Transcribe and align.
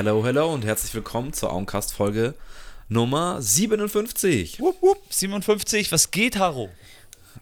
Hello, 0.00 0.24
hello 0.24 0.54
und 0.54 0.64
herzlich 0.64 0.94
willkommen 0.94 1.32
zur 1.32 1.52
Augencast-Folge 1.52 2.34
Nummer 2.88 3.42
57. 3.42 4.60
Wupp, 4.60 4.80
wupp, 4.80 5.02
57, 5.10 5.90
was 5.90 6.12
geht, 6.12 6.38
Haro? 6.38 6.68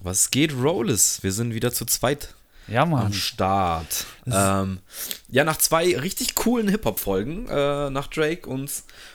Was 0.02 0.30
geht, 0.30 0.54
Rollis? 0.54 1.22
Wir 1.22 1.32
sind 1.32 1.52
wieder 1.52 1.70
zu 1.70 1.84
zweit 1.84 2.34
Ja, 2.68 2.82
am 2.82 2.90
Mann. 2.90 3.12
Start. 3.12 4.06
Ähm, 4.26 4.78
ja, 5.28 5.44
nach 5.44 5.56
zwei 5.58 5.96
richtig 5.98 6.34
coolen 6.34 6.68
Hip-Hop-Folgen, 6.68 7.46
äh, 7.48 7.90
nach 7.90 8.08
Drake 8.08 8.48
und 8.48 8.70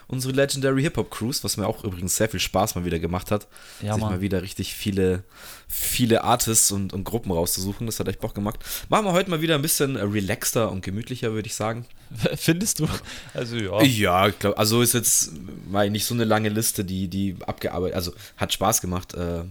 unsere 0.07 0.33
Legendary 0.33 0.83
Hip-Hop-Cruise, 0.83 1.43
was 1.43 1.57
mir 1.57 1.67
auch 1.67 1.83
übrigens 1.83 2.15
sehr 2.15 2.29
viel 2.29 2.39
Spaß 2.39 2.75
mal 2.75 2.85
wieder 2.85 2.99
gemacht 2.99 3.29
hat, 3.29 3.47
Ja, 3.81 3.93
sich 3.93 4.01
Mann. 4.01 4.13
mal 4.13 4.21
wieder 4.21 4.41
richtig 4.41 4.73
viele, 4.73 5.23
viele 5.67 6.23
Artists 6.23 6.71
und, 6.71 6.93
und 6.93 7.03
Gruppen 7.03 7.31
rauszusuchen. 7.31 7.87
Das 7.87 7.99
hat 7.99 8.07
echt 8.07 8.21
Bock 8.21 8.33
gemacht. 8.35 8.59
Machen 8.87 9.05
wir 9.05 9.11
heute 9.11 9.29
mal 9.29 9.41
wieder 9.41 9.55
ein 9.55 9.61
bisschen 9.61 9.97
relaxter 9.97 10.71
und 10.71 10.81
gemütlicher, 10.81 11.33
würde 11.33 11.47
ich 11.47 11.55
sagen. 11.55 11.85
Findest 12.37 12.79
du? 12.79 12.87
Also, 13.33 13.57
ja. 13.57 13.81
Ja, 13.83 14.27
ich 14.27 14.39
glaube, 14.39 14.57
also 14.57 14.81
ist 14.81 14.93
jetzt 14.93 15.31
mal 15.69 15.89
nicht 15.89 16.05
so 16.05 16.13
eine 16.13 16.23
lange 16.23 16.49
Liste, 16.49 16.85
die, 16.85 17.09
die 17.09 17.35
abgearbeitet, 17.45 17.95
also 17.95 18.13
hat 18.37 18.53
Spaß 18.53 18.79
gemacht 18.79 19.13
äh, 19.13 19.43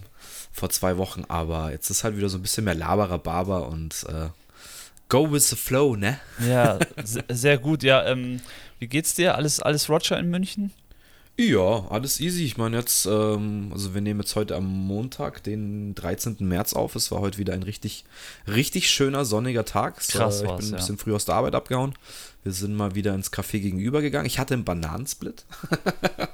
vor 0.52 0.70
zwei 0.70 0.96
Wochen, 0.96 1.24
aber 1.28 1.70
jetzt 1.70 1.90
ist 1.90 2.04
halt 2.04 2.16
wieder 2.16 2.28
so 2.28 2.38
ein 2.38 2.42
bisschen 2.42 2.64
mehr 2.64 2.74
Laberer 2.74 3.18
Barber 3.18 3.68
und 3.68 4.04
äh, 4.08 4.28
go 5.08 5.30
with 5.30 5.48
the 5.48 5.56
flow, 5.56 5.96
ne? 5.96 6.18
Ja, 6.46 6.78
se- 7.04 7.24
sehr 7.28 7.58
gut. 7.58 7.82
Ja, 7.82 8.04
ähm, 8.06 8.40
wie 8.78 8.88
geht's 8.88 9.14
dir? 9.14 9.34
Alles, 9.36 9.60
alles 9.60 9.88
Roger 9.88 10.18
in 10.18 10.30
München? 10.30 10.72
Ja, 11.38 11.86
alles 11.88 12.20
easy. 12.20 12.44
Ich 12.44 12.58
meine 12.58 12.76
jetzt, 12.76 13.06
ähm, 13.06 13.70
also 13.72 13.94
wir 13.94 14.02
nehmen 14.02 14.20
jetzt 14.20 14.36
heute 14.36 14.56
am 14.56 14.66
Montag, 14.66 15.42
den 15.42 15.94
13. 15.94 16.36
März 16.40 16.74
auf. 16.74 16.96
Es 16.96 17.10
war 17.10 17.20
heute 17.20 17.38
wieder 17.38 17.54
ein 17.54 17.62
richtig, 17.62 18.04
richtig 18.46 18.90
schöner 18.90 19.24
sonniger 19.24 19.64
Tag. 19.64 19.96
Krass 20.06 20.42
äh, 20.42 20.46
ich 20.46 20.50
bin 20.52 20.66
ein 20.66 20.70
ja. 20.72 20.76
bisschen 20.76 20.98
früh 20.98 21.14
aus 21.14 21.24
der 21.24 21.36
Arbeit 21.36 21.54
abgehauen. 21.54 21.94
Wir 22.42 22.52
sind 22.52 22.74
mal 22.74 22.94
wieder 22.94 23.14
ins 23.14 23.32
Café 23.32 23.60
gegenüber 23.60 24.00
gegangen. 24.00 24.26
Ich 24.26 24.38
hatte 24.38 24.54
einen 24.54 24.64
Bananensplit. 24.64 25.44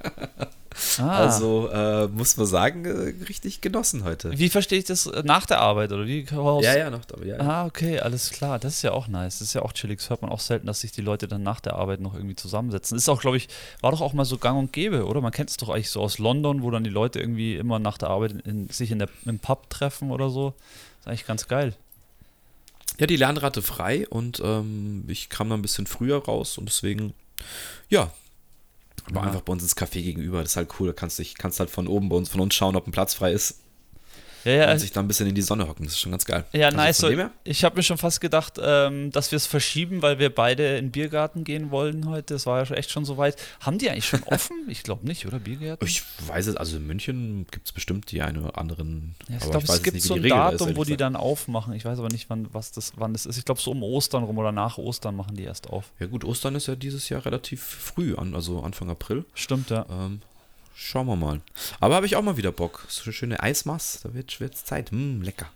Ah, 0.98 1.24
Also 1.24 1.68
äh, 1.72 2.06
muss 2.08 2.36
man 2.36 2.46
sagen, 2.46 2.84
äh, 2.84 3.24
richtig 3.28 3.62
genossen 3.62 4.04
heute. 4.04 4.38
wie 4.38 4.50
verstehe 4.50 4.78
ich 4.78 4.84
das? 4.84 5.06
Äh, 5.06 5.22
Nach 5.24 5.46
der 5.46 5.60
Arbeit, 5.60 5.90
oder 5.90 6.06
wie? 6.06 6.26
Raus? 6.30 6.64
Ja, 6.64 6.76
ja, 6.76 6.90
noch 6.90 7.04
da. 7.06 7.16
Ja, 7.24 7.36
ja. 7.36 7.40
Ah, 7.40 7.64
okay, 7.66 7.98
alles 8.00 8.30
klar. 8.30 8.58
Das 8.58 8.74
ist 8.74 8.82
ja 8.82 8.92
auch 8.92 9.08
nice. 9.08 9.38
Das 9.38 9.48
ist 9.48 9.54
ja 9.54 9.62
auch 9.62 9.72
chillig. 9.72 10.00
Das 10.00 10.10
hört 10.10 10.20
man 10.20 10.30
auch 10.30 10.40
selten, 10.40 10.66
dass 10.66 10.80
sich 10.82 10.92
die 10.92 11.00
Leute 11.00 11.28
dann 11.28 11.42
nach 11.42 11.60
der 11.60 11.74
Arbeit 11.76 12.00
noch 12.00 12.14
irgendwie 12.14 12.36
zusammensetzen. 12.36 12.96
Ist 12.96 13.08
auch, 13.08 13.20
glaube 13.22 13.38
ich, 13.38 13.48
war 13.80 13.90
doch 13.90 14.02
auch 14.02 14.12
mal 14.12 14.26
so 14.26 14.36
gang 14.36 14.58
und 14.58 14.72
gäbe, 14.74 15.06
oder? 15.06 15.20
Man 15.22 15.32
kennt 15.32 15.48
es 15.50 15.56
doch 15.56 15.70
eigentlich 15.70 15.90
so 15.90 16.00
aus 16.02 16.18
London, 16.18 16.62
wo 16.62 16.70
dann 16.70 16.84
die 16.84 16.90
Leute 16.90 17.20
irgendwie 17.20 17.56
immer 17.56 17.78
nach 17.78 17.96
der 17.96 18.10
Arbeit 18.10 18.32
in, 18.44 18.68
sich 18.68 18.90
in 18.90 18.98
der, 18.98 19.08
im 19.24 19.38
Pub 19.38 19.70
treffen 19.70 20.10
oder 20.10 20.28
so. 20.28 20.52
Ist 21.00 21.08
eigentlich 21.08 21.26
ganz 21.26 21.48
geil. 21.48 21.74
Ja, 22.98 23.06
die 23.06 23.16
Lernrate 23.16 23.62
frei 23.62 24.06
und 24.08 24.40
ähm, 24.44 25.04
ich 25.08 25.28
kam 25.28 25.48
da 25.50 25.54
ein 25.56 25.62
bisschen 25.62 25.86
früher 25.86 26.18
raus 26.24 26.58
und 26.58 26.66
deswegen, 26.66 27.12
ja, 27.88 28.10
war 29.10 29.22
Ja. 29.22 29.28
einfach 29.28 29.42
bei 29.42 29.52
uns 29.52 29.62
ins 29.62 29.76
Café 29.76 30.02
gegenüber. 30.02 30.40
Das 30.42 30.52
ist 30.52 30.56
halt 30.56 30.70
cool. 30.80 30.88
Da 30.88 30.92
kannst 30.92 31.18
du 31.18 31.22
dich- 31.22 31.34
kannst 31.36 31.60
halt 31.60 31.70
von 31.70 31.86
oben 31.86 32.08
bei 32.08 32.16
uns, 32.16 32.28
von 32.28 32.40
uns 32.40 32.54
schauen, 32.54 32.74
ob 32.76 32.86
ein 32.88 32.92
Platz 32.92 33.14
frei 33.14 33.32
ist 33.32 33.60
Ja, 34.46 34.52
ja, 34.52 34.72
und 34.72 34.78
sich 34.78 34.92
da 34.92 35.00
ein 35.00 35.08
bisschen 35.08 35.26
in 35.26 35.34
die 35.34 35.42
Sonne 35.42 35.66
hocken. 35.66 35.84
Das 35.84 35.94
ist 35.94 36.00
schon 36.00 36.12
ganz 36.12 36.24
geil. 36.24 36.44
Ja, 36.52 36.68
Also 36.68 37.08
nice. 37.10 37.30
Ich 37.42 37.64
habe 37.64 37.74
mir 37.76 37.82
schon 37.82 37.98
fast 37.98 38.20
gedacht, 38.20 38.60
ähm, 38.62 39.10
dass 39.10 39.32
wir 39.32 39.36
es 39.36 39.46
verschieben, 39.46 40.02
weil 40.02 40.20
wir 40.20 40.32
beide 40.32 40.76
in 40.78 40.86
den 40.86 40.90
Biergarten 40.92 41.42
gehen 41.42 41.72
wollen 41.72 42.08
heute. 42.08 42.34
Das 42.34 42.46
war 42.46 42.62
ja 42.62 42.74
echt 42.76 42.92
schon 42.92 43.04
soweit. 43.04 43.36
Haben 43.60 43.78
die 43.78 43.90
eigentlich 43.90 44.06
schon 44.06 44.22
offen? 44.26 44.56
Ich 44.68 44.84
glaube 44.84 45.04
nicht, 45.04 45.26
oder? 45.26 45.40
Biergärten? 45.40 45.84
Ich 45.86 46.04
weiß 46.28 46.46
es, 46.46 46.56
also 46.56 46.76
in 46.76 46.86
München 46.86 47.46
gibt 47.50 47.66
es 47.66 47.72
bestimmt 47.72 48.10
die 48.12 48.22
eine 48.22 48.40
oder 48.40 48.56
anderen. 48.56 49.16
Ja, 49.28 49.38
ich 49.38 49.50
glaube, 49.50 49.66
es 49.66 49.82
gibt 49.82 50.00
so 50.00 50.14
ein 50.14 50.20
Regel 50.20 50.36
ist, 50.36 50.38
Datum, 50.38 50.60
ehrlich 50.68 50.76
wo 50.76 50.84
die 50.84 50.90
gesagt. 50.92 51.00
dann 51.00 51.16
aufmachen. 51.16 51.72
Ich 51.74 51.84
weiß 51.84 51.98
aber 51.98 52.08
nicht, 52.08 52.30
wann, 52.30 52.46
was 52.52 52.70
das, 52.70 52.92
wann 52.96 53.12
das 53.14 53.26
ist. 53.26 53.38
Ich 53.38 53.44
glaube, 53.44 53.60
so 53.60 53.72
um 53.72 53.82
Ostern 53.82 54.22
rum 54.22 54.38
oder 54.38 54.52
nach 54.52 54.78
Ostern 54.78 55.16
machen 55.16 55.34
die 55.36 55.42
erst 55.42 55.68
auf. 55.70 55.90
Ja, 55.98 56.06
gut, 56.06 56.24
Ostern 56.24 56.54
ist 56.54 56.68
ja 56.68 56.76
dieses 56.76 57.08
Jahr 57.08 57.24
relativ 57.26 57.62
früh 57.62 58.14
an, 58.14 58.34
also 58.36 58.60
Anfang 58.60 58.90
April. 58.90 59.24
Stimmt, 59.34 59.70
ja. 59.70 59.86
Ähm, 59.90 60.20
schauen 60.78 61.06
wir 61.06 61.16
mal. 61.16 61.40
Aber 61.80 61.94
habe 61.94 62.04
ich 62.06 62.16
auch 62.16 62.22
mal 62.22 62.36
wieder 62.36 62.52
Bock. 62.52 62.84
So 62.88 63.04
eine 63.04 63.12
schöne 63.14 63.42
Eismaß, 63.42 64.00
da 64.04 64.12
wird 64.14 64.38
es 64.40 64.64
Zeit. 64.64 64.90
Hm, 64.90 65.22
lecker. 65.22 65.46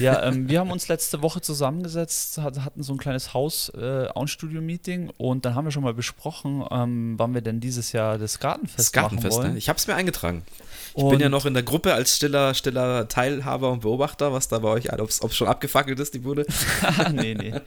Ja, 0.00 0.22
ähm, 0.26 0.48
wir 0.48 0.60
haben 0.60 0.70
uns 0.70 0.88
letzte 0.88 1.20
Woche 1.20 1.42
zusammengesetzt, 1.42 2.38
hat, 2.38 2.58
hatten 2.60 2.82
so 2.82 2.92
ein 2.94 2.98
kleines 2.98 3.34
Haus-Auenstudio-Meeting 3.34 5.10
und 5.18 5.44
dann 5.44 5.54
haben 5.54 5.66
wir 5.66 5.70
schon 5.72 5.82
mal 5.82 5.94
besprochen, 5.94 6.64
ähm, 6.70 7.14
wann 7.18 7.34
wir 7.34 7.42
denn 7.42 7.60
dieses 7.60 7.92
Jahr 7.92 8.16
das 8.18 8.38
Gartenfest, 8.40 8.78
Das 8.78 8.92
Gartenfest, 8.92 9.36
machen 9.36 9.42
wollen. 9.44 9.52
ne? 9.52 9.58
Ich 9.58 9.68
habe 9.68 9.76
es 9.78 9.86
mir 9.86 9.94
eingetragen. 9.94 10.42
Ich 10.94 11.02
Und- 11.02 11.10
bin 11.10 11.20
ja 11.20 11.28
noch 11.28 11.46
in 11.46 11.54
der 11.54 11.62
Gruppe 11.62 11.94
als 11.94 12.16
stiller, 12.16 12.54
stiller 12.54 13.08
Teilhaber 13.08 13.70
und 13.70 13.80
Beobachter, 13.80 14.32
was 14.32 14.48
da 14.48 14.58
bei 14.58 14.68
euch, 14.68 14.92
ob 14.92 15.08
es 15.08 15.20
schon 15.36 15.48
abgefackelt 15.48 15.98
ist, 16.00 16.14
die 16.14 16.18
Bude. 16.18 16.46
nee, 17.12 17.34
nee. 17.34 17.52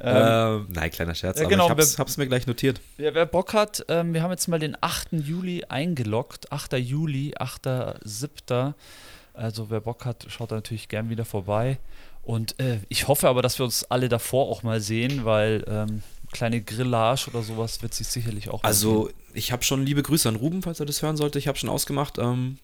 Ähm, 0.00 0.16
Ähm, 0.24 0.66
nein, 0.70 0.90
kleiner 0.90 1.14
Scherz, 1.14 1.38
ja, 1.38 1.44
aber 1.44 1.50
genau, 1.50 1.64
ich 1.66 1.70
hab's, 1.70 1.92
wir- 1.94 1.98
hab's 1.98 2.16
mir 2.16 2.26
gleich 2.26 2.46
notiert. 2.46 2.80
Ja, 2.98 3.14
wer 3.14 3.24
Bock 3.26 3.54
hat, 3.54 3.84
ähm, 3.88 4.12
wir 4.12 4.22
haben 4.22 4.30
jetzt 4.32 4.48
mal 4.48 4.58
den 4.58 4.76
8. 4.80 5.12
Juli 5.12 5.64
eingeloggt. 5.68 6.43
8. 6.50 6.74
Juli, 6.74 7.34
8.7. 7.38 8.74
Also 9.34 9.70
wer 9.70 9.80
Bock 9.80 10.04
hat, 10.04 10.26
schaut 10.28 10.52
da 10.52 10.56
natürlich 10.56 10.88
gern 10.88 11.10
wieder 11.10 11.24
vorbei. 11.24 11.78
Und 12.22 12.58
äh, 12.58 12.78
ich 12.88 13.08
hoffe 13.08 13.28
aber, 13.28 13.42
dass 13.42 13.58
wir 13.58 13.64
uns 13.64 13.84
alle 13.84 14.08
davor 14.08 14.48
auch 14.48 14.62
mal 14.62 14.80
sehen, 14.80 15.24
weil 15.24 15.64
ähm, 15.68 16.02
kleine 16.32 16.62
Grillage 16.62 17.28
oder 17.28 17.42
sowas 17.42 17.82
wird 17.82 17.94
sich 17.94 18.06
sicherlich 18.06 18.48
auch 18.48 18.62
Also, 18.64 19.10
ich 19.34 19.52
habe 19.52 19.62
schon 19.62 19.84
liebe 19.84 20.02
Grüße 20.02 20.28
an 20.28 20.36
Ruben, 20.36 20.62
falls 20.62 20.80
er 20.80 20.86
das 20.86 21.02
hören 21.02 21.16
sollte. 21.16 21.38
Ich 21.38 21.48
habe 21.48 21.58
schon 21.58 21.68
ausgemacht, 21.68 22.18
ähm, 22.18 22.58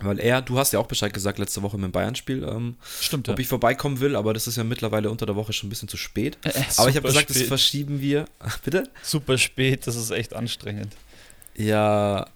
weil 0.00 0.18
er, 0.18 0.42
du 0.42 0.58
hast 0.58 0.72
ja 0.72 0.78
auch 0.78 0.86
Bescheid 0.86 1.12
gesagt 1.12 1.38
letzte 1.38 1.62
Woche 1.62 1.76
mit 1.76 1.84
dem 1.84 1.92
Bayern-Spiel, 1.92 2.42
ähm, 2.44 2.76
Stimmt, 3.00 3.28
ja. 3.28 3.34
ob 3.34 3.38
ich 3.38 3.48
vorbeikommen 3.48 4.00
will, 4.00 4.16
aber 4.16 4.32
das 4.32 4.46
ist 4.46 4.56
ja 4.56 4.64
mittlerweile 4.64 5.10
unter 5.10 5.26
der 5.26 5.36
Woche 5.36 5.52
schon 5.52 5.68
ein 5.68 5.70
bisschen 5.70 5.88
zu 5.88 5.96
spät. 5.96 6.38
Äh, 6.42 6.52
aber 6.76 6.88
ich 6.88 6.96
habe 6.96 7.08
gesagt, 7.08 7.30
das 7.30 7.36
spät. 7.36 7.48
verschieben 7.48 8.00
wir. 8.00 8.24
Bitte? 8.64 8.84
Super 9.02 9.38
spät, 9.38 9.86
das 9.86 9.96
ist 9.96 10.10
echt 10.10 10.34
anstrengend. 10.34 10.96
Ja. 11.56 12.26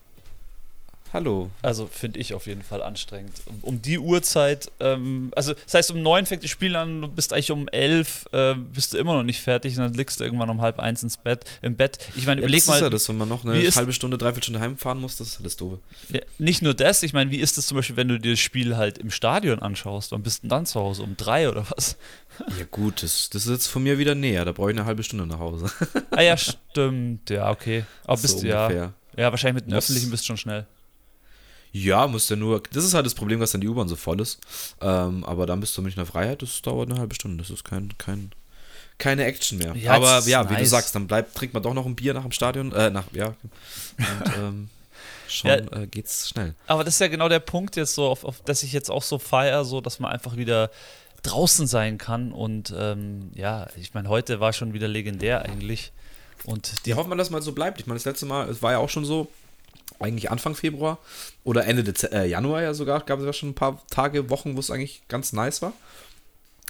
Hallo. 1.14 1.48
Also 1.62 1.86
finde 1.86 2.18
ich 2.18 2.34
auf 2.34 2.46
jeden 2.48 2.62
Fall 2.62 2.82
anstrengend. 2.82 3.32
Um, 3.46 3.58
um 3.62 3.80
die 3.82 4.00
Uhrzeit, 4.00 4.70
ähm, 4.80 5.30
also 5.36 5.54
das 5.54 5.72
heißt, 5.74 5.90
um 5.92 6.02
neun 6.02 6.26
fängt 6.26 6.42
das 6.42 6.50
Spiel 6.50 6.74
an, 6.74 7.02
du 7.02 7.08
bist 7.08 7.32
eigentlich 7.32 7.52
um 7.52 7.68
elf, 7.68 8.26
äh, 8.32 8.54
bist 8.54 8.92
du 8.92 8.98
immer 8.98 9.14
noch 9.14 9.22
nicht 9.22 9.40
fertig 9.40 9.76
und 9.78 9.84
dann 9.84 9.94
liegst 9.94 10.18
du 10.18 10.24
irgendwann 10.24 10.50
um 10.50 10.60
halb 10.60 10.80
eins 10.80 11.04
ins 11.04 11.16
Bett, 11.16 11.44
im 11.62 11.76
Bett. 11.76 11.98
Ich 12.16 12.26
meine, 12.26 12.40
Ja, 12.40 12.46
überleg 12.48 12.60
das 12.62 12.66
mal, 12.66 12.74
ist 12.74 12.80
ja 12.82 12.90
das, 12.90 13.08
wenn 13.08 13.16
man 13.16 13.28
noch 13.28 13.44
eine 13.44 13.54
halbe 13.70 13.92
Stunde, 13.92 14.18
dreiviertel 14.18 14.42
Stunde 14.42 14.60
heimfahren 14.60 15.00
muss, 15.00 15.16
das 15.16 15.28
ist 15.28 15.40
alles 15.40 15.56
doof. 15.56 15.78
Ja, 16.08 16.20
nicht 16.38 16.62
nur 16.62 16.74
das, 16.74 17.04
ich 17.04 17.12
meine, 17.12 17.30
wie 17.30 17.38
ist 17.38 17.56
das 17.58 17.68
zum 17.68 17.76
Beispiel, 17.76 17.96
wenn 17.96 18.08
du 18.08 18.18
dir 18.18 18.32
das 18.32 18.40
Spiel 18.40 18.76
halt 18.76 18.98
im 18.98 19.12
Stadion 19.12 19.60
anschaust? 19.60 20.10
Wann 20.10 20.24
bist 20.24 20.42
du 20.42 20.48
dann 20.48 20.66
zu 20.66 20.80
Hause? 20.80 21.04
Um 21.04 21.16
drei 21.16 21.48
oder 21.48 21.64
was? 21.76 21.96
Ja 22.58 22.64
gut, 22.72 23.04
das, 23.04 23.30
das 23.30 23.46
ist 23.46 23.52
jetzt 23.52 23.66
von 23.68 23.84
mir 23.84 23.98
wieder 23.98 24.16
näher, 24.16 24.44
da 24.44 24.50
brauche 24.50 24.72
ich 24.72 24.76
eine 24.76 24.84
halbe 24.84 25.04
Stunde 25.04 25.26
nach 25.28 25.38
Hause. 25.38 25.70
Ah 26.10 26.22
ja, 26.22 26.36
stimmt, 26.36 27.30
ja, 27.30 27.52
okay. 27.52 27.84
Aber 28.04 28.16
bist 28.20 28.38
So 28.38 28.42
du 28.42 28.48
ja. 28.48 28.92
Ja, 29.16 29.30
wahrscheinlich 29.30 29.62
mit 29.62 29.72
Muss- 29.72 29.84
öffentlichen 29.84 30.10
bist 30.10 30.24
du 30.24 30.26
schon 30.26 30.36
schnell. 30.38 30.66
Ja, 31.76 32.06
muss 32.06 32.28
ja 32.28 32.36
nur. 32.36 32.62
Das 32.72 32.84
ist 32.84 32.94
halt 32.94 33.04
das 33.04 33.14
Problem, 33.14 33.40
dass 33.40 33.50
dann 33.50 33.60
die 33.60 33.66
U-Bahn 33.68 33.88
so 33.88 33.96
voll 33.96 34.20
ist. 34.20 34.38
Ähm, 34.80 35.24
aber 35.24 35.44
dann 35.44 35.58
bist 35.58 35.76
du 35.76 35.82
Münchner 35.82 36.06
Freiheit, 36.06 36.40
das 36.40 36.62
dauert 36.62 36.88
eine 36.88 37.00
halbe 37.00 37.16
Stunde. 37.16 37.42
Das 37.42 37.50
ist 37.50 37.64
kein, 37.64 37.92
kein, 37.98 38.30
keine 38.96 39.24
Action 39.24 39.58
mehr. 39.58 39.74
Ja, 39.76 39.94
aber 39.94 40.20
ja, 40.26 40.44
wie 40.48 40.54
du 40.54 40.60
nice. 40.60 40.70
sagst, 40.70 40.94
dann 40.94 41.08
bleibt, 41.08 41.34
trinkt 41.34 41.52
man 41.52 41.64
doch 41.64 41.74
noch 41.74 41.84
ein 41.84 41.96
Bier 41.96 42.14
nach 42.14 42.22
dem 42.22 42.30
Stadion. 42.30 42.70
Äh, 42.72 42.90
nach, 42.90 43.06
ja. 43.12 43.26
Und 43.26 43.36
ähm, 44.38 44.70
schon 45.28 45.50
Ja. 45.50 45.56
äh, 45.56 45.86
geht's 45.88 46.28
schnell. 46.28 46.54
Aber 46.68 46.84
das 46.84 46.94
ist 46.94 47.00
ja 47.00 47.08
genau 47.08 47.28
der 47.28 47.40
Punkt 47.40 47.74
jetzt 47.74 47.94
so, 47.96 48.06
auf, 48.06 48.24
auf 48.24 48.40
das 48.44 48.62
ich 48.62 48.72
jetzt 48.72 48.88
auch 48.88 49.02
so 49.02 49.18
feiere, 49.18 49.64
so, 49.64 49.80
dass 49.80 49.98
man 49.98 50.12
einfach 50.12 50.36
wieder 50.36 50.70
draußen 51.24 51.66
sein 51.66 51.98
kann. 51.98 52.30
Und 52.30 52.72
ähm, 52.78 53.32
ja, 53.34 53.66
ich 53.76 53.94
meine, 53.94 54.08
heute 54.08 54.38
war 54.38 54.52
schon 54.52 54.74
wieder 54.74 54.86
legendär 54.86 55.42
eigentlich. 55.42 55.90
Und 56.44 56.86
die 56.86 56.90
Ja, 56.90 56.96
hoffen 56.96 57.10
wir, 57.10 57.16
dass 57.16 57.30
mal 57.30 57.42
so 57.42 57.50
bleibt. 57.50 57.80
Ich 57.80 57.86
meine, 57.88 57.96
das 57.98 58.04
letzte 58.04 58.26
Mal, 58.26 58.48
es 58.48 58.62
war 58.62 58.70
ja 58.72 58.78
auch 58.78 58.90
schon 58.90 59.04
so, 59.04 59.28
eigentlich 60.00 60.30
Anfang 60.30 60.54
Februar 60.54 60.98
oder 61.44 61.66
Ende 61.66 61.84
Dez 61.84 62.04
äh, 62.04 62.26
Januar 62.26 62.62
ja 62.62 62.74
sogar, 62.74 63.00
gab 63.00 63.20
es 63.20 63.26
ja 63.26 63.32
schon 63.32 63.50
ein 63.50 63.54
paar 63.54 63.82
Tage, 63.88 64.30
Wochen, 64.30 64.56
wo 64.56 64.60
es 64.60 64.70
eigentlich 64.70 65.02
ganz 65.08 65.32
nice 65.32 65.62
war. 65.62 65.72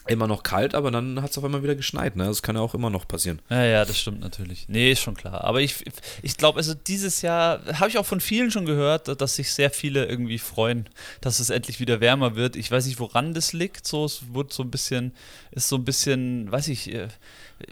Immer 0.07 0.27
noch 0.27 0.43
kalt, 0.43 0.75
aber 0.75 0.91
dann 0.91 1.23
hat 1.23 1.31
es 1.31 1.39
auf 1.39 1.45
einmal 1.45 1.63
wieder 1.63 1.77
geschneit. 1.77 2.15
Ne? 2.15 2.27
Das 2.27 2.43
kann 2.43 2.57
ja 2.57 2.61
auch 2.61 2.75
immer 2.75 2.91
noch 2.91 3.09
passieren. 3.09 3.41
Ja, 3.49 3.65
ja, 3.65 3.85
das 3.87 3.99
stimmt 3.99 4.21
natürlich. 4.21 4.69
Nee, 4.69 4.93
ist 4.93 5.01
schon 5.01 5.15
klar. 5.15 5.45
Aber 5.45 5.63
ich, 5.63 5.83
ich 6.21 6.37
glaube, 6.37 6.59
also 6.59 6.75
dieses 6.75 7.23
Jahr 7.23 7.65
habe 7.81 7.89
ich 7.89 7.97
auch 7.97 8.05
von 8.05 8.21
vielen 8.21 8.51
schon 8.51 8.67
gehört, 8.67 9.19
dass 9.19 9.37
sich 9.37 9.55
sehr 9.55 9.71
viele 9.71 10.05
irgendwie 10.05 10.39
freuen, 10.39 10.91
dass 11.23 11.41
es 11.41 11.49
endlich 11.49 11.81
wieder 11.81 12.01
wärmer 12.01 12.37
wird. 12.37 12.55
Ich 12.55 12.71
weiß 12.71 12.85
nicht, 12.85 13.01
woran 13.01 13.33
das 13.33 13.55
liegt. 13.55 13.87
So, 13.87 14.05
es 14.05 14.35
wird 14.35 14.53
so 14.53 14.63
ein 14.63 14.71
bisschen, 14.71 15.15
ist 15.53 15.71
so 15.71 15.77
ein 15.77 15.85
bisschen, 15.85 16.53
weiß 16.53 16.69
ich, 16.69 16.93
äh, 16.93 17.09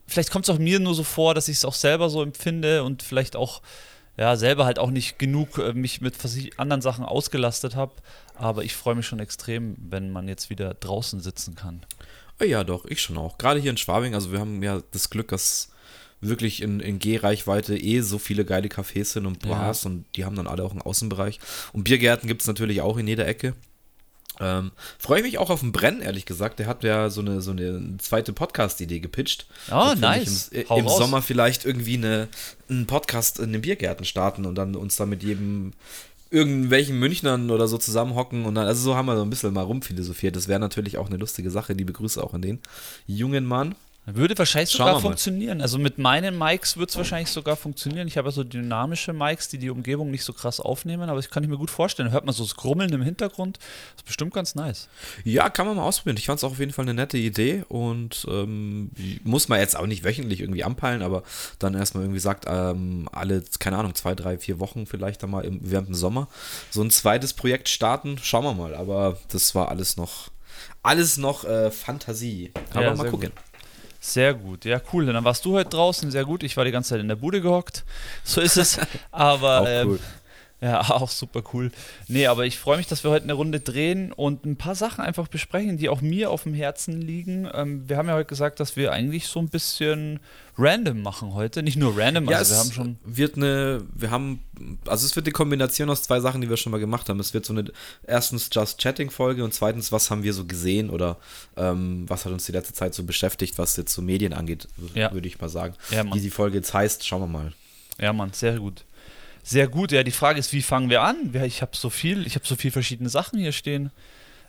vielleicht 0.06 0.30
kommt 0.30 0.46
es 0.46 0.50
auch 0.54 0.58
mir 0.58 0.80
nur 0.80 0.94
so 0.94 1.04
vor, 1.04 1.34
dass 1.34 1.48
ich 1.48 1.58
es 1.58 1.66
auch 1.66 1.74
selber 1.74 2.08
so 2.08 2.22
empfinde 2.22 2.82
und 2.82 3.02
vielleicht 3.02 3.36
auch, 3.36 3.60
ja, 4.16 4.36
selber 4.36 4.64
halt 4.64 4.78
auch 4.78 4.90
nicht 4.90 5.18
genug 5.18 5.58
äh, 5.58 5.72
mich 5.72 6.00
mit 6.00 6.14
anderen 6.56 6.82
Sachen 6.82 7.04
ausgelastet 7.04 7.76
habe. 7.76 7.94
Aber 8.34 8.64
ich 8.64 8.74
freue 8.74 8.94
mich 8.94 9.06
schon 9.06 9.20
extrem, 9.20 9.76
wenn 9.78 10.10
man 10.10 10.28
jetzt 10.28 10.50
wieder 10.50 10.74
draußen 10.74 11.20
sitzen 11.20 11.54
kann. 11.54 11.82
Ah 12.38 12.44
Ja, 12.44 12.64
doch, 12.64 12.84
ich 12.86 13.00
schon 13.00 13.18
auch. 13.18 13.38
Gerade 13.38 13.60
hier 13.60 13.70
in 13.70 13.76
Schwabing, 13.76 14.14
also 14.14 14.32
wir 14.32 14.40
haben 14.40 14.62
ja 14.62 14.82
das 14.90 15.10
Glück, 15.10 15.28
dass 15.28 15.70
wirklich 16.20 16.62
in, 16.62 16.80
in 16.80 16.98
Gehreichweite 16.98 17.76
eh 17.76 18.00
so 18.00 18.18
viele 18.18 18.44
geile 18.44 18.68
Cafés 18.68 19.06
sind 19.06 19.26
und 19.26 19.40
Bars 19.40 19.84
und 19.84 20.04
die 20.16 20.24
haben 20.24 20.36
dann 20.36 20.46
alle 20.46 20.62
auch 20.62 20.70
einen 20.70 20.80
Außenbereich. 20.82 21.40
Und 21.72 21.84
Biergärten 21.84 22.28
gibt 22.28 22.42
es 22.42 22.46
natürlich 22.46 22.80
auch 22.80 22.96
in 22.96 23.08
jeder 23.08 23.26
Ecke. 23.26 23.54
Ähm, 24.42 24.72
Freue 24.98 25.20
ich 25.20 25.24
mich 25.24 25.38
auch 25.38 25.50
auf 25.50 25.60
den 25.60 25.72
Brenn, 25.72 26.00
ehrlich 26.00 26.26
gesagt. 26.26 26.58
Der 26.58 26.66
hat 26.66 26.82
ja 26.84 27.08
so 27.10 27.20
eine, 27.20 27.40
so 27.40 27.52
eine 27.52 27.96
zweite 27.98 28.32
Podcast-Idee 28.32 29.00
gepitcht. 29.00 29.46
Oh, 29.70 29.94
nice. 29.96 30.48
Im, 30.48 30.68
Hau 30.68 30.78
im. 30.78 30.88
Sommer 30.88 31.22
vielleicht 31.22 31.64
irgendwie 31.64 31.96
eine, 31.96 32.28
einen 32.68 32.86
Podcast 32.86 33.38
in 33.38 33.52
den 33.52 33.62
Biergärten 33.62 34.04
starten 34.04 34.44
und 34.44 34.56
dann 34.56 34.74
uns 34.74 34.96
da 34.96 35.06
mit 35.06 35.22
jedem 35.22 35.72
irgendwelchen 36.30 36.98
Münchnern 36.98 37.50
oder 37.50 37.68
so 37.68 37.76
zusammenhocken 37.76 38.46
und 38.46 38.54
dann, 38.54 38.66
also 38.66 38.82
so 38.82 38.96
haben 38.96 39.06
wir 39.06 39.16
so 39.16 39.22
ein 39.22 39.30
bisschen 39.30 39.52
mal 39.52 39.62
rumphilosophiert. 39.62 40.34
Das 40.34 40.48
wäre 40.48 40.58
natürlich 40.58 40.96
auch 40.96 41.08
eine 41.08 41.18
lustige 41.18 41.50
Sache. 41.50 41.74
Liebe 41.74 41.92
Grüße 41.92 42.22
auch 42.22 42.32
an 42.32 42.42
den 42.42 42.58
jungen 43.06 43.44
Mann. 43.44 43.74
Würde 44.04 44.36
wahrscheinlich 44.36 44.70
Schauen 44.72 44.88
sogar 44.88 45.00
funktionieren. 45.00 45.60
Also 45.60 45.78
mit 45.78 45.98
meinen 45.98 46.36
Mics 46.36 46.76
wird 46.76 46.90
es 46.90 46.96
wahrscheinlich 46.96 47.30
sogar 47.30 47.54
funktionieren. 47.54 48.08
Ich 48.08 48.18
habe 48.18 48.28
ja 48.28 48.32
so 48.32 48.42
dynamische 48.42 49.12
Mics, 49.12 49.48
die 49.48 49.58
die 49.58 49.70
Umgebung 49.70 50.10
nicht 50.10 50.24
so 50.24 50.32
krass 50.32 50.58
aufnehmen, 50.58 51.04
aber 51.08 51.16
das 51.16 51.30
kann 51.30 51.44
ich 51.44 51.48
mir 51.48 51.56
gut 51.56 51.70
vorstellen. 51.70 52.10
Hört 52.10 52.24
man 52.24 52.34
so 52.34 52.42
das 52.42 52.56
Grummeln 52.56 52.92
im 52.92 53.02
Hintergrund. 53.02 53.58
Das 53.58 53.98
ist 53.98 54.06
bestimmt 54.06 54.34
ganz 54.34 54.56
nice. 54.56 54.88
Ja, 55.22 55.48
kann 55.50 55.68
man 55.68 55.76
mal 55.76 55.84
ausprobieren. 55.84 56.16
Ich 56.16 56.26
fand 56.26 56.38
es 56.38 56.44
auch 56.44 56.50
auf 56.50 56.58
jeden 56.58 56.72
Fall 56.72 56.84
eine 56.84 56.94
nette 56.94 57.16
Idee 57.16 57.64
und 57.68 58.26
ähm, 58.28 58.90
muss 59.22 59.48
man 59.48 59.60
jetzt 59.60 59.76
auch 59.76 59.86
nicht 59.86 60.02
wöchentlich 60.02 60.40
irgendwie 60.40 60.64
anpeilen, 60.64 61.02
aber 61.02 61.22
dann 61.60 61.74
erstmal 61.74 62.02
irgendwie 62.02 62.20
sagt, 62.20 62.46
ähm, 62.48 63.08
alle, 63.12 63.44
keine 63.60 63.78
Ahnung, 63.78 63.94
zwei, 63.94 64.16
drei, 64.16 64.36
vier 64.36 64.58
Wochen 64.58 64.86
vielleicht 64.86 65.22
dann 65.22 65.30
mal 65.30 65.44
im, 65.44 65.60
während 65.62 65.86
dem 65.86 65.94
Sommer 65.94 66.26
so 66.70 66.82
ein 66.82 66.90
zweites 66.90 67.34
Projekt 67.34 67.68
starten. 67.68 68.18
Schauen 68.20 68.42
wir 68.42 68.54
mal. 68.54 68.74
Aber 68.74 69.18
das 69.28 69.54
war 69.54 69.68
alles 69.68 69.96
noch, 69.96 70.30
alles 70.82 71.18
noch 71.18 71.44
äh, 71.44 71.70
Fantasie. 71.70 72.52
Aber 72.72 72.82
Ja, 72.82 72.94
mal 72.96 73.08
gucken. 73.08 73.30
Sehr 74.04 74.34
gut, 74.34 74.64
ja 74.64 74.80
cool. 74.92 75.06
Dann 75.06 75.24
warst 75.24 75.44
du 75.44 75.52
heute 75.52 75.70
draußen, 75.70 76.10
sehr 76.10 76.24
gut. 76.24 76.42
Ich 76.42 76.56
war 76.56 76.64
die 76.64 76.72
ganze 76.72 76.90
Zeit 76.90 77.00
in 77.00 77.06
der 77.06 77.14
Bude 77.14 77.40
gehockt. 77.40 77.84
So 78.24 78.40
ist 78.40 78.56
es. 78.56 78.80
Aber 79.12 79.70
ähm, 79.70 79.90
cool. 79.90 80.00
Ja, 80.62 80.80
auch 80.90 81.10
super 81.10 81.42
cool. 81.52 81.72
Nee, 82.06 82.26
aber 82.28 82.46
ich 82.46 82.58
freue 82.58 82.76
mich, 82.76 82.86
dass 82.86 83.02
wir 83.02 83.10
heute 83.10 83.24
eine 83.24 83.32
Runde 83.32 83.58
drehen 83.60 84.12
und 84.12 84.46
ein 84.46 84.56
paar 84.56 84.76
Sachen 84.76 85.02
einfach 85.04 85.26
besprechen, 85.26 85.76
die 85.76 85.88
auch 85.88 86.00
mir 86.00 86.30
auf 86.30 86.44
dem 86.44 86.54
Herzen 86.54 87.00
liegen. 87.02 87.48
Ähm, 87.52 87.88
wir 87.88 87.96
haben 87.96 88.06
ja 88.08 88.14
heute 88.14 88.28
gesagt, 88.28 88.60
dass 88.60 88.76
wir 88.76 88.92
eigentlich 88.92 89.26
so 89.26 89.40
ein 89.40 89.48
bisschen 89.48 90.20
random 90.56 91.02
machen 91.02 91.34
heute. 91.34 91.62
Nicht 91.64 91.76
nur 91.78 91.98
random, 91.98 92.28
Ja, 92.30 92.38
also 92.38 92.54
wir 92.54 92.58
haben 92.60 92.72
schon. 92.72 92.96
wird 93.04 93.36
eine, 93.36 93.82
wir 93.94 94.10
haben, 94.12 94.40
also 94.86 95.04
es 95.06 95.16
wird 95.16 95.26
eine 95.26 95.32
Kombination 95.32 95.90
aus 95.90 96.02
zwei 96.02 96.20
Sachen, 96.20 96.40
die 96.42 96.48
wir 96.48 96.56
schon 96.56 96.70
mal 96.70 96.78
gemacht 96.78 97.08
haben. 97.08 97.18
Es 97.18 97.34
wird 97.34 97.44
so 97.44 97.52
eine, 97.54 97.64
erstens 98.06 98.48
Just 98.52 98.78
Chatting 98.78 99.10
Folge 99.10 99.42
und 99.42 99.52
zweitens, 99.54 99.90
was 99.90 100.10
haben 100.10 100.22
wir 100.22 100.32
so 100.34 100.44
gesehen 100.44 100.90
oder 100.90 101.16
ähm, 101.56 102.04
was 102.08 102.24
hat 102.24 102.32
uns 102.32 102.44
die 102.46 102.52
letzte 102.52 102.72
Zeit 102.74 102.94
so 102.94 103.02
beschäftigt, 103.02 103.58
was 103.58 103.76
jetzt 103.76 103.92
so 103.94 104.00
Medien 104.02 104.32
angeht, 104.32 104.68
Ja. 104.94 105.10
würde 105.12 105.26
ich 105.26 105.40
mal 105.40 105.48
sagen. 105.48 105.74
Ja. 105.90 106.04
Wie 106.14 106.20
die 106.20 106.30
Folge 106.30 106.58
jetzt 106.58 106.72
heißt, 106.72 107.04
schauen 107.06 107.22
wir 107.22 107.26
mal. 107.26 107.52
Ja, 107.98 108.12
Mann, 108.12 108.32
sehr 108.32 108.58
gut. 108.58 108.84
Sehr 109.42 109.68
gut. 109.68 109.92
Ja, 109.92 110.02
die 110.02 110.10
Frage 110.10 110.38
ist, 110.38 110.52
wie 110.52 110.62
fangen 110.62 110.88
wir 110.90 111.02
an? 111.02 111.30
Ja, 111.32 111.44
Ich 111.44 111.62
habe 111.62 111.76
so 111.76 111.90
viel, 111.90 112.26
ich 112.26 112.34
habe 112.34 112.46
so 112.46 112.56
viele 112.56 112.72
verschiedene 112.72 113.08
Sachen 113.08 113.38
hier 113.38 113.52
stehen. 113.52 113.90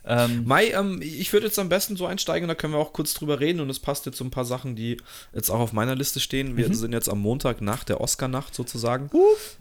Ähm, 0.06 0.44
Mai, 0.44 0.68
ähm, 0.68 1.00
ich 1.02 1.32
würde 1.32 1.46
jetzt 1.46 1.58
am 1.58 1.70
besten 1.70 1.96
so 1.96 2.06
einsteigen, 2.06 2.46
da 2.46 2.54
können 2.54 2.74
wir 2.74 2.78
auch 2.78 2.92
kurz 2.92 3.14
drüber 3.14 3.40
reden 3.40 3.60
und 3.60 3.70
es 3.70 3.80
passt 3.80 4.04
jetzt 4.04 4.18
so 4.18 4.24
ein 4.24 4.30
paar 4.30 4.44
Sachen, 4.44 4.76
die 4.76 4.98
jetzt 5.34 5.48
auch 5.50 5.60
auf 5.60 5.72
meiner 5.72 5.94
Liste 5.94 6.20
stehen. 6.20 6.58
Wir 6.58 6.72
sind 6.74 6.92
jetzt 6.92 7.08
am 7.08 7.20
Montag 7.20 7.62
nach 7.62 7.84
der 7.84 8.02
Oscar-Nacht 8.02 8.54
sozusagen. 8.54 9.10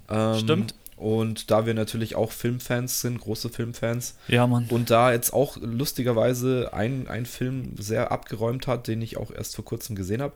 Ähm, 0.09 0.39
Stimmt. 0.39 0.75
Und 1.03 1.51
da 1.51 1.65
wir 1.65 1.73
natürlich 1.73 2.15
auch 2.15 2.31
Filmfans 2.31 3.01
sind, 3.01 3.19
große 3.19 3.50
Filmfans, 3.50 4.15
ja, 4.29 4.47
Mann. 4.47 4.67
Und 4.69 4.89
da 4.89 5.11
jetzt 5.11 5.33
auch 5.33 5.57
lustigerweise 5.59 6.69
ein, 6.71 7.09
ein 7.09 7.25
Film 7.25 7.73
sehr 7.77 8.13
abgeräumt 8.13 8.67
hat, 8.67 8.88
den 8.88 9.01
ich 9.01 9.17
auch 9.17 9.29
erst 9.29 9.57
vor 9.57 9.65
kurzem 9.65 9.97
gesehen 9.97 10.21
habe, 10.21 10.31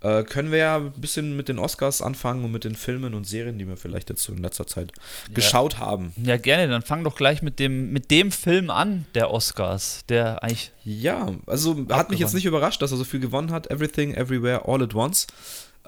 äh, 0.00 0.24
können 0.24 0.50
wir 0.50 0.58
ja 0.58 0.76
ein 0.78 0.90
bisschen 0.90 1.36
mit 1.36 1.48
den 1.48 1.60
Oscars 1.60 2.02
anfangen 2.02 2.44
und 2.44 2.50
mit 2.50 2.64
den 2.64 2.74
Filmen 2.74 3.14
und 3.14 3.28
Serien, 3.28 3.60
die 3.60 3.68
wir 3.68 3.76
vielleicht 3.76 4.10
jetzt 4.10 4.28
in 4.28 4.38
letzter 4.38 4.66
Zeit 4.66 4.92
geschaut 5.32 5.78
haben. 5.78 6.12
Ja, 6.20 6.36
gerne. 6.36 6.66
Dann 6.66 6.82
fang 6.82 7.04
doch 7.04 7.14
gleich 7.14 7.40
mit 7.40 7.60
dem, 7.60 7.92
mit 7.92 8.10
dem 8.10 8.32
Film 8.32 8.70
an, 8.70 9.06
der 9.14 9.30
Oscars, 9.30 10.04
der 10.08 10.42
eigentlich. 10.42 10.72
Ja, 10.82 11.32
also 11.46 11.86
hat 11.90 12.10
mich 12.10 12.18
jetzt 12.18 12.34
nicht 12.34 12.46
überrascht, 12.46 12.82
dass 12.82 12.90
er 12.90 12.96
so 12.96 13.04
viel 13.04 13.20
gewonnen 13.20 13.52
hat. 13.52 13.70
Everything, 13.70 14.14
Everywhere, 14.14 14.66
All 14.66 14.82
at 14.82 14.96
Once. 14.96 15.28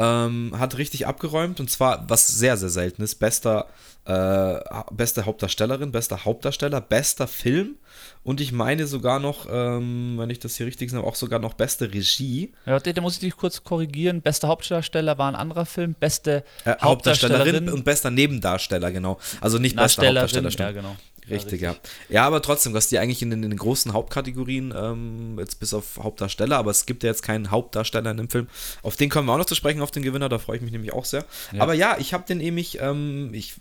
Ähm, 0.02 0.54
hat 0.58 0.78
richtig 0.78 1.06
abgeräumt 1.06 1.60
und 1.60 1.70
zwar, 1.70 2.08
was 2.08 2.26
sehr, 2.26 2.56
sehr 2.56 2.70
selten 2.70 3.02
ist, 3.02 3.16
bester, 3.16 3.66
äh, 4.06 4.58
beste 4.92 5.26
Hauptdarstellerin, 5.26 5.92
bester 5.92 6.24
Hauptdarsteller, 6.24 6.80
bester 6.80 7.26
Film 7.26 7.76
und 8.22 8.40
ich 8.40 8.52
meine 8.52 8.86
sogar 8.86 9.18
noch, 9.18 9.46
ähm, 9.50 10.14
wenn 10.16 10.30
ich 10.30 10.38
das 10.38 10.56
hier 10.56 10.66
richtig 10.66 10.90
sehe, 10.90 11.00
auch 11.00 11.16
sogar 11.16 11.38
noch 11.38 11.52
beste 11.52 11.92
Regie. 11.92 12.52
Ja, 12.64 12.78
da 12.78 13.00
muss 13.02 13.14
ich 13.14 13.20
dich 13.20 13.36
kurz 13.36 13.62
korrigieren. 13.62 14.22
Bester 14.22 14.48
Hauptdarsteller 14.48 15.18
war 15.18 15.30
ein 15.30 15.36
anderer 15.36 15.66
Film. 15.66 15.94
Beste 15.98 16.44
Äh, 16.64 16.76
Hauptdarstellerin 16.80 17.68
und 17.68 17.84
bester 17.84 18.10
Nebendarsteller, 18.10 18.90
genau. 18.92 19.18
Also 19.42 19.58
nicht 19.58 19.76
bester 19.76 20.06
Hauptdarsteller. 20.06 20.50
Ja, 20.50 20.72
genau. 20.72 20.96
Richtig, 21.28 21.60
ja. 21.60 21.76
Ja, 22.08 22.26
aber 22.26 22.42
trotzdem, 22.42 22.72
was 22.74 22.88
die 22.88 22.98
eigentlich 22.98 23.22
in 23.22 23.30
den, 23.30 23.42
in 23.42 23.50
den 23.50 23.58
großen 23.58 23.92
Hauptkategorien, 23.92 24.74
ähm, 24.76 25.38
jetzt 25.38 25.60
bis 25.60 25.74
auf 25.74 25.98
Hauptdarsteller, 25.98 26.56
aber 26.56 26.70
es 26.70 26.86
gibt 26.86 27.02
ja 27.02 27.10
jetzt 27.10 27.22
keinen 27.22 27.50
Hauptdarsteller 27.50 28.10
in 28.10 28.16
dem 28.16 28.30
Film. 28.30 28.48
Auf 28.82 28.96
den 28.96 29.10
kommen 29.10 29.26
wir 29.28 29.34
auch 29.34 29.38
noch 29.38 29.44
zu 29.44 29.54
sprechen, 29.54 29.82
auf 29.82 29.90
den 29.90 30.02
Gewinner, 30.02 30.28
da 30.28 30.38
freue 30.38 30.56
ich 30.56 30.62
mich 30.62 30.72
nämlich 30.72 30.92
auch 30.92 31.04
sehr. 31.04 31.24
Ja. 31.52 31.62
Aber 31.62 31.74
ja, 31.74 31.96
ich 31.98 32.14
habe 32.14 32.24
den 32.26 32.38
nämlich, 32.38 32.80
ähm, 32.80 33.30
ich, 33.32 33.54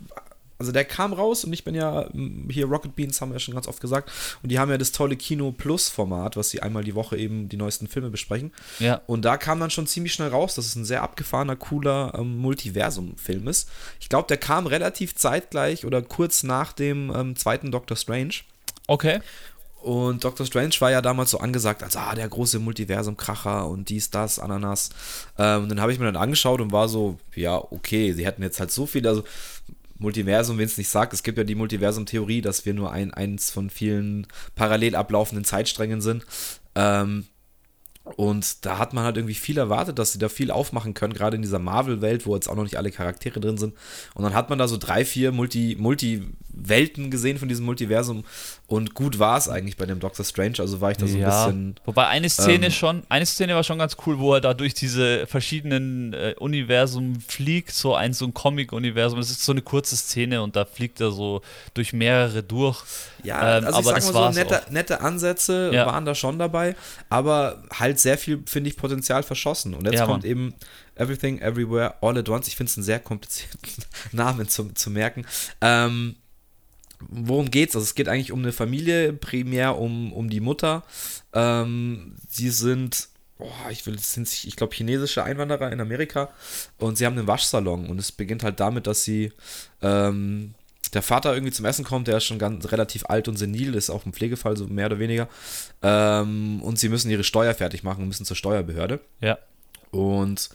also 0.60 0.74
der 0.74 0.84
kam 0.84 1.14
raus 1.14 1.46
und 1.46 1.54
ich 1.54 1.64
bin 1.64 1.74
ja, 1.74 2.10
hier 2.50 2.66
Rocket 2.66 2.94
Beans 2.94 3.22
haben 3.22 3.30
wir 3.30 3.36
ja 3.36 3.40
schon 3.40 3.54
ganz 3.54 3.66
oft 3.66 3.80
gesagt, 3.80 4.12
und 4.44 4.52
die 4.52 4.60
haben 4.60 4.70
ja 4.70 4.78
das 4.78 4.92
tolle 4.92 5.16
Kino 5.16 5.54
Plus 5.54 5.88
Format, 5.88 6.36
was 6.36 6.50
sie 6.50 6.62
einmal 6.62 6.84
die 6.84 6.96
Woche 6.96 7.18
eben 7.18 7.48
die 7.48 7.56
neuesten 7.56 7.88
Filme 7.88 8.10
besprechen. 8.10 8.52
Ja. 8.80 9.02
Und 9.08 9.24
da 9.24 9.38
kam 9.38 9.62
dann 9.62 9.72
schon 9.72 9.88
ziemlich 9.88 10.14
schnell 10.14 10.28
raus, 10.28 10.56
dass 10.56 10.66
es 10.66 10.76
ein 10.76 10.84
sehr 10.84 11.02
abgefahrener, 11.02 11.56
cooler 11.56 12.14
ähm, 12.18 12.38
Multiversum-Film 12.40 13.48
ist. 13.48 13.70
Ich 14.02 14.10
glaube, 14.10 14.28
der 14.28 14.38
kam 14.38 14.68
relativ 14.68 15.16
zeitgleich 15.16 15.86
oder 15.86 16.02
kurz 16.02 16.44
nach 16.44 16.74
dem 16.74 17.10
ähm, 17.16 17.36
zweiten 17.38 17.72
Doctor 17.72 17.96
Strange. 17.96 18.36
Okay. 18.88 19.22
Und 19.82 20.26
Doctor 20.26 20.46
Strange 20.46 20.76
war 20.80 20.92
ja 20.92 21.02
damals 21.02 21.32
so 21.32 21.40
angesagt 21.40 21.84
als 21.84 21.96
ah, 21.96 22.14
der 22.14 22.28
große 22.28 22.60
Multiversum-Kracher 22.60 23.66
und 23.66 23.88
dies, 23.88 24.10
das, 24.10 24.38
Ananas. 24.38 24.90
Ähm, 25.38 25.64
und 25.64 25.70
dann 25.70 25.80
habe 25.80 25.94
ich 25.94 26.00
mir 26.00 26.06
dann 26.06 26.18
angeschaut 26.18 26.60
und 26.60 26.74
war 26.74 26.90
so, 26.90 27.18
ja, 27.34 27.56
okay, 27.56 28.12
sie 28.12 28.26
hätten 28.26 28.44
jetzt 28.44 28.60
halt 28.60 28.72
so 28.72 28.86
viel, 28.86 29.08
also 29.08 29.24
Multiversum, 30.00 30.58
wenn 30.58 30.66
es 30.66 30.78
nicht 30.78 30.90
sagt, 30.90 31.14
es 31.14 31.24
gibt 31.24 31.38
ja 31.38 31.44
die 31.44 31.56
Multiversum-Theorie, 31.56 32.42
dass 32.42 32.66
wir 32.66 32.74
nur 32.74 32.92
ein, 32.92 33.14
eins 33.14 33.52
von 33.52 33.70
vielen 33.70 34.26
parallel 34.56 34.96
ablaufenden 34.96 35.46
Zeitsträngen 35.46 36.02
sind. 36.02 36.26
Ähm, 36.76 37.26
und 38.16 38.66
da 38.66 38.80
hat 38.80 38.94
man 38.94 39.04
halt 39.04 39.18
irgendwie 39.18 39.36
viel 39.36 39.58
erwartet, 39.58 40.00
dass 40.00 40.14
sie 40.14 40.20
da 40.20 40.30
viel 40.30 40.50
aufmachen 40.50 40.96
können, 40.96 41.14
gerade 41.14 41.36
in 41.36 41.44
dieser 41.44 41.60
Marvel-Welt, 41.60 42.26
wo 42.26 42.34
jetzt 42.34 42.48
auch 42.48 42.56
noch 42.56 42.64
nicht 42.64 42.78
alle 42.78 42.92
Charaktere 42.92 43.40
drin 43.40 43.58
sind. 43.58 43.76
Und 44.16 44.24
dann 44.24 44.34
hat 44.34 44.50
man 44.50 44.58
da 44.58 44.68
so 44.68 44.78
drei, 44.78 45.06
vier 45.06 45.32
Multi- 45.32 45.76
Multi-Welten 45.78 47.12
gesehen 47.12 47.38
von 47.38 47.50
diesem 47.50 47.66
Multiversum. 47.66 48.24
Und 48.70 48.94
gut 48.94 49.18
war 49.18 49.36
es 49.36 49.50
eigentlich 49.50 49.78
bei 49.78 49.88
dem 49.88 50.00
Doctor 50.00 50.24
Strange. 50.24 50.58
Also 50.60 50.80
war 50.80 50.92
ich 50.92 50.98
da 50.98 51.08
so 51.08 51.16
ein 51.16 51.22
ja. 51.22 51.46
bisschen. 51.48 51.76
Wobei 51.86 52.06
eine 52.06 52.30
Szene 52.30 52.68
ähm, 52.68 52.72
schon, 52.72 53.04
eine 53.10 53.26
Szene 53.26 53.56
war 53.56 53.64
schon 53.64 53.80
ganz 53.80 53.98
cool, 54.06 54.20
wo 54.20 54.36
er 54.36 54.42
da 54.42 54.54
durch 54.54 54.76
diese 54.76 55.26
verschiedenen 55.26 56.14
äh, 56.14 56.36
Universen 56.38 57.20
fliegt, 57.20 57.72
so 57.72 57.96
ein 57.96 58.14
so 58.14 58.26
ein 58.26 58.34
Comic-Universum. 58.36 59.18
Es 59.18 59.32
ist 59.32 59.44
so 59.44 59.54
eine 59.54 59.64
kurze 59.64 59.98
Szene 59.98 60.44
und 60.44 60.56
da 60.56 60.66
fliegt 60.66 61.02
er 61.02 61.10
so 61.12 61.42
durch 61.74 61.94
mehrere 61.94 62.44
durch. 62.44 62.84
Ja, 63.24 63.58
Ähm, 63.58 63.66
also 63.66 63.80
ich 63.80 63.88
aber 63.88 63.90
sag 63.90 63.96
das 63.96 64.14
mal 64.14 64.34
so, 64.34 64.40
nette, 64.40 64.62
nette 64.70 65.02
Ansätze 65.02 65.72
Ja. 65.74 65.88
waren 65.88 66.06
da 66.06 66.14
schon 66.14 66.38
dabei, 66.38 66.76
aber 67.10 67.64
halt 67.74 68.00
sehr 68.00 68.20
viel, 68.20 68.44
finde 68.46 68.70
ich, 68.70 68.78
Potenzial 68.78 69.24
verschossen. 69.24 69.74
Und 69.74 69.86
jetzt 69.86 69.96
Ja, 69.96 70.06
kommt 70.06 70.26
eben 70.26 70.54
Everything, 70.94 71.40
Everywhere, 71.40 71.96
All 72.02 72.18
at 72.18 72.30
Once. 72.30 72.48
Ich 72.48 72.56
finde 72.56 72.70
es 72.70 72.78
einen 72.78 72.84
sehr 72.84 73.00
komplizierten 73.00 73.58
Namen 74.12 74.48
zu, 74.48 74.72
zu 74.74 74.92
merken. 74.92 75.26
Ähm, 75.62 76.18
worum 77.08 77.50
geht's? 77.52 77.76
Also 77.76 77.86
es 77.86 77.96
geht 77.96 78.08
eigentlich 78.08 78.32
um 78.32 78.40
eine 78.40 78.52
Familie, 78.52 79.14
primär 79.14 79.78
um, 79.78 80.14
um 80.14 80.30
die 80.30 80.40
Mutter. 80.40 80.84
Ähm, 81.34 82.16
sie 82.28 82.50
sind, 82.50 83.10
boah, 83.38 83.70
ich 83.70 83.86
will, 83.86 83.98
sind, 84.00 84.28
ich 84.44 84.56
glaube, 84.56 84.76
chinesische 84.76 85.24
Einwanderer 85.24 85.72
in 85.72 85.82
Amerika 85.82 86.30
und 86.78 86.98
sie 86.98 87.06
haben 87.06 87.18
einen 87.18 87.28
Waschsalon 87.28 87.88
und 87.88 88.00
es 88.00 88.12
beginnt 88.12 88.44
halt 88.44 88.60
damit, 88.60 88.88
dass 88.88 89.04
sie 89.04 89.32
ähm, 89.82 90.54
der 90.94 91.02
Vater 91.02 91.34
irgendwie 91.34 91.54
zum 91.54 91.66
Essen 91.66 91.86
kommt, 91.86 92.08
der 92.08 92.18
ist 92.18 92.26
schon 92.26 92.40
ganz 92.40 92.72
relativ 92.72 93.06
alt 93.06 93.28
und 93.28 93.38
senil, 93.38 93.76
ist 93.76 93.90
auch 93.90 94.06
ein 94.06 94.14
Pflegefall, 94.14 94.58
so 94.58 94.68
mehr 94.68 94.88
oder 94.88 95.00
weniger. 95.00 95.28
Ähm, 95.84 96.62
und 96.64 96.80
sie 96.80 96.90
müssen 96.90 97.12
ihre 97.12 97.24
Steuer 97.24 97.54
fertig 97.54 97.84
machen 97.84 98.02
und 98.02 98.08
müssen 98.08 98.26
zur 98.26 98.36
Steuerbehörde. 98.36 99.00
Ja. 99.22 99.38
Und 99.92 100.50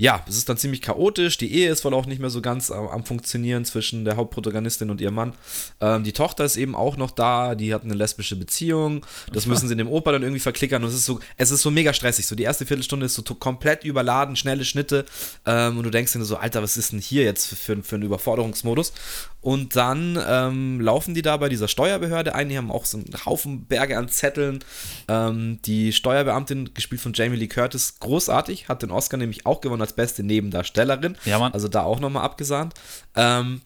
ja, 0.00 0.24
es 0.28 0.36
ist 0.36 0.48
dann 0.48 0.56
ziemlich 0.56 0.80
chaotisch. 0.80 1.38
Die 1.38 1.52
Ehe 1.52 1.72
ist 1.72 1.84
wohl 1.84 1.92
auch 1.92 2.06
nicht 2.06 2.20
mehr 2.20 2.30
so 2.30 2.40
ganz 2.40 2.70
am, 2.70 2.86
am 2.86 3.04
Funktionieren 3.04 3.64
zwischen 3.64 4.04
der 4.04 4.16
Hauptprotagonistin 4.16 4.90
und 4.90 5.00
ihrem 5.00 5.14
Mann. 5.14 5.32
Ähm, 5.80 6.04
die 6.04 6.12
Tochter 6.12 6.44
ist 6.44 6.56
eben 6.56 6.76
auch 6.76 6.96
noch 6.96 7.10
da, 7.10 7.56
die 7.56 7.74
hat 7.74 7.82
eine 7.82 7.94
lesbische 7.94 8.36
Beziehung. 8.36 9.04
Das 9.32 9.46
müssen 9.46 9.66
sie 9.66 9.72
in 9.72 9.78
dem 9.78 9.88
Opa 9.88 10.12
dann 10.12 10.22
irgendwie 10.22 10.38
verklickern. 10.38 10.84
Und 10.84 10.90
es 10.90 10.94
ist 10.94 11.04
so, 11.04 11.18
es 11.36 11.50
ist 11.50 11.62
so 11.62 11.72
mega 11.72 11.92
stressig. 11.92 12.28
So 12.28 12.36
die 12.36 12.44
erste 12.44 12.64
Viertelstunde 12.64 13.06
ist 13.06 13.14
so 13.14 13.22
komplett 13.22 13.82
überladen, 13.82 14.36
schnelle 14.36 14.64
Schnitte. 14.64 15.04
Ähm, 15.44 15.78
und 15.78 15.82
du 15.82 15.90
denkst 15.90 16.12
dir 16.12 16.24
so, 16.24 16.36
Alter, 16.36 16.62
was 16.62 16.76
ist 16.76 16.92
denn 16.92 17.00
hier 17.00 17.24
jetzt 17.24 17.48
für, 17.48 17.56
für, 17.56 17.82
für 17.82 17.96
einen 17.96 18.04
Überforderungsmodus? 18.04 18.92
Und 19.40 19.76
dann 19.76 20.18
ähm, 20.28 20.80
laufen 20.80 21.14
die 21.14 21.22
da 21.22 21.36
bei 21.36 21.48
dieser 21.48 21.68
Steuerbehörde 21.68 22.34
ein. 22.34 22.48
Die 22.48 22.58
haben 22.58 22.70
auch 22.70 22.84
so 22.84 22.98
einen 22.98 23.24
Haufen 23.24 23.64
Berge 23.66 23.96
an 23.96 24.08
Zetteln. 24.08 24.60
Ähm, 25.08 25.60
die 25.64 25.92
Steuerbeamtin, 25.92 26.74
gespielt 26.74 27.00
von 27.00 27.12
Jamie 27.14 27.36
Lee 27.36 27.46
Curtis, 27.46 27.98
großartig, 28.00 28.68
hat 28.68 28.82
den 28.82 28.90
Oscar 28.90 29.16
nämlich 29.16 29.46
auch 29.46 29.60
gewonnen 29.60 29.82
als 29.88 29.94
beste 29.94 30.22
Nebendarstellerin. 30.22 31.16
Ja, 31.24 31.38
Mann. 31.38 31.52
Also 31.52 31.68
da 31.68 31.82
auch 31.82 32.00
nochmal 32.00 32.24
abgesahnt. 32.24 32.74
Ähm, 33.16 33.62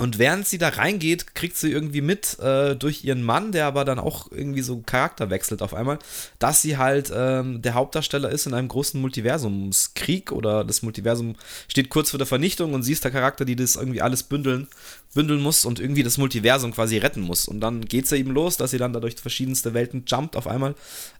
Und 0.00 0.20
während 0.20 0.46
sie 0.46 0.58
da 0.58 0.68
reingeht, 0.68 1.34
kriegt 1.34 1.56
sie 1.56 1.72
irgendwie 1.72 2.02
mit 2.02 2.38
äh, 2.38 2.76
durch 2.76 3.02
ihren 3.02 3.24
Mann, 3.24 3.50
der 3.50 3.66
aber 3.66 3.84
dann 3.84 3.98
auch 3.98 4.30
irgendwie 4.30 4.62
so 4.62 4.80
Charakter 4.86 5.28
wechselt 5.28 5.60
auf 5.60 5.74
einmal, 5.74 5.98
dass 6.38 6.62
sie 6.62 6.76
halt 6.76 7.10
ähm, 7.12 7.62
der 7.62 7.74
Hauptdarsteller 7.74 8.30
ist 8.30 8.46
in 8.46 8.54
einem 8.54 8.68
großen 8.68 9.00
Multiversumskrieg 9.00 10.30
oder 10.30 10.62
das 10.62 10.82
Multiversum 10.82 11.34
steht 11.66 11.88
kurz 11.88 12.10
vor 12.10 12.18
der 12.18 12.28
Vernichtung 12.28 12.74
und 12.74 12.84
sie 12.84 12.92
ist 12.92 13.02
der 13.02 13.10
Charakter, 13.10 13.44
die 13.44 13.56
das 13.56 13.74
irgendwie 13.74 14.00
alles 14.00 14.22
bündeln, 14.22 14.68
bündeln 15.14 15.40
muss 15.40 15.64
und 15.64 15.80
irgendwie 15.80 16.04
das 16.04 16.16
Multiversum 16.16 16.72
quasi 16.72 16.98
retten 16.98 17.22
muss. 17.22 17.48
Und 17.48 17.58
dann 17.60 17.80
geht 17.80 18.04
es 18.04 18.12
eben 18.12 18.30
los, 18.30 18.56
dass 18.56 18.70
sie 18.70 18.78
dann 18.78 18.92
dadurch 18.92 19.16
verschiedenste 19.16 19.74
Welten 19.74 20.04
jumpt 20.06 20.36
auf 20.36 20.46
einmal. 20.46 20.76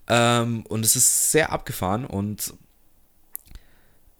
Ähm, 0.06 0.64
und 0.68 0.85
es 0.85 0.94
ist 0.94 1.32
sehr 1.32 1.50
abgefahren 1.50 2.06
und 2.06 2.54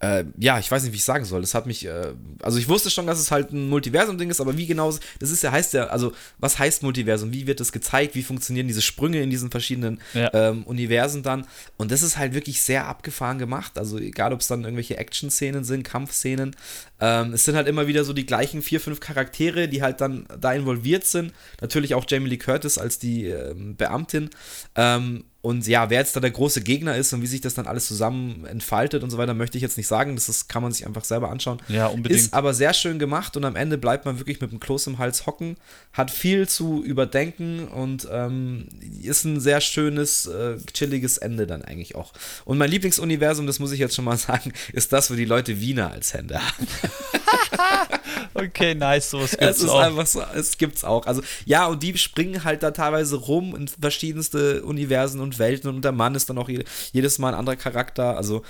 äh, 0.01 0.25
ja, 0.39 0.59
ich 0.59 0.71
weiß 0.71 0.85
nicht, 0.85 0.93
wie 0.93 0.97
ich 0.97 1.05
sagen 1.05 1.25
soll. 1.25 1.41
Das 1.41 1.55
hat 1.55 1.67
mich, 1.67 1.85
äh, 1.85 2.13
also 2.43 2.59
ich 2.59 2.69
wusste 2.69 2.89
schon, 2.89 3.07
dass 3.07 3.19
es 3.19 3.31
halt 3.31 3.53
ein 3.53 3.69
Multiversum-Ding 3.69 4.31
ist, 4.31 4.41
aber 4.41 4.57
wie 4.57 4.67
genau, 4.67 4.95
das 5.19 5.31
ist 5.31 5.43
ja, 5.43 5.51
heißt 5.51 5.75
ja, 5.75 5.89
also 5.89 6.13
was 6.39 6.59
heißt 6.59 6.83
Multiversum? 6.85 7.33
Wie 7.33 7.47
wird 7.47 7.59
das 7.59 7.73
gezeigt? 7.73 8.15
Wie 8.15 8.23
funktionieren 8.23 8.69
diese 8.69 8.83
Sprünge 8.83 9.21
in 9.21 9.31
diesen 9.31 9.51
verschiedenen 9.51 10.01
ja. 10.15 10.33
ähm, 10.33 10.63
Universen 10.65 11.23
dann? 11.23 11.47
Und 11.77 11.91
das 11.91 12.03
ist 12.03 12.17
halt 12.17 12.35
wirklich 12.35 12.63
sehr 12.63 12.87
abgefahren 12.87 13.39
gemacht. 13.39 13.77
Also 13.77 13.99
egal, 13.99 14.33
ob 14.33 14.41
es 14.41 14.47
dann 14.47 14.63
irgendwelche 14.63 14.97
Action-Szenen 14.97 15.65
sind, 15.65 15.83
Kampfszenen, 15.83 16.55
ähm, 17.01 17.33
es 17.33 17.45
sind 17.45 17.57
halt 17.57 17.67
immer 17.67 17.87
wieder 17.89 18.05
so 18.05 18.13
die 18.13 18.27
gleichen 18.27 18.63
vier, 18.63 18.81
fünf 18.81 19.01
Charaktere, 19.01 19.69
die 19.69 19.83
halt 19.83 20.01
dann 20.01 20.27
da 20.41 20.53
involviert 20.53 21.05
sind. 21.05 21.33
Natürlich 21.61 21.95
auch 21.95 22.05
Jamie 22.09 22.29
Lee 22.29 22.37
Curtis 22.39 22.79
als 22.79 23.01
die 23.01 23.27
ähm, 23.27 23.77
Beamtin. 23.77 24.31
Ähm, 24.77 25.25
und 25.49 25.67
ja, 25.67 25.89
wer 25.89 26.01
jetzt 26.01 26.15
da 26.15 26.21
der 26.21 26.31
große 26.31 26.61
Gegner 26.61 26.95
ist 26.95 27.11
und 27.15 27.23
wie 27.23 27.27
sich 27.27 27.41
das 27.41 27.55
dann 27.55 27.67
alles 27.67 27.87
zusammen 27.87 28.45
entfaltet 28.45 29.03
und 29.03 29.09
so 29.09 29.17
weiter, 29.17 29.33
möchte 29.33 29.57
ich 29.57 29.63
jetzt 29.63 29.79
nicht 29.79 29.87
sagen. 29.87 30.15
Das 30.15 30.29
ist, 30.29 30.47
kann 30.47 30.63
man 30.63 30.73
sich 30.73 30.87
einfach 30.87 31.05
selber 31.05 31.31
anschauen. 31.31 31.59
Ja, 31.69 31.87
unbedingt. 31.87 32.21
Ist 32.21 32.35
aber 32.35 32.53
sehr 32.53 32.75
schön 32.75 32.99
gemacht 32.99 33.35
und 33.35 33.47
am 33.47 33.57
Ende 33.57 33.79
bleibt 33.79 34.05
man 34.05 34.19
wirklich 34.19 34.43
mit 34.43 34.53
dem 34.53 34.61
Kloß 34.61 34.89
im 34.89 34.99
Hals 34.99 35.25
hocken, 35.25 35.57
hat 35.95 36.11
viel 36.11 36.47
zu 36.47 36.85
überdenken 36.85 37.67
und 37.67 38.07
ähm, 38.13 38.69
ist 39.03 39.25
ein 39.25 39.41
sehr 39.41 39.63
schönes, 39.63 40.27
äh, 40.27 40.59
chilliges 40.75 41.17
Ende 41.17 41.47
dann 41.47 41.63
eigentlich 41.63 41.95
auch. 41.95 42.13
Und 42.45 42.59
mein 42.59 42.71
Lieblingsuniversum, 42.71 43.47
das 43.47 43.59
muss 43.59 43.73
ich 43.73 43.81
jetzt 43.81 43.95
schon 43.95 44.05
mal 44.05 44.19
sagen, 44.19 44.53
ist 44.75 44.93
das, 44.93 45.11
wo 45.11 45.15
die 45.15 45.25
Leute 45.25 45.63
Wiener 45.63 45.91
als 45.91 46.13
Hände 46.13 46.47
haben. 46.47 46.67
okay, 48.35 48.75
nice, 48.75 49.11
sowas 49.11 49.31
gibt's 49.31 49.59
es 49.59 49.63
ist 49.65 49.71
auch. 49.71 49.81
einfach 49.81 50.07
so, 50.07 50.23
es 50.35 50.59
gibt's 50.59 50.85
auch. 50.85 51.07
Also 51.07 51.23
ja, 51.45 51.67
und 51.67 51.83
die 51.83 51.97
springen 51.99 52.45
halt 52.45 52.63
da 52.63 52.71
teilweise 52.71 53.17
rum 53.17 53.55
in 53.55 53.69
verschiedenste 53.69 54.63
Universen 54.65 55.21
und 55.21 55.39
Welten 55.39 55.69
und 55.69 55.83
der 55.83 55.93
Mann 55.93 56.15
ist 56.15 56.29
dann 56.31 56.39
auch 56.39 56.49
jedes 56.93 57.19
Mal 57.19 57.29
ein 57.29 57.39
anderer 57.39 57.57
Charakter. 57.57 58.17
Also 58.17 58.43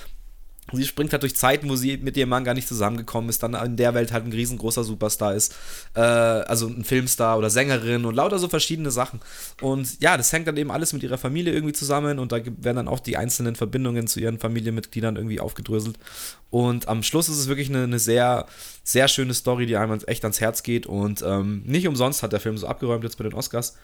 Sie 0.73 0.85
springt 0.85 1.13
halt 1.13 1.23
durch 1.23 1.37
Zeiten, 1.37 1.69
wo 1.69 1.77
sie 1.77 1.97
mit 1.97 2.17
ihrem 2.17 2.29
Mann 2.29 2.45
gar 2.45 2.55
nicht 2.55 2.69
zusammengekommen 2.69 3.31
ist, 3.31 3.43
dann 3.43 3.55
in 3.55 3.77
der 3.77 3.95
Welt 3.95 4.13
halt 4.13 4.27
ein 4.27 4.33
riesengroßer 4.33 4.85
Superstar 4.85 5.35
ist, 5.35 5.55
äh, 5.95 6.01
also 6.01 6.67
ein 6.67 6.85
Filmstar 6.85 7.39
oder 7.39 7.49
Sängerin 7.51 8.05
und 8.05 8.15
lauter 8.15 8.39
so 8.39 8.49
verschiedene 8.49 8.91
Sachen. 8.91 9.21
Und 9.63 10.01
ja, 10.01 10.17
das 10.17 10.33
hängt 10.33 10.47
dann 10.47 10.57
eben 10.57 10.71
alles 10.71 10.93
mit 10.93 11.03
ihrer 11.03 11.19
Familie 11.19 11.53
irgendwie 11.53 11.73
zusammen 11.73 12.19
und 12.19 12.33
da 12.33 12.45
werden 12.45 12.77
dann 12.77 12.89
auch 12.89 13.01
die 13.01 13.17
einzelnen 13.17 13.57
Verbindungen 13.57 14.07
zu 14.07 14.21
ihren 14.21 14.39
Familienmitgliedern 14.39 15.17
irgendwie 15.17 15.41
aufgedröselt. 15.41 15.99
Und 16.51 16.89
am 16.89 17.03
Schluss 17.03 17.29
ist 17.29 17.39
es 17.39 17.49
wirklich 17.49 17.69
eine, 17.69 17.85
eine 17.85 17.99
sehr, 17.99 18.47
sehr 18.83 19.09
schöne 19.09 19.35
Story, 19.35 19.67
die 19.67 19.77
einem 19.77 20.01
echt 20.07 20.25
ans 20.25 20.41
Herz 20.41 20.63
geht 20.63 20.87
und 20.87 21.23
ähm, 21.27 21.63
nicht 21.65 21.87
umsonst 21.89 22.23
hat 22.23 22.33
der 22.33 22.41
Film 22.41 22.57
so 22.57 22.67
abgeräumt 22.67 23.05
jetzt 23.05 23.19
bei 23.19 23.25
den 23.25 23.35
Oscars. 23.35 23.77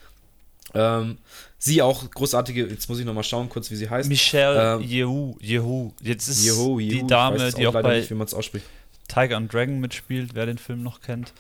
Ähm, 0.75 1.19
sie 1.59 1.83
auch 1.83 2.11
großartige, 2.11 2.67
jetzt 2.67 2.89
muss 2.89 2.99
ich 2.99 3.05
nochmal 3.05 3.25
schauen, 3.25 3.49
kurz 3.49 3.71
wie 3.71 3.77
sie 3.77 3.89
heißt. 3.89 4.09
Michelle 4.09 4.75
ähm, 4.75 4.83
Yehu, 4.83 5.37
Yehu. 5.41 5.93
Jetzt 6.03 6.29
ist 6.29 6.45
Yehu, 6.45 6.79
Yehu. 6.79 7.03
die 7.03 7.07
Dame, 7.07 7.53
die 7.53 7.67
auch, 7.67 7.75
auch 7.75 7.83
bei 7.83 8.01
nicht, 8.01 8.13
Tiger 9.09 9.37
and 9.37 9.53
Dragon 9.53 9.81
mitspielt, 9.81 10.35
wer 10.35 10.47
den 10.47 10.59
Film 10.59 10.83
noch 10.83 11.01
kennt. 11.01 11.33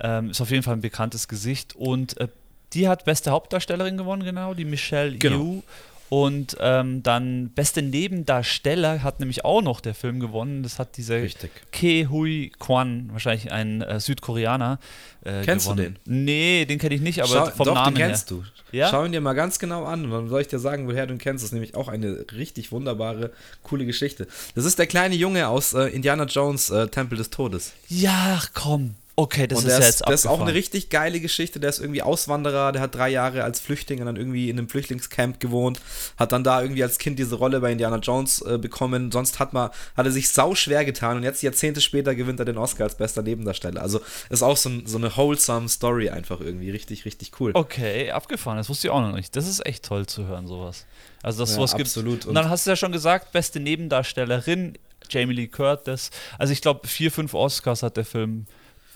Ähm, 0.00 0.30
ist 0.30 0.40
auf 0.40 0.50
jeden 0.50 0.62
Fall 0.62 0.74
ein 0.74 0.80
bekanntes 0.80 1.28
Gesicht 1.28 1.74
und 1.74 2.18
äh, 2.20 2.28
die 2.72 2.88
hat 2.88 3.04
beste 3.04 3.30
Hauptdarstellerin 3.30 3.96
gewonnen, 3.96 4.22
genau, 4.22 4.54
die 4.54 4.64
Michelle 4.64 5.16
genau. 5.16 5.36
Yehu. 5.36 5.62
Und 6.10 6.56
ähm, 6.60 7.02
dann 7.02 7.50
beste 7.50 7.82
Nebendarsteller 7.82 9.02
hat 9.02 9.20
nämlich 9.20 9.44
auch 9.44 9.60
noch 9.60 9.80
der 9.80 9.94
Film 9.94 10.20
gewonnen. 10.20 10.62
Das 10.62 10.78
hat 10.78 10.96
dieser 10.96 11.20
Richtig. 11.22 11.50
Ke 11.70 12.08
Hui 12.08 12.50
Kwan, 12.58 13.10
wahrscheinlich 13.12 13.52
ein 13.52 13.82
äh, 13.82 14.00
Südkoreaner. 14.00 14.78
Äh, 15.24 15.42
Kennst 15.44 15.66
gewonnen. 15.66 15.98
du 16.04 16.10
den? 16.10 16.24
Nee, 16.24 16.64
den 16.64 16.78
kenne 16.78 16.94
ich 16.94 17.02
nicht, 17.02 17.20
aber 17.22 17.46
Schau, 17.46 17.50
vom 17.50 17.66
doch, 17.66 17.74
Namen 17.74 17.94
den 17.94 18.06
kennst 18.06 18.30
her. 18.30 18.38
du. 18.38 18.44
Ja? 18.76 18.88
Schau 18.90 19.04
ihn 19.04 19.12
dir 19.12 19.20
mal 19.20 19.34
ganz 19.34 19.58
genau 19.58 19.84
an 19.84 20.04
und 20.04 20.10
dann 20.10 20.28
soll 20.28 20.40
ich 20.40 20.48
dir 20.48 20.58
sagen, 20.58 20.88
woher 20.88 21.06
du 21.06 21.14
ihn 21.14 21.18
kennst. 21.18 21.42
Das 21.42 21.48
ist 21.48 21.52
nämlich 21.52 21.74
auch 21.74 21.88
eine 21.88 22.24
richtig 22.32 22.72
wunderbare, 22.72 23.30
coole 23.62 23.84
Geschichte. 23.86 24.26
Das 24.54 24.64
ist 24.64 24.78
der 24.78 24.86
kleine 24.86 25.14
Junge 25.14 25.48
aus 25.48 25.74
äh, 25.74 25.88
Indiana 25.88 26.24
Jones 26.24 26.70
äh, 26.70 26.88
Tempel 26.88 27.18
des 27.18 27.30
Todes. 27.30 27.72
Ja, 27.88 28.40
komm. 28.54 28.94
Okay, 29.18 29.48
das 29.48 29.58
und 29.58 29.66
ist 29.66 29.78
ja 29.80 29.84
jetzt 29.84 30.02
Das 30.06 30.20
ist 30.20 30.26
auch 30.28 30.40
eine 30.40 30.54
richtig 30.54 30.90
geile 30.90 31.18
Geschichte. 31.18 31.58
Der 31.58 31.70
ist 31.70 31.80
irgendwie 31.80 32.02
Auswanderer, 32.02 32.70
der 32.70 32.80
hat 32.80 32.94
drei 32.94 33.08
Jahre 33.08 33.42
als 33.42 33.58
Flüchtling 33.58 34.04
dann 34.04 34.14
irgendwie 34.14 34.48
in 34.48 34.56
einem 34.56 34.68
Flüchtlingscamp 34.68 35.40
gewohnt, 35.40 35.80
hat 36.16 36.30
dann 36.30 36.44
da 36.44 36.62
irgendwie 36.62 36.84
als 36.84 36.98
Kind 36.98 37.18
diese 37.18 37.34
Rolle 37.34 37.58
bei 37.58 37.72
Indiana 37.72 37.96
Jones 37.96 38.42
äh, 38.42 38.58
bekommen. 38.58 39.10
Sonst 39.10 39.40
hat, 39.40 39.52
man, 39.52 39.70
hat 39.96 40.06
er 40.06 40.12
sich 40.12 40.28
sau 40.28 40.54
schwer 40.54 40.84
getan 40.84 41.16
und 41.16 41.24
jetzt 41.24 41.42
Jahrzehnte 41.42 41.80
später 41.80 42.14
gewinnt 42.14 42.38
er 42.38 42.44
den 42.44 42.58
Oscar 42.58 42.84
als 42.84 42.94
bester 42.94 43.22
Nebendarsteller. 43.22 43.82
Also 43.82 44.00
ist 44.30 44.44
auch 44.44 44.56
so, 44.56 44.68
ein, 44.68 44.86
so 44.86 44.98
eine 44.98 45.16
wholesome 45.16 45.68
Story 45.68 46.10
einfach 46.10 46.40
irgendwie. 46.40 46.70
Richtig, 46.70 47.04
richtig 47.04 47.32
cool. 47.40 47.50
Okay, 47.54 48.12
abgefahren. 48.12 48.58
Das 48.58 48.68
wusste 48.68 48.86
ich 48.86 48.92
auch 48.92 49.00
noch 49.00 49.16
nicht. 49.16 49.34
Das 49.34 49.48
ist 49.48 49.66
echt 49.66 49.84
toll 49.84 50.06
zu 50.06 50.28
hören, 50.28 50.46
sowas. 50.46 50.86
Also, 51.24 51.40
dass 51.40 51.50
ja, 51.50 51.56
sowas 51.56 51.74
absolut. 51.74 52.12
gibt. 52.12 52.26
Und 52.26 52.36
dann 52.36 52.48
hast 52.48 52.66
du 52.66 52.70
ja 52.70 52.76
schon 52.76 52.92
gesagt, 52.92 53.32
beste 53.32 53.58
Nebendarstellerin, 53.58 54.78
Jamie 55.10 55.34
Lee 55.34 55.48
Curtis. 55.48 56.10
Also 56.38 56.52
ich 56.52 56.60
glaube, 56.60 56.86
vier, 56.86 57.10
fünf 57.10 57.34
Oscars 57.34 57.82
hat 57.82 57.96
der 57.96 58.04
Film 58.04 58.46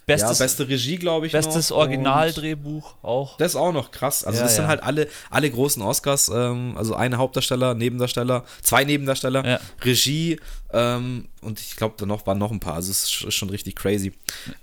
Bestes, 0.06 0.38
ja, 0.38 0.44
beste 0.44 0.68
Regie, 0.68 0.96
glaube 0.96 1.26
ich. 1.26 1.32
Bestes 1.32 1.70
Originaldrehbuch 1.70 2.94
auch. 3.02 3.36
Das 3.36 3.52
ist 3.52 3.56
auch 3.56 3.72
noch 3.72 3.92
krass. 3.92 4.24
Also, 4.24 4.38
ja, 4.38 4.44
das 4.44 4.52
ja. 4.52 4.62
sind 4.62 4.66
halt 4.66 4.82
alle, 4.82 5.08
alle 5.30 5.50
großen 5.50 5.82
Oscars. 5.82 6.30
Ähm, 6.34 6.74
also, 6.76 6.94
eine 6.94 7.18
Hauptdarsteller, 7.18 7.74
Nebendarsteller, 7.74 8.44
zwei 8.62 8.84
Nebendarsteller. 8.84 9.60
Regie 9.84 10.38
ähm, 10.72 11.28
und 11.40 11.60
ich 11.60 11.76
glaube, 11.76 11.94
da 11.98 12.06
noch 12.06 12.26
waren 12.26 12.38
noch 12.38 12.50
ein 12.50 12.60
paar. 12.60 12.74
Also, 12.74 12.90
es 12.90 13.04
ist 13.04 13.34
schon 13.34 13.50
richtig 13.50 13.76
crazy. 13.76 14.12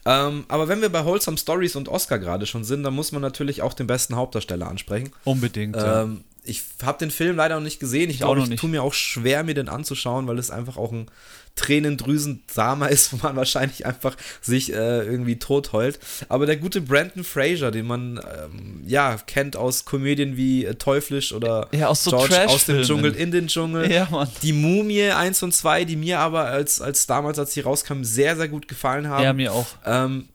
Ähm, 0.05 0.45
aber 0.47 0.67
wenn 0.67 0.81
wir 0.81 0.89
bei 0.89 1.05
Wholesome 1.05 1.37
Stories 1.37 1.75
und 1.75 1.87
Oscar 1.87 2.19
gerade 2.19 2.45
schon 2.45 2.63
sind, 2.63 2.83
dann 2.83 2.93
muss 2.93 3.11
man 3.11 3.21
natürlich 3.21 3.61
auch 3.61 3.73
den 3.73 3.87
besten 3.87 4.15
Hauptdarsteller 4.15 4.67
ansprechen. 4.67 5.11
Unbedingt. 5.23 5.77
Ähm, 5.79 6.23
ich 6.43 6.63
habe 6.83 6.97
den 6.97 7.11
Film 7.11 7.35
leider 7.35 7.55
noch 7.55 7.63
nicht 7.63 7.79
gesehen. 7.79 8.09
Ich 8.09 8.17
glaube, 8.17 8.41
ich 8.41 8.59
tue 8.59 8.69
mir 8.69 8.81
auch 8.81 8.93
schwer, 8.93 9.43
mir 9.43 9.53
den 9.53 9.69
anzuschauen, 9.69 10.27
weil 10.27 10.39
es 10.39 10.49
einfach 10.49 10.77
auch 10.77 10.91
ein 10.91 11.11
Tränendrüsen-Drama 11.55 12.87
ist, 12.87 13.13
wo 13.13 13.17
man 13.21 13.35
wahrscheinlich 13.35 13.85
einfach 13.85 14.15
sich 14.41 14.73
äh, 14.73 15.03
irgendwie 15.03 15.37
tot 15.37 15.73
heult. 15.73 15.99
Aber 16.29 16.45
der 16.45 16.57
gute 16.57 16.81
Brandon 16.81 17.23
Fraser, 17.23 17.71
den 17.71 17.87
man 17.87 18.17
ähm, 18.17 18.83
ja 18.85 19.17
kennt 19.27 19.55
aus 19.55 19.85
Komödien 19.85 20.37
wie 20.37 20.65
äh, 20.65 20.75
Teuflisch 20.75 21.33
oder 21.33 21.67
ja, 21.71 21.87
aus 21.87 22.03
so 22.03 22.11
George 22.11 22.47
aus 22.47 22.65
dem 22.65 22.83
Dschungel 22.83 23.13
in 23.13 23.31
den 23.31 23.47
Dschungel. 23.47 23.91
Ja, 23.91 24.07
Mann. 24.09 24.29
Die 24.41 24.53
Mumie 24.53 25.09
1 25.09 25.43
und 25.43 25.53
2, 25.53 25.85
die 25.85 25.95
mir 25.95 26.19
aber 26.19 26.45
als, 26.45 26.81
als 26.81 27.07
damals, 27.07 27.39
als 27.39 27.53
sie 27.53 27.61
rauskamen, 27.61 28.03
sehr, 28.03 28.35
sehr 28.35 28.47
gut 28.47 28.67
gefallen 28.67 29.07
haben. 29.07 29.23
Ja, 29.23 29.33
mir 29.33 29.53
auch. 29.53 29.67
Ähm, 29.85 30.29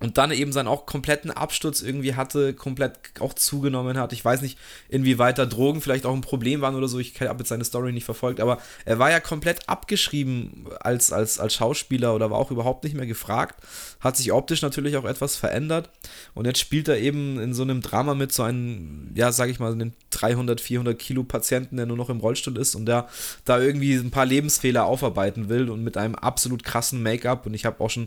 und 0.00 0.18
dann 0.18 0.30
eben 0.30 0.52
seinen 0.52 0.68
auch 0.68 0.86
kompletten 0.86 1.30
Absturz 1.30 1.82
irgendwie 1.82 2.14
hatte, 2.14 2.54
komplett 2.54 2.98
auch 3.20 3.34
zugenommen 3.34 3.98
hat. 3.98 4.12
Ich 4.12 4.24
weiß 4.24 4.42
nicht, 4.42 4.58
inwieweit 4.88 5.38
da 5.38 5.46
Drogen 5.46 5.80
vielleicht 5.80 6.06
auch 6.06 6.14
ein 6.14 6.20
Problem 6.20 6.60
waren 6.60 6.76
oder 6.76 6.88
so. 6.88 6.98
Ich 6.98 7.20
habe 7.20 7.40
jetzt 7.40 7.48
seine 7.48 7.64
Story 7.64 7.92
nicht 7.92 8.04
verfolgt, 8.04 8.40
aber 8.40 8.58
er 8.84 8.98
war 8.98 9.10
ja 9.10 9.20
komplett 9.20 9.68
abgeschrieben 9.68 10.66
als, 10.80 11.12
als, 11.12 11.38
als 11.38 11.54
Schauspieler 11.54 12.14
oder 12.14 12.30
war 12.30 12.38
auch 12.38 12.50
überhaupt 12.50 12.84
nicht 12.84 12.94
mehr 12.94 13.06
gefragt. 13.06 13.56
Hat 14.00 14.16
sich 14.16 14.30
optisch 14.30 14.62
natürlich 14.62 14.96
auch 14.96 15.04
etwas 15.04 15.34
verändert. 15.34 15.90
Und 16.34 16.46
jetzt 16.46 16.60
spielt 16.60 16.86
er 16.86 16.98
eben 16.98 17.40
in 17.40 17.52
so 17.52 17.64
einem 17.64 17.80
Drama 17.80 18.14
mit 18.14 18.32
so 18.32 18.44
einem, 18.44 19.10
ja, 19.16 19.32
sag 19.32 19.50
ich 19.50 19.58
mal, 19.58 19.72
einen 19.72 19.94
300, 20.10 20.60
400 20.60 20.96
Kilo 20.96 21.24
Patienten, 21.24 21.76
der 21.76 21.86
nur 21.86 21.96
noch 21.96 22.08
im 22.08 22.20
Rollstuhl 22.20 22.56
ist 22.58 22.76
und 22.76 22.86
der 22.86 23.08
da 23.44 23.60
irgendwie 23.60 23.94
ein 23.94 24.12
paar 24.12 24.26
Lebensfehler 24.26 24.84
aufarbeiten 24.84 25.48
will 25.48 25.68
und 25.68 25.82
mit 25.82 25.96
einem 25.96 26.14
absolut 26.14 26.62
krassen 26.62 27.02
Make-up. 27.02 27.46
Und 27.46 27.54
ich 27.54 27.64
habe 27.64 27.82
auch 27.82 27.90
schon 27.90 28.06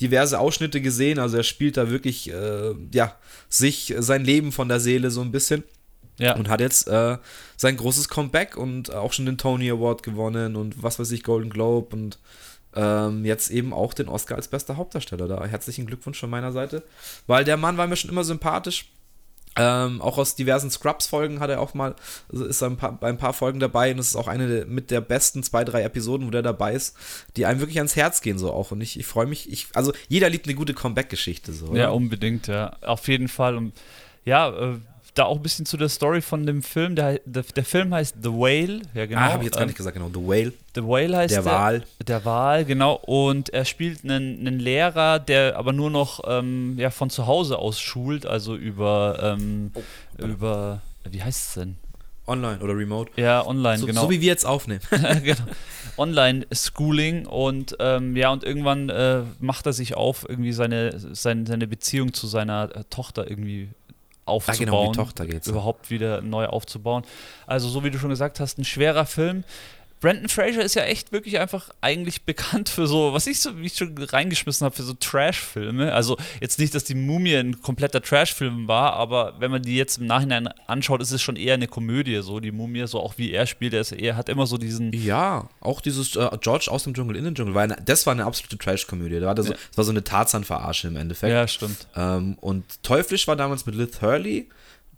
diverse 0.00 0.38
Ausschnitte 0.38 0.80
gesehen, 0.80 1.18
also 1.18 1.32
also 1.32 1.38
er 1.38 1.44
spielt 1.44 1.78
da 1.78 1.90
wirklich, 1.90 2.30
äh, 2.30 2.74
ja, 2.92 3.16
sich, 3.48 3.94
sein 3.98 4.22
Leben 4.22 4.52
von 4.52 4.68
der 4.68 4.80
Seele 4.80 5.10
so 5.10 5.22
ein 5.22 5.32
bisschen. 5.32 5.64
Ja. 6.18 6.36
Und 6.36 6.50
hat 6.50 6.60
jetzt 6.60 6.88
äh, 6.88 7.16
sein 7.56 7.78
großes 7.78 8.10
Comeback 8.10 8.58
und 8.58 8.94
auch 8.94 9.14
schon 9.14 9.24
den 9.24 9.38
Tony 9.38 9.70
Award 9.70 10.02
gewonnen 10.02 10.56
und 10.56 10.82
was 10.82 10.98
weiß 10.98 11.10
ich, 11.12 11.22
Golden 11.22 11.48
Globe 11.48 11.96
und 11.96 12.18
ähm, 12.74 13.24
jetzt 13.24 13.50
eben 13.50 13.72
auch 13.72 13.94
den 13.94 14.08
Oscar 14.08 14.36
als 14.36 14.48
bester 14.48 14.76
Hauptdarsteller 14.76 15.28
da. 15.28 15.44
Herzlichen 15.44 15.86
Glückwunsch 15.86 16.18
von 16.18 16.30
meiner 16.30 16.52
Seite, 16.52 16.82
weil 17.26 17.44
der 17.44 17.56
Mann 17.56 17.76
war 17.76 17.86
mir 17.86 17.96
schon 17.96 18.10
immer 18.10 18.24
sympathisch. 18.24 18.86
Ähm, 19.54 20.00
auch 20.00 20.16
aus 20.16 20.34
diversen 20.34 20.70
Scrubs-Folgen 20.70 21.40
hat 21.40 21.50
er 21.50 21.60
auch 21.60 21.74
mal, 21.74 21.94
also 22.32 22.46
ist 22.46 22.62
er 22.62 22.70
ein 22.70 22.78
paar, 22.78 22.92
bei 22.92 23.10
ein 23.10 23.18
paar 23.18 23.34
Folgen 23.34 23.60
dabei 23.60 23.92
und 23.92 23.98
es 23.98 24.08
ist 24.08 24.16
auch 24.16 24.28
eine 24.28 24.48
der, 24.48 24.66
mit 24.66 24.90
der 24.90 25.02
besten 25.02 25.42
zwei, 25.42 25.62
drei 25.62 25.82
Episoden, 25.82 26.26
wo 26.26 26.30
der 26.30 26.40
dabei 26.40 26.72
ist, 26.72 26.96
die 27.36 27.44
einem 27.44 27.60
wirklich 27.60 27.76
ans 27.76 27.94
Herz 27.94 28.22
gehen, 28.22 28.38
so 28.38 28.50
auch. 28.50 28.70
Und 28.70 28.80
ich, 28.80 28.98
ich 28.98 29.04
freue 29.04 29.26
mich, 29.26 29.52
ich, 29.52 29.66
also 29.74 29.92
jeder 30.08 30.30
liebt 30.30 30.46
eine 30.46 30.54
gute 30.54 30.72
Comeback-Geschichte, 30.72 31.52
so. 31.52 31.66
Oder? 31.66 31.80
Ja, 31.80 31.90
unbedingt, 31.90 32.46
ja. 32.46 32.76
Auf 32.80 33.08
jeden 33.08 33.28
Fall. 33.28 33.56
Und 33.58 33.74
ja, 34.24 34.48
äh, 34.48 34.78
da 35.14 35.24
auch 35.24 35.36
ein 35.36 35.42
bisschen 35.42 35.66
zu 35.66 35.76
der 35.76 35.88
Story 35.88 36.22
von 36.22 36.46
dem 36.46 36.62
Film. 36.62 36.96
Der, 36.96 37.20
der, 37.24 37.42
der 37.42 37.64
Film 37.64 37.92
heißt 37.92 38.16
The 38.22 38.30
Whale. 38.30 38.80
Ja, 38.94 39.06
genau. 39.06 39.20
Ah, 39.20 39.32
habe 39.32 39.38
ich 39.42 39.46
jetzt 39.46 39.58
gar 39.58 39.66
nicht 39.66 39.76
gesagt, 39.76 39.94
genau. 39.96 40.08
The 40.08 40.26
Whale. 40.26 40.52
The 40.74 40.82
Whale 40.82 41.16
heißt 41.16 41.34
Der 41.34 41.44
Wal. 41.44 41.82
Der 42.06 42.24
Wal, 42.24 42.64
genau. 42.64 42.94
Und 42.94 43.50
er 43.50 43.64
spielt 43.66 44.04
einen, 44.04 44.38
einen 44.46 44.58
Lehrer, 44.58 45.18
der 45.18 45.56
aber 45.56 45.72
nur 45.72 45.90
noch 45.90 46.20
ähm, 46.26 46.74
ja, 46.78 46.90
von 46.90 47.10
zu 47.10 47.26
Hause 47.26 47.58
aus 47.58 47.78
schult, 47.80 48.24
also 48.26 48.56
über, 48.56 49.18
ähm, 49.22 49.70
Oh. 49.74 50.24
über, 50.24 50.80
wie 51.08 51.22
heißt 51.22 51.48
es 51.48 51.54
denn? 51.54 51.76
Online 52.26 52.60
oder 52.60 52.76
remote. 52.76 53.10
Ja, 53.16 53.44
online, 53.46 53.78
So, 53.78 53.86
genau. 53.86 54.02
so 54.02 54.10
wie 54.10 54.20
wir 54.20 54.28
jetzt 54.28 54.46
aufnehmen. 54.46 54.80
genau. 55.24 55.42
Online-Schooling 55.98 57.26
und 57.26 57.76
ähm, 57.80 58.16
ja, 58.16 58.30
und 58.30 58.44
irgendwann 58.44 58.88
äh, 58.88 59.22
macht 59.40 59.66
er 59.66 59.72
sich 59.72 59.94
auf, 59.96 60.24
irgendwie 60.28 60.52
seine, 60.52 60.98
seine, 61.14 61.46
seine 61.46 61.66
Beziehung 61.66 62.12
zu 62.14 62.26
seiner 62.26 62.70
äh, 62.74 62.84
Tochter 62.90 63.28
irgendwie 63.28 63.68
Ah, 64.24 64.30
aufzubauen. 64.32 64.58
genau, 64.58 64.86
um 64.86 64.92
die 64.92 64.98
Tochter 64.98 65.26
geht's. 65.26 65.46
Überhaupt 65.48 65.90
wieder 65.90 66.20
neu 66.20 66.46
aufzubauen. 66.46 67.02
Also, 67.46 67.68
so 67.68 67.82
wie 67.84 67.90
du 67.90 67.98
schon 67.98 68.10
gesagt 68.10 68.40
hast, 68.40 68.58
ein 68.58 68.64
schwerer 68.64 69.06
Film. 69.06 69.44
Brandon 70.02 70.28
Fraser 70.28 70.62
ist 70.62 70.74
ja 70.74 70.82
echt 70.82 71.12
wirklich 71.12 71.38
einfach 71.38 71.70
eigentlich 71.80 72.22
bekannt 72.24 72.68
für 72.68 72.88
so, 72.88 73.12
was 73.14 73.28
ich 73.28 73.38
so, 73.40 73.56
wie 73.58 73.66
ich 73.66 73.76
schon 73.76 73.96
reingeschmissen 73.96 74.64
habe, 74.64 74.74
für 74.74 74.82
so 74.82 74.94
Trash-Filme. 74.94 75.92
Also 75.92 76.18
jetzt 76.40 76.58
nicht, 76.58 76.74
dass 76.74 76.82
die 76.82 76.96
Mumie 76.96 77.36
ein 77.36 77.62
kompletter 77.62 78.02
Trash-Film 78.02 78.66
war, 78.66 78.94
aber 78.94 79.34
wenn 79.38 79.52
man 79.52 79.62
die 79.62 79.76
jetzt 79.76 79.98
im 79.98 80.06
Nachhinein 80.06 80.48
anschaut, 80.66 81.00
ist 81.00 81.12
es 81.12 81.22
schon 81.22 81.36
eher 81.36 81.54
eine 81.54 81.68
Komödie, 81.68 82.20
so 82.22 82.40
die 82.40 82.50
Mumie, 82.50 82.86
so 82.88 82.98
auch 83.00 83.16
wie 83.16 83.30
er 83.32 83.46
spielt. 83.46 83.74
Er, 83.74 83.80
ist, 83.82 83.92
er 83.92 84.16
hat 84.16 84.28
immer 84.28 84.46
so 84.46 84.58
diesen. 84.58 84.92
Ja, 84.92 85.48
auch 85.60 85.80
dieses 85.80 86.16
äh, 86.16 86.28
George 86.40 86.66
aus 86.68 86.82
dem 86.82 86.94
Dschungel 86.94 87.14
in 87.16 87.24
den 87.24 87.34
Dschungel, 87.36 87.54
war 87.54 87.62
eine, 87.62 87.76
das 87.84 88.04
war 88.04 88.12
eine 88.12 88.24
absolute 88.24 88.58
Trash-Komödie. 88.58 89.20
Da 89.20 89.26
war 89.28 89.34
das, 89.36 89.46
Ja. 89.48 89.54
das 89.54 89.78
war 89.78 89.84
so 89.84 89.92
eine 89.92 90.02
Tarzan-Verarsche 90.02 90.88
im 90.88 90.96
Endeffekt. 90.96 91.32
Ja, 91.32 91.46
stimmt. 91.46 91.86
Ähm, 91.94 92.36
und 92.40 92.82
Teuflisch 92.82 93.28
war 93.28 93.36
damals 93.36 93.66
mit 93.66 93.76
Liz 93.76 94.02
Hurley. 94.02 94.48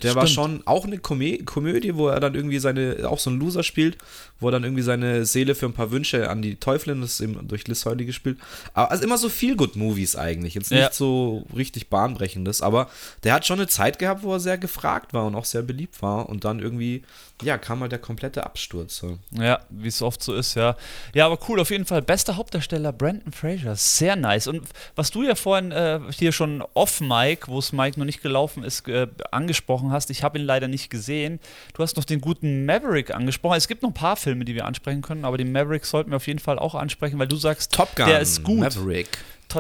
Der 0.03 0.17
war 0.17 0.27
Stimmt. 0.27 0.35
schon 0.35 0.67
auch 0.67 0.85
eine 0.85 0.99
Komö 0.99 1.39
Komödie, 1.45 1.95
wo 1.95 2.09
er 2.09 2.19
dann 2.19 2.35
irgendwie 2.35 2.59
seine, 2.59 3.09
auch 3.09 3.21
so 3.21 3.31
ein 3.31 3.39
Loser 3.39 3.63
spielt, 3.63 3.97
wo 4.41 4.49
er 4.49 4.53
dann 4.53 4.65
irgendwie 4.65 4.83
seine 4.83 5.25
Seele 5.27 5.55
für 5.55 5.67
ein 5.67 5.73
paar 5.73 5.91
Wünsche 5.91 6.29
an 6.29 6.43
die 6.43 6.57
Teufelin, 6.57 7.01
das 7.01 7.13
ist 7.13 7.21
eben 7.21 7.47
durch 7.49 7.67
Liz 7.69 7.85
Hurley 7.87 8.05
gespielt. 8.05 8.39
Aber 8.75 8.91
also 8.91 9.05
immer 9.05 9.17
so 9.19 9.29
viel 9.29 9.57
good 9.57 9.77
Movies 9.77 10.17
eigentlich. 10.17 10.55
Jetzt 10.55 10.71
nicht 10.71 10.81
Ja. 10.81 10.93
so 10.93 11.47
richtig 11.57 11.89
bahnbrechendes, 11.89 12.61
aber 12.63 12.89
der 13.23 13.35
hat 13.35 13.47
schon 13.47 13.59
eine 13.59 13.69
Zeit 13.69 13.99
gehabt, 13.99 14.23
wo 14.23 14.33
er 14.33 14.41
sehr 14.41 14.59
gefragt 14.59 15.15
war 15.15 15.25
und 15.27 15.35
auch 15.35 15.45
sehr 15.45 15.63
beliebt 15.63 16.03
war. 16.03 16.29
Und 16.29 16.45
dann 16.45 16.59
irgendwie, 16.59 17.03
ja, 17.43 17.59
kam 17.59 17.81
halt 17.81 17.93
der 17.93 17.99
komplette 18.01 18.45
Absturz. 18.45 18.97
So. 18.97 19.19
Ja, 19.33 19.61
wie 19.71 19.89
es 19.89 20.03
oft 20.03 20.23
so 20.23 20.35
ist, 20.35 20.55
ja. 20.55 20.77
Ja, 21.15 21.27
aber 21.27 21.39
cool, 21.49 21.61
auf 21.61 21.71
jeden 21.71 21.85
Fall. 21.87 22.03
Bester 22.03 22.37
Hauptdarsteller 22.37 22.93
Brandon 22.93 23.33
Fraser. 23.33 23.77
Sehr 23.77 24.17
nice. 24.17 24.47
Und 24.47 24.63
was 24.97 25.11
du 25.11 25.23
ja 25.23 25.35
vorhin 25.35 25.73
äh, 25.73 26.01
hier 26.11 26.33
schon 26.33 26.63
off-Mic, 26.75 27.49
wo 27.49 27.59
es 27.59 27.73
Mike 27.73 27.99
noch 27.99 28.07
nicht 28.07 28.23
gelaufen 28.23 28.65
ist, 28.65 28.87
äh, 28.89 29.07
angesprochen 29.31 29.91
hast, 29.93 30.11
ich 30.11 30.23
habe 30.23 30.39
ihn 30.39 30.45
leider 30.45 30.69
nicht 30.69 30.91
gesehen. 30.91 31.41
Du 31.75 31.83
hast 31.83 31.97
noch 31.97 32.05
den 32.05 32.21
guten 32.21 32.67
Maverick 32.67 33.15
angesprochen. 33.15 33.57
Es 33.57 33.69
gibt 33.69 33.83
noch 33.83 33.91
ein 33.91 33.95
paar 33.95 34.17
Filme, 34.25 34.45
die 34.45 34.55
wir 34.55 34.65
ansprechen 34.65 35.03
können, 35.03 35.25
aber 35.25 35.37
den 35.39 35.53
Maverick 35.53 35.85
sollten 35.85 36.11
wir 36.11 36.17
auf 36.17 36.27
jeden 36.27 36.41
Fall 36.41 36.59
auch 36.59 36.75
ansprechen, 36.75 37.19
weil 37.19 37.29
du 37.29 37.37
sagst, 37.37 37.73
Top 37.73 37.95
Gun, 37.95 38.07
der 38.07 38.21
ist 38.21 38.43
gut. 38.43 38.59
Maverick. 38.59 39.19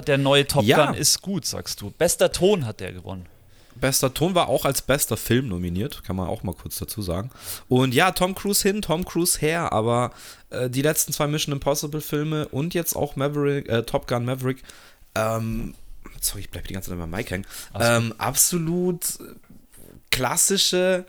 Der 0.09 0.18
neue 0.18 0.44
Top 0.44 0.64
Ja. 0.64 0.87
Gun 0.87 0.94
ist 0.97 1.23
gut, 1.23 1.44
sagst 1.47 1.80
du. 1.80 1.90
Bester 1.92 2.33
Ton 2.33 2.66
hat 2.66 2.80
der 2.80 2.92
gewonnen. 2.92 3.26
Bester 3.76 4.12
Ton 4.12 4.35
war 4.35 4.49
auch 4.49 4.64
als 4.64 4.83
bester 4.83 5.16
Film 5.16 5.49
nominiert, 5.49 6.02
kann 6.04 6.16
man 6.16 6.28
auch 6.28 6.42
mal 6.42 6.54
kurz 6.54 6.78
dazu 6.78 7.02
sagen. 7.02 7.30
Und 7.68 7.94
ja, 7.94 8.11
Tom 8.12 8.35
Cruise 8.35 8.66
hin, 8.66 8.83
Tom 8.83 9.04
Cruise 9.04 9.38
her, 9.40 9.73
aber 9.73 10.12
äh, 10.50 10.71
die 10.71 10.83
letzten 10.83 11.12
zwei 11.12 11.26
Mission 11.26 11.52
Impossible 11.52 12.00
Filme 12.00 12.49
und 12.49 12.75
jetzt 12.75 12.97
auch 12.97 13.14
Maverick, 13.16 13.68
äh, 13.68 13.83
Top 13.83 14.06
Gun 14.06 14.25
Maverick, 14.25 14.62
ähm, 15.14 15.75
sorry, 16.21 16.40
ich 16.40 16.50
bleibe 16.50 16.66
die 16.68 16.75
ganze 16.75 16.90
Zeit 16.90 16.99
bei 16.99 17.06
Mike 17.06 17.30
hängen, 17.30 17.47
ähm, 17.78 18.14
absolut 18.18 19.04
klassische, 20.11 21.04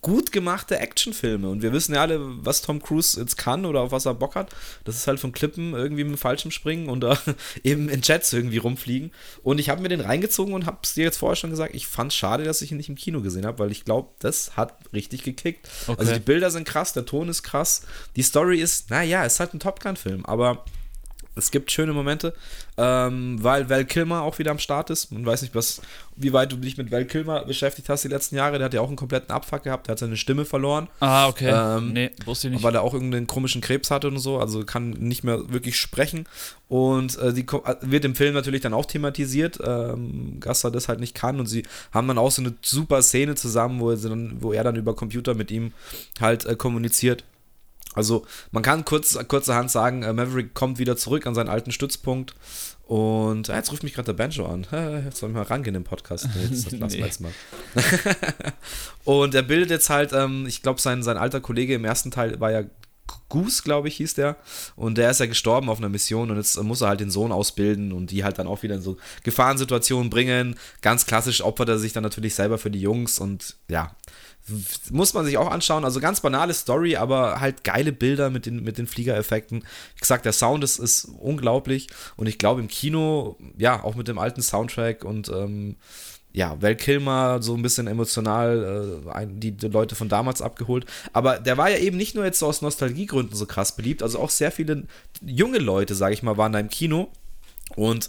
gut 0.00 0.32
gemachte 0.32 0.78
Actionfilme. 0.78 1.48
Und 1.48 1.62
wir 1.62 1.72
wissen 1.72 1.94
ja 1.94 2.02
alle, 2.02 2.20
was 2.20 2.62
Tom 2.62 2.82
Cruise 2.82 3.18
jetzt 3.18 3.36
kann 3.36 3.64
oder 3.64 3.80
auf 3.80 3.92
was 3.92 4.06
er 4.06 4.14
Bock 4.14 4.34
hat. 4.36 4.54
Das 4.84 4.96
ist 4.96 5.06
halt 5.06 5.18
von 5.18 5.32
Klippen 5.32 5.74
irgendwie 5.74 6.04
mit 6.04 6.14
dem 6.14 6.18
Fallschirm 6.18 6.50
springen 6.50 6.88
und 6.88 7.04
äh, 7.04 7.16
eben 7.64 7.88
in 7.88 8.02
Jets 8.02 8.32
irgendwie 8.32 8.58
rumfliegen. 8.58 9.12
Und 9.42 9.58
ich 9.58 9.68
habe 9.68 9.82
mir 9.82 9.88
den 9.88 10.00
reingezogen 10.00 10.54
und 10.54 10.66
habe 10.66 10.78
es 10.82 10.94
dir 10.94 11.04
jetzt 11.04 11.18
vorher 11.18 11.36
schon 11.36 11.50
gesagt, 11.50 11.74
ich 11.74 11.86
fand 11.86 12.12
schade, 12.12 12.44
dass 12.44 12.62
ich 12.62 12.70
ihn 12.70 12.76
nicht 12.76 12.88
im 12.88 12.94
Kino 12.94 13.20
gesehen 13.20 13.46
habe, 13.46 13.58
weil 13.58 13.72
ich 13.72 13.84
glaube, 13.84 14.10
das 14.20 14.56
hat 14.56 14.74
richtig 14.92 15.24
gekickt. 15.24 15.68
Okay. 15.86 15.98
Also 15.98 16.12
die 16.12 16.20
Bilder 16.20 16.50
sind 16.50 16.66
krass, 16.66 16.92
der 16.92 17.06
Ton 17.06 17.28
ist 17.28 17.42
krass, 17.42 17.82
die 18.16 18.22
Story 18.22 18.60
ist, 18.60 18.90
naja, 18.90 19.24
ist 19.24 19.40
halt 19.40 19.54
ein 19.54 19.60
Top 19.60 19.80
Gun-Film, 19.80 20.24
aber 20.26 20.64
es 21.38 21.50
gibt 21.50 21.70
schöne 21.70 21.92
Momente, 21.92 22.34
ähm, 22.76 23.42
weil 23.42 23.70
Val 23.70 23.84
Kilmer 23.84 24.22
auch 24.22 24.38
wieder 24.38 24.50
am 24.50 24.58
Start 24.58 24.90
ist. 24.90 25.10
Man 25.12 25.24
weiß 25.24 25.42
nicht, 25.42 25.54
was, 25.54 25.80
wie 26.16 26.32
weit 26.32 26.52
du 26.52 26.56
dich 26.56 26.76
mit 26.76 26.90
Val 26.90 27.04
Kilmer 27.04 27.44
beschäftigt 27.44 27.88
hast 27.88 28.04
die 28.04 28.08
letzten 28.08 28.36
Jahre. 28.36 28.58
Der 28.58 28.66
hat 28.66 28.74
ja 28.74 28.80
auch 28.80 28.88
einen 28.88 28.96
kompletten 28.96 29.30
Abfuck 29.30 29.62
gehabt. 29.62 29.86
Der 29.86 29.92
hat 29.92 29.98
seine 29.98 30.16
Stimme 30.16 30.44
verloren, 30.44 30.88
Ah, 31.00 31.28
okay. 31.28 31.50
Ähm, 31.52 31.92
nee, 31.92 32.10
wusste 32.24 32.48
ich 32.48 32.54
nicht. 32.54 32.62
weil 32.62 32.74
er 32.74 32.82
auch 32.82 32.92
irgendeinen 32.94 33.26
komischen 33.26 33.60
Krebs 33.60 33.90
hatte 33.90 34.08
und 34.08 34.18
so. 34.18 34.38
Also 34.38 34.64
kann 34.64 34.90
nicht 34.90 35.24
mehr 35.24 35.50
wirklich 35.52 35.78
sprechen. 35.78 36.26
Und 36.68 37.16
äh, 37.18 37.32
die 37.32 37.46
äh, 37.46 37.74
wird 37.80 38.04
im 38.04 38.14
Film 38.14 38.34
natürlich 38.34 38.60
dann 38.60 38.74
auch 38.74 38.84
thematisiert, 38.86 39.58
ähm, 39.64 40.38
dass 40.40 40.64
er 40.64 40.70
das 40.70 40.88
halt 40.88 41.00
nicht 41.00 41.14
kann. 41.14 41.40
Und 41.40 41.46
sie 41.46 41.62
haben 41.92 42.08
dann 42.08 42.18
auch 42.18 42.30
so 42.30 42.42
eine 42.42 42.54
super 42.62 43.00
Szene 43.02 43.34
zusammen, 43.36 43.80
wo, 43.80 43.94
sie 43.94 44.08
dann, 44.08 44.36
wo 44.40 44.52
er 44.52 44.64
dann 44.64 44.76
über 44.76 44.94
Computer 44.94 45.34
mit 45.34 45.50
ihm 45.50 45.72
halt 46.20 46.44
äh, 46.44 46.56
kommuniziert. 46.56 47.24
Also 47.98 48.24
man 48.52 48.62
kann 48.62 48.84
kurz, 48.86 49.18
kurzerhand 49.28 49.70
sagen, 49.70 50.02
äh, 50.02 50.12
Maverick 50.12 50.54
kommt 50.54 50.78
wieder 50.78 50.96
zurück 50.96 51.26
an 51.26 51.34
seinen 51.34 51.48
alten 51.50 51.72
Stützpunkt. 51.72 52.34
Und 52.86 53.50
ah, 53.50 53.56
jetzt 53.56 53.70
ruft 53.70 53.82
mich 53.82 53.92
gerade 53.92 54.06
der 54.06 54.12
Banjo 54.14 54.46
an. 54.46 54.66
Jetzt 55.04 55.18
soll 55.18 55.28
ich 55.28 55.34
mal 55.36 55.42
rangehen 55.42 55.74
im 55.74 55.84
Podcast. 55.84 56.26
Nee, 56.34 56.46
das 56.48 56.64
lassen 56.72 56.80
wir 56.80 56.86
Nee. 56.88 57.04
jetzt 57.04 57.20
mal. 57.20 57.32
und 59.04 59.34
er 59.34 59.42
bildet 59.42 59.68
jetzt 59.70 59.90
halt, 59.90 60.12
ähm, 60.14 60.46
ich 60.46 60.62
glaube, 60.62 60.80
sein, 60.80 61.02
sein 61.02 61.18
alter 61.18 61.40
Kollege 61.40 61.74
im 61.74 61.84
ersten 61.84 62.10
Teil 62.10 62.40
war 62.40 62.50
ja 62.50 62.62
Goose, 63.28 63.62
glaube 63.62 63.88
ich, 63.88 63.96
hieß 63.96 64.14
der. 64.14 64.36
Und 64.76 64.98
der 64.98 65.10
ist 65.10 65.20
ja 65.20 65.26
gestorben 65.26 65.68
auf 65.68 65.78
einer 65.78 65.88
Mission 65.88 66.30
und 66.30 66.36
jetzt 66.36 66.60
muss 66.62 66.80
er 66.80 66.88
halt 66.88 67.00
den 67.00 67.10
Sohn 67.10 67.32
ausbilden 67.32 67.92
und 67.92 68.10
die 68.10 68.24
halt 68.24 68.38
dann 68.38 68.46
auch 68.46 68.62
wieder 68.62 68.76
in 68.76 68.82
so 68.82 68.96
Gefahrensituationen 69.22 70.10
bringen. 70.10 70.56
Ganz 70.80 71.06
klassisch 71.06 71.42
opfert 71.42 71.68
er 71.68 71.78
sich 71.78 71.92
dann 71.92 72.02
natürlich 72.02 72.34
selber 72.34 72.58
für 72.58 72.70
die 72.70 72.80
Jungs 72.80 73.18
und 73.18 73.56
ja, 73.68 73.94
muss 74.90 75.14
man 75.14 75.24
sich 75.24 75.36
auch 75.36 75.50
anschauen. 75.50 75.84
Also 75.84 76.00
ganz 76.00 76.20
banale 76.20 76.54
Story, 76.54 76.96
aber 76.96 77.40
halt 77.40 77.64
geile 77.64 77.92
Bilder 77.92 78.30
mit 78.30 78.46
den, 78.46 78.62
mit 78.62 78.78
den 78.78 78.86
Fliegereffekten. 78.86 79.60
Wie 79.60 80.00
gesagt, 80.00 80.24
der 80.24 80.32
Sound 80.32 80.64
ist, 80.64 80.78
ist 80.78 81.04
unglaublich 81.18 81.88
und 82.16 82.26
ich 82.26 82.38
glaube 82.38 82.60
im 82.60 82.68
Kino, 82.68 83.36
ja, 83.56 83.82
auch 83.82 83.94
mit 83.94 84.08
dem 84.08 84.18
alten 84.18 84.42
Soundtrack 84.42 85.04
und 85.04 85.28
ähm, 85.28 85.76
ja, 86.32 86.60
Val 86.60 86.76
Kilmer 86.76 87.42
so 87.42 87.54
ein 87.54 87.62
bisschen 87.62 87.86
emotional 87.86 89.02
äh, 89.14 89.26
die, 89.28 89.52
die 89.52 89.68
Leute 89.68 89.94
von 89.94 90.08
damals 90.08 90.42
abgeholt. 90.42 90.86
Aber 91.12 91.38
der 91.38 91.56
war 91.56 91.70
ja 91.70 91.78
eben 91.78 91.96
nicht 91.96 92.14
nur 92.14 92.24
jetzt 92.24 92.38
so 92.38 92.46
aus 92.46 92.62
Nostalgiegründen 92.62 93.36
so 93.36 93.46
krass 93.46 93.74
beliebt, 93.76 94.02
also 94.02 94.18
auch 94.18 94.30
sehr 94.30 94.52
viele 94.52 94.84
junge 95.24 95.58
Leute, 95.58 95.94
sage 95.94 96.14
ich 96.14 96.22
mal, 96.22 96.36
waren 96.36 96.52
da 96.52 96.60
im 96.60 96.68
Kino. 96.68 97.10
Und 97.76 98.08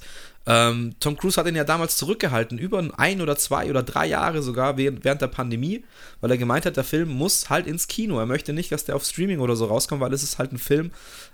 ähm, 0.49 0.95
Tom 0.99 1.15
Cruise 1.15 1.39
hat 1.39 1.45
ihn 1.45 1.55
ja 1.55 1.63
damals 1.63 1.95
zurückgehalten, 1.95 2.57
über 2.57 2.83
ein 2.97 3.21
oder 3.21 3.38
zwei 3.38 3.69
oder 3.69 3.83
drei 3.83 4.07
Jahre 4.07 4.41
sogar 4.41 4.77
während, 4.77 5.05
während 5.05 5.21
der 5.21 5.27
Pandemie, 5.27 5.83
weil 6.21 6.31
er 6.31 6.39
gemeint 6.39 6.65
hat, 6.65 6.75
der 6.75 6.83
Film 6.83 7.09
muss 7.09 7.51
halt 7.51 7.67
ins 7.67 7.88
Kino. 7.88 8.17
Er 8.17 8.25
möchte 8.25 8.51
nicht, 8.51 8.71
dass 8.71 8.83
der 8.83 8.95
auf 8.95 9.05
Streaming 9.05 9.41
oder 9.41 9.55
so 9.55 9.65
rauskommt, 9.65 10.01
weil 10.01 10.12
es 10.12 10.23
ist 10.23 10.39
halt 10.39 10.51
ein 10.51 10.57
Film 10.57 10.89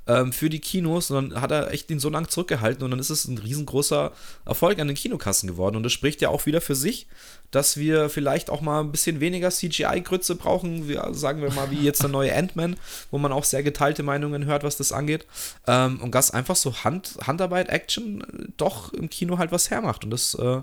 ähm, 0.06 0.34
für 0.34 0.49
die 0.49 0.60
Kinos. 0.60 1.12
Und 1.12 1.32
dann 1.32 1.41
hat 1.41 1.51
er 1.51 1.71
echt 1.71 1.89
ihn 1.91 1.99
so 2.01 2.10
lange 2.10 2.28
zurückgehalten 2.28 2.84
und 2.84 2.91
dann 2.91 2.99
ist 2.99 3.10
es 3.10 3.23
ein 3.25 3.38
riesengroßer 3.38 4.12
Erfolg 4.45 4.80
an 4.80 4.88
den 4.88 4.97
Kinokassen 4.97 5.47
geworden. 5.47 5.78
Und 5.78 5.84
das 5.84 5.93
spricht 5.93 6.19
ja 6.19 6.28
auch 6.28 6.45
wieder 6.45 6.60
für 6.60 6.75
sich, 6.75 7.08
dass 7.56 7.78
wir 7.78 8.10
vielleicht 8.10 8.50
auch 8.50 8.60
mal 8.60 8.82
ein 8.82 8.91
bisschen 8.91 9.22
weniger 9.22 9.50
CGI-Grütze 9.50 10.36
brauchen, 10.36 10.89
wie, 10.89 11.00
sagen 11.12 11.41
wir 11.41 11.52
mal, 11.54 11.72
wie 11.72 11.82
jetzt 11.82 12.02
der 12.02 12.10
neue 12.10 12.36
Ant-Man, 12.36 12.76
wo 13.12 13.18
man 13.18 13.32
auch 13.32 13.46
sehr 13.46 13.63
geteilte 13.63 14.04
Meinungen 14.04 14.46
hört, 14.46 14.65
was 14.65 14.76
das 14.76 14.91
angeht. 14.91 15.26
Ähm, 15.65 16.02
und 16.02 16.13
dass 16.13 16.32
einfach 16.32 16.58
so 16.58 16.84
Hand, 16.84 17.18
Handarbeit, 17.26 17.70
Action 17.70 18.52
doch 18.58 18.91
im 18.91 19.10
Kino 19.10 19.38
halt 19.38 19.54
was 19.54 19.72
hermacht 19.72 20.04
und 20.04 20.10
das 20.10 20.34
äh, 20.36 20.62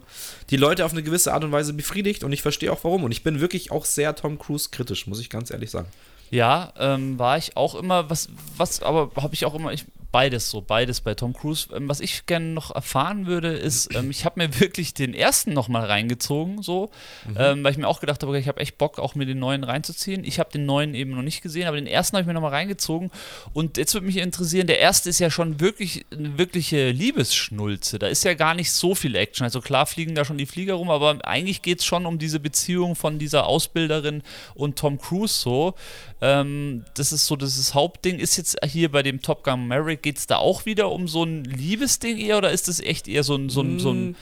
die 0.51 0.59
Leute 0.59 0.85
auf 0.85 0.93
eine 0.93 1.03
gewisse 1.03 1.33
Art 1.33 1.45
und 1.45 1.53
Weise 1.53 1.73
befriedigt 1.73 2.25
und 2.25 2.33
ich 2.33 2.43
verstehe 2.43 2.71
auch 2.71 2.85
warum. 2.85 3.05
Und 3.05 3.13
ich 3.13 3.23
bin 3.23 3.41
wirklich 3.41 3.71
auch 3.71 3.87
sehr 3.87 4.15
Tom 4.15 4.39
Cruise 4.39 4.69
kritisch, 4.71 5.07
muss 5.07 5.19
ich 5.19 5.31
ganz 5.31 5.51
ehrlich 5.51 5.71
sagen. 5.71 5.89
Ja, 6.33 6.73
ähm, 6.79 7.19
war 7.19 7.37
ich 7.37 7.59
auch 7.59 7.75
immer, 7.75 8.09
was, 8.09 8.31
was, 8.57 8.83
aber 8.83 9.11
habe 9.17 9.35
ich 9.35 9.45
auch 9.45 9.55
immer, 9.55 9.71
ich, 9.71 9.85
beides 10.13 10.51
so, 10.51 10.61
beides 10.61 11.01
bei 11.01 11.15
Tom 11.15 11.33
Cruise. 11.33 11.69
Ähm, 11.75 11.89
was 11.89 12.01
ich 12.01 12.27
gerne 12.27 12.47
noch 12.47 12.73
erfahren 12.75 13.27
würde, 13.27 13.49
ist, 13.49 13.95
ähm, 13.95 14.11
ich 14.11 14.25
habe 14.25 14.41
mir 14.41 14.61
wirklich 14.61 14.95
den 14.95 15.15
ersten 15.15 15.53
nochmal 15.53 15.87
reingezogen, 15.87 16.63
so, 16.63 16.91
ähm, 17.37 17.65
weil 17.65 17.73
ich 17.73 17.79
mir 17.79 17.89
auch 17.89 18.01
gedacht 18.01 18.23
habe, 18.23 18.39
ich 18.39 18.47
habe 18.47 18.61
echt 18.61 18.79
Bock, 18.79 18.99
auch 18.99 19.15
mir 19.15 19.27
den 19.27 19.39
neuen 19.39 19.65
reinzuziehen. 19.65 20.25
Ich 20.25 20.39
habe 20.39 20.51
den 20.51 20.67
neuen 20.67 20.95
eben 20.95 21.11
noch 21.13 21.23
nicht 21.23 21.43
gesehen, 21.43 21.67
aber 21.67 21.77
den 21.77 21.87
ersten 21.87 22.17
habe 22.17 22.23
ich 22.23 22.27
mir 22.27 22.35
nochmal 22.35 22.51
reingezogen. 22.51 23.11
Und 23.53 23.79
jetzt 23.79 23.95
würde 23.95 24.07
mich 24.07 24.19
interessieren, 24.19 24.67
der 24.67 24.79
erste 24.79 25.09
ist 25.09 25.19
ja 25.19 25.31
schon 25.31 25.61
wirklich 25.61 26.05
eine 26.13 26.39
wirkliche 26.39 26.91
Liebesschnulze. 26.91 27.99
Da 27.99 28.07
ist 28.07 28.25
ja 28.25 28.35
gar 28.35 28.55
nicht 28.55 28.73
so 28.73 28.95
viel 28.95 29.17
Action. 29.17 29.45
Also 29.45 29.61
klar 29.61 29.87
fliegen 29.87 30.15
da 30.15 30.25
schon 30.25 30.39
die 30.39 30.47
Flieger 30.47 30.75
rum, 30.75 30.91
aber 30.91 31.19
eigentlich 31.25 31.63
geht 31.63 31.81
es 31.81 31.85
schon 31.87 32.05
um 32.07 32.19
diese 32.19 32.39
Beziehung 32.39 32.97
von 32.97 33.19
dieser 33.19 33.47
Ausbilderin 33.47 34.23
und 34.55 34.79
Tom 34.79 34.99
Cruise 34.99 35.35
so. 35.35 35.75
Ähm, 36.25 36.85
das 36.95 37.11
ist 37.13 37.27
so 37.27 37.35
das 37.35 37.75
Hauptding. 37.75 38.21
Ist 38.21 38.37
jetzt 38.37 38.57
hier 38.65 38.93
bei 38.93 39.03
dem 39.03 39.21
Top 39.23 39.43
Gun 39.43 39.67
Maverick, 39.67 40.03
geht 40.03 40.19
es 40.19 40.29
da 40.29 40.37
auch 40.37 40.65
wieder 40.65 40.93
um 40.93 41.09
so 41.09 41.25
ein 41.25 41.43
Liebesding 41.43 42.17
eher 42.17 42.39
oder 42.39 42.53
ist 42.53 42.69
das 42.69 42.79
echt 42.79 43.09
eher 43.09 43.25
so 43.25 43.35
ein, 43.35 43.51
so 43.51 43.61
ein, 43.63 43.81
so 43.81 43.93
ein 43.93 44.17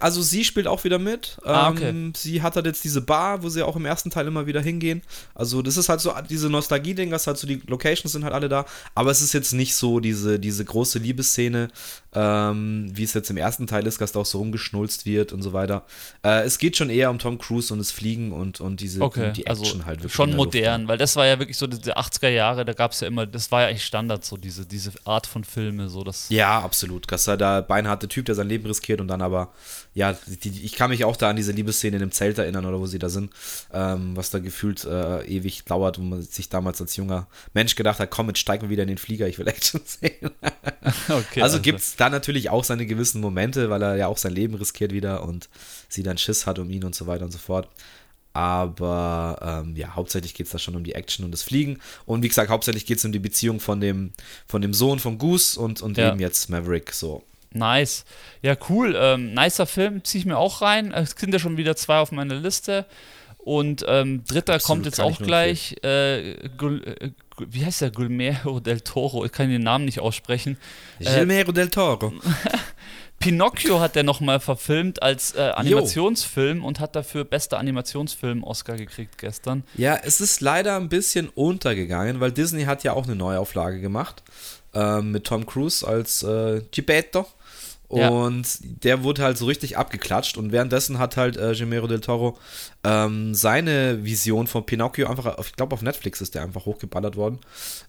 Also 0.00 0.20
sie 0.20 0.44
spielt 0.44 0.66
auch 0.66 0.84
wieder 0.84 0.98
mit. 0.98 1.38
Ah, 1.42 1.70
okay. 1.70 1.88
Ähm, 1.88 2.12
sie 2.14 2.42
hat 2.42 2.56
halt 2.56 2.66
jetzt 2.66 2.84
diese 2.84 3.00
Bar, 3.00 3.42
wo 3.42 3.48
sie 3.48 3.62
auch 3.62 3.76
im 3.76 3.86
ersten 3.86 4.10
Teil 4.10 4.26
immer 4.26 4.46
wieder 4.46 4.60
hingehen. 4.60 5.00
Also 5.34 5.62
das 5.62 5.78
ist 5.78 5.88
halt 5.88 6.00
so 6.00 6.12
diese 6.28 6.50
Nostalgie-Ding, 6.50 7.10
dass 7.10 7.26
halt 7.26 7.38
so 7.38 7.46
die 7.46 7.62
Locations 7.66 8.12
sind 8.12 8.24
halt 8.24 8.34
alle 8.34 8.50
da. 8.50 8.66
Aber 8.94 9.10
es 9.10 9.22
ist 9.22 9.32
jetzt 9.32 9.54
nicht 9.54 9.74
so 9.74 10.00
diese, 10.00 10.38
diese 10.38 10.66
große 10.66 10.98
Liebesszene, 10.98 11.68
ähm, 12.16 12.88
wie 12.94 13.02
es 13.02 13.12
jetzt 13.12 13.28
im 13.30 13.36
ersten 13.36 13.66
Teil 13.66 13.86
ist, 13.86 14.00
dass 14.00 14.12
da 14.12 14.20
auch 14.20 14.26
so 14.26 14.38
rumgeschnulzt 14.38 15.04
wird 15.04 15.34
und 15.34 15.42
so 15.42 15.52
weiter. 15.52 15.84
Äh, 16.24 16.44
es 16.44 16.58
geht 16.58 16.76
schon 16.76 16.88
eher 16.88 17.10
um 17.10 17.18
Tom 17.18 17.36
Cruise 17.36 17.70
und 17.72 17.78
das 17.78 17.90
Fliegen 17.90 18.32
und, 18.32 18.58
und 18.60 18.80
diese 18.80 19.02
Okay, 19.02 19.32
die 19.34 19.46
also 19.46 19.62
Action 19.64 19.84
halt 19.84 19.98
wirklich. 19.98 20.14
schon 20.14 20.30
Luft. 20.32 20.54
modern, 20.54 20.88
weil 20.88 20.96
das 20.96 21.14
war 21.16 21.26
ja 21.26 21.38
wirklich 21.38 21.58
so 21.58 21.66
die, 21.66 21.78
die 21.78 21.92
80er 21.94 22.30
Jahre, 22.30 22.64
da 22.64 22.72
gab 22.72 22.92
es 22.92 23.00
ja 23.00 23.08
immer, 23.08 23.26
das 23.26 23.52
war 23.52 23.62
ja 23.62 23.68
eigentlich 23.68 23.84
Standard, 23.84 24.24
so 24.24 24.38
diese, 24.38 24.64
diese 24.64 24.92
Art 25.04 25.26
von 25.26 25.44
Filme, 25.44 25.90
so 25.90 26.02
das. 26.04 26.30
Ja, 26.30 26.58
absolut. 26.60 27.04
Das 27.12 27.26
war 27.26 27.36
der 27.36 27.60
beinharte 27.60 28.08
Typ, 28.08 28.24
der 28.24 28.34
sein 28.34 28.48
Leben 28.48 28.66
riskiert 28.66 29.00
und 29.02 29.08
dann 29.08 29.20
aber, 29.20 29.52
ja, 29.96 30.14
die, 30.26 30.62
ich 30.62 30.74
kann 30.74 30.90
mich 30.90 31.04
auch 31.06 31.16
da 31.16 31.30
an 31.30 31.36
diese 31.36 31.52
Liebesszene 31.52 31.96
in 31.96 32.00
dem 32.00 32.12
Zelt 32.12 32.36
erinnern 32.36 32.66
oder 32.66 32.78
wo 32.78 32.84
sie 32.84 32.98
da 32.98 33.08
sind, 33.08 33.32
ähm, 33.72 34.14
was 34.14 34.28
da 34.28 34.40
gefühlt 34.40 34.84
äh, 34.84 35.24
ewig 35.24 35.64
dauert, 35.64 35.98
wo 35.98 36.02
man 36.02 36.20
sich 36.20 36.50
damals 36.50 36.82
als 36.82 36.96
junger 36.96 37.28
Mensch 37.54 37.76
gedacht 37.76 37.98
hat, 37.98 38.10
komm, 38.10 38.28
jetzt 38.28 38.40
steigen 38.40 38.64
wir 38.64 38.68
wieder 38.68 38.82
in 38.82 38.88
den 38.88 38.98
Flieger, 38.98 39.26
ich 39.26 39.38
will 39.38 39.48
Action 39.48 39.80
sehen. 39.84 40.30
Okay, 41.08 41.40
also 41.42 41.60
gibt 41.60 41.80
es 41.80 41.96
da 41.96 42.10
natürlich 42.10 42.50
auch 42.50 42.62
seine 42.62 42.84
gewissen 42.86 43.20
Momente, 43.22 43.70
weil 43.70 43.82
er 43.82 43.96
ja 43.96 44.06
auch 44.06 44.18
sein 44.18 44.32
Leben 44.32 44.54
riskiert 44.54 44.92
wieder 44.92 45.22
und 45.24 45.48
sie 45.88 46.02
dann 46.02 46.18
Schiss 46.18 46.46
hat 46.46 46.58
um 46.58 46.68
ihn 46.70 46.84
und 46.84 46.94
so 46.94 47.06
weiter 47.06 47.24
und 47.24 47.32
so 47.32 47.38
fort. 47.38 47.68
Aber 48.34 49.38
ähm, 49.64 49.76
ja, 49.76 49.94
hauptsächlich 49.96 50.34
geht 50.34 50.44
es 50.46 50.52
da 50.52 50.58
schon 50.58 50.76
um 50.76 50.84
die 50.84 50.94
Action 50.94 51.24
und 51.24 51.30
das 51.32 51.42
Fliegen. 51.42 51.78
Und 52.04 52.22
wie 52.22 52.28
gesagt, 52.28 52.50
hauptsächlich 52.50 52.84
geht 52.84 52.98
es 52.98 53.04
um 53.06 53.12
die 53.12 53.18
Beziehung 53.18 53.60
von 53.60 53.80
dem, 53.80 54.12
von 54.46 54.60
dem 54.60 54.74
Sohn 54.74 54.98
von 54.98 55.16
Goose 55.16 55.58
und, 55.58 55.80
und 55.80 55.96
Ja. 55.96 56.10
eben 56.10 56.20
jetzt 56.20 56.50
Maverick. 56.50 56.92
So. 56.92 57.24
Nice. 57.56 58.04
Ja, 58.42 58.56
cool. 58.68 58.96
Ähm, 58.98 59.34
nicer 59.34 59.66
Film, 59.66 60.04
ziehe 60.04 60.20
ich 60.20 60.26
mir 60.26 60.38
auch 60.38 60.62
rein. 60.62 60.92
Es 60.92 61.14
sind 61.16 61.32
ja 61.32 61.38
schon 61.38 61.56
wieder 61.56 61.76
zwei 61.76 61.98
auf 61.98 62.12
meiner 62.12 62.34
Liste. 62.34 62.86
Und 63.38 63.84
ähm, 63.86 64.24
dritter 64.24 64.54
Absolut, 64.54 64.66
kommt 64.66 64.86
jetzt 64.86 65.00
auch 65.00 65.18
gleich. 65.18 65.76
Äh, 65.84 66.32
äh, 66.32 66.46
wie 67.38 67.64
heißt 67.64 67.80
der? 67.80 67.90
Guillermo 67.92 68.58
del 68.58 68.80
Toro. 68.80 69.24
Ich 69.24 69.30
kann 69.30 69.48
den 69.48 69.62
Namen 69.62 69.84
nicht 69.84 70.00
aussprechen. 70.00 70.58
Äh, 70.98 71.14
Gilmero 71.14 71.52
del 71.52 71.70
Toro. 71.70 72.12
Pinocchio 73.18 73.80
hat 73.80 73.96
er 73.96 74.02
nochmal 74.02 74.40
verfilmt 74.40 75.02
als 75.02 75.34
äh, 75.34 75.52
Animationsfilm 75.54 76.64
und 76.64 76.80
hat 76.80 76.96
dafür 76.96 77.24
bester 77.24 77.58
Animationsfilm 77.58 78.44
Oscar 78.44 78.76
gekriegt 78.76 79.16
gestern. 79.18 79.64
Ja, 79.74 79.96
es 80.02 80.20
ist 80.20 80.40
leider 80.40 80.76
ein 80.76 80.88
bisschen 80.88 81.28
untergegangen, 81.30 82.20
weil 82.20 82.32
Disney 82.32 82.64
hat 82.64 82.84
ja 82.84 82.92
auch 82.92 83.04
eine 83.04 83.16
Neuauflage 83.16 83.80
gemacht 83.80 84.22
ähm, 84.74 85.12
mit 85.12 85.24
Tom 85.24 85.46
Cruise 85.46 85.86
als 85.86 86.22
äh, 86.22 86.62
Gepetto. 86.70 87.26
Ja. 87.90 88.08
Und 88.08 88.58
der 88.62 89.02
wurde 89.02 89.22
halt 89.22 89.38
so 89.38 89.46
richtig 89.46 89.76
abgeklatscht 89.76 90.36
und 90.38 90.52
währenddessen 90.52 90.98
hat 90.98 91.16
halt 91.16 91.36
äh, 91.36 91.54
Guillermo 91.56 91.86
del 91.86 92.00
Toro 92.00 92.38
ähm, 92.84 93.34
seine 93.34 94.04
Vision 94.04 94.46
von 94.46 94.64
Pinocchio 94.64 95.08
einfach, 95.08 95.38
auf, 95.38 95.48
ich 95.48 95.56
glaube 95.56 95.74
auf 95.74 95.82
Netflix 95.82 96.20
ist 96.20 96.34
der 96.34 96.42
einfach 96.42 96.66
hochgeballert 96.66 97.16
worden. 97.16 97.40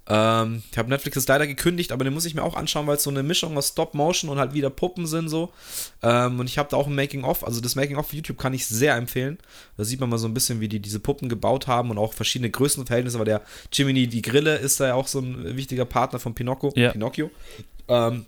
Ähm, 0.08 0.64
ich 0.72 0.78
habe 0.78 0.90
Netflix 0.90 1.18
ist 1.18 1.30
leider 1.30 1.48
gekündigt, 1.48 1.92
aber 1.92 2.04
den 2.04 2.14
muss 2.14 2.26
ich 2.26 2.36
mir 2.36 2.44
auch 2.44 2.56
anschauen, 2.56 2.88
weil 2.88 2.98
es 2.98 3.04
so 3.04 3.10
eine 3.10 3.24
Mischung 3.24 3.58
aus 3.58 3.70
Stop-Motion 3.70 4.30
und 4.30 4.40
halt 4.40 4.54
wieder 4.54 4.70
Puppen 4.70 5.08
sind 5.08 5.30
so. 5.30 5.52
Ähm, 6.04 6.40
und 6.40 6.48
ich 6.48 6.58
habe 6.58 6.70
da 6.70 6.78
auch 6.78 6.88
ein 6.88 6.96
Making-of, 6.96 7.44
also 7.44 7.62
das 7.62 7.76
Making-of 7.76 8.08
auf 8.08 8.14
YouTube 8.14 8.38
kann 8.38 8.54
ich 8.54 8.66
sehr 8.66 8.96
empfehlen. 8.96 9.38
Da 9.76 9.84
sieht 9.84 10.00
man 10.00 10.10
mal 10.10 10.18
so 10.18 10.28
ein 10.28 10.34
bisschen, 10.34 10.60
wie 10.60 10.70
die 10.70 10.80
diese 10.80 11.00
Puppen 11.00 11.30
gebaut 11.30 11.68
haben 11.68 11.92
und 11.92 11.98
auch 11.98 12.14
verschiedene 12.14 12.50
Größenverhältnisse, 12.50 13.20
weil 13.20 13.26
der 13.26 13.42
Jiminy 13.72 14.08
die 14.08 14.22
Grille 14.22 14.56
ist 14.56 14.80
da 14.80 14.88
ja 14.88 14.94
auch 14.94 15.08
so 15.08 15.20
ein 15.20 15.58
wichtiger 15.58 15.86
Partner 15.86 16.20
von 16.20 16.34
Pinocchio. 16.34 16.72
Ja. 16.76 16.92
Pinocchio. 16.92 17.30
Ähm, 17.88 18.26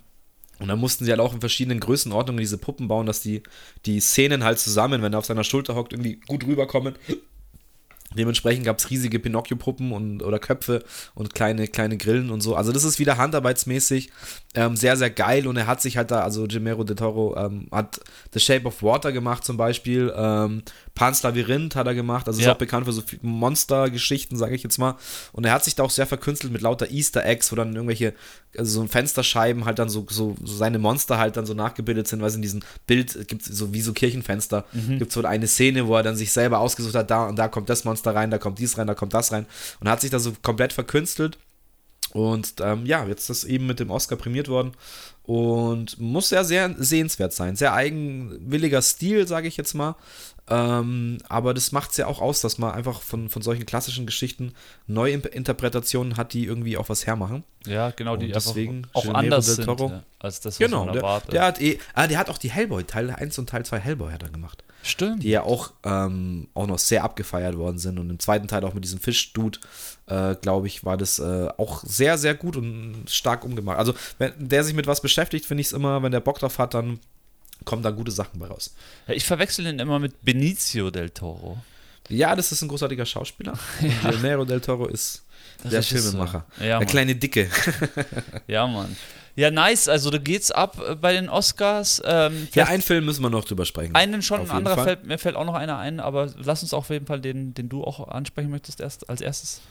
und 0.60 0.68
dann 0.68 0.80
mussten 0.80 1.06
sie 1.06 1.12
halt 1.12 1.22
auch 1.22 1.34
in 1.34 1.40
verschiedenen 1.40 1.80
Größenordnungen 1.80 2.40
diese 2.40 2.58
Puppen 2.58 2.88
bauen, 2.88 3.06
dass 3.06 3.22
die, 3.22 3.44
die 3.86 4.00
Szenen 4.00 4.44
halt 4.44 4.60
zusammen, 4.60 5.02
wenn 5.02 5.14
er 5.14 5.20
auf 5.20 5.26
seiner 5.26 5.44
Schulter 5.44 5.76
hockt, 5.76 5.94
irgendwie 5.94 6.20
gut 6.28 6.46
rüberkommen. 6.46 6.96
Dementsprechend 8.18 8.66
gab 8.66 8.80
es 8.80 8.90
riesige 8.90 9.20
Pinocchio-Puppen 9.20 9.92
und 9.92 10.24
oder 10.24 10.40
Köpfe 10.40 10.84
und 11.14 11.36
kleine, 11.36 11.68
kleine 11.68 11.96
Grillen 11.96 12.32
und 12.32 12.42
so. 12.42 12.56
Also 12.56 12.72
das 12.72 12.84
ist 12.84 12.98
wieder 12.98 13.18
handarbeitsmäßig 13.18 14.10
ähm, 14.56 14.76
sehr, 14.76 14.98
sehr 14.98 15.12
geil 15.12 15.46
und 15.46 15.58
er 15.58 15.68
hat 15.68 15.80
sich 15.80 15.96
halt 15.96 16.10
da, 16.10 16.22
also 16.22 16.48
Gimero 16.48 16.84
de 16.84 16.96
Toro 16.96 17.38
ähm, 17.38 17.68
hat 17.72 18.00
The 18.34 18.40
Shape 18.40 18.66
of 18.66 18.82
Water 18.82 19.12
gemacht 19.12 19.46
zum 19.46 19.58
Beispiel, 19.58 20.12
ähm, 20.16 20.64
Pan's 21.00 21.24
Labyrinth 21.24 21.78
hat 21.78 21.88
er 21.88 21.96
gemacht, 21.96 22.28
also 22.28 22.42
ist 22.42 22.46
Ja. 22.46 22.52
auch 22.52 22.58
bekannt 22.58 22.86
für 22.86 22.92
so 22.92 23.02
Monster-Geschichten, 23.22 24.36
sage 24.36 24.54
ich 24.54 24.64
jetzt 24.64 24.78
mal. 24.78 24.98
Und 25.32 25.46
er 25.46 25.54
hat 25.54 25.64
sich 25.64 25.74
da 25.74 25.84
auch 25.84 25.92
sehr 25.92 26.06
verkünstelt 26.06 26.52
mit 26.52 26.62
lauter 26.62 26.92
Easter 26.92 27.26
Eggs, 27.26 27.50
wo 27.54 27.56
dann 27.56 27.74
irgendwelche, 27.74 28.14
also 28.58 28.82
so 28.82 28.86
Fensterscheiben 28.88 29.64
halt 29.64 29.80
dann 29.80 29.88
so, 29.88 30.06
so, 30.10 30.36
so 30.44 30.54
seine 30.54 30.78
Monster 30.78 31.18
halt 31.18 31.38
dann 31.38 31.46
so 31.46 31.54
nachgebildet 31.54 32.10
sind, 32.10 32.20
weil 32.20 32.28
es 32.28 32.36
in 32.36 32.42
diesem 32.42 32.60
Bild 32.86 33.30
gibt 33.30 33.44
es 33.44 33.58
so 33.58 33.72
wie 33.74 33.80
so 33.80 33.94
Kirchenfenster, 33.94 34.66
gibt 34.98 35.14
so 35.14 35.24
eine 35.24 35.48
Szene, 35.48 35.88
wo 35.88 35.96
er 35.96 36.04
dann 36.04 36.18
sich 36.18 36.34
selber 36.34 36.60
ausgesucht 36.60 36.96
hat, 36.96 37.10
da 37.10 37.28
und 37.28 37.38
da 37.38 37.48
kommt 37.48 37.70
das 37.70 37.86
Monster 37.86 38.14
rein, 38.14 38.30
da 38.30 38.38
kommt 38.38 38.60
dies 38.60 38.78
rein, 38.78 38.88
da 38.88 38.94
kommt 38.94 39.14
das 39.14 39.32
rein 39.32 39.46
und 39.80 39.88
hat 39.88 40.02
sich 40.02 40.10
da 40.12 40.20
so 40.20 40.34
komplett 40.42 40.74
verkünstelt. 40.74 41.38
Und 42.14 42.56
ähm, 42.62 42.86
ja, 42.86 43.06
jetzt 43.06 43.30
ist 43.30 43.44
das 43.44 43.44
eben 43.44 43.68
mit 43.68 43.80
dem 43.80 43.92
Oscar 43.92 44.16
prämiert 44.16 44.48
worden 44.48 44.72
und 45.24 46.00
muss 46.00 46.30
sehr, 46.30 46.44
sehr 46.44 46.74
sehenswert 46.78 47.34
sein. 47.34 47.56
Sehr 47.56 47.74
eigenwilliger 47.74 48.82
Stil, 48.82 49.28
sage 49.28 49.48
ich 49.48 49.58
jetzt 49.58 49.76
mal. 49.76 49.96
Ähm, 50.50 51.20
aber 51.30 51.54
das 51.54 51.72
macht 51.72 51.92
es 51.92 51.98
ja 51.98 52.08
auch 52.08 52.20
aus, 52.20 52.42
dass 52.42 52.58
man 52.58 52.72
einfach 52.72 53.02
von, 53.02 53.30
von 53.30 53.44
solchen 53.44 53.68
klassischen 53.68 54.08
Geschichten 54.08 54.54
Neuinterpretationen 54.88 56.18
hat, 56.18 56.34
die 56.34 56.46
irgendwie 56.46 56.78
auch 56.78 56.90
was 56.90 57.06
hermachen. 57.06 57.44
Ja, 57.68 57.92
genau, 57.92 58.18
die 58.18 58.26
Und 58.26 58.34
einfach 58.34 58.50
deswegen 58.50 58.88
auch 58.94 59.04
Guillermo 59.04 59.20
anders 59.20 59.46
sind 59.46 59.68
ja, 59.80 60.04
als 60.18 60.40
das, 60.42 60.56
was 60.60 60.66
Genau, 60.66 60.86
man 60.86 60.94
der, 60.94 61.04
erwartet. 61.04 61.34
der 61.34 61.44
hat 61.44 61.62
eh, 61.62 61.78
ah, 61.94 62.08
der 62.08 62.18
hat 62.18 62.30
auch 62.32 62.40
die 62.40 62.50
Hellboy, 62.50 62.84
Teil 62.86 63.12
1 63.12 63.38
und 63.38 63.50
Teil 63.50 63.64
2 63.64 63.78
Hellboy 63.80 64.12
hat 64.12 64.24
er 64.24 64.30
gemacht. 64.30 64.64
Stimmt. 64.82 65.24
Die 65.24 65.30
ja 65.30 65.44
auch, 65.44 65.74
ähm, 65.84 66.48
auch 66.54 66.68
noch 66.68 66.80
sehr 66.80 67.04
abgefeiert 67.04 67.58
worden 67.58 67.78
sind. 67.80 68.00
Und 68.00 68.10
im 68.10 68.20
zweiten 68.20 68.48
Teil 68.48 68.64
auch 68.64 68.74
mit 68.74 68.84
diesem 68.86 69.00
Fisch-Dude, 69.00 69.60
äh, 70.08 70.36
glaube 70.36 70.68
ich, 70.68 70.86
war 70.86 70.96
das 70.98 71.20
äh, 71.20 71.50
auch 71.58 71.84
sehr, 71.84 72.18
sehr 72.18 72.34
gut 72.34 72.56
und 72.56 73.04
stark 73.08 73.44
umgemacht. 73.44 73.78
Also, 73.78 73.94
wenn 74.18 74.32
der 74.38 74.64
sich 74.64 74.74
mit 74.74 74.88
was 74.88 75.02
beschäftigt, 75.02 75.46
finde 75.46 75.62
ich 75.62 75.68
es 75.68 75.74
immer, 75.74 76.02
wenn 76.02 76.12
der 76.12 76.22
Bock 76.22 76.40
drauf 76.40 76.58
hat, 76.60 76.74
dann 76.74 77.00
kommen 77.66 77.84
da 77.84 77.92
gute 77.92 78.12
Sachen 78.12 78.40
bei 78.40 78.48
raus. 78.48 78.74
Ja, 79.08 79.14
ich 79.14 79.26
verwechsel 79.26 79.68
ihn 79.68 79.80
immer 79.80 80.00
mit 80.00 80.24
Benicio 80.24 80.92
del 80.92 81.10
Toro. 81.10 81.58
Ja, 82.08 82.36
das 82.36 82.52
ist 82.54 82.62
ein 82.62 82.70
großartiger 82.70 83.06
Schauspieler. 83.06 83.54
Und 83.82 84.02
Guillermo 84.02 84.46
del 84.46 84.62
Toro 84.62 84.88
ist 84.88 85.24
Der 85.64 85.72
der 85.72 85.80
Regisseur. 85.82 86.02
Filmemacher. 86.12 86.46
Ja, 86.60 86.66
der 86.66 86.78
Mann. 86.80 86.88
kleine 86.88 87.16
Dicke. 87.16 87.50
Ja, 88.48 88.66
Mann. 88.66 88.96
Ja, 89.40 89.52
nice. 89.52 89.88
Also, 89.88 90.10
da 90.10 90.18
geht's 90.18 90.52
ab 90.52 90.82
äh, 90.86 90.96
bei 90.96 91.14
den 91.14 91.30
Oscars. 91.30 92.02
Ähm, 92.06 92.50
Ja, 92.54 92.66
einen 92.66 92.82
Film 92.82 93.06
müssen 93.06 93.22
wir 93.24 93.30
noch 93.30 93.46
drüber 93.46 93.64
sprechen. 93.66 93.96
einen 93.96 94.22
schon, 94.22 94.42
ein 94.42 94.50
anderer 94.50 94.76
Fall. 94.76 94.84
fällt, 94.84 95.06
mir 95.06 95.18
fällt 95.18 95.38
auch 95.38 95.46
noch 95.46 95.54
einer 95.54 95.78
ein, 95.78 96.02
aber 96.02 96.30
lass 96.38 96.62
uns 96.62 96.74
auf 96.74 96.90
jeden 96.90 97.06
Fall 97.06 97.22
den, 97.22 97.54
den 97.54 97.70
du 97.70 97.86
auch 97.86 98.06
ansprechen 98.10 98.50
möchtest 98.50 98.82
erst 98.82 99.10
als 99.10 99.22
erstes. 99.22 99.62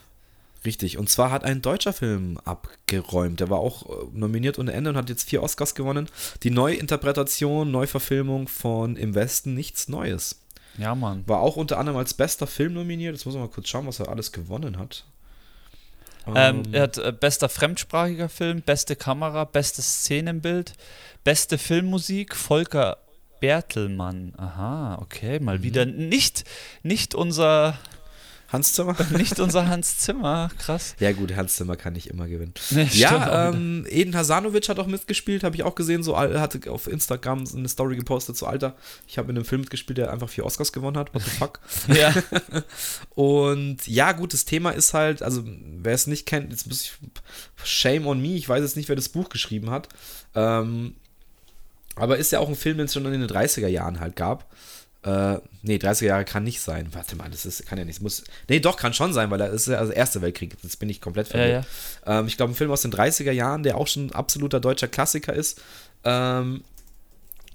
Richtig. 0.64 0.96
Und 0.96 1.10
zwar 1.10 1.30
hat 1.30 1.44
ein 1.44 1.60
deutscher 1.60 1.92
Film 1.92 2.38
abgeräumt. 2.46 3.40
Der 3.40 3.50
war 3.50 3.58
auch 3.58 3.84
äh, 3.86 3.92
nominiert 4.12 4.58
ohne 4.58 4.72
Ende 4.72 4.88
und 4.90 4.96
hat 4.96 5.10
jetzt 5.10 5.28
vier 5.28 5.42
Oscars 5.42 5.74
gewonnen. 5.74 6.08
Die 6.42 6.50
Neuinterpretation, 6.50 7.70
Neuverfilmung 7.70 8.48
von 8.48 8.96
Im 8.96 9.14
Westen 9.14 9.54
nichts 9.54 9.88
Neues. 9.88 10.40
Ja, 10.78 10.94
Mann. 10.94 11.24
War 11.26 11.40
auch 11.40 11.56
unter 11.56 11.78
anderem 11.78 11.98
als 11.98 12.14
bester 12.14 12.46
Film 12.46 12.72
nominiert. 12.72 13.14
Jetzt 13.14 13.26
muss 13.26 13.34
man 13.34 13.44
mal 13.44 13.50
kurz 13.50 13.68
schauen, 13.68 13.86
was 13.86 14.00
er 14.00 14.08
alles 14.08 14.32
gewonnen 14.32 14.78
hat. 14.78 15.04
Ähm, 16.36 16.62
er 16.72 16.82
hat 16.82 16.98
äh, 16.98 17.12
bester 17.12 17.48
fremdsprachiger 17.48 18.28
Film, 18.28 18.62
beste 18.62 18.96
Kamera, 18.96 19.44
bestes 19.44 20.00
Szenenbild, 20.00 20.72
beste 21.24 21.58
Filmmusik, 21.58 22.34
Volker 22.36 22.98
Bertelmann. 23.40 24.34
Aha, 24.36 24.98
okay, 25.00 25.38
Mhm. 25.38 25.44
mal 25.44 25.62
wieder 25.62 25.86
nicht, 25.86 26.44
nicht 26.82 27.14
unser, 27.14 27.78
Hans 28.48 28.72
Zimmer? 28.72 28.96
nicht 29.16 29.38
unser 29.40 29.68
Hans 29.68 29.98
Zimmer, 29.98 30.50
krass. 30.58 30.96
Ja 30.98 31.12
gut, 31.12 31.36
Hans 31.36 31.56
Zimmer 31.56 31.76
kann 31.76 31.92
nicht 31.92 32.08
immer 32.08 32.26
gewinnen. 32.28 32.54
Nee, 32.70 32.88
ja, 32.92 33.50
ähm, 33.50 33.86
Eden 33.88 34.16
Hasanovic 34.16 34.68
hat 34.70 34.78
auch 34.78 34.86
mitgespielt, 34.86 35.44
habe 35.44 35.54
ich 35.54 35.62
auch 35.62 35.74
gesehen. 35.74 36.02
So, 36.02 36.14
er 36.14 36.40
hatte 36.40 36.70
auf 36.70 36.86
Instagram 36.86 37.44
eine 37.54 37.68
Story 37.68 37.96
gepostet, 37.96 38.36
so 38.38 38.46
Alter, 38.46 38.74
ich 39.06 39.18
habe 39.18 39.30
in 39.30 39.36
einem 39.36 39.44
Film 39.44 39.60
mitgespielt, 39.60 39.98
der 39.98 40.10
einfach 40.10 40.30
vier 40.30 40.46
Oscars 40.46 40.72
gewonnen 40.72 40.96
hat. 40.96 41.14
What 41.14 41.22
the 41.22 41.30
fuck? 41.30 41.60
ja. 41.88 42.14
Und 43.14 43.86
ja, 43.86 44.12
gut, 44.12 44.32
das 44.32 44.46
Thema 44.46 44.70
ist 44.70 44.94
halt, 44.94 45.22
also 45.22 45.44
wer 45.44 45.94
es 45.94 46.06
nicht 46.06 46.24
kennt, 46.24 46.50
jetzt 46.50 46.66
muss 46.66 46.82
ich, 46.82 46.92
shame 47.62 48.06
on 48.06 48.20
me, 48.20 48.34
ich 48.34 48.48
weiß 48.48 48.62
jetzt 48.62 48.76
nicht, 48.76 48.88
wer 48.88 48.96
das 48.96 49.10
Buch 49.10 49.28
geschrieben 49.28 49.70
hat. 49.70 49.88
Ähm, 50.34 50.94
aber 51.96 52.16
ist 52.16 52.32
ja 52.32 52.38
auch 52.38 52.48
ein 52.48 52.54
Film, 52.54 52.78
den 52.78 52.86
es 52.86 52.94
schon 52.94 53.04
in 53.04 53.20
den 53.20 53.28
30er 53.28 53.66
Jahren 53.66 54.00
halt 54.00 54.16
gab. 54.16 54.50
Äh, 55.04 55.38
nee, 55.62 55.76
30er 55.76 56.04
Jahre 56.06 56.24
kann 56.24 56.42
nicht 56.44 56.60
sein. 56.60 56.88
Warte 56.92 57.14
mal, 57.16 57.30
das 57.30 57.46
ist, 57.46 57.66
kann 57.66 57.78
ja 57.78 57.84
nicht. 57.84 58.02
Muss, 58.02 58.24
nee, 58.48 58.58
doch, 58.60 58.76
kann 58.76 58.92
schon 58.94 59.12
sein, 59.12 59.30
weil 59.30 59.38
das 59.38 59.52
ist 59.52 59.68
ja 59.68 59.78
also 59.78 59.92
Erste 59.92 60.20
Weltkrieg. 60.22 60.56
Jetzt 60.62 60.78
bin 60.80 60.88
ich 60.90 61.00
komplett 61.00 61.28
verwirrt. 61.28 61.66
Ähm, 62.06 62.26
ich 62.26 62.36
glaube, 62.36 62.52
ein 62.52 62.56
Film 62.56 62.70
aus 62.70 62.82
den 62.82 62.92
30er 62.92 63.30
Jahren, 63.32 63.62
der 63.62 63.76
auch 63.76 63.86
schon 63.86 64.06
ein 64.06 64.12
absoluter 64.12 64.58
deutscher 64.60 64.88
Klassiker 64.88 65.32
ist. 65.32 65.60
Ähm, 66.04 66.62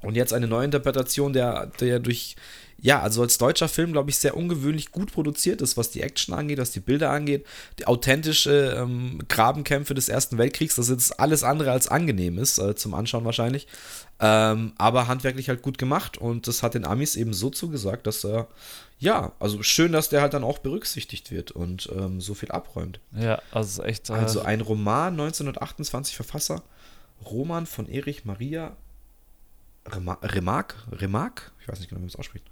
Und 0.02 0.16
jetzt 0.16 0.34
eine 0.34 0.48
Neuinterpretation, 0.48 1.32
der, 1.34 1.68
der 1.80 2.00
durch, 2.00 2.36
ja, 2.80 3.02
also 3.02 3.22
als 3.22 3.38
deutscher 3.38 3.70
Film, 3.70 3.94
glaube 3.94 4.10
ich, 4.10 4.18
sehr 4.18 4.36
ungewöhnlich 4.36 4.92
gut 4.92 5.12
produziert 5.14 5.62
ist, 5.62 5.78
was 5.78 5.90
die 5.92 6.02
Action 6.02 6.34
angeht, 6.34 6.58
was 6.60 6.72
die 6.72 6.80
Bilder 6.82 7.12
angeht, 7.12 7.46
die 7.80 7.88
authentische 7.88 8.76
ähm, 8.78 9.20
Grabenkämpfe 9.30 9.94
des 9.94 10.10
Ersten 10.10 10.38
Weltkriegs, 10.38 10.76
das 10.76 10.90
jetzt 10.90 11.20
alles 11.20 11.44
andere 11.44 11.72
als 11.72 11.88
angenehm 11.88 12.38
ist, 12.38 12.58
äh, 12.58 12.76
zum 12.76 12.94
Anschauen 12.94 13.24
wahrscheinlich. 13.26 13.68
Ähm, 14.20 14.74
aber 14.78 15.08
handwerklich 15.08 15.50
halt 15.50 15.62
gut 15.62 15.78
gemacht 15.78 16.18
und 16.18 16.48
das 16.48 16.62
hat 16.64 16.74
den 16.74 16.86
Amis 16.86 17.16
eben 17.16 17.34
so 17.34 17.50
zugesagt, 17.50 18.06
dass 18.08 18.24
er, 18.26 18.48
ja, 19.00 19.32
also 19.40 19.64
schön, 19.64 19.92
dass 19.92 20.10
der 20.10 20.22
halt 20.22 20.34
dann 20.34 20.44
auch 20.44 20.60
berücksichtigt 20.60 21.32
wird 21.32 21.52
und 21.52 21.90
ähm, 21.98 22.22
so 22.22 22.34
viel 22.34 22.52
abräumt. 22.52 23.00
Ja, 23.18 23.42
also 23.52 23.84
echt. 23.84 24.10
Äh, 24.10 24.14
Also 24.14 24.42
ein 24.42 24.62
Roman, 24.62 25.14
1928 25.14 26.16
Verfasser, 26.16 26.64
Roman 27.26 27.66
von 27.66 27.88
Erich 27.90 28.26
Maria 28.26 28.76
Rema- 29.86 30.20
Remarque, 30.24 30.76
Remarque? 30.92 31.52
Ich 31.62 31.68
weiß 31.68 31.80
nicht 31.80 31.90
genau, 31.90 32.00
wie 32.00 32.04
man 32.04 32.10
es 32.10 32.16
ausspricht. 32.16 32.46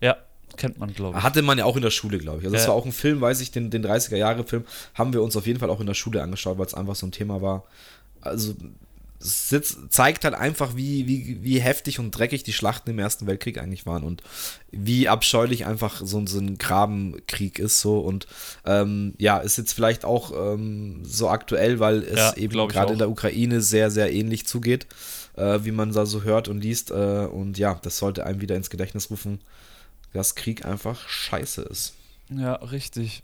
Ja, 0.00 0.16
kennt 0.56 0.78
man, 0.78 0.92
glaube 0.92 1.16
ich. 1.18 1.22
Hatte 1.24 1.42
man 1.42 1.58
ja 1.58 1.64
auch 1.64 1.76
in 1.76 1.82
der 1.82 1.90
Schule, 1.90 2.18
glaube 2.18 2.38
ich. 2.38 2.44
Also 2.44 2.54
das 2.54 2.64
Ja. 2.64 2.68
war 2.70 2.74
auch 2.76 2.84
ein 2.86 2.92
Film, 2.92 3.20
weiß 3.20 3.40
ich, 3.40 3.50
den, 3.50 3.70
den 3.70 3.84
30er-Jahre-Film 3.84 4.64
haben 4.94 5.12
wir 5.12 5.22
uns 5.22 5.36
auf 5.36 5.46
jeden 5.46 5.58
Fall 5.60 5.70
auch 5.70 5.80
in 5.80 5.86
der 5.86 5.94
Schule 5.94 6.22
angeschaut, 6.22 6.58
weil 6.58 6.66
es 6.66 6.74
einfach 6.74 6.94
so 6.96 7.06
ein 7.06 7.12
Thema 7.12 7.40
war. 7.42 7.64
Also 8.20 8.54
es 9.22 9.54
zeigt 9.90 10.24
halt 10.24 10.34
einfach, 10.34 10.76
wie, 10.76 11.06
wie, 11.06 11.38
wie 11.42 11.60
heftig 11.60 11.98
und 11.98 12.10
dreckig 12.12 12.42
die 12.42 12.54
Schlachten 12.54 12.88
im 12.88 12.98
Ersten 12.98 13.26
Weltkrieg 13.26 13.58
eigentlich 13.58 13.84
waren 13.84 14.02
und 14.02 14.22
wie 14.70 15.08
abscheulich 15.10 15.66
einfach 15.66 16.00
so, 16.02 16.16
ein- 16.18 16.26
so 16.26 16.38
ein 16.38 16.56
Grabenkrieg 16.56 17.58
ist 17.58 17.80
so 17.82 17.98
und 17.98 18.26
ähm, 18.64 19.12
ja, 19.18 19.36
ist 19.38 19.58
jetzt 19.58 19.74
vielleicht 19.74 20.06
auch 20.06 20.32
ähm, 20.54 21.00
so 21.04 21.28
aktuell, 21.28 21.80
weil 21.80 22.02
es 22.02 22.16
Ja, 22.16 22.36
eben 22.36 22.68
gerade 22.68 22.94
in 22.94 22.98
der 22.98 23.10
Ukraine 23.10 23.60
sehr, 23.60 23.90
sehr 23.90 24.10
ähnlich 24.10 24.46
zugeht, 24.46 24.86
äh, 25.36 25.58
wie 25.64 25.70
man 25.72 25.92
da 25.92 26.06
so 26.06 26.22
hört 26.22 26.48
und 26.48 26.62
liest 26.62 26.90
äh, 26.90 26.94
und 27.30 27.58
ja, 27.58 27.78
das 27.82 27.98
sollte 27.98 28.24
einem 28.24 28.40
wieder 28.40 28.56
ins 28.56 28.70
Gedächtnis 28.70 29.10
rufen, 29.10 29.40
dass 30.12 30.34
Krieg 30.34 30.64
einfach 30.64 31.08
scheiße 31.08 31.62
ist. 31.62 31.94
Ja, 32.30 32.54
richtig. 32.54 33.22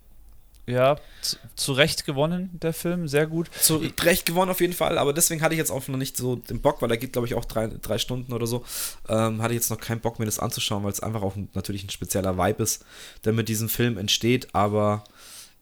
Ja, 0.69 0.97
zu, 1.23 1.37
zu 1.55 1.73
Recht 1.75 2.07
gewonnen, 2.07 2.51
der 2.61 2.73
Film, 2.73 3.07
sehr 3.07 3.29
gut. 3.29 3.49
Zu 3.61 3.81
Recht 4.01 4.27
gewonnen 4.27 4.51
auf 4.51 4.61
jeden 4.61 4.73
Fall, 4.73 4.99
aber 4.99 5.13
deswegen 5.13 5.41
hatte 5.41 5.55
ich 5.55 5.59
jetzt 5.59 5.71
auch 5.71 5.87
noch 5.87 5.97
nicht 5.97 6.17
so 6.17 6.35
den 6.35 6.61
Bock, 6.61 6.83
weil 6.83 6.91
er 6.91 6.97
geht, 6.97 7.13
glaube 7.13 7.29
ich, 7.29 7.35
auch 7.35 7.45
drei, 7.45 7.69
drei 7.69 7.99
Stunden 7.99 8.33
oder 8.33 8.49
so. 8.49 8.65
Ähm, 9.09 9.41
hatte 9.43 9.55
ich 9.55 9.61
jetzt 9.61 9.71
noch 9.71 9.79
keinen 9.79 10.01
Bock, 10.01 10.19
mir 10.19 10.25
das 10.25 10.41
anzuschauen, 10.41 10.83
weil 10.83 10.91
es 10.91 10.99
einfach 10.99 11.23
auch 11.23 11.37
ein, 11.37 11.49
natürlich 11.55 11.85
ein 11.85 11.91
spezieller 11.91 12.37
Vibe 12.37 12.65
ist, 12.65 12.85
der 13.25 13.33
mit 13.33 13.49
diesem 13.49 13.69
Film 13.69 13.97
entsteht. 13.97 14.49
Aber 14.57 15.05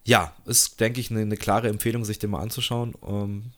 ja, 0.06 0.34
ist, 0.44 0.80
denke 0.80 1.00
ich, 1.00 1.10
eine, 1.10 1.20
eine 1.20 1.38
klare 1.38 1.68
Empfehlung, 1.68 2.04
sich 2.04 2.18
den 2.18 2.28
mal 2.28 2.40
anzuschauen. 2.40 2.94
Ähm, 3.08 3.52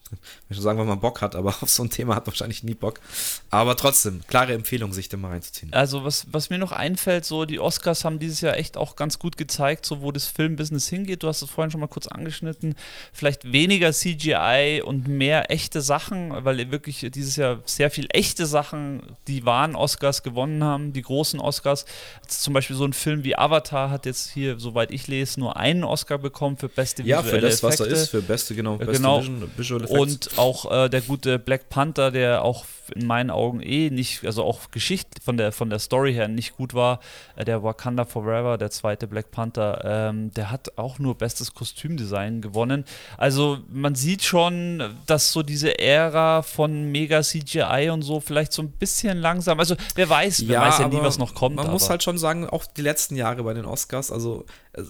ich 0.49 0.55
schon 0.55 0.63
sagen, 0.63 0.79
wenn 0.79 0.87
man 0.87 1.01
Bock 1.01 1.21
hat, 1.21 1.35
aber 1.35 1.49
auf 1.61 1.69
so 1.69 1.83
ein 1.83 1.89
Thema 1.89 2.15
hat 2.15 2.25
man 2.25 2.31
wahrscheinlich 2.31 2.63
nie 2.63 2.73
Bock. 2.73 3.01
Aber 3.49 3.75
trotzdem, 3.75 4.21
klare 4.27 4.53
Empfehlung, 4.53 4.93
sich 4.93 5.09
den 5.09 5.19
mal 5.19 5.31
reinzuziehen. 5.31 5.73
Also, 5.73 6.05
was, 6.05 6.25
was 6.31 6.49
mir 6.49 6.57
noch 6.57 6.71
einfällt, 6.71 7.25
so 7.25 7.43
die 7.43 7.59
Oscars 7.59 8.05
haben 8.05 8.19
dieses 8.19 8.39
Jahr 8.39 8.55
echt 8.55 8.77
auch 8.77 8.95
ganz 8.95 9.19
gut 9.19 9.35
gezeigt, 9.35 9.85
so 9.85 10.01
wo 10.01 10.13
das 10.13 10.27
Filmbusiness 10.27 10.87
hingeht. 10.87 11.23
Du 11.23 11.27
hast 11.27 11.41
es 11.41 11.49
vorhin 11.49 11.69
schon 11.69 11.81
mal 11.81 11.87
kurz 11.87 12.07
angeschnitten. 12.07 12.75
Vielleicht 13.11 13.51
weniger 13.51 13.91
CGI 13.91 14.81
und 14.85 15.09
mehr 15.09 15.51
echte 15.51 15.81
Sachen, 15.81 16.31
weil 16.45 16.71
wirklich 16.71 17.05
dieses 17.13 17.35
Jahr 17.35 17.59
sehr 17.65 17.91
viel 17.91 18.07
echte 18.11 18.45
Sachen, 18.45 19.01
die 19.27 19.45
wahren 19.45 19.75
Oscars 19.75 20.23
gewonnen 20.23 20.63
haben, 20.63 20.93
die 20.93 21.01
großen 21.01 21.41
Oscars. 21.41 21.83
Jetzt 22.21 22.41
zum 22.41 22.53
Beispiel 22.53 22.77
so 22.77 22.85
ein 22.85 22.93
Film 22.93 23.25
wie 23.25 23.37
Avatar 23.37 23.89
hat 23.89 24.05
jetzt 24.05 24.29
hier, 24.29 24.61
soweit 24.61 24.91
ich 24.91 25.07
lese, 25.07 25.41
nur 25.41 25.57
einen 25.57 25.83
Oscar 25.83 26.17
bekommen 26.17 26.36
für 26.57 26.69
beste 26.69 27.03
Ja, 27.03 27.23
visuelle 27.23 27.41
für 27.41 27.47
das, 27.47 27.63
was 27.63 27.79
er 27.79 27.87
Effekte. 27.87 28.01
ist, 28.03 28.09
für 28.09 28.21
beste, 28.21 28.55
genau, 28.55 28.77
beste 28.77 28.93
genau. 28.93 29.19
Vision, 29.19 29.51
Visual 29.57 29.83
Effects. 29.83 29.99
Und 29.99 30.37
auch 30.37 30.71
äh, 30.85 30.89
der 30.89 31.01
gute 31.01 31.39
Black 31.39 31.69
Panther, 31.69 32.11
der 32.11 32.43
auch 32.43 32.65
in 32.95 33.05
meinen 33.05 33.29
Augen 33.29 33.61
eh 33.61 33.89
nicht, 33.89 34.25
also 34.25 34.43
auch 34.43 34.71
Geschichte 34.71 35.21
von 35.21 35.37
der, 35.37 35.51
von 35.51 35.69
der 35.69 35.79
Story 35.79 36.13
her 36.13 36.27
nicht 36.27 36.55
gut 36.55 36.73
war, 36.73 36.99
äh, 37.35 37.45
der 37.45 37.63
Wakanda 37.63 38.05
Forever, 38.05 38.57
der 38.57 38.71
zweite 38.71 39.07
Black 39.07 39.31
Panther, 39.31 39.81
ähm, 39.83 40.31
der 40.33 40.51
hat 40.51 40.77
auch 40.77 40.99
nur 40.99 41.15
bestes 41.15 41.53
Kostümdesign 41.53 42.41
gewonnen. 42.41 42.85
Also 43.17 43.59
man 43.69 43.95
sieht 43.95 44.23
schon, 44.23 44.83
dass 45.05 45.31
so 45.31 45.43
diese 45.43 45.79
Ära 45.79 46.41
von 46.41 46.91
Mega 46.91 47.21
CGI 47.21 47.89
und 47.91 48.01
so 48.01 48.19
vielleicht 48.19 48.53
so 48.53 48.61
ein 48.61 48.71
bisschen 48.71 49.17
langsam, 49.17 49.59
also 49.59 49.75
wer 49.95 50.09
weiß, 50.09 50.47
wer 50.47 50.61
weiß 50.61 50.79
ja 50.79 50.87
nie, 50.87 51.01
was 51.01 51.17
noch 51.17 51.35
kommt. 51.35 51.55
Man 51.55 51.65
aber. 51.65 51.73
muss 51.73 51.89
halt 51.89 52.03
schon 52.03 52.17
sagen, 52.17 52.47
auch 52.47 52.65
die 52.65 52.81
letzten 52.81 53.15
Jahre 53.15 53.43
bei 53.43 53.53
den 53.53 53.65
Oscars, 53.65 54.11
also 54.11 54.45
äh, 54.73 54.83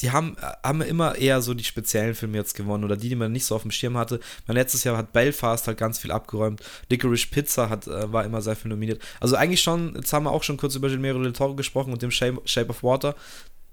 die 0.00 0.10
haben, 0.10 0.36
haben 0.62 0.80
immer 0.80 1.16
eher 1.16 1.42
so 1.42 1.54
die 1.54 1.64
speziellen 1.64 2.14
Filme 2.14 2.38
jetzt 2.38 2.54
gewonnen 2.54 2.84
oder 2.84 2.96
die, 2.96 3.08
die 3.08 3.16
man 3.16 3.32
nicht 3.32 3.44
so 3.44 3.54
auf 3.54 3.62
dem 3.62 3.70
Schirm 3.70 3.96
hatte. 3.96 4.20
Mein 4.46 4.56
letztes 4.56 4.84
Jahr 4.84 4.96
hat 4.96 5.12
Belfast 5.12 5.66
halt 5.66 5.78
ganz 5.78 5.98
viel 5.98 6.10
abgeräumt. 6.10 6.62
Licorice 6.90 7.26
Pizza 7.26 7.68
hat, 7.68 7.86
äh, 7.86 8.12
war 8.12 8.24
immer 8.24 8.42
sehr 8.42 8.56
viel 8.56 8.68
nominiert. 8.68 9.02
Also 9.20 9.36
eigentlich 9.36 9.62
schon, 9.62 9.94
jetzt 9.96 10.12
haben 10.12 10.24
wir 10.24 10.32
auch 10.32 10.42
schon 10.42 10.56
kurz 10.56 10.74
über 10.74 10.88
Gilmero 10.88 11.22
del 11.22 11.32
Toro 11.32 11.54
gesprochen 11.54 11.92
und 11.92 12.02
dem 12.02 12.10
Shape, 12.10 12.40
Shape 12.44 12.70
of 12.70 12.82
Water. 12.82 13.14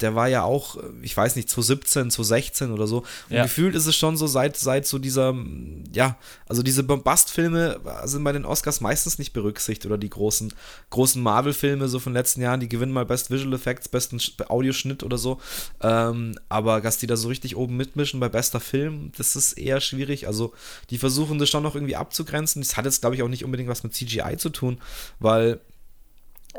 Der 0.01 0.13
war 0.13 0.27
ja 0.27 0.43
auch, 0.43 0.75
äh, 0.75 0.81
ich 1.01 1.15
weiß 1.15 1.37
nicht, 1.37 1.49
2017, 1.49 2.11
2016 2.11 2.71
oder 2.71 2.85
so. 2.85 2.99
Und 3.29 3.35
Ja. 3.37 3.43
gefühlt 3.43 3.75
ist 3.75 3.85
es 3.85 3.95
schon 3.95 4.17
so, 4.17 4.27
seit, 4.27 4.57
seit 4.57 4.85
so 4.85 4.99
dieser, 4.99 5.31
mm, 5.33 5.85
ja, 5.93 6.17
also 6.47 6.61
diese 6.63 6.83
Bombastfilme 6.83 7.79
sind 8.03 8.23
bei 8.25 8.33
den 8.33 8.43
Oscars 8.45 8.81
meistens 8.81 9.19
nicht 9.19 9.31
berücksichtigt 9.31 9.85
oder 9.85 9.97
die 9.97 10.09
großen, 10.09 10.53
großen 10.89 11.21
Marvel-Filme 11.23 11.87
so 11.87 11.99
von 11.99 12.11
den 12.11 12.17
letzten 12.17 12.41
Jahren, 12.41 12.59
die 12.59 12.67
gewinnen 12.67 12.91
mal 12.91 13.05
Best 13.05 13.31
Visual 13.31 13.53
Effects, 13.53 13.87
besten 13.87 14.17
Sch- 14.17 14.45
Audioschnitt 14.49 15.01
oder 15.03 15.17
so. 15.17 15.39
Ähm, 15.81 16.37
aber 16.49 16.81
dass 16.81 16.97
die 16.97 17.07
da 17.07 17.15
so 17.15 17.29
richtig 17.29 17.55
oben 17.55 17.77
mitmischen 17.77 18.19
bei 18.19 18.27
bester 18.27 18.59
Film, 18.59 19.11
das 19.17 19.35
ist 19.37 19.53
eher 19.53 19.79
schwierig. 19.79 20.27
Also 20.27 20.53
die 20.89 20.97
versuchen 20.97 21.39
das 21.39 21.49
schon 21.49 21.63
noch 21.63 21.75
irgendwie 21.75 21.95
abzugrenzen. 21.95 22.61
Das 22.61 22.75
hat 22.75 22.83
jetzt, 22.85 22.99
glaube 22.99 23.15
ich, 23.15 23.23
auch 23.23 23.29
nicht 23.29 23.45
unbedingt 23.45 23.69
was 23.69 23.83
mit 23.83 23.93
CGI 23.93 24.35
zu 24.37 24.49
tun, 24.49 24.79
weil 25.19 25.61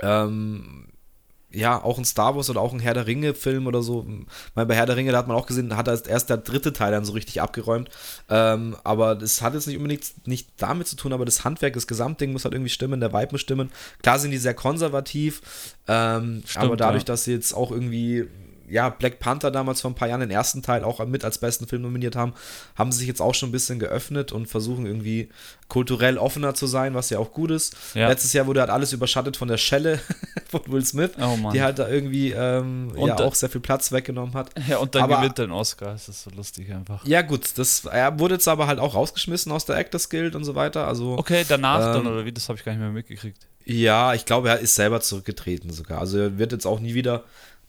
ähm, 0.03 0.89
ja, 1.57 1.83
auch 1.83 1.99
ein 1.99 2.05
Star 2.05 2.37
Wars 2.37 2.51
oder 2.51 2.61
auch 2.61 2.75
ein 2.75 2.81
Herr 2.81 2.93
der 2.93 3.07
Ringe-Film 3.07 3.67
oder 3.67 3.83
so. 3.83 4.07
Mal 4.55 4.67
bei 4.67 4.75
Herr 4.75 4.85
der 4.87 4.97
Ringe, 4.97 5.13
da 5.13 5.19
hat 5.19 5.27
man 5.27 5.37
auch 5.37 5.47
gesehen, 5.47 5.75
hat 5.77 5.89
erst 5.89 6.07
erst 6.07 6.29
der 6.29 6.37
dritte 6.37 6.73
Teil 6.73 6.93
dann 6.93 7.05
so 7.05 7.13
richtig 7.13 7.41
abgeräumt. 7.41 7.89
Ähm, 8.29 8.77
aber 8.85 9.15
das 9.15 9.41
hat 9.41 9.55
jetzt 9.55 9.67
nicht 9.67 9.79
unbedingt 9.79 10.27
nicht 10.27 10.51
damit 10.59 10.87
zu 10.87 10.97
tun, 10.97 11.15
aber 11.15 11.25
das 11.25 11.45
Handwerk, 11.45 11.73
das 11.73 11.87
Gesamtding 11.87 12.33
muss 12.33 12.45
halt 12.45 12.55
irgendwie 12.55 12.71
stimmen, 12.71 13.01
der 13.01 13.13
Vibe 13.13 13.33
muss 13.33 13.41
stimmen. 13.41 13.71
Klar 14.03 14.19
sind 14.19 14.33
die 14.33 14.39
sehr 14.39 14.55
konservativ, 14.55 15.41
ähm, 15.89 16.43
Stimmt, 16.45 16.65
aber 16.65 16.77
dadurch, 16.77 17.03
ja. 17.03 17.07
dass 17.07 17.25
sie 17.25 17.33
jetzt 17.33 17.55
auch 17.55 17.71
irgendwie 17.71 18.27
ja, 18.69 18.89
Black 18.89 19.19
Panther 19.19 19.51
damals 19.51 19.81
vor 19.81 19.91
ein 19.91 19.95
paar 19.95 20.09
Jahren 20.09 20.21
den 20.21 20.31
ersten 20.31 20.63
Teil 20.63 20.83
auch 20.85 21.05
mit 21.07 21.25
als 21.25 21.39
besten 21.39 21.67
Film 21.67 21.83
nominiert 21.83 22.17
haben, 22.17 22.33
haben 22.75 22.91
sie 22.93 22.99
sich 22.99 23.09
jetzt 23.09 23.21
auch 23.23 23.35
schon 23.35 23.49
ein 23.49 23.53
bisschen 23.53 23.79
geöffnet 23.79 24.33
und 24.33 24.47
versuchen 24.47 24.87
irgendwie 24.87 25.29
kulturell 25.69 26.17
offener 26.19 26.55
zu 26.55 26.67
sein, 26.67 26.95
was 26.95 27.11
ja 27.11 27.19
auch 27.19 27.33
gut 27.33 27.51
ist. 27.51 27.77
Ja. 27.95 28.09
Letztes 28.09 28.33
Jahr 28.33 28.47
wurde 28.47 28.61
halt 28.61 28.71
alles 28.71 28.93
überschattet 28.93 29.37
von 29.37 29.49
der 29.49 29.57
Schelle 29.57 29.99
von 30.49 30.61
Will 30.67 30.85
Smith, 30.85 31.11
Oh 31.21 31.51
die 31.53 31.61
halt 31.63 31.79
da 31.79 31.89
irgendwie 31.89 32.31
ähm, 32.33 32.93
Und 32.95 33.09
ja 33.09 33.17
auch 33.19 33.35
sehr 33.35 33.49
viel 33.51 33.61
Platz 33.61 33.91
weggenommen 33.93 34.35
hat. 34.35 34.51
ja, 34.69 34.79
und 34.79 34.95
dann 34.95 35.03
aber- 35.03 35.17
gewinnt 35.19 35.39
er 35.39 35.45
einen 35.45 35.53
Oscar, 35.53 35.93
das 35.93 36.09
ist 36.09 36.23
so 36.25 36.31
lustig 36.31 36.73
einfach. 36.73 37.05
Ja, 37.07 37.23
gut, 37.23 37.57
das, 37.59 37.85
er 37.85 38.19
wurde 38.19 38.35
jetzt 38.35 38.47
aber 38.49 38.67
halt 38.67 38.79
auch 38.79 38.95
rausgeschmissen 38.95 39.51
aus 39.53 39.65
der 39.65 39.77
Actors 39.77 40.09
Guild 40.09 40.35
und 40.37 40.45
so 40.45 40.55
weiter. 40.55 40.87
Also, 40.87 41.17
Okay, 41.19 41.45
danach 41.49 41.81
dann, 41.81 42.01
Ähm, 42.07 42.13
oder 42.13 42.25
wie, 42.25 42.33
das 42.33 42.49
habe 42.49 42.59
ich 42.59 42.65
gar 42.65 42.73
nicht 42.73 42.81
mehr 42.81 42.91
mitgekriegt. 42.91 43.47
ja, 43.65 44.15
ich 44.15 44.25
glaube, 44.25 44.49
er 44.49 44.59
ist 44.61 44.75
selber 44.77 45.01
zurückgetreten 45.01 45.73
sogar. 45.73 45.99
Also, 46.01 46.19
er 46.19 46.39
wird 46.39 46.53
jetzt 46.53 46.67
auch 46.67 46.79
nie 46.81 46.95
wieder, 46.95 47.25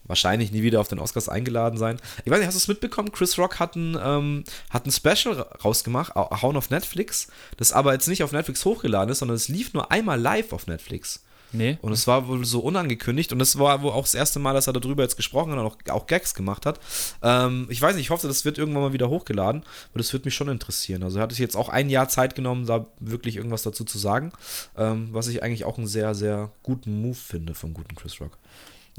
wahrscheinlich 0.07 0.51
nie 0.51 0.63
wieder 0.63 0.79
auf 0.79 0.87
den 0.87 0.99
Oscars 0.99 1.29
eingeladen 1.29 1.77
sein. 1.77 1.99
Ich 2.25 2.31
weiß 2.31 2.39
nicht, 2.39 2.47
hast 2.47 2.55
du 2.55 2.59
es 2.59 2.67
mitbekommen? 2.67 3.11
Chris 3.11 3.37
Rock 3.37 3.59
hat 3.59 3.75
ein, 3.75 3.97
ähm, 4.01 4.43
hat 4.69 4.85
ein 4.85 4.91
Special 4.91 5.35
ra- 5.35 5.47
rausgemacht, 5.63 6.15
au- 6.15 6.41
hauen 6.41 6.57
auf 6.57 6.69
Netflix, 6.69 7.27
das 7.57 7.71
aber 7.73 7.93
jetzt 7.93 8.07
nicht 8.07 8.23
auf 8.23 8.31
Netflix 8.31 8.65
hochgeladen 8.65 9.11
ist, 9.11 9.19
sondern 9.19 9.35
es 9.35 9.47
lief 9.47 9.73
nur 9.73 9.91
einmal 9.91 10.19
live 10.19 10.53
auf 10.53 10.67
Netflix. 10.67 11.23
Nee. 11.53 11.77
Und 11.81 11.93
es 11.93 12.07
war 12.07 12.27
wohl 12.27 12.43
so 12.43 12.59
unangekündigt 12.59 13.31
und 13.31 13.39
es 13.39 13.57
war 13.57 13.81
wohl 13.81 13.91
auch 13.91 14.01
das 14.01 14.15
erste 14.15 14.37
Mal, 14.37 14.53
dass 14.53 14.67
er 14.67 14.73
darüber 14.73 15.03
jetzt 15.03 15.15
gesprochen 15.15 15.53
hat 15.53 15.59
und 15.59 15.65
auch, 15.65 15.77
auch 15.95 16.05
Gags 16.05 16.33
gemacht 16.33 16.65
hat. 16.65 16.77
Ähm, 17.23 17.67
ich 17.69 17.81
weiß 17.81 17.95
nicht, 17.95 18.03
ich 18.03 18.09
hoffe, 18.09 18.27
das 18.27 18.43
wird 18.43 18.57
irgendwann 18.57 18.81
mal 18.83 18.91
wieder 18.91 19.07
hochgeladen, 19.07 19.61
aber 19.61 19.97
das 19.97 20.11
würde 20.11 20.25
mich 20.25 20.35
schon 20.35 20.49
interessieren. 20.49 21.03
Also 21.03 21.19
er 21.19 21.23
hat 21.23 21.29
sich 21.31 21.39
jetzt 21.39 21.55
auch 21.55 21.69
ein 21.69 21.89
Jahr 21.89 22.09
Zeit 22.09 22.35
genommen, 22.35 22.65
da 22.65 22.87
wirklich 22.99 23.37
irgendwas 23.37 23.61
dazu 23.61 23.85
zu 23.85 23.97
sagen, 23.97 24.33
ähm, 24.77 25.07
was 25.13 25.29
ich 25.29 25.41
eigentlich 25.41 25.63
auch 25.63 25.77
einen 25.77 25.87
sehr, 25.87 26.15
sehr 26.15 26.51
guten 26.63 27.01
Move 27.01 27.15
finde 27.15 27.55
vom 27.55 27.73
guten 27.73 27.95
Chris 27.95 28.19
Rock. 28.19 28.37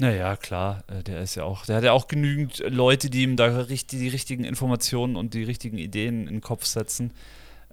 Naja, 0.01 0.37
klar, 0.37 0.83
äh, 0.87 1.03
der 1.03 1.21
ist 1.21 1.35
ja 1.35 1.43
auch, 1.43 1.65
der 1.65 1.75
hat 1.75 1.83
ja 1.83 1.91
auch 1.91 2.07
genügend 2.07 2.59
Leute, 2.69 3.09
die 3.09 3.23
ihm 3.23 3.35
da 3.35 3.45
richtig, 3.63 3.99
die 3.99 4.07
richtigen 4.07 4.45
Informationen 4.45 5.17
und 5.17 5.33
die 5.33 5.43
richtigen 5.43 5.77
Ideen 5.77 6.21
in 6.21 6.35
den 6.35 6.41
Kopf 6.41 6.65
setzen. 6.65 7.11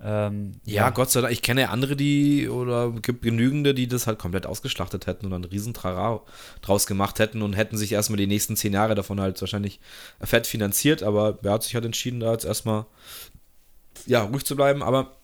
Ähm, 0.02 0.60
Ja, 0.64 0.90
Gott 0.90 1.10
sei 1.12 1.20
Dank, 1.20 1.32
ich 1.32 1.40
kenne 1.40 1.60
ja 1.62 1.68
andere, 1.68 1.94
die, 1.94 2.48
oder 2.48 2.90
gibt 2.90 3.22
genügende, 3.22 3.74
die 3.74 3.86
das 3.86 4.08
halt 4.08 4.18
komplett 4.18 4.44
ausgeschlachtet 4.44 5.06
hätten 5.06 5.26
und 5.26 5.34
einen 5.34 5.44
riesen 5.44 5.72
Trara 5.72 6.20
draus 6.62 6.86
gemacht 6.86 7.20
hätten 7.20 7.42
und 7.42 7.52
hätten 7.52 7.76
sich 7.76 7.92
erstmal 7.92 8.16
die 8.16 8.26
nächsten 8.26 8.56
zehn 8.56 8.72
Jahre 8.72 8.96
davon 8.96 9.20
halt 9.20 9.40
wahrscheinlich 9.40 9.78
fett 10.20 10.48
finanziert, 10.48 11.04
aber 11.04 11.38
er 11.44 11.52
hat 11.52 11.62
sich 11.62 11.76
halt 11.76 11.84
entschieden, 11.84 12.18
da 12.20 12.32
jetzt 12.32 12.44
erstmal 12.44 12.86
ja, 14.06 14.22
ruhig 14.24 14.44
zu 14.44 14.56
bleiben, 14.56 14.82
aber 14.82 15.16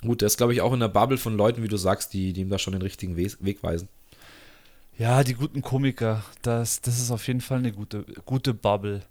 gut, 0.00 0.22
der 0.22 0.26
ist, 0.26 0.38
glaube 0.38 0.54
ich, 0.54 0.62
auch 0.62 0.72
in 0.72 0.80
der 0.80 0.88
Bubble 0.88 1.18
von 1.18 1.36
Leuten, 1.36 1.62
wie 1.62 1.68
du 1.68 1.76
sagst, 1.76 2.14
die, 2.14 2.32
die 2.32 2.40
ihm 2.42 2.50
da 2.50 2.58
schon 2.58 2.72
den 2.72 2.82
richtigen 2.82 3.16
We 3.16 3.30
Weg 3.40 3.62
weisen. 3.62 3.88
Ja, 4.98 5.22
die 5.24 5.34
guten 5.34 5.60
Komiker, 5.62 6.24
das, 6.42 6.80
das 6.80 6.98
ist 6.98 7.10
auf 7.10 7.26
jeden 7.26 7.40
Fall 7.42 7.58
eine 7.58 7.72
gute, 7.72 8.04
gute 8.24 8.54
Bubble. 8.54 9.02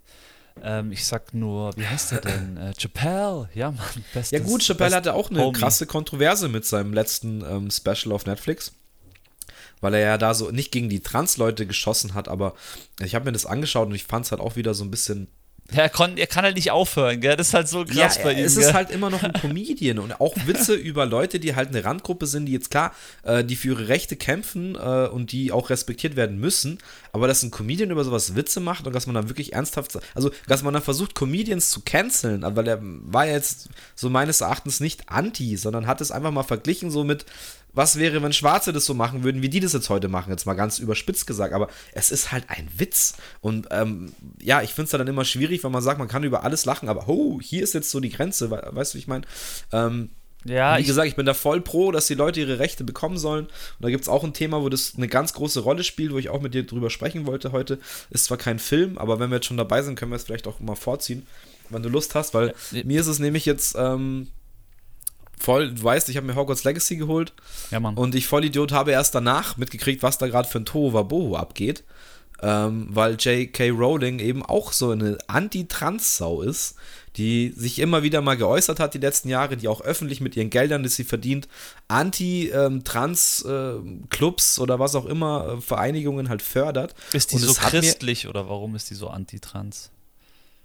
Ähm, 0.62 0.90
ich 0.90 1.04
sag 1.04 1.32
nur, 1.34 1.76
wie 1.76 1.86
heißt 1.86 2.12
der 2.12 2.20
denn? 2.22 2.56
Äh, 2.56 2.72
Chappelle, 2.74 3.48
ja, 3.54 3.70
Mann. 3.70 4.04
Bestes, 4.12 4.30
Ja 4.30 4.44
gut, 4.44 4.62
Chappelle 4.64 4.96
hatte 4.96 5.14
auch 5.14 5.30
eine 5.30 5.40
Homie. 5.40 5.58
krasse 5.58 5.86
Kontroverse 5.86 6.48
mit 6.48 6.64
seinem 6.64 6.92
letzten 6.92 7.42
ähm, 7.42 7.70
Special 7.70 8.12
auf 8.12 8.26
Netflix. 8.26 8.72
weil 9.80 9.94
er 9.94 10.00
ja 10.00 10.18
da 10.18 10.34
so 10.34 10.50
nicht 10.50 10.72
gegen 10.72 10.88
die 10.88 11.00
Trans-Leute 11.00 11.66
geschossen 11.66 12.14
hat, 12.14 12.28
aber 12.28 12.54
ich 13.00 13.14
habe 13.14 13.26
mir 13.26 13.32
das 13.32 13.46
angeschaut 13.46 13.88
und 13.88 13.94
ich 13.94 14.04
fand 14.04 14.24
es 14.24 14.32
halt 14.32 14.40
auch 14.40 14.56
wieder 14.56 14.74
so 14.74 14.82
ein 14.82 14.90
bisschen 14.90 15.28
ja, 15.72 15.82
er, 15.82 15.88
kon, 15.88 16.16
er 16.16 16.26
kann 16.26 16.44
halt 16.44 16.54
nicht 16.54 16.70
aufhören, 16.70 17.20
gell? 17.20 17.36
Das 17.36 17.48
ist 17.48 17.54
halt 17.54 17.68
so 17.68 17.84
krass 17.84 18.16
ja, 18.16 18.22
bei 18.22 18.32
ihm. 18.34 18.44
Es 18.44 18.54
gell? 18.54 18.64
ist 18.64 18.74
halt 18.74 18.90
immer 18.90 19.10
noch 19.10 19.22
ein 19.22 19.32
Comedian 19.32 19.98
und 19.98 20.20
auch 20.20 20.34
Witze 20.46 20.74
über 20.74 21.06
Leute, 21.06 21.40
die 21.40 21.56
halt 21.56 21.70
eine 21.70 21.84
Randgruppe 21.84 22.26
sind, 22.26 22.46
die 22.46 22.52
jetzt 22.52 22.70
klar, 22.70 22.94
äh, 23.24 23.44
die 23.44 23.56
für 23.56 23.68
ihre 23.68 23.88
Rechte 23.88 24.16
kämpfen 24.16 24.76
äh, 24.76 25.08
und 25.08 25.32
die 25.32 25.50
auch 25.50 25.70
respektiert 25.70 26.14
werden 26.14 26.38
müssen. 26.38 26.78
Aber 27.12 27.26
dass 27.26 27.42
ein 27.42 27.50
Comedian 27.50 27.90
über 27.90 28.04
sowas 28.04 28.36
Witze 28.36 28.60
macht 28.60 28.86
und 28.86 28.94
dass 28.94 29.06
man 29.06 29.14
dann 29.14 29.28
wirklich 29.28 29.54
ernsthaft, 29.54 29.98
also 30.14 30.30
dass 30.46 30.62
man 30.62 30.74
dann 30.74 30.82
versucht, 30.82 31.14
Comedians 31.14 31.70
zu 31.70 31.80
canceln, 31.80 32.44
weil 32.46 32.68
er 32.68 32.78
war 32.82 33.26
ja 33.26 33.32
jetzt 33.32 33.68
so 33.94 34.08
meines 34.08 34.40
Erachtens 34.40 34.80
nicht 34.80 35.08
anti, 35.08 35.56
sondern 35.56 35.86
hat 35.86 36.00
es 36.00 36.10
einfach 36.10 36.30
mal 36.30 36.42
verglichen 36.42 36.90
so 36.90 37.04
mit, 37.04 37.26
was 37.76 37.98
wäre, 37.98 38.22
wenn 38.22 38.32
Schwarze 38.32 38.72
das 38.72 38.86
so 38.86 38.94
machen 38.94 39.22
würden, 39.22 39.42
wie 39.42 39.50
die 39.50 39.60
das 39.60 39.74
jetzt 39.74 39.90
heute 39.90 40.08
machen, 40.08 40.30
jetzt 40.30 40.46
mal 40.46 40.54
ganz 40.54 40.78
überspitzt 40.78 41.26
gesagt, 41.26 41.52
aber 41.52 41.68
es 41.92 42.10
ist 42.10 42.32
halt 42.32 42.48
ein 42.48 42.68
Witz. 42.76 43.14
Und 43.42 43.68
ähm, 43.70 44.12
ja, 44.40 44.62
ich 44.62 44.70
finde 44.70 44.84
es 44.84 44.90
dann 44.90 45.06
immer 45.06 45.26
schwierig, 45.26 45.62
wenn 45.62 45.72
man 45.72 45.82
sagt, 45.82 45.98
man 45.98 46.08
kann 46.08 46.24
über 46.24 46.42
alles 46.42 46.64
lachen, 46.64 46.88
aber 46.88 47.06
oh, 47.06 47.38
hier 47.40 47.62
ist 47.62 47.74
jetzt 47.74 47.90
so 47.90 48.00
die 48.00 48.08
Grenze, 48.08 48.50
weißt 48.50 48.94
du, 48.94 48.98
ich 48.98 49.06
meine, 49.06 49.26
ähm, 49.72 50.10
ja, 50.44 50.78
wie 50.78 50.84
gesagt, 50.84 51.08
ich 51.08 51.16
bin 51.16 51.26
da 51.26 51.34
voll 51.34 51.60
pro, 51.60 51.92
dass 51.92 52.06
die 52.06 52.14
Leute 52.14 52.40
ihre 52.40 52.58
Rechte 52.58 52.84
bekommen 52.84 53.18
sollen. 53.18 53.46
Und 53.46 53.52
da 53.80 53.90
gibt 53.90 54.02
es 54.02 54.08
auch 54.08 54.24
ein 54.24 54.32
Thema, 54.32 54.62
wo 54.62 54.68
das 54.68 54.94
eine 54.96 55.08
ganz 55.08 55.32
große 55.32 55.60
Rolle 55.60 55.82
spielt, 55.82 56.12
wo 56.12 56.18
ich 56.18 56.28
auch 56.28 56.40
mit 56.40 56.54
dir 56.54 56.64
drüber 56.64 56.88
sprechen 56.88 57.26
wollte 57.26 57.52
heute. 57.52 57.78
Ist 58.10 58.24
zwar 58.24 58.38
kein 58.38 58.58
Film, 58.58 58.96
aber 58.96 59.18
wenn 59.18 59.30
wir 59.30 59.36
jetzt 59.36 59.46
schon 59.46 59.56
dabei 59.56 59.82
sind, 59.82 59.98
können 59.98 60.12
wir 60.12 60.16
es 60.16 60.24
vielleicht 60.24 60.46
auch 60.46 60.60
mal 60.60 60.76
vorziehen, 60.76 61.26
wenn 61.68 61.82
du 61.82 61.88
Lust 61.88 62.14
hast, 62.14 62.32
weil 62.32 62.54
ja, 62.70 62.84
mir 62.84 63.00
ist 63.00 63.08
es 63.08 63.18
nämlich 63.18 63.44
jetzt 63.44 63.74
ähm, 63.76 64.28
voll, 65.46 65.72
du 65.72 65.82
weißt, 65.82 66.08
ich 66.08 66.16
habe 66.16 66.26
mir 66.26 66.34
Hogwarts 66.34 66.64
Legacy 66.64 66.96
geholt. 66.96 67.32
Ja, 67.70 67.78
Mann. 67.78 67.94
Und 67.94 68.16
ich 68.16 68.26
Vollidiot 68.26 68.72
habe 68.72 68.90
erst 68.90 69.14
danach 69.14 69.56
mitgekriegt, 69.56 70.02
was 70.02 70.18
da 70.18 70.26
gerade 70.26 70.48
für 70.48 70.58
ein 70.58 70.64
Tohuwabohu 70.64 71.36
abgeht. 71.36 71.84
Ähm, 72.42 72.88
weil 72.90 73.14
J.K. 73.14 73.70
Rowling 73.70 74.18
eben 74.18 74.44
auch 74.44 74.72
so 74.72 74.90
eine 74.90 75.16
Anti-Trans-Sau 75.26 76.42
ist, 76.42 76.74
die 77.16 77.54
sich 77.56 77.78
immer 77.78 78.02
wieder 78.02 78.20
mal 78.20 78.36
geäußert 78.36 78.78
hat 78.78 78.92
die 78.92 78.98
letzten 78.98 79.30
Jahre, 79.30 79.56
die 79.56 79.68
auch 79.68 79.80
öffentlich 79.80 80.20
mit 80.20 80.36
ihren 80.36 80.50
Geldern, 80.50 80.82
die 80.82 80.90
sie 80.90 81.04
verdient, 81.04 81.48
Anti-Trans-Clubs 81.88 84.58
ähm, 84.58 84.62
oder 84.62 84.78
was 84.78 84.94
auch 84.96 85.06
immer, 85.06 85.54
äh, 85.56 85.62
Vereinigungen 85.62 86.28
halt 86.28 86.42
fördert. 86.42 86.94
Ist 87.12 87.30
die 87.30 87.36
Und 87.36 87.42
so 87.42 87.54
christlich 87.54 88.28
oder 88.28 88.50
warum 88.50 88.74
ist 88.74 88.90
die 88.90 88.94
so 88.94 89.08
anti-trans? 89.08 89.90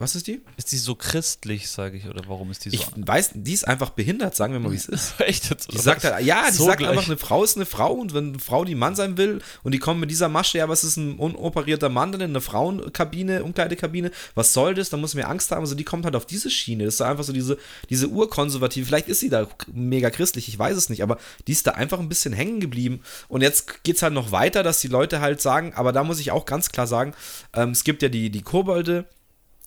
Was 0.01 0.15
ist 0.15 0.25
die? 0.25 0.41
Ist 0.57 0.71
die 0.71 0.79
so 0.79 0.95
christlich, 0.95 1.69
sage 1.69 1.95
ich, 1.95 2.07
oder 2.07 2.23
warum 2.25 2.49
ist 2.49 2.65
die 2.65 2.71
so? 2.71 2.75
Ich 2.75 2.87
weiß, 2.95 3.33
die 3.35 3.53
ist 3.53 3.67
einfach 3.67 3.91
behindert, 3.91 4.35
sagen 4.35 4.51
wir 4.51 4.59
mal, 4.59 4.71
wie 4.71 4.75
es 4.75 4.87
ist. 4.87 5.13
Echt 5.19 5.51
jetzt? 5.51 5.71
Die 5.71 5.77
sagt 5.77 6.03
halt, 6.03 6.25
ja, 6.25 6.49
die 6.49 6.57
so 6.57 6.65
sagt 6.65 6.79
gleich. 6.79 6.89
einfach, 6.89 7.05
eine 7.05 7.17
Frau 7.17 7.43
ist 7.43 7.55
eine 7.55 7.67
Frau 7.67 7.93
und 7.93 8.15
wenn 8.15 8.29
eine 8.29 8.39
Frau 8.39 8.65
die 8.65 8.73
Mann 8.73 8.95
sein 8.95 9.17
will 9.17 9.43
und 9.61 9.73
die 9.73 9.77
kommen 9.77 9.99
mit 9.99 10.09
dieser 10.09 10.27
Masche, 10.27 10.57
ja, 10.57 10.67
was 10.67 10.83
ist 10.83 10.97
ein 10.97 11.19
unoperierter 11.19 11.89
Mann 11.89 12.11
denn 12.11 12.21
in 12.21 12.29
einer 12.31 12.41
Frauenkabine, 12.41 13.43
Umkleidekabine, 13.43 14.09
was 14.33 14.53
soll 14.53 14.73
das? 14.73 14.89
Da 14.89 14.97
muss 14.97 15.13
mir 15.13 15.27
Angst 15.27 15.51
haben. 15.51 15.61
Also 15.61 15.75
die 15.75 15.83
kommt 15.83 16.05
halt 16.05 16.15
auf 16.15 16.25
diese 16.25 16.49
Schiene. 16.49 16.85
Das 16.85 16.95
ist 16.95 17.01
einfach 17.01 17.23
so 17.23 17.31
diese, 17.31 17.59
diese 17.91 18.07
urkonservative, 18.07 18.87
vielleicht 18.87 19.07
ist 19.07 19.19
sie 19.19 19.29
da 19.29 19.47
mega 19.71 20.09
christlich, 20.09 20.47
ich 20.47 20.57
weiß 20.57 20.77
es 20.77 20.89
nicht, 20.89 21.03
aber 21.03 21.19
die 21.45 21.51
ist 21.51 21.67
da 21.67 21.73
einfach 21.73 21.99
ein 21.99 22.09
bisschen 22.09 22.33
hängen 22.33 22.59
geblieben. 22.59 23.01
Und 23.27 23.41
jetzt 23.41 23.83
geht 23.83 23.97
es 23.97 24.01
halt 24.01 24.13
noch 24.13 24.31
weiter, 24.31 24.63
dass 24.63 24.79
die 24.79 24.87
Leute 24.87 25.21
halt 25.21 25.41
sagen, 25.41 25.73
aber 25.75 25.91
da 25.91 26.03
muss 26.03 26.19
ich 26.19 26.31
auch 26.31 26.47
ganz 26.47 26.71
klar 26.71 26.87
sagen, 26.87 27.13
ähm, 27.53 27.69
es 27.69 27.83
gibt 27.83 28.01
ja 28.01 28.09
die, 28.09 28.31
die 28.31 28.41
Kobolde, 28.41 29.05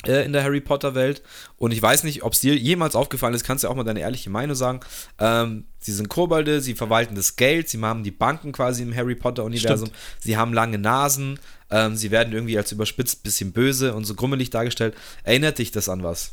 in 0.08 0.32
der 0.32 0.42
Harry 0.42 0.60
Potter 0.60 0.94
Welt. 0.94 1.22
Und 1.56 1.72
ich 1.72 1.80
weiß 1.80 2.04
nicht, 2.04 2.22
ob 2.22 2.32
es 2.32 2.40
dir 2.40 2.56
jemals 2.56 2.94
aufgefallen 2.94 3.34
ist, 3.34 3.44
kannst 3.44 3.64
du 3.64 3.66
ja 3.66 3.72
auch 3.72 3.76
mal 3.76 3.84
deine 3.84 4.00
ehrliche 4.00 4.30
Meinung 4.30 4.54
sagen. 4.54 4.80
Ähm, 5.18 5.64
sie 5.78 5.92
sind 5.92 6.08
Kobolde, 6.08 6.60
sie 6.60 6.74
verwalten 6.74 7.14
das 7.14 7.36
Geld, 7.36 7.68
sie 7.68 7.80
haben 7.80 8.02
die 8.02 8.10
Banken 8.10 8.52
quasi 8.52 8.82
im 8.82 8.94
Harry 8.94 9.14
Potter 9.14 9.44
Universum, 9.44 9.88
Stimmt. 9.88 10.22
sie 10.22 10.36
haben 10.36 10.52
lange 10.52 10.78
Nasen, 10.78 11.38
ähm, 11.70 11.96
sie 11.96 12.10
werden 12.10 12.32
irgendwie 12.32 12.56
als 12.56 12.72
überspitzt 12.72 13.22
bisschen 13.22 13.52
böse 13.52 13.94
und 13.94 14.04
so 14.04 14.14
grummelig 14.14 14.50
dargestellt. 14.50 14.94
Erinnert 15.24 15.58
dich 15.58 15.70
das 15.70 15.88
an 15.88 16.02
was? 16.02 16.32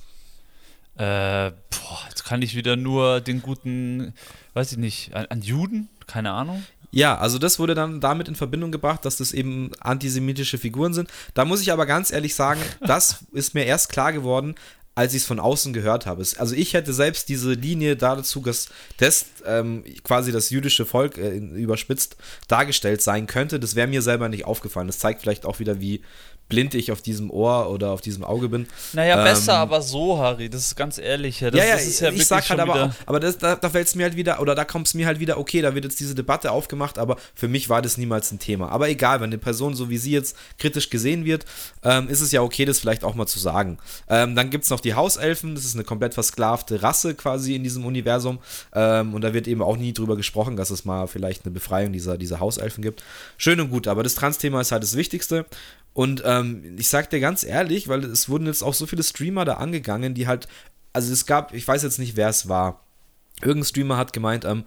Äh, 0.96 1.52
boah, 1.70 2.00
jetzt 2.10 2.26
kann 2.26 2.42
ich 2.42 2.56
wieder 2.56 2.76
nur 2.76 3.22
den 3.22 3.42
guten, 3.42 4.14
weiß 4.54 4.74
ich 4.74 4.78
nicht, 4.78 5.14
an, 5.16 5.26
an 5.28 5.42
Juden? 5.42 5.90
Keine 6.08 6.32
Ahnung. 6.32 6.64
Ja, 6.92 7.18
also 7.18 7.38
das 7.38 7.58
wurde 7.58 7.74
dann 7.74 8.02
damit 8.02 8.28
in 8.28 8.36
Verbindung 8.36 8.72
gebracht, 8.72 9.06
dass 9.06 9.18
das 9.18 9.32
eben 9.32 9.72
antisemitische 9.80 10.58
Figuren 10.58 10.94
sind. 10.94 11.10
Da 11.34 11.46
muss 11.46 11.62
ich 11.62 11.72
aber 11.72 11.86
ganz 11.86 12.12
ehrlich 12.12 12.36
sagen, 12.36 12.62
das 12.86 13.26
ist 13.32 13.54
mir 13.54 13.66
erst 13.66 13.90
klar 13.90 14.14
geworden, 14.14 14.56
als 14.94 15.14
ich 15.14 15.22
es 15.22 15.28
von 15.28 15.40
außen 15.40 15.72
gehört 15.72 16.06
habe. 16.06 16.24
Also 16.38 16.54
ich 16.54 16.74
hätte 16.74 16.92
selbst 16.92 17.30
diese 17.30 17.54
Linie 17.54 17.96
dazu, 17.96 18.42
dass 18.42 18.70
das 18.98 19.28
ähm, 19.46 19.86
quasi 20.04 20.34
das 20.34 20.50
jüdische 20.50 20.86
Volk 20.86 21.18
äh, 21.18 21.38
überspitzt 21.38 22.18
dargestellt 22.50 23.02
sein 23.02 23.26
könnte. 23.26 23.60
Das 23.60 23.76
wäre 23.76 23.88
mir 23.88 24.02
selber 24.02 24.28
nicht 24.28 24.46
aufgefallen. 24.46 24.88
Das 24.88 25.00
zeigt 25.00 25.22
vielleicht 25.22 25.46
auch 25.46 25.60
wieder, 25.60 25.80
wie 25.80 26.02
blind 26.52 26.76
ich 26.76 26.92
auf 26.92 27.02
diesem 27.02 27.32
Ohr 27.32 27.70
oder 27.70 27.92
auf 27.92 28.02
diesem 28.02 28.26
Auge 28.26 28.50
bin. 28.50 28.68
Naja, 28.92 29.18
ähm, 29.18 29.24
besser 29.24 29.54
aber 29.54 29.82
so, 29.82 30.20
Harry, 30.20 30.50
das 30.50 30.68
ist 30.68 30.76
ganz 30.76 30.98
ehrlich. 30.98 31.40
Das, 31.40 31.54
ja, 31.54 31.64
ja, 31.64 31.76
das 31.76 31.88
ist 31.88 32.02
ja 32.02 32.12
ich 32.12 32.28
sag 32.28 32.48
halt 32.50 32.60
aber 32.60 32.84
auch, 32.84 32.90
aber 33.06 33.22
das, 33.22 33.38
da, 33.38 33.56
da 33.56 33.70
fällt 33.70 33.88
es 33.88 33.96
mir 33.96 34.04
halt 34.04 34.18
wieder, 34.18 34.42
oder 34.42 34.54
da 34.54 34.66
kommt 34.66 34.88
es 34.88 34.94
mir 34.94 35.08
halt 35.08 35.22
wieder, 35.22 35.40
okay, 35.40 35.62
da 35.62 35.74
wird 35.74 35.86
jetzt 35.86 36.02
diese 36.02 36.14
Debatte 36.14 36.52
aufgemacht, 36.52 36.98
aber 37.00 37.16
für 37.34 37.48
mich 37.48 37.70
war 37.70 37.82
das 37.82 37.98
niemals 37.98 38.34
ein 38.34 38.40
Thema. 38.40 38.70
Aber 38.70 38.90
egal, 38.90 39.22
wenn 39.22 39.30
eine 39.30 39.38
Person 39.38 39.76
so 39.76 39.90
wie 39.90 39.98
sie 39.98 40.12
jetzt 40.12 40.36
kritisch 40.60 40.90
gesehen 40.90 41.24
wird, 41.24 41.46
ähm, 41.84 42.10
ist 42.10 42.20
es 42.20 42.34
ja 42.34 42.42
okay, 42.42 42.66
das 42.66 42.80
vielleicht 42.80 43.06
auch 43.06 43.16
mal 43.16 43.28
zu 43.28 43.40
sagen. 43.40 43.78
Ähm, 44.10 44.36
dann 44.36 44.50
gibt 44.50 44.66
es 44.66 44.70
noch 44.70 44.82
die 44.82 44.94
Hauselfen, 44.94 45.56
das 45.56 45.64
ist 45.64 45.76
eine 45.76 45.86
komplett 45.86 46.14
versklavte 46.14 46.84
Rasse 46.84 47.16
quasi 47.16 47.56
in 47.56 47.64
diesem 47.64 47.86
Universum. 47.86 48.40
Ähm, 48.74 49.14
und 49.14 49.22
da 49.22 49.34
wird 49.34 49.48
eben 49.48 49.62
auch 49.62 49.78
nie 49.78 49.94
drüber 49.94 50.18
gesprochen, 50.18 50.58
dass 50.58 50.70
es 50.70 50.84
mal 50.84 51.08
vielleicht 51.08 51.46
eine 51.46 51.54
Befreiung 51.54 51.94
dieser, 51.94 52.18
dieser 52.18 52.42
Hauselfen 52.42 52.84
gibt. 52.84 53.04
Schön 53.38 53.62
und 53.62 53.70
gut, 53.70 53.88
aber 53.88 54.04
das 54.04 54.16
Trans-Thema 54.16 54.60
ist 54.60 54.74
halt 54.74 54.84
das 54.84 54.98
Wichtigste. 54.98 55.46
Und 55.94 56.24
ähm, 56.26 56.78
ich 56.80 56.88
sag 56.88 57.10
dir 57.10 57.20
ganz 57.20 57.44
ehrlich, 57.44 57.88
weil 57.88 58.04
es 58.06 58.30
wurden 58.30 58.46
jetzt 58.46 58.64
auch 58.64 58.74
so 58.74 58.86
viele 58.86 59.04
Streamer 59.04 59.46
da 59.46 59.56
angegangen, 59.56 60.14
die 60.14 60.28
halt, 60.28 60.48
also 60.94 61.12
es 61.12 61.26
gab, 61.26 61.54
ich 61.54 61.68
weiß 61.68 61.84
jetzt 61.84 62.00
nicht, 62.00 62.16
wer 62.16 62.30
es 62.30 62.48
war. 62.48 62.86
Irgendein 63.42 63.68
Streamer 63.68 63.98
hat 63.98 64.14
gemeint, 64.14 64.46
ähm, 64.46 64.64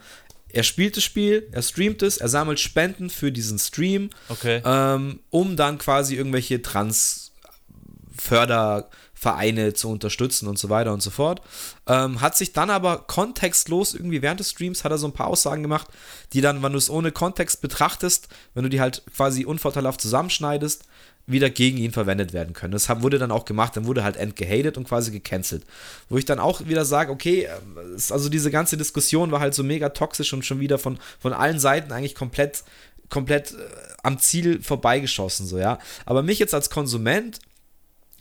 er 0.48 0.62
spielt 0.62 0.96
das 0.96 1.04
Spiel, 1.04 1.48
er 1.50 1.62
streamt 1.62 2.02
es, 2.02 2.18
er 2.18 2.28
sammelt 2.28 2.60
Spenden 2.60 3.10
für 3.10 3.32
diesen 3.32 3.58
Stream, 3.58 4.10
okay. 4.28 4.62
ähm, 4.64 5.20
um 5.30 5.56
dann 5.56 5.78
quasi 5.78 6.14
irgendwelche 6.14 6.62
Trans-Förder- 6.62 8.88
Vereine 9.24 9.72
zu 9.72 9.88
unterstützen 9.88 10.48
und 10.48 10.58
so 10.58 10.68
weiter 10.68 10.92
und 10.92 11.02
so 11.02 11.08
fort. 11.08 11.40
Ähm, 11.87 12.20
hat 12.20 12.37
sich 12.37 12.52
dann 12.52 12.68
aber 12.68 12.98
kontextlos 12.98 13.94
irgendwie 13.94 14.20
während 14.20 14.40
des 14.40 14.50
Streams 14.50 14.84
hat 14.84 14.92
er 14.92 14.98
so 14.98 15.06
ein 15.06 15.14
paar 15.14 15.28
Aussagen 15.28 15.62
gemacht, 15.62 15.88
die 16.34 16.42
dann, 16.42 16.62
wenn 16.62 16.72
du 16.72 16.78
es 16.78 16.90
ohne 16.90 17.10
Kontext 17.10 17.62
betrachtest, 17.62 18.28
wenn 18.52 18.64
du 18.64 18.68
die 18.68 18.82
halt 18.82 19.02
quasi 19.16 19.46
unvorteilhaft 19.46 20.02
zusammenschneidest, 20.02 20.84
wieder 21.26 21.48
gegen 21.50 21.78
ihn 21.78 21.92
verwendet 21.92 22.32
werden 22.32 22.52
können. 22.52 22.72
Das 22.72 22.88
wurde 23.02 23.18
dann 23.18 23.30
auch 23.30 23.44
gemacht, 23.44 23.76
dann 23.76 23.87
wurde 23.87 24.04
halt 24.04 24.16
entgehatet 24.16 24.76
und 24.76 24.87
quasi 24.87 25.10
gecancelt. 25.10 25.64
Wo 26.08 26.18
ich 26.18 26.24
dann 26.24 26.38
auch 26.38 26.66
wieder 26.66 26.84
sage, 26.84 27.10
okay, 27.10 27.48
ähm, 27.50 27.96
also 28.10 28.28
diese 28.28 28.50
ganze 28.50 28.76
Diskussion 28.76 29.30
war 29.30 29.40
halt 29.40 29.54
so 29.54 29.62
mega 29.62 29.90
toxisch 29.90 30.32
und 30.32 30.44
schon 30.44 30.60
wieder 30.60 30.78
von, 30.78 30.98
von 31.18 31.32
allen 31.32 31.58
Seiten 31.58 31.92
eigentlich 31.92 32.14
komplett, 32.14 32.64
komplett 33.08 33.52
äh, 33.52 33.56
am 34.02 34.18
Ziel 34.18 34.62
vorbeigeschossen, 34.62 35.46
so, 35.46 35.58
ja. 35.58 35.78
Aber 36.04 36.22
mich 36.22 36.38
jetzt 36.38 36.54
als 36.54 36.68
Konsument 36.68 37.38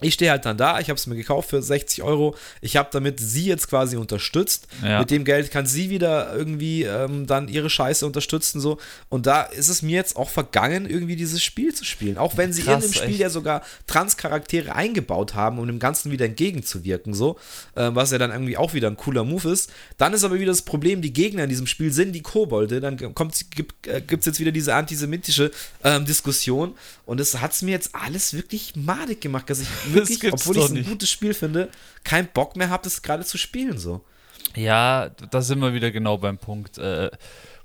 ich 0.04 0.16
stehe 0.16 0.32
halt 0.32 0.46
dann 0.46 0.58
da, 0.58 0.80
ich 0.80 0.90
habe 0.90 0.98
es 0.98 1.08
mir 1.08 1.16
gekauft 1.16 1.50
für 1.50 1.62
60 1.62 2.04
Euro. 2.04 2.36
Ich 2.62 2.78
habe 2.78 2.90
damit 2.92 3.20
sie 3.20 3.46
jetzt 3.46 3.70
quasi 3.70 3.98
unterstützt. 3.98 4.68
Ja. 4.84 5.00
Mit 5.00 5.12
dem 5.12 5.26
Geld 5.26 5.52
kann 5.52 5.66
sie 5.66 5.90
wieder 5.90 6.36
irgendwie 6.36 6.84
ähm, 6.84 7.28
dann 7.28 7.48
ihre 7.48 7.70
Scheiße 7.70 8.06
unterstützen. 8.06 8.60
so. 8.60 8.78
Und 9.10 9.26
da 9.26 9.44
ist 9.44 9.70
es 9.70 9.82
mir 9.82 9.96
jetzt 9.96 10.16
auch 10.16 10.30
vergangen, 10.30 10.90
irgendwie 10.90 11.16
dieses 11.16 11.44
Spiel 11.44 11.74
zu 11.74 11.86
spielen. 11.86 12.18
Auch 12.18 12.38
wenn 12.38 12.54
sie 12.54 12.64
Krass, 12.64 12.84
in 12.84 12.92
dem 12.92 12.94
Spiel 12.94 13.10
echt. 13.12 13.20
ja 13.20 13.30
sogar 13.30 13.62
Trans-Charaktere 13.88 14.76
eingebaut 14.76 15.34
haben, 15.34 15.60
um 15.60 15.68
dem 15.68 15.80
Ganzen 15.80 16.12
wieder 16.12 16.26
entgegenzuwirken. 16.26 17.14
so, 17.14 17.38
äh, 17.76 17.90
Was 17.94 18.12
ja 18.12 18.18
dann 18.18 18.32
irgendwie 18.32 18.58
auch 18.58 18.74
wieder 18.74 18.90
ein 18.90 18.98
cooler 18.98 19.24
Move 19.24 19.52
ist. 19.52 19.72
Dann 19.98 20.14
ist 20.14 20.24
aber 20.24 20.36
wieder 20.36 20.52
das 20.52 20.62
Problem, 20.62 21.02
die 21.02 21.14
Gegner 21.14 21.44
in 21.44 21.50
diesem 21.50 21.68
Spiel 21.68 21.92
sind 21.92 22.14
die 22.14 22.22
Kobolde. 22.22 22.82
Dann 22.82 22.98
gibt 22.98 23.32
es 23.32 23.46
äh, 23.88 24.02
jetzt 24.08 24.40
wieder 24.40 24.52
diese 24.52 24.76
antisemitische 24.76 25.52
ähm, 25.84 26.06
Diskussion. 26.06 26.76
Und 27.06 27.20
das 27.20 27.42
hat 27.42 27.52
es 27.52 27.62
mir 27.62 27.72
jetzt 27.72 27.94
alles 27.94 28.34
wirklich 28.34 28.76
madig 28.76 29.22
gemacht, 29.22 29.50
dass 29.50 29.60
ich 29.60 29.68
wirklich, 29.94 30.32
obwohl 30.32 30.58
ich 30.58 30.64
es 30.66 30.72
ein 30.72 30.86
gutes 30.86 31.10
Spiel 31.10 31.34
finde, 31.34 31.70
keinen 32.04 32.28
Bock 32.28 32.56
mehr 32.56 32.70
habe, 32.70 32.84
das 32.84 33.02
gerade 33.02 33.26
zu 33.26 33.38
spielen 33.38 33.78
so. 33.78 34.02
Ja, 34.56 35.10
da 35.10 35.42
sind 35.42 35.60
wir 35.60 35.74
wieder 35.74 35.92
genau 35.92 36.18
beim 36.18 36.38
Punkt. 36.38 36.78
Äh, 36.78 37.10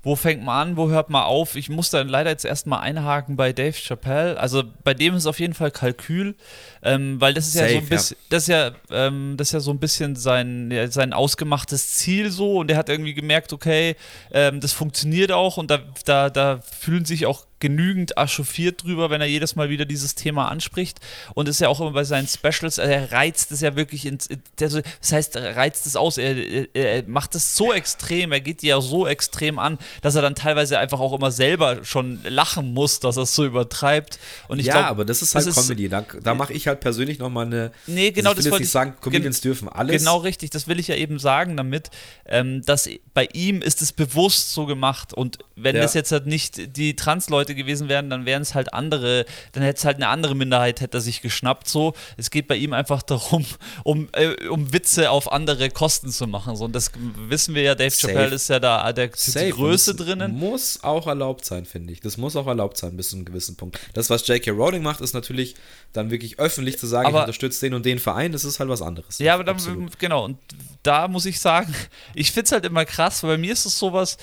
wo 0.01 0.15
fängt 0.15 0.43
man 0.43 0.69
an, 0.69 0.77
wo 0.77 0.89
hört 0.89 1.09
man 1.09 1.23
auf? 1.23 1.55
Ich 1.57 1.69
muss 1.69 1.89
dann 1.89 2.07
leider 2.07 2.29
jetzt 2.29 2.45
erstmal 2.45 2.79
einhaken 2.79 3.35
bei 3.35 3.51
Dave 3.51 3.73
Chappelle. 3.73 4.39
Also 4.39 4.63
bei 4.83 4.93
dem 4.93 5.13
ist 5.15 5.25
auf 5.25 5.39
jeden 5.41 5.53
Fall 5.53 5.71
Kalkül, 5.71 6.35
ähm, 6.81 7.19
weil 7.19 7.33
das 7.33 7.47
ist 7.47 7.53
Safe, 7.53 7.65
ja 7.65 7.71
so 7.73 7.77
ein 7.79 7.89
bisschen, 7.89 8.17
ja. 8.17 8.25
das 8.29 8.43
ist 8.43 8.47
ja, 8.47 8.71
ähm, 8.91 9.33
das 9.35 9.49
ist 9.49 9.51
ja 9.51 9.59
so 9.59 9.71
ein 9.71 9.79
bisschen 9.79 10.15
sein, 10.15 10.71
ja, 10.71 10.87
sein 10.89 11.11
ausgemachtes 11.11 11.95
Ziel 11.95 12.31
so 12.31 12.59
und 12.59 12.71
er 12.71 12.77
hat 12.77 12.87
irgendwie 12.87 13.13
gemerkt, 13.13 13.51
okay, 13.51 13.97
ähm, 14.31 14.61
das 14.61 14.71
funktioniert 14.71 15.33
auch 15.33 15.57
und 15.57 15.69
da, 15.69 15.79
da, 16.05 16.29
da 16.29 16.61
fühlen 16.61 17.03
sich 17.03 17.25
auch 17.25 17.45
genügend 17.59 18.17
achauffiert 18.17 18.83
drüber, 18.83 19.09
wenn 19.09 19.21
er 19.21 19.27
jedes 19.27 19.55
Mal 19.55 19.69
wieder 19.69 19.85
dieses 19.85 20.15
Thema 20.15 20.47
anspricht 20.49 20.99
und 21.33 21.49
ist 21.49 21.59
ja 21.59 21.67
auch 21.67 21.79
immer 21.81 21.91
bei 21.91 22.03
seinen 22.03 22.27
Specials, 22.27 22.77
er 22.77 23.11
reizt 23.11 23.51
es 23.51 23.61
ja 23.61 23.75
wirklich 23.75 24.05
ins, 24.05 24.29
das 24.55 24.81
heißt, 25.11 25.35
er 25.35 25.55
reizt 25.55 25.85
es 25.85 25.95
aus, 25.95 26.17
er, 26.17 26.73
er, 26.75 27.03
macht 27.07 27.35
es 27.35 27.55
so 27.55 27.73
extrem, 27.73 28.31
er 28.31 28.39
geht 28.39 28.63
ja 28.63 28.79
so 28.81 29.07
extrem 29.07 29.59
an, 29.59 29.77
dass 30.01 30.15
er 30.15 30.21
dann 30.21 30.35
teilweise 30.35 30.79
einfach 30.79 30.99
auch 30.99 31.13
immer 31.13 31.31
selber 31.31 31.83
schon 31.83 32.19
lachen 32.23 32.73
muss, 32.73 32.99
dass 32.99 33.17
er 33.17 33.23
es 33.23 33.35
so 33.35 33.45
übertreibt. 33.45 34.19
Und 34.47 34.59
ich 34.59 34.67
ja, 34.67 34.73
glaub, 34.73 34.85
aber 34.85 35.05
das 35.05 35.21
ist 35.21 35.35
halt 35.35 35.45
das 35.47 35.55
Comedy. 35.55 35.89
Da, 35.89 36.05
da 36.23 36.35
mache 36.35 36.53
ich 36.53 36.67
halt 36.67 36.79
persönlich 36.79 37.19
nochmal 37.19 37.45
eine. 37.47 37.71
Nee, 37.87 38.11
genau, 38.11 38.29
also 38.31 38.39
ich 38.39 38.45
will 38.45 38.51
das 38.51 38.51
wollte 38.51 38.63
ich- 38.63 38.71
sagen, 38.71 38.93
Comedians 39.01 39.41
dürfen 39.41 39.67
alles. 39.69 39.97
Genau 39.97 40.17
richtig, 40.17 40.49
das 40.49 40.67
will 40.67 40.79
ich 40.79 40.87
ja 40.87 40.95
eben 40.95 41.19
sagen 41.19 41.57
damit, 41.57 41.89
ähm, 42.25 42.61
dass 42.65 42.89
bei 43.13 43.27
ihm 43.33 43.61
ist 43.61 43.81
es 43.81 43.91
bewusst 43.91 44.53
so 44.53 44.65
gemacht 44.65 45.13
und 45.13 45.39
wenn 45.55 45.75
Ja. 45.75 45.81
das 45.81 45.93
jetzt 45.93 46.11
halt 46.11 46.25
nicht 46.25 46.77
die 46.77 46.95
Trans-Leute 46.95 47.48
gewesen 47.55 47.89
wären, 47.89 48.09
dann 48.09 48.25
wären 48.25 48.41
es 48.41 48.55
halt 48.55 48.73
andere, 48.73 49.25
dann 49.51 49.63
hätte 49.63 49.77
es 49.79 49.85
halt 49.85 49.97
eine 49.97 50.07
andere 50.07 50.35
Minderheit, 50.35 50.81
hätte 50.81 50.97
er 50.97 51.01
sich 51.01 51.21
geschnappt 51.21 51.67
so. 51.67 51.93
Es 52.17 52.29
geht 52.29 52.47
bei 52.47 52.55
ihm 52.55 52.73
einfach 52.73 53.01
darum, 53.01 53.45
um, 53.83 54.09
äh, 54.13 54.47
um 54.47 54.73
Witze 54.73 55.11
auf 55.11 55.31
andere 55.31 55.69
Kosten 55.69 56.09
zu 56.09 56.27
machen 56.27 56.55
so 56.55 56.65
und 56.65 56.73
das 56.73 56.91
wissen 57.27 57.55
wir 57.55 57.63
ja, 57.63 57.75
Dave 57.75 57.89
Safe. 57.89 58.13
Chappelle 58.13 58.35
ist 58.35 58.49
ja 58.49 58.59
da 58.59 58.91
der, 58.93 59.07
die. 59.07 59.49
Größe 59.49 59.95
drinnen. 59.95 60.33
Muss 60.33 60.83
auch 60.83 61.07
erlaubt 61.07 61.45
sein, 61.45 61.65
finde 61.65 61.93
ich. 61.93 61.99
Das 62.01 62.17
muss 62.17 62.35
auch 62.35 62.47
erlaubt 62.47 62.77
sein, 62.77 62.95
bis 62.97 63.09
zu 63.09 63.15
einem 63.15 63.25
gewissen 63.25 63.55
Punkt. 63.55 63.79
Das, 63.93 64.09
was 64.09 64.27
J.K. 64.27 64.51
Rowling 64.51 64.83
macht, 64.83 65.01
ist 65.01 65.13
natürlich 65.13 65.55
dann 65.93 66.11
wirklich 66.11 66.39
öffentlich 66.39 66.77
zu 66.77 66.87
sagen, 66.87 67.07
Aber- 67.07 67.19
ich 67.19 67.23
unterstütze 67.23 67.65
den 67.65 67.73
und 67.73 67.85
den 67.85 67.99
Verein, 67.99 68.31
das 68.31 68.43
ist 68.43 68.59
halt 68.59 68.69
was 68.69 68.81
anderes. 68.81 69.19
Ja, 69.19 69.33
aber 69.33 69.43
dann, 69.43 69.55
Absolut. 69.55 69.99
genau, 69.99 70.25
und 70.25 70.37
da 70.83 71.07
muss 71.07 71.25
ich 71.25 71.39
sagen, 71.39 71.73
ich 72.15 72.31
finde 72.31 72.45
es 72.45 72.51
halt 72.51 72.65
immer 72.65 72.85
krass, 72.85 73.23
weil 73.23 73.31
bei 73.31 73.37
mir 73.37 73.53
ist 73.53 73.65
es 73.65 73.77
sowas, 73.77 74.17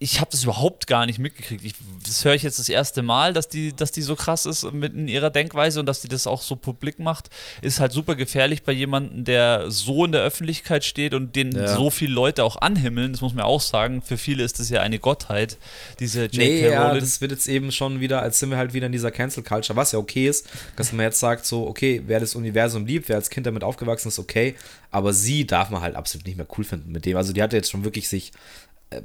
ich 0.00 0.20
habe 0.20 0.30
das 0.32 0.42
überhaupt 0.42 0.86
gar 0.88 1.06
nicht 1.06 1.18
mitgekriegt. 1.20 1.64
Ich, 1.64 1.74
das 2.04 2.24
höre 2.24 2.34
ich 2.34 2.42
jetzt 2.42 2.58
das 2.58 2.68
erste 2.68 3.02
Mal, 3.02 3.32
dass 3.32 3.48
die, 3.48 3.72
dass 3.72 3.92
die 3.92 4.02
so 4.02 4.16
krass 4.16 4.44
ist 4.44 4.72
mit 4.72 4.94
in 4.94 5.06
ihrer 5.06 5.30
Denkweise 5.30 5.78
und 5.78 5.86
dass 5.86 6.00
die 6.00 6.08
das 6.08 6.26
auch 6.26 6.42
so 6.42 6.56
publik 6.56 6.98
macht, 6.98 7.30
ist 7.62 7.78
halt 7.78 7.92
super 7.92 8.16
gefährlich 8.16 8.64
bei 8.64 8.72
jemandem, 8.72 9.24
der 9.24 9.70
so 9.70 10.04
in 10.04 10.12
der 10.12 10.22
Öffentlichkeit 10.22 10.84
steht 10.84 11.14
und 11.14 11.36
den 11.36 11.52
Ja. 11.52 11.76
so 11.76 11.90
viele 11.90 12.12
Leute 12.12 12.42
auch 12.42 12.56
anhimmeln. 12.56 13.12
Das 13.12 13.20
muss 13.20 13.32
man 13.32 13.44
auch 13.44 13.60
sagen. 13.60 14.02
Für 14.02 14.16
viele 14.18 14.42
ist 14.42 14.58
das 14.58 14.70
ja 14.70 14.80
eine 14.80 14.98
Gottheit, 14.98 15.56
diese 16.00 16.22
J.K. 16.24 16.38
Nee, 16.38 16.68
ja, 16.68 16.88
Rowling. 16.88 17.00
das 17.00 17.20
wird 17.20 17.30
jetzt 17.30 17.46
eben 17.46 17.70
schon 17.70 18.00
wieder, 18.00 18.22
als 18.22 18.40
sind 18.40 18.50
wir 18.50 18.56
halt 18.58 18.72
wieder 18.72 18.86
in 18.86 18.92
dieser 18.92 19.12
Cancel 19.12 19.44
Culture, 19.44 19.76
was 19.76 19.92
ja 19.92 20.00
okay 20.00 20.26
ist, 20.26 20.48
dass 20.74 20.92
man 20.92 21.04
jetzt 21.04 21.20
sagt, 21.20 21.46
so, 21.46 21.68
okay, 21.68 22.02
wer 22.06 22.18
das 22.18 22.34
Universum 22.34 22.86
liebt, 22.86 23.08
wer 23.08 23.16
als 23.16 23.30
Kind 23.30 23.46
damit 23.46 23.62
aufgewachsen 23.62 24.08
ist, 24.08 24.18
okay, 24.18 24.56
aber 24.90 25.12
sie 25.12 25.46
darf 25.46 25.70
man 25.70 25.80
halt 25.82 25.94
absolut 25.94 26.26
nicht 26.26 26.36
mehr 26.36 26.46
cool 26.58 26.64
finden 26.64 26.90
mit 26.90 27.04
dem. 27.06 27.16
Also 27.16 27.32
die 27.32 27.42
hat 27.42 27.52
jetzt 27.52 27.70
schon 27.70 27.84
wirklich 27.84 28.08
sich 28.08 28.32
äh, 28.90 29.02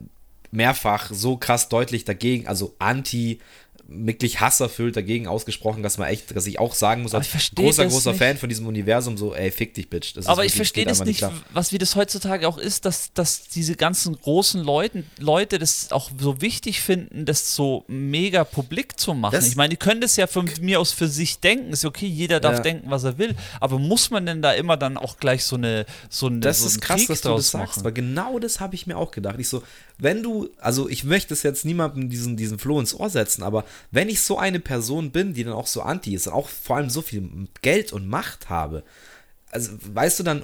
mehrfach 0.56 1.12
so 1.12 1.38
krass 1.38 1.70
deutlich 1.70 2.06
dagegen, 2.06 2.48
also 2.48 2.76
anti 2.80 3.40
wirklich 3.88 4.40
hasserfüllt 4.40 4.96
dagegen 4.96 5.28
ausgesprochen, 5.28 5.84
dass 5.84 5.98
man 6.00 6.08
echt, 6.08 6.36
dass 6.36 6.48
ich 6.48 6.58
auch 6.60 6.74
sagen 6.74 7.04
muss, 7.04 7.14
als 7.14 7.28
ich 7.34 7.54
großer, 7.56 7.86
großer 7.86 8.12
nicht. 8.12 8.20
Fan 8.20 8.38
von 8.38 8.50
diesem 8.50 8.66
Universum, 8.66 9.16
so, 9.16 9.36
ey, 9.36 9.52
fick 9.52 9.76
dich, 9.76 9.90
Bitch. 9.90 10.16
Das 10.16 10.26
ist 10.26 10.30
Aber 10.30 10.44
ich 10.44 10.52
wirklich- 10.52 10.56
verstehe 10.56 10.84
geht 10.86 10.92
das 10.92 11.06
nicht, 11.06 11.18
klar. 11.20 11.34
was 11.54 11.72
wie 11.72 11.78
das 11.78 11.96
heutzutage 11.96 12.48
auch 12.48 12.58
ist, 12.58 12.86
dass, 12.86 13.14
dass 13.14 13.44
diese 13.48 13.76
ganzen 13.76 14.20
großen 14.20 14.64
Leuten, 14.64 15.06
Leute 15.20 15.60
das 15.60 15.92
auch 15.92 16.10
so 16.20 16.42
wichtig 16.42 16.82
finden, 16.82 17.26
das 17.26 17.56
so 17.56 17.86
mega 17.88 18.44
publik 18.44 19.00
zu 19.00 19.14
machen. 19.14 19.34
Das- 19.34 19.48
ich 19.48 19.56
meine, 19.56 19.70
die 19.70 19.78
können 19.78 20.02
das 20.02 20.16
ja 20.16 20.26
von 20.26 20.50
mir 20.62 20.80
aus 20.80 20.92
für 20.92 21.08
sich 21.08 21.40
denken. 21.40 21.72
Ist 21.72 21.86
okay, 21.86 22.08
jeder 22.08 22.40
darf 22.40 22.56
Ja. 22.56 22.62
denken, 22.62 22.90
was 22.90 23.04
er 23.04 23.20
will. 23.20 23.36
Aber 23.60 23.78
muss 23.78 24.10
man 24.10 24.26
denn 24.26 24.42
da 24.42 24.54
immer 24.54 24.78
dann 24.78 24.98
auch 24.98 25.18
gleich 25.18 25.44
so 25.44 25.58
eine 25.58 25.86
so 26.10 26.26
eine 26.28 26.40
Das 26.40 26.62
so 26.62 26.68
ist 26.68 26.82
krass, 26.82 26.98
Krieg 27.02 27.08
dass 27.10 27.22
du 27.22 27.30
das 27.36 27.52
sagst, 27.52 27.76
machen? 27.78 27.84
weil 27.86 27.92
genau 27.94 28.40
das 28.40 28.60
habe 28.60 28.74
ich 28.74 28.88
mir 28.88 28.98
auch 28.98 29.12
gedacht. 29.12 29.36
Ich 29.40 29.48
so, 29.50 29.62
wenn 30.00 30.24
du, 30.24 30.50
also 30.60 30.90
ich 30.90 31.04
möchte 31.04 31.34
es 31.34 31.44
jetzt 31.44 31.66
niemandem 31.66 32.10
diesen, 32.10 32.36
diesen 32.36 32.58
Floh 32.60 32.80
ins 32.80 32.94
Ohr 32.94 33.10
setzen, 33.10 33.44
aber 33.44 33.64
wenn 33.92 34.10
ich 34.10 34.22
so 34.22 34.38
eine 34.38 34.60
Person 34.60 35.12
bin, 35.12 35.34
die 35.34 35.44
dann 35.44 35.54
auch 35.54 35.68
so 35.68 35.82
anti 35.82 36.14
ist 36.14 36.28
und 36.28 36.34
auch 36.34 36.50
vor 36.50 36.78
allem 36.78 36.90
so 36.90 37.02
viel 37.02 37.30
Geld 37.62 37.94
und 37.94 38.08
Macht 38.08 38.50
habe, 38.50 38.84
also 39.52 39.72
weißt 39.94 40.20
du, 40.20 40.24
dann 40.24 40.44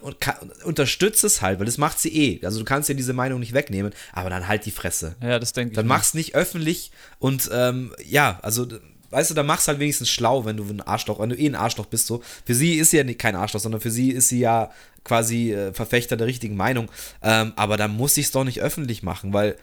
unterstütze 0.64 1.28
es 1.28 1.42
halt, 1.42 1.60
weil 1.60 1.66
das 1.66 1.78
macht 1.78 2.00
sie 2.00 2.16
eh. 2.16 2.46
Also 2.46 2.60
du 2.60 2.66
kannst 2.66 2.88
ja 2.88 2.96
diese 2.96 3.14
Meinung 3.14 3.42
nicht 3.42 3.54
wegnehmen, 3.54 3.92
aber 4.14 4.30
dann 4.30 4.48
halt 4.48 4.66
die 4.66 4.72
Fresse. 4.72 5.16
Ja, 5.22 5.38
das 5.38 5.52
denke 5.52 5.72
ich. 5.72 5.76
Dann 5.76 5.88
mach's 5.88 6.14
nicht 6.14 6.34
öffentlich 6.34 6.92
und 7.20 7.50
ähm, 7.52 7.94
ja, 8.06 8.40
also 8.42 8.68
weißt 9.12 9.30
du, 9.30 9.34
dann 9.36 9.46
mach's 9.46 9.68
halt 9.68 9.80
wenigstens 9.80 10.10
schlau, 10.10 10.46
wenn 10.46 10.58
du 10.58 10.64
ein 10.64 10.82
Arschloch, 10.82 11.20
wenn 11.20 11.30
du 11.30 11.38
eh 11.38 11.48
ein 11.48 11.56
Arschloch 11.56 11.86
bist 11.86 12.08
so. 12.08 12.22
Für 12.46 12.56
sie 12.56 12.76
ist 12.76 12.92
sie 12.92 12.98
ja 12.98 13.04
nicht 13.04 13.20
kein 13.20 13.36
Arschloch, 13.36 13.60
sondern 13.60 13.82
für 13.82 13.92
sie 13.92 14.12
ist 14.12 14.30
sie 14.30 14.40
ja 14.40 14.72
quasi 15.04 15.54
äh, 15.54 15.74
Verfechter 15.74 16.16
der 16.16 16.28
richtigen 16.28 16.56
Meinung. 16.56 16.90
Ähm, 17.22 17.54
aber 17.56 17.78
dann 17.78 17.92
muss 17.92 18.18
ich 18.18 18.28
es 18.28 18.32
doch 18.32 18.46
nicht 18.46 18.62
öffentlich 18.62 19.04
machen, 19.04 19.34
weil 19.34 19.58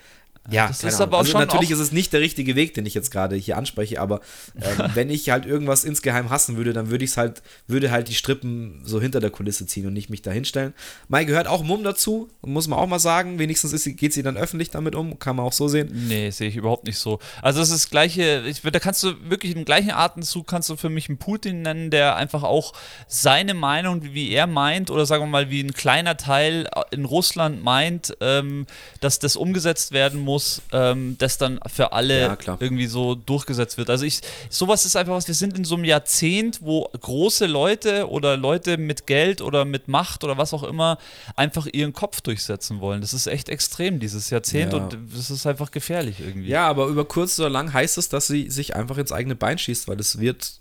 ja, 0.50 0.68
das 0.68 0.84
ist 0.84 1.00
aber 1.00 1.16
auch 1.16 1.20
also 1.20 1.32
schon 1.32 1.40
natürlich 1.40 1.70
ist 1.70 1.78
es 1.78 1.92
nicht 1.92 2.12
der 2.12 2.20
richtige 2.20 2.56
Weg, 2.56 2.74
den 2.74 2.86
ich 2.86 2.94
jetzt 2.94 3.10
gerade 3.10 3.36
hier 3.36 3.56
anspreche, 3.56 4.00
aber 4.00 4.20
ähm, 4.56 4.90
wenn 4.94 5.10
ich 5.10 5.30
halt 5.30 5.46
irgendwas 5.46 5.84
insgeheim 5.84 6.30
hassen 6.30 6.56
würde, 6.56 6.72
dann 6.72 6.90
würde 6.90 7.04
ich 7.04 7.10
es 7.10 7.16
halt, 7.16 7.42
würde 7.66 7.90
halt 7.90 8.08
die 8.08 8.14
Strippen 8.14 8.80
so 8.84 9.00
hinter 9.00 9.20
der 9.20 9.30
Kulisse 9.30 9.66
ziehen 9.66 9.86
und 9.86 9.92
nicht 9.92 10.10
mich 10.10 10.22
da 10.22 10.30
hinstellen. 10.30 10.74
Mai 11.08 11.24
gehört 11.24 11.46
auch 11.46 11.62
Mumm 11.62 11.84
dazu, 11.84 12.28
muss 12.42 12.68
man 12.68 12.78
auch 12.78 12.86
mal 12.86 12.98
sagen. 12.98 13.38
Wenigstens 13.38 13.72
ist 13.72 13.84
geht 13.96 14.12
sie 14.12 14.22
dann 14.22 14.36
öffentlich 14.36 14.70
damit 14.70 14.94
um, 14.94 15.18
kann 15.18 15.36
man 15.36 15.46
auch 15.46 15.52
so 15.52 15.68
sehen. 15.68 15.90
Nee, 16.08 16.30
sehe 16.30 16.48
ich 16.48 16.56
überhaupt 16.56 16.86
nicht 16.86 16.98
so. 16.98 17.18
Also 17.42 17.60
es 17.60 17.70
ist 17.70 17.84
das 17.84 17.90
gleiche, 17.90 18.44
ich, 18.46 18.62
da 18.62 18.78
kannst 18.78 19.02
du 19.02 19.14
wirklich 19.28 19.54
im 19.54 19.64
gleichen 19.64 19.90
Atemzug 19.90 20.46
kannst 20.46 20.68
du 20.70 20.76
für 20.76 20.88
mich 20.88 21.08
einen 21.08 21.18
Putin 21.18 21.62
nennen, 21.62 21.90
der 21.90 22.16
einfach 22.16 22.42
auch 22.42 22.72
seine 23.06 23.54
Meinung, 23.54 24.02
wie 24.14 24.30
er 24.30 24.46
meint, 24.46 24.90
oder 24.90 25.06
sagen 25.06 25.24
wir 25.24 25.28
mal, 25.28 25.50
wie 25.50 25.62
ein 25.62 25.72
kleiner 25.72 26.16
Teil 26.16 26.68
in 26.90 27.04
Russland 27.04 27.62
meint, 27.62 28.16
ähm, 28.20 28.66
dass 29.00 29.18
das 29.18 29.36
umgesetzt 29.36 29.92
werden 29.92 30.20
muss, 30.20 30.37
ähm, 30.72 31.16
das 31.18 31.38
dann 31.38 31.58
für 31.66 31.92
alle 31.92 32.20
Ja, 32.20 32.56
irgendwie 32.60 32.86
so 32.86 33.14
durchgesetzt 33.14 33.78
wird. 33.78 33.90
Also 33.90 34.04
ich, 34.04 34.20
sowas 34.50 34.84
ist 34.84 34.96
einfach 34.96 35.14
was, 35.14 35.26
wir 35.28 35.34
sind 35.34 35.56
in 35.56 35.64
so 35.64 35.74
einem 35.74 35.84
Jahrzehnt, 35.84 36.60
wo 36.62 36.84
große 37.00 37.46
Leute 37.46 38.08
oder 38.08 38.36
Leute 38.36 38.76
mit 38.78 39.06
Geld 39.06 39.40
oder 39.40 39.64
mit 39.64 39.88
Macht 39.88 40.24
oder 40.24 40.36
was 40.38 40.52
auch 40.54 40.62
immer 40.62 40.98
einfach 41.36 41.66
ihren 41.72 41.92
Kopf 41.92 42.20
durchsetzen 42.20 42.80
wollen. 42.80 43.00
Das 43.00 43.12
ist 43.14 43.26
echt 43.26 43.48
extrem, 43.48 44.00
dieses 44.00 44.30
Jahrzehnt 44.30 44.72
Ja. 44.72 44.78
und 44.78 44.96
das 45.14 45.30
ist 45.30 45.46
einfach 45.46 45.70
gefährlich 45.70 46.20
irgendwie. 46.20 46.48
Ja, 46.48 46.66
aber 46.68 46.86
über 46.86 47.04
kurz 47.04 47.38
oder 47.38 47.50
lang 47.50 47.72
heißt 47.72 47.98
es, 47.98 48.08
dass 48.08 48.26
sie 48.26 48.50
sich 48.50 48.74
einfach 48.76 48.98
ins 48.98 49.12
eigene 49.12 49.34
Bein 49.36 49.58
schießt, 49.58 49.88
weil 49.88 49.98
es 50.00 50.18
wird. 50.18 50.52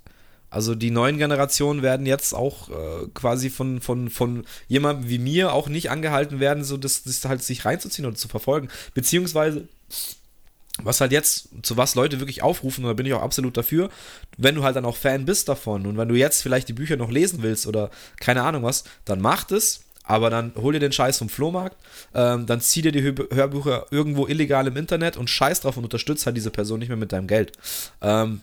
Also 0.50 0.76
die 0.76 0.92
neuen 0.92 1.18
Generationen 1.18 1.82
werden 1.82 2.06
jetzt 2.06 2.34
auch 2.34 2.70
äh, 2.70 3.08
quasi 3.14 3.50
von, 3.50 3.82
von, 3.82 4.10
von 4.10 4.46
jemandem 4.68 5.10
wie 5.10 5.20
mir 5.20 5.54
auch 5.54 5.68
nicht 5.68 5.92
angehalten 5.92 6.40
werden, 6.40 6.64
so 6.64 6.78
das, 6.78 7.04
das 7.04 7.26
halt 7.26 7.44
sich 7.44 7.66
reinzuziehen 7.66 8.06
oder 8.06 8.16
zu 8.16 8.28
verfolgen. 8.28 8.70
Beziehungsweise, 8.94 9.68
was 10.82 11.02
halt 11.02 11.12
jetzt, 11.12 11.50
zu 11.64 11.76
was 11.76 11.96
Leute 11.96 12.20
wirklich 12.20 12.44
aufrufen, 12.44 12.86
und 12.86 12.90
da 12.90 12.94
bin 12.94 13.06
ich 13.06 13.14
auch 13.14 13.22
absolut 13.22 13.58
dafür, 13.58 13.90
wenn 14.38 14.56
du 14.56 14.64
halt 14.64 14.76
dann 14.76 14.86
auch 14.86 14.96
Fan 14.96 15.26
bist 15.26 15.50
davon 15.50 15.86
und 15.86 15.98
wenn 15.98 16.08
du 16.08 16.16
jetzt 16.16 16.42
vielleicht 16.42 16.70
die 16.70 16.74
Bücher 16.74 16.96
noch 16.96 17.12
lesen 17.12 17.42
willst 17.42 17.68
oder 17.68 17.90
keine 18.20 18.44
Ahnung 18.44 18.64
was, 18.64 18.84
dann 19.06 19.20
mach 19.20 19.50
es. 19.52 19.82
Aber 20.10 20.30
dann 20.30 20.54
hol 20.56 20.72
dir 20.72 20.80
den 20.80 20.94
Scheiß 20.94 21.18
vom 21.18 21.28
Flohmarkt, 21.28 21.76
ähm, 22.14 22.46
dann 22.46 22.62
zieh 22.62 22.82
dir 22.82 22.94
die 22.94 23.02
Hö- 23.02 23.36
Hörbücher 23.36 23.88
irgendwo 23.92 24.26
illegal 24.26 24.66
im 24.66 24.78
Internet 24.78 25.18
und 25.18 25.30
scheiß 25.30 25.60
drauf 25.60 25.76
und 25.76 25.84
unterstützt 25.84 26.26
halt 26.26 26.38
diese 26.38 26.50
Person 26.50 26.80
nicht 26.80 26.88
mehr 26.88 26.96
mit 26.96 27.12
deinem 27.12 27.28
Geld. 27.28 27.52
Ähm, 28.02 28.40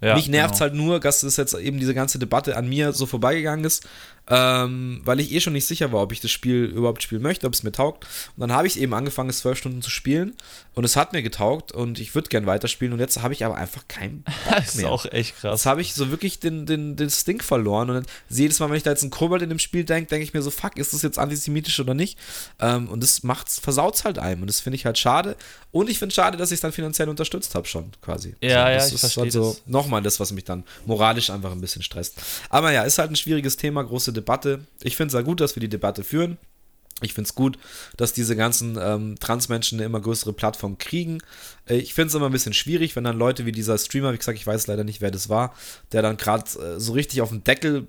Ja, 0.00 0.14
mich 0.14 0.28
nervt 0.28 0.54
genau. 0.54 0.60
halt 0.60 0.74
nur, 0.74 1.00
dass 1.00 1.22
es 1.22 1.36
jetzt 1.36 1.54
eben 1.54 1.78
diese 1.78 1.94
ganze 1.94 2.18
Debatte 2.18 2.56
an 2.56 2.68
mir 2.68 2.92
so 2.92 3.04
vorbeigegangen 3.06 3.64
ist, 3.64 3.86
ähm, 4.30 5.00
weil 5.04 5.20
ich 5.20 5.32
eh 5.32 5.40
schon 5.40 5.52
nicht 5.54 5.66
sicher 5.66 5.92
war, 5.92 6.02
ob 6.02 6.12
ich 6.12 6.20
das 6.20 6.30
Spiel 6.30 6.64
überhaupt 6.64 7.02
spielen 7.02 7.22
möchte, 7.22 7.46
ob 7.46 7.54
es 7.54 7.62
mir 7.62 7.72
taugt. 7.72 8.04
Und 8.36 8.40
dann 8.40 8.52
habe 8.52 8.66
ich 8.66 8.78
eben 8.78 8.92
angefangen, 8.94 9.30
es 9.30 9.38
zwölf 9.38 9.58
Stunden 9.58 9.82
zu 9.82 9.90
spielen 9.90 10.34
und 10.74 10.84
es 10.84 10.96
hat 10.96 11.12
mir 11.12 11.22
getaugt 11.22 11.72
und 11.72 11.98
ich 11.98 12.14
würde 12.14 12.28
gern 12.28 12.46
weiterspielen 12.46 12.92
und 12.92 13.00
jetzt 13.00 13.22
habe 13.22 13.32
ich 13.32 13.44
aber 13.44 13.56
einfach 13.56 13.88
keinen 13.88 14.22
Bock 14.22 14.34
Das 14.50 14.68
ist 14.68 14.76
mehr. 14.76 14.90
auch 14.90 15.06
echt 15.06 15.36
krass. 15.36 15.52
Das 15.52 15.66
habe 15.66 15.80
ich 15.80 15.94
so 15.94 16.10
wirklich 16.10 16.38
den, 16.40 16.66
den, 16.66 16.96
den 16.96 17.10
Stink 17.10 17.42
verloren. 17.42 17.90
Und 17.90 18.06
jedes 18.28 18.60
Mal, 18.60 18.68
wenn 18.68 18.76
ich 18.76 18.82
da 18.82 18.90
jetzt 18.90 19.02
einen 19.02 19.10
Kobold 19.10 19.42
in 19.42 19.48
dem 19.48 19.58
Spiel 19.58 19.84
denke, 19.84 20.08
denke 20.08 20.24
ich 20.24 20.34
mir 20.34 20.42
so, 20.42 20.50
fuck, 20.50 20.76
ist 20.76 20.92
das 20.92 21.02
jetzt 21.02 21.18
antisemitisch 21.18 21.80
oder 21.80 21.94
nicht? 21.94 22.18
Ähm, 22.60 22.88
und 22.88 23.02
das 23.02 23.22
macht's, 23.22 23.58
versaut's 23.58 24.04
halt 24.04 24.18
einem. 24.18 24.42
Und 24.42 24.48
das 24.48 24.60
finde 24.60 24.76
ich 24.76 24.84
halt 24.84 24.98
schade. 24.98 25.36
Und 25.72 25.88
ich 25.90 25.98
finde 25.98 26.14
schade, 26.14 26.36
dass 26.36 26.50
ich 26.50 26.56
es 26.56 26.60
dann 26.60 26.72
finanziell 26.72 27.08
unterstützt 27.08 27.54
habe, 27.54 27.66
schon 27.66 27.90
quasi. 28.00 28.36
Ja, 28.40 28.70
ja, 28.70 28.74
das 28.74 28.88
ich 28.88 28.94
ist 28.94 29.00
verstehe 29.00 29.24
halt 29.24 29.32
so 29.32 29.56
nochmal 29.66 30.02
das, 30.02 30.20
was 30.20 30.32
mich 30.32 30.44
dann 30.44 30.64
moralisch 30.86 31.30
einfach 31.30 31.52
ein 31.52 31.60
bisschen 31.60 31.82
stresst. 31.82 32.16
Aber 32.50 32.72
ja, 32.72 32.82
ist 32.82 32.98
halt 32.98 33.10
ein 33.10 33.16
schwieriges 33.16 33.56
Thema, 33.56 33.82
große 33.82 34.12
Debatte. 34.20 34.60
Ich 34.82 34.96
finde 34.96 35.08
es 35.08 35.14
ja 35.14 35.22
gut, 35.22 35.40
dass 35.40 35.56
wir 35.56 35.60
die 35.60 35.68
Debatte 35.68 36.04
führen. 36.04 36.38
Ich 37.00 37.14
finde 37.14 37.28
es 37.28 37.34
gut, 37.34 37.58
dass 37.96 38.12
diese 38.12 38.34
ganzen 38.34 38.76
ähm, 38.80 39.16
Transmenschen 39.20 39.78
eine 39.78 39.86
immer 39.86 40.00
größere 40.00 40.32
Plattform 40.32 40.78
kriegen. 40.78 41.18
Äh, 41.66 41.76
Ich 41.76 41.94
finde 41.94 42.08
es 42.08 42.14
immer 42.14 42.26
ein 42.26 42.32
bisschen 42.32 42.54
schwierig, 42.54 42.96
wenn 42.96 43.04
dann 43.04 43.18
Leute 43.18 43.46
wie 43.46 43.52
dieser 43.52 43.78
Streamer, 43.78 44.12
wie 44.12 44.18
gesagt, 44.18 44.38
ich 44.38 44.46
weiß 44.46 44.66
leider 44.66 44.84
nicht, 44.84 45.00
wer 45.00 45.12
das 45.12 45.28
war, 45.28 45.54
der 45.92 46.02
dann 46.02 46.16
gerade 46.16 46.44
äh, 46.60 46.80
so 46.80 46.92
richtig 46.92 47.20
auf 47.20 47.28
den 47.28 47.44
Deckel 47.44 47.86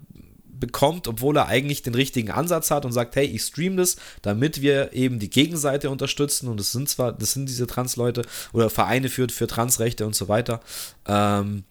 bekommt, 0.59 1.07
obwohl 1.07 1.37
er 1.37 1.47
eigentlich 1.47 1.81
den 1.81 1.95
richtigen 1.95 2.31
Ansatz 2.31 2.69
hat 2.69 2.85
und 2.85 2.91
sagt, 2.91 3.15
hey, 3.15 3.25
ich 3.25 3.41
stream 3.43 3.77
das, 3.77 3.95
damit 4.21 4.61
wir 4.61 4.93
eben 4.93 5.17
die 5.17 5.29
Gegenseite 5.29 5.89
unterstützen 5.89 6.47
und 6.47 6.59
das 6.59 6.71
sind 6.71 6.89
zwar, 6.89 7.13
das 7.13 7.31
sind 7.33 7.47
diese 7.47 7.65
Trans-Leute 7.65 8.23
oder 8.53 8.69
Vereine 8.69 9.09
für, 9.09 9.27
für 9.29 9.47
Transrechte 9.47 10.05
und 10.05 10.15
so 10.15 10.27
weiter. 10.27 10.59
Ähm, 11.07 11.63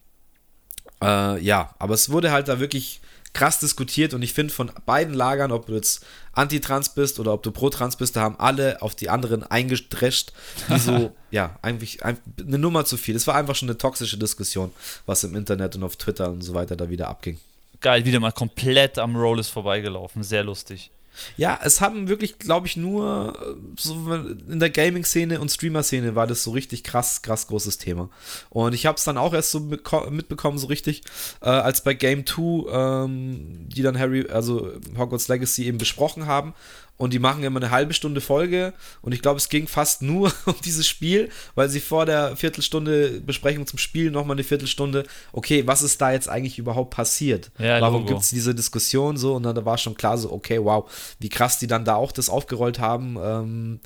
äh, 1.02 1.40
ja, 1.40 1.74
aber 1.78 1.94
es 1.94 2.10
wurde 2.10 2.32
halt 2.32 2.48
da 2.48 2.58
wirklich 2.60 3.00
krass 3.32 3.60
diskutiert 3.60 4.14
und 4.14 4.22
ich 4.22 4.32
finde 4.32 4.52
von 4.52 4.70
beiden 4.86 5.14
Lagern, 5.14 5.52
ob 5.52 5.66
du 5.66 5.74
jetzt 5.74 6.04
anti-trans 6.32 6.90
bist 6.90 7.20
oder 7.20 7.32
ob 7.32 7.42
du 7.42 7.50
pro-trans 7.50 7.96
bist, 7.96 8.16
da 8.16 8.22
haben 8.22 8.36
alle 8.38 8.82
auf 8.82 8.94
die 8.94 9.10
anderen 9.10 9.42
eingedrescht, 9.42 10.32
wie 10.68 10.78
so, 10.78 11.12
ja, 11.30 11.58
eigentlich 11.62 12.04
ein, 12.04 12.18
eine 12.38 12.58
Nummer 12.58 12.84
zu 12.84 12.96
viel. 12.96 13.16
Es 13.16 13.26
war 13.26 13.34
einfach 13.34 13.54
schon 13.54 13.68
eine 13.68 13.78
toxische 13.78 14.18
Diskussion, 14.18 14.72
was 15.06 15.24
im 15.24 15.34
Internet 15.34 15.76
und 15.76 15.82
auf 15.82 15.96
Twitter 15.96 16.30
und 16.30 16.42
so 16.42 16.54
weiter 16.54 16.76
da 16.76 16.90
wieder 16.90 17.08
abging. 17.08 17.38
Geil, 17.80 18.04
wieder 18.04 18.18
mal 18.18 18.32
komplett 18.32 18.98
am 18.98 19.14
Rollis 19.14 19.48
vorbeigelaufen. 19.48 20.22
Sehr 20.22 20.42
lustig. 20.42 20.90
Ja, 21.36 21.58
es 21.62 21.80
haben 21.80 22.08
wirklich, 22.08 22.38
glaube 22.38 22.66
ich, 22.66 22.76
nur 22.76 23.34
äh, 23.40 23.54
so 23.78 24.14
in 24.48 24.60
der 24.60 24.70
Gaming-Szene 24.70 25.40
und 25.40 25.50
Streamer-Szene 25.50 26.14
war 26.14 26.26
das 26.26 26.42
so 26.42 26.50
richtig 26.50 26.84
krass, 26.84 27.22
krass 27.22 27.46
großes 27.46 27.78
Thema. 27.78 28.10
Und 28.50 28.74
ich 28.74 28.86
habe 28.86 28.96
es 28.96 29.04
dann 29.04 29.18
auch 29.18 29.34
erst 29.34 29.50
so 29.50 29.60
mitbekommen, 29.60 30.58
so 30.58 30.66
richtig, 30.66 31.02
äh, 31.40 31.48
als 31.48 31.82
bei 31.82 31.94
Game 31.94 32.26
2, 32.26 33.04
ähm, 33.04 33.68
die 33.68 33.82
dann 33.82 33.98
Harry, 33.98 34.26
also 34.28 34.72
Hogwarts 34.96 35.28
Legacy 35.28 35.64
eben 35.64 35.78
besprochen 35.78 36.26
haben 36.26 36.54
und 36.98 37.14
die 37.14 37.18
machen 37.18 37.42
immer 37.42 37.60
eine 37.60 37.70
halbe 37.70 37.94
Stunde 37.94 38.20
Folge 38.20 38.74
und 39.00 39.12
ich 39.12 39.22
glaube, 39.22 39.38
es 39.38 39.48
ging 39.48 39.66
fast 39.66 40.02
nur 40.02 40.30
um 40.44 40.54
dieses 40.64 40.86
Spiel, 40.86 41.30
weil 41.54 41.70
sie 41.70 41.80
vor 41.80 42.04
der 42.04 42.36
Viertelstunde 42.36 43.22
Besprechung 43.22 43.66
zum 43.66 43.78
Spiel 43.78 44.10
nochmal 44.10 44.34
eine 44.34 44.44
Viertelstunde, 44.44 45.04
okay, 45.32 45.66
was 45.66 45.80
ist 45.82 46.00
da 46.00 46.12
jetzt 46.12 46.28
eigentlich 46.28 46.58
überhaupt 46.58 46.90
passiert? 46.90 47.50
Ja, 47.58 47.80
Warum 47.80 48.04
gibt 48.04 48.20
es 48.20 48.30
diese 48.30 48.54
Diskussion 48.54 49.16
so? 49.16 49.36
Und 49.36 49.44
dann 49.44 49.54
da 49.54 49.64
war 49.64 49.78
schon 49.78 49.94
klar 49.94 50.18
so, 50.18 50.30
okay, 50.32 50.62
wow, 50.62 50.90
wie 51.20 51.28
krass 51.28 51.58
die 51.58 51.66
dann 51.66 51.84
da 51.84 51.94
auch 51.94 52.12
das 52.12 52.28
aufgerollt 52.28 52.78
haben. 52.78 53.16
Ähm, 53.22 53.80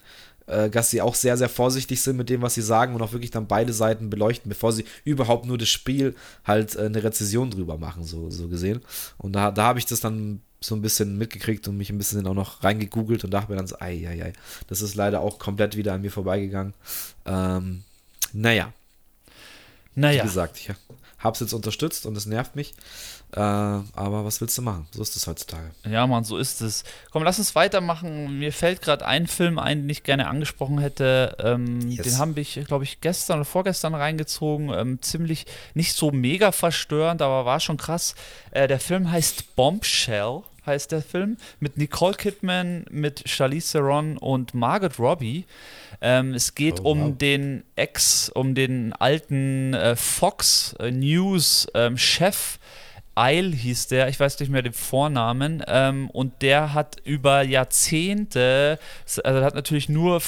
äh, 0.47 0.71
dass 0.71 0.91
sie 0.91 1.01
auch 1.01 1.15
sehr, 1.15 1.37
sehr 1.37 1.49
vorsichtig 1.49 2.03
sind 2.03 2.17
mit 2.17 2.29
dem, 2.29 2.43
was 2.43 2.55
sie 2.55 2.63
sagen 2.63 2.95
und 2.95 3.03
auch 3.03 3.13
wirklich 3.13 3.31
dann 3.31 3.47
beide 3.47 3.73
Seiten 3.73 4.11
beleuchten, 4.11 4.49
bevor 4.49 4.73
sie 4.73 4.85
überhaupt 5.05 5.47
nur 5.47 5.57
das 5.57 5.69
Spiel 5.69 6.17
halt 6.45 6.75
äh, 6.75 6.87
eine 6.87 7.05
Rezession 7.05 7.51
drüber 7.51 7.79
machen, 7.79 8.05
so, 8.05 8.29
so 8.29 8.49
gesehen. 8.49 8.81
Und 9.19 9.35
da, 9.35 9.51
da 9.53 9.65
habe 9.65 9.79
ich 9.79 9.87
das 9.87 10.01
dann 10.01 10.41
so 10.65 10.75
ein 10.75 10.83
bisschen 10.83 11.19
mitgekriegt 11.19 11.67
und 11.69 11.77
mich 11.77 11.91
ein 11.91 11.99
bisschen 11.99 12.27
auch 12.27 12.35
noch 12.35 12.63
reingegoogelt 12.63 13.25
und 13.25 13.31
dachte 13.31 13.51
mir 13.51 13.57
dann 13.57 13.67
so, 13.67 13.77
ei, 13.81 14.07
ei, 14.09 14.25
ei, 14.25 14.33
das 14.69 14.81
ist 14.81 14.95
leider 14.95 15.21
auch 15.21 15.39
komplett 15.39 15.77
wieder 15.77 15.93
an 15.95 16.03
mir 16.03 16.11
vorbeigegangen. 16.11 16.75
Ähm, 17.27 17.83
naja. 18.33 18.73
Naja. 19.95 20.23
Wie 20.23 20.27
gesagt, 20.27 20.57
ich 20.59 20.71
habe 21.19 21.35
es 21.35 21.41
jetzt 21.41 21.53
unterstützt 21.53 22.07
und 22.07 22.17
es 22.17 22.27
nervt 22.27 22.57
mich. 22.57 22.75
Äh, 23.35 23.41
aber 23.41 24.25
was 24.25 24.41
willst 24.43 24.59
du 24.59 24.63
machen? 24.63 24.87
So 24.91 25.01
ist 25.03 25.17
es 25.17 25.27
heutzutage. 25.27 25.71
Ja, 25.89 26.07
Mann, 26.07 26.25
so 26.25 26.37
ist 26.37 26.61
es. 26.61 26.85
Komm, 27.11 27.23
lass 27.23 27.39
uns 27.39 27.55
weitermachen. 27.55 28.39
Mir 28.39 28.53
fällt 28.53 28.83
gerade 28.83 29.07
ein 29.07 29.27
Film 29.27 29.59
ein, 29.59 29.83
den 29.83 29.91
ich 29.91 30.03
gerne 30.03 30.29
angesprochen 30.29 30.79
hätte. 30.79 31.37
Ähm, 31.39 31.81
yes. 31.91 32.05
Den 32.05 32.19
habe 32.19 32.41
ich, 32.41 32.61
glaube 32.67 32.85
ich, 32.85 33.01
gestern 33.01 33.39
oder 33.39 33.45
vorgestern 33.47 33.95
reingezogen. 33.95 34.71
Ähm, 34.71 35.01
ziemlich 35.01 35.47
nicht 35.73 35.97
so 35.97 36.11
mega 36.11 36.53
verstörend, 36.53 37.23
aber 37.23 37.47
war 37.47 37.61
schon 37.61 37.79
krass. 37.79 38.15
Äh, 38.51 38.69
der 38.69 38.81
Film 38.81 39.11
heißt 39.11 39.57
Bombshell 39.57 40.43
heißt 40.67 40.93
der 40.93 41.03
Film, 41.03 41.37
mit 41.61 41.77
Nicole 41.77 42.15
Kidman, 42.15 42.85
mit 42.91 43.29
Charlize 43.29 43.73
Theron 43.73 44.19
und 44.19 44.55
Margot 44.55 44.99
Robbie. 44.99 45.45
Ähm, 46.01 46.35
es 46.35 46.55
geht 46.55 46.81
oh, 46.81 46.85
wow. 46.85 46.93
um 46.93 47.19
den 47.19 47.65
Ex, 47.77 48.29
um 48.29 48.55
den 48.55 48.93
alten 48.93 49.75
äh, 49.75 49.97
Fox 49.97 50.75
äh, 50.79 50.91
News 50.91 51.67
ähm, 51.75 51.97
Chef 51.97 52.59
Eil 53.15 53.53
hieß 53.53 53.89
der, 53.89 54.09
ich 54.09 54.19
weiß 54.19 54.41
nicht 54.41 54.51
mehr 54.51 54.63
den 54.63 54.73
Vornamen, 54.73 55.63
ähm, 55.67 56.09
und 56.11 56.41
der 56.41 56.73
hat 56.73 56.97
über 57.05 57.43
Jahrzehnte, 57.43 58.79
also 59.23 59.45
hat 59.45 59.55
natürlich 59.55 59.91
nur 59.91 60.23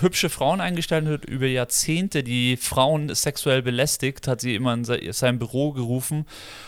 hübsche 0.00 0.28
Frauen 0.28 0.60
eingestellt 0.60 1.06
und 1.06 1.12
hat 1.12 1.24
über 1.26 1.46
Jahrzehnte 1.46 2.24
die 2.24 2.56
Frauen 2.56 3.14
sexuell 3.14 3.62
belästigt, 3.62 4.26
hat 4.26 4.40
sie 4.40 4.56
immer 4.56 4.74
in 4.74 4.84
sein 4.84 5.38
Büro 5.38 5.72
gerufen 5.72 6.26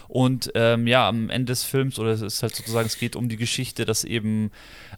und 0.08 0.50
ähm, 0.54 0.86
ja, 0.86 1.08
am 1.08 1.30
Ende 1.30 1.52
des 1.52 1.64
Films, 1.64 1.98
oder 1.98 2.10
es 2.10 2.22
ist 2.22 2.42
halt 2.42 2.54
sozusagen, 2.54 2.86
es 2.86 2.98
geht 2.98 3.16
um 3.16 3.28
die 3.28 3.36
Geschichte, 3.36 3.84
dass 3.84 4.04
eben 4.04 4.50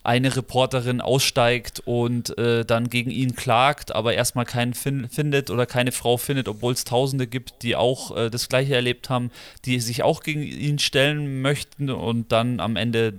eine 0.05 0.35
Reporterin 0.37 1.01
aussteigt 1.01 1.83
und 1.85 2.37
äh, 2.39 2.65
dann 2.65 2.89
gegen 2.89 3.11
ihn 3.11 3.35
klagt, 3.35 3.95
aber 3.95 4.15
erstmal 4.15 4.45
keinen 4.45 4.75
fin 4.75 5.09
findet 5.09 5.51
oder 5.51 5.67
keine 5.67 5.93
Frau 5.93 6.17
findet, 6.17 6.49
obwohl 6.49 6.73
es 6.73 6.85
Tausende 6.85 7.27
gibt, 7.27 7.63
die 7.63 7.77
auch 7.77 8.17
äh, 8.17 8.31
das 8.31 8.49
Gleiche 8.49 8.75
erlebt 8.75 9.11
haben, 9.11 9.31
die 9.65 9.81
sich 9.81 10.03
auch 10.03 10.23
gegen 10.23 10.43
ihn 10.43 10.79
stellen 10.79 11.43
möchten 11.43 11.91
und 11.91 12.33
dann 12.33 12.61
am 12.61 12.77
Ende 12.77 13.15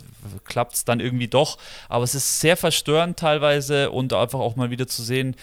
klappt 0.45 0.75
es 0.75 0.85
dann 0.85 0.99
irgendwie 0.99 1.27
doch. 1.27 1.57
Aber 1.89 2.03
es 2.03 2.15
ist 2.15 2.39
sehr 2.39 2.57
verstörend 2.57 3.19
teilweise 3.19 3.91
und 3.91 4.13
einfach 4.13 4.39
auch 4.39 4.55
mal 4.55 4.69
wieder 4.71 4.87
zu 4.87 5.03
sehen, 5.03 5.35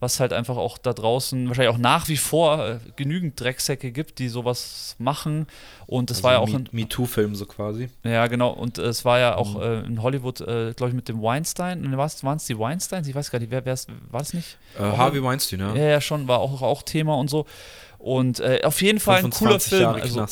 was 0.00 0.20
halt 0.20 0.32
einfach 0.32 0.56
auch 0.56 0.78
da 0.78 0.92
draußen 0.92 1.48
wahrscheinlich 1.48 1.74
auch 1.74 1.78
nach 1.78 2.08
wie 2.08 2.16
vor 2.16 2.66
äh, 2.66 2.78
genügend 2.96 3.40
Drecksäcke 3.40 3.92
gibt, 3.92 4.18
die 4.18 4.28
sowas 4.28 4.96
machen. 4.98 5.46
Und 5.86 6.10
es 6.10 6.18
also 6.18 6.24
war 6.24 6.32
ja 6.34 6.38
auch 6.38 6.52
ein 6.52 6.68
MeToo-Film 6.72 7.34
so 7.34 7.46
quasi. 7.46 7.88
Ja, 8.02 8.26
genau. 8.26 8.50
Und 8.50 8.78
es 8.78 9.04
war 9.04 9.18
ja 9.18 9.36
auch 9.36 9.54
mhm. 9.54 9.62
äh, 9.62 9.80
in 9.80 10.02
Hollywood, 10.02 10.40
äh, 10.40 10.72
glaube 10.74 10.88
ich, 10.90 10.94
mit 10.94 11.08
dem 11.08 11.22
Weinstein. 11.22 11.96
Waren 11.96 12.36
es 12.36 12.44
die 12.46 12.58
Weinsteins? 12.58 13.08
Ich 13.08 13.14
weiß 13.14 13.30
gar 13.30 13.38
nicht, 13.38 13.50
wer 13.50 13.66
es 13.66 13.86
war 14.10 14.20
es 14.20 14.34
nicht? 14.34 14.58
Äh, 14.78 14.82
Harvey 14.82 15.22
Weinstein, 15.22 15.60
ja. 15.60 15.74
Ja, 15.74 15.84
ja, 15.84 16.00
schon, 16.00 16.28
war 16.28 16.40
auch, 16.40 16.62
auch 16.62 16.82
Thema 16.82 17.14
und 17.14 17.28
so. 17.28 17.46
Und 18.04 18.40
äh, 18.40 18.60
auf 18.64 18.82
jeden 18.82 19.00
Fall 19.00 19.24
ein 19.24 19.30
cooler 19.30 19.58
Film. 19.58 19.86
Also, 19.86 20.26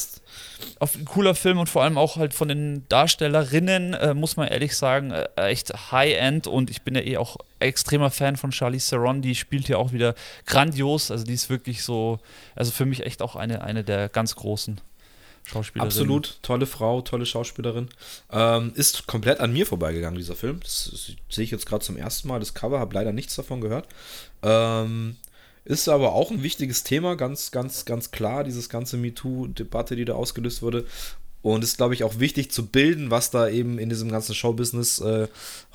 auf 0.78 0.94
ein 0.94 1.06
cooler 1.06 1.34
Film 1.34 1.56
und 1.56 1.70
vor 1.70 1.82
allem 1.82 1.96
auch 1.96 2.16
halt 2.16 2.34
von 2.34 2.48
den 2.48 2.86
Darstellerinnen, 2.90 3.94
äh, 3.94 4.12
muss 4.12 4.36
man 4.36 4.48
ehrlich 4.48 4.76
sagen, 4.76 5.10
äh, 5.10 5.26
echt 5.36 5.72
High-End 5.90 6.46
und 6.46 6.68
ich 6.68 6.82
bin 6.82 6.94
ja 6.94 7.00
eh 7.00 7.16
auch 7.16 7.38
extremer 7.60 8.10
Fan 8.10 8.36
von 8.36 8.50
Charlie 8.50 8.78
Theron, 8.78 9.22
die 9.22 9.34
spielt 9.34 9.68
hier 9.68 9.78
auch 9.78 9.92
wieder 9.92 10.14
grandios, 10.44 11.10
also 11.10 11.24
die 11.24 11.32
ist 11.32 11.48
wirklich 11.48 11.82
so, 11.82 12.18
also 12.54 12.72
für 12.72 12.84
mich 12.84 13.06
echt 13.06 13.22
auch 13.22 13.36
eine, 13.36 13.62
eine 13.62 13.84
der 13.84 14.10
ganz 14.10 14.36
großen. 14.36 14.78
Schauspielerin. 15.44 15.88
Absolut, 15.88 16.38
tolle 16.42 16.66
Frau, 16.66 17.00
tolle 17.00 17.24
Schauspielerin. 17.24 17.88
Ähm, 18.30 18.72
ist 18.74 19.06
komplett 19.06 19.40
an 19.40 19.50
mir 19.52 19.66
vorbeigegangen, 19.66 20.18
dieser 20.18 20.36
Film. 20.36 20.60
Das, 20.60 20.90
das 20.92 21.12
sehe 21.30 21.44
ich 21.44 21.50
jetzt 21.50 21.66
gerade 21.66 21.82
zum 21.82 21.96
ersten 21.96 22.28
Mal. 22.28 22.38
Das 22.38 22.54
Cover, 22.54 22.78
habe 22.78 22.94
leider 22.94 23.12
nichts 23.12 23.34
davon 23.34 23.60
gehört. 23.60 23.88
Ähm, 24.42 25.16
ist 25.64 25.88
aber 25.88 26.12
auch 26.12 26.30
ein 26.30 26.42
wichtiges 26.42 26.84
Thema, 26.84 27.16
ganz, 27.16 27.50
ganz, 27.50 27.84
ganz 27.84 28.10
klar, 28.10 28.44
dieses 28.44 28.68
ganze 28.68 28.96
MeToo-Debatte, 28.96 29.96
die 29.96 30.04
da 30.04 30.14
ausgelöst 30.14 30.62
wurde. 30.62 30.84
Und 31.42 31.64
ist, 31.64 31.76
glaube 31.76 31.94
ich, 31.94 32.04
auch 32.04 32.20
wichtig 32.20 32.52
zu 32.52 32.66
bilden, 32.66 33.10
was 33.10 33.32
da 33.32 33.48
eben 33.48 33.78
in 33.78 33.88
diesem 33.88 34.10
ganzen 34.10 34.34
Showbusiness, 34.34 35.00
äh, 35.00 35.26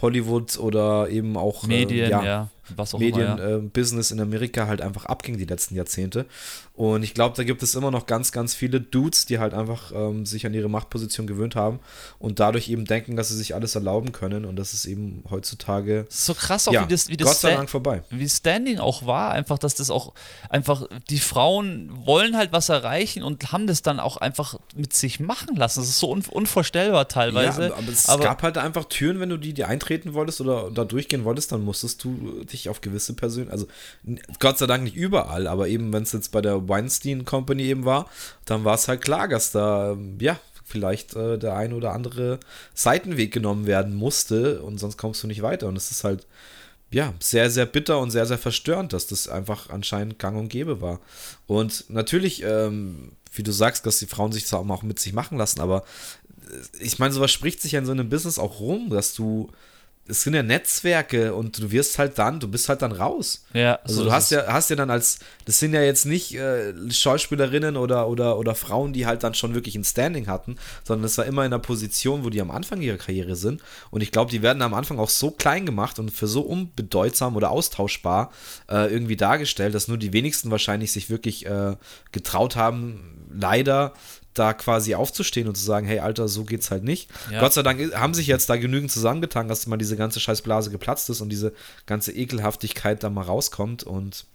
Hollywood 0.02 0.58
oder 0.60 1.10
eben 1.10 1.36
auch 1.36 1.66
äh, 1.66 1.68
Medien, 1.68 2.10
ja, 2.10 2.24
ja 2.24 2.50
was 2.76 2.94
auch 2.94 3.00
Medienbusiness 3.00 4.10
ja. 4.10 4.16
in 4.16 4.22
Amerika 4.22 4.68
halt 4.68 4.82
einfach 4.82 5.06
abging 5.06 5.38
die 5.38 5.46
letzten 5.46 5.76
Jahrzehnte. 5.76 6.26
Und 6.74 7.04
ich 7.04 7.14
glaube, 7.14 7.36
da 7.36 7.44
gibt 7.44 7.64
es 7.64 7.76
immer 7.76 7.92
noch 7.92 8.06
ganz, 8.06 8.32
ganz 8.32 8.54
viele 8.54 8.80
Dudes, 8.80 9.26
die 9.26 9.40
halt 9.40 9.54
einfach 9.54 9.92
ähm, 9.96 10.26
sich 10.26 10.46
an 10.46 10.54
ihre 10.54 10.70
Machtposition 10.70 11.26
gewöhnt 11.26 11.56
haben 11.56 11.80
und 12.20 12.40
dadurch 12.40 12.70
eben 12.70 12.86
denken, 12.86 13.16
dass 13.16 13.30
sie 13.30 13.38
sich 13.38 13.56
alles 13.56 13.76
erlauben 13.76 14.12
können. 14.12 14.46
Und 14.46 14.58
das 14.58 14.74
ist 14.74 14.86
eben 14.86 15.24
heutzutage. 15.30 16.06
So 16.10 16.34
krass 16.34 16.68
auch, 16.68 16.74
ja, 16.74 16.84
wie 16.84 16.92
das, 16.92 17.08
wie 17.08 17.18
das 17.18 17.28
Gott 17.28 17.38
sei 17.38 17.56
Dank 17.56 17.70
vorbei. 17.70 18.04
Wie 18.10 18.30
Standing 18.30 18.80
auch 18.80 19.06
war, 19.06 19.32
einfach, 19.32 19.58
dass 19.58 19.76
das 19.76 19.90
auch 19.90 20.14
einfach, 20.50 20.88
die 21.10 21.20
Frauen 21.20 21.90
wollen 22.06 22.38
halt 22.38 22.52
was 22.52 22.70
erreichen 22.70 23.24
und 23.24 23.52
haben 23.52 23.68
das 23.68 23.82
dann 23.82 24.00
auch 24.00 24.18
einfach 24.18 24.60
mit 24.76 24.94
sich 24.94 25.20
machen 25.20 25.56
lassen. 25.56 25.80
Das 25.80 25.90
ist 25.90 26.00
so 26.00 26.12
un 26.12 26.24
unvorstellbar 26.30 27.08
teilweise. 27.08 27.70
Ja, 27.70 27.76
aber 27.76 27.88
es 27.92 28.10
aber 28.10 28.24
gab 28.24 28.44
halt 28.44 28.58
einfach 28.58 28.86
Türen, 28.86 29.20
wenn 29.20 29.30
du 29.30 29.38
die, 29.38 29.54
die 29.54 29.66
eintreten 29.66 30.14
wolltest 30.14 30.42
oder 30.42 30.70
da 30.72 30.84
durchgehen 30.84 31.24
wolltest, 31.24 31.52
dann 31.52 31.64
musstest 31.64 32.04
du 32.04 32.44
dich 32.44 32.57
dich 32.58 32.70
auf 32.70 32.82
gewisse 32.82 33.14
Personen, 33.14 33.50
also 33.50 33.68
Gott 34.40 34.58
sei 34.58 34.68
Dank 34.68 34.84
nicht 34.84 34.96
überall, 34.96 35.48
aber 35.48 35.68
eben 35.68 35.94
wenn 35.94 36.04
es 36.04 36.12
jetzt 36.12 36.32
bei 36.32 36.42
der 36.42 36.68
Weinstein 36.68 37.26
Company 37.26 37.64
eben 37.64 37.86
war, 37.86 38.10
dann 38.46 38.64
war 38.64 38.76
es 38.76 38.88
halt 38.88 39.02
klar, 39.02 39.28
dass 39.28 39.52
da, 39.52 39.98
ja, 40.20 40.40
vielleicht 40.68 41.16
äh, 41.16 41.38
der 41.38 41.56
ein 41.56 41.74
oder 41.74 41.94
andere 41.94 42.40
Seitenweg 42.74 43.34
genommen 43.34 43.66
werden 43.66 43.96
musste 43.96 44.62
und 44.62 44.78
sonst 44.78 44.98
kommst 44.98 45.24
du 45.24 45.28
nicht 45.28 45.42
weiter. 45.42 45.68
Und 45.68 45.78
es 45.78 45.92
ist 45.92 46.04
halt, 46.04 46.28
ja, 46.92 47.14
sehr, 47.20 47.50
sehr 47.50 47.66
bitter 47.66 48.00
und 48.00 48.12
sehr, 48.12 48.26
sehr 48.26 48.38
verstörend, 48.38 48.94
dass 48.94 49.08
das 49.08 49.28
einfach 49.28 49.70
anscheinend 49.70 50.20
gang 50.20 50.38
und 50.38 50.50
gäbe 50.50 50.82
war. 50.82 51.00
Und 51.46 51.86
natürlich, 51.90 52.44
ähm, 52.44 53.12
wie 53.34 53.44
du 53.44 53.52
sagst, 53.52 53.86
dass 53.86 54.00
die 54.00 54.08
Frauen 54.08 54.32
sich 54.32 54.44
das 54.44 54.54
auch 54.54 54.84
mit 54.84 55.00
sich 55.00 55.14
machen 55.14 55.38
lassen, 55.38 55.62
aber 55.62 55.84
äh, 56.50 56.84
ich 56.84 57.00
meine, 57.00 57.14
sowas 57.14 57.32
spricht 57.32 57.62
sich 57.62 57.74
ja 57.74 57.80
in 57.80 57.86
so 57.86 57.92
einem 57.92 58.10
Business 58.10 58.40
auch 58.40 58.60
rum, 58.60 58.90
dass 58.90 59.14
du 59.14 59.50
es 60.10 60.22
sind 60.22 60.34
ja 60.34 60.44
Netzwerke 60.44 61.34
und 61.34 61.62
du 61.62 61.72
wirst 61.72 62.00
halt 62.00 62.18
dann, 62.18 62.40
du 62.40 62.48
bist 62.48 62.70
halt 62.70 62.82
dann 62.82 62.92
raus. 62.92 63.44
Ja. 63.54 63.80
Also 63.84 63.96
so 63.96 64.04
du 64.06 64.12
hast 64.12 64.32
ja, 64.32 64.48
hast 64.48 64.70
ja 64.70 64.76
dann 64.76 64.90
als, 64.90 65.20
das 65.46 65.60
sind 65.60 65.74
ja 65.74 65.82
jetzt 65.82 66.06
nicht 66.06 66.36
äh, 66.36 66.74
Schauspielerinnen 66.90 67.78
oder, 67.78 68.08
oder, 68.08 68.38
oder 68.38 68.56
Frauen, 68.56 68.94
die 68.94 69.06
halt 69.06 69.24
dann 69.24 69.34
schon 69.34 69.54
wirklich 69.54 69.76
ein 69.76 69.84
Standing 69.84 70.28
hatten, 70.28 70.56
sondern 70.84 71.06
es 71.06 71.18
war 71.18 71.26
immer 71.26 71.44
in 71.44 71.54
einer 71.54 71.62
Position, 71.62 72.24
wo 72.24 72.30
die 72.30 72.42
am 72.42 72.52
Anfang 72.52 72.82
ihrer 72.82 72.98
Karriere 72.98 73.36
sind. 73.36 73.62
Und 73.92 74.02
ich 74.02 74.12
glaube, 74.12 74.32
die 74.32 74.42
werden 74.42 74.62
am 74.62 74.74
Anfang 74.74 75.00
auch 75.00 75.10
so 75.10 75.32
klein 75.32 75.66
gemacht 75.66 76.00
und 76.00 76.12
für 76.12 76.28
so 76.28 76.42
unbedeutsam 76.42 77.36
oder 77.36 77.52
austauschbar 77.52 78.32
äh, 78.70 78.92
irgendwie 78.92 79.18
dargestellt, 79.18 79.76
dass 79.76 79.88
nur 79.88 79.98
die 79.98 80.14
wenigsten 80.14 80.52
wahrscheinlich 80.52 80.92
sich 80.92 81.10
wirklich 81.10 81.46
äh, 81.46 81.76
getraut 82.12 82.56
haben, 82.56 83.18
leider 83.30 83.94
da 84.40 84.54
quasi 84.54 84.96
aufzustehen 84.96 85.48
und 85.48 85.56
zu 85.56 85.64
sagen, 85.64 85.88
hey 85.88 86.00
Alter, 86.00 86.28
so 86.28 86.44
geht's 86.44 86.72
halt 86.72 86.84
nicht. 86.84 87.10
Ja. 87.32 87.40
Gott 87.40 87.54
sei 87.54 87.64
Dank 87.64 87.94
haben 87.96 88.14
sich 88.14 88.28
jetzt 88.28 88.50
da 88.50 88.56
genügend 88.56 88.92
zusammengetan, 88.92 89.48
dass 89.48 89.68
mal 89.68 89.78
diese 89.78 89.98
ganze 89.98 90.20
Scheißblase 90.20 90.72
geplatzt 90.72 91.10
ist 91.10 91.22
und 91.22 91.30
diese 91.30 91.54
ganze 91.86 92.12
Ekelhaftigkeit 92.12 93.04
da 93.04 93.10
mal 93.10 93.24
rauskommt 93.24 93.84
und 93.84 94.26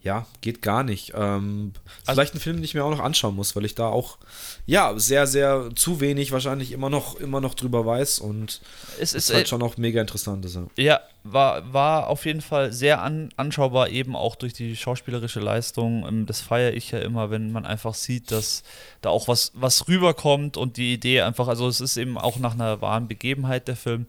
ja, 0.00 0.26
geht 0.40 0.62
gar 0.62 0.84
nicht. 0.84 1.12
Ähm, 1.14 1.72
also, 2.06 2.12
vielleicht 2.12 2.34
ein 2.34 2.40
Film, 2.40 2.56
den 2.56 2.64
ich 2.64 2.74
mir 2.74 2.84
auch 2.84 2.90
noch 2.90 3.00
anschauen 3.00 3.34
muss, 3.34 3.56
weil 3.56 3.64
ich 3.64 3.74
da 3.74 3.88
auch, 3.88 4.18
ja, 4.64 4.96
sehr, 4.96 5.26
sehr 5.26 5.70
zu 5.74 6.00
wenig 6.00 6.30
wahrscheinlich 6.30 6.70
immer 6.70 6.88
noch, 6.88 7.16
immer 7.16 7.40
noch 7.40 7.54
drüber 7.54 7.84
weiß 7.84 8.20
und 8.20 8.60
es 9.00 9.12
ist 9.12 9.32
halt 9.32 9.46
äh, 9.46 9.48
schon 9.48 9.62
auch 9.62 9.76
mega 9.76 10.00
interessant 10.00 10.44
ist. 10.44 10.54
Ja, 10.54 10.66
ja 10.76 11.00
war, 11.24 11.72
war 11.72 12.06
auf 12.06 12.26
jeden 12.26 12.42
Fall 12.42 12.72
sehr 12.72 13.02
an, 13.02 13.30
anschaubar, 13.36 13.88
eben 13.88 14.14
auch 14.14 14.36
durch 14.36 14.52
die 14.52 14.76
schauspielerische 14.76 15.40
Leistung. 15.40 16.06
Ähm, 16.06 16.26
das 16.26 16.40
feiere 16.40 16.74
ich 16.74 16.92
ja 16.92 17.00
immer, 17.00 17.30
wenn 17.30 17.50
man 17.50 17.66
einfach 17.66 17.94
sieht, 17.94 18.30
dass 18.30 18.62
da 19.00 19.10
auch 19.10 19.26
was, 19.26 19.50
was 19.54 19.88
rüberkommt 19.88 20.56
und 20.56 20.76
die 20.76 20.94
Idee 20.94 21.22
einfach, 21.22 21.48
also 21.48 21.66
es 21.66 21.80
ist 21.80 21.96
eben 21.96 22.18
auch 22.18 22.38
nach 22.38 22.54
einer 22.54 22.80
wahren 22.80 23.08
Begebenheit 23.08 23.66
der 23.66 23.76
Film. 23.76 24.06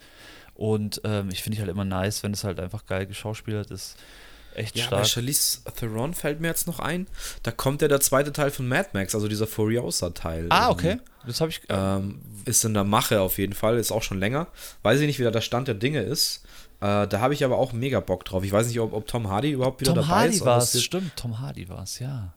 Und 0.54 1.02
ähm, 1.04 1.30
ich 1.32 1.42
finde 1.42 1.56
ich 1.56 1.62
halt 1.62 1.72
immer 1.72 1.86
nice, 1.86 2.22
wenn 2.22 2.34
es 2.34 2.44
halt 2.44 2.60
einfach 2.60 2.86
geil 2.86 3.08
geschauspielert 3.08 3.72
ist 3.72 3.98
echt 4.56 4.78
ja, 4.78 4.86
stark. 4.86 5.02
Bei 5.02 5.08
Charlize 5.08 5.60
Theron 5.76 6.14
fällt 6.14 6.40
mir 6.42 6.48
jetzt 6.48 6.68
noch 6.68 6.80
ein. 6.80 7.08
Da 7.44 7.52
kommt 7.52 7.82
ja 7.82 7.88
der 7.88 8.02
zweite 8.02 8.32
Teil 8.34 8.52
von 8.52 8.68
Mad 8.68 8.90
Max, 8.94 9.16
also 9.16 9.28
dieser 9.28 9.48
Furiosa-Teil. 9.48 10.48
Ah, 10.50 10.70
okay. 10.70 11.00
Das 11.26 11.42
habe 11.42 11.52
ich. 11.52 11.62
Ähm, 11.70 12.22
ist 12.46 12.64
in 12.66 12.74
der 12.74 12.84
Mache 12.84 13.22
auf 13.22 13.38
jeden 13.38 13.54
Fall, 13.54 13.78
ist 13.78 13.92
auch 13.92 14.04
schon 14.04 14.20
länger. 14.20 14.48
Weiß 14.82 15.00
ich 15.00 15.08
nicht, 15.08 15.20
wie 15.20 15.24
da 15.24 15.32
der 15.32 15.42
Stand 15.42 15.68
der 15.68 15.76
Dinge 15.76 16.02
ist. 16.02 16.44
Äh, 16.82 17.08
da 17.08 17.20
habe 17.20 17.34
ich 17.34 17.44
aber 17.44 17.58
auch 17.58 17.74
mega 17.74 18.00
Bock 18.00 18.24
drauf. 18.26 18.44
Ich 18.44 18.52
weiß 18.52 18.68
nicht, 18.68 18.80
ob, 18.80 18.94
ob 18.94 19.06
Tom 19.08 19.30
Hardy 19.30 19.52
überhaupt 19.52 19.82
wieder 19.82 19.94
Tom 19.94 20.04
dabei 20.04 20.08
Hardy 20.08 20.34
ist. 20.34 20.40
Tom 20.40 20.48
Hardy 20.48 20.58
war 20.58 20.64
es, 20.64 20.84
stimmt. 20.84 21.16
Tom 21.16 21.40
Hardy 21.40 21.70
war 21.70 21.84
es, 21.84 22.00
ja. 22.00 22.34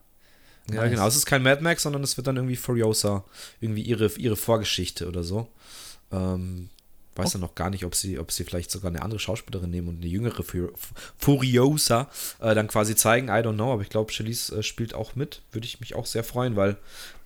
Ja, 0.69 0.81
nice. 0.81 0.91
genau. 0.91 1.07
Es 1.07 1.15
ist 1.15 1.25
kein 1.25 1.43
Mad 1.43 1.61
Max, 1.61 1.83
sondern 1.83 2.03
es 2.03 2.17
wird 2.17 2.27
dann 2.27 2.35
irgendwie 2.35 2.55
Furiosa, 2.55 3.23
irgendwie 3.59 3.81
ihre, 3.81 4.07
ihre 4.17 4.35
Vorgeschichte 4.35 5.07
oder 5.07 5.23
so. 5.23 5.47
Ähm, 6.11 6.69
weiß 7.15 7.27
okay. 7.27 7.37
ja 7.37 7.41
noch 7.41 7.55
gar 7.55 7.69
nicht, 7.69 7.85
ob 7.85 7.95
sie, 7.95 8.19
ob 8.19 8.31
sie 8.31 8.43
vielleicht 8.43 8.71
sogar 8.71 8.89
eine 8.89 9.01
andere 9.01 9.19
Schauspielerin 9.19 9.69
nehmen 9.69 9.87
und 9.87 9.97
eine 9.97 10.07
jüngere 10.07 10.43
Furiosa 11.17 12.09
äh, 12.39 12.55
dann 12.55 12.67
quasi 12.67 12.95
zeigen. 12.95 13.27
I 13.27 13.31
don't 13.31 13.53
know, 13.53 13.73
aber 13.73 13.81
ich 13.81 13.89
glaube, 13.89 14.11
Charlize 14.11 14.57
äh, 14.57 14.63
spielt 14.63 14.93
auch 14.93 15.15
mit. 15.15 15.41
Würde 15.51 15.65
ich 15.67 15.79
mich 15.79 15.95
auch 15.95 16.05
sehr 16.05 16.23
freuen, 16.23 16.55
weil 16.55 16.77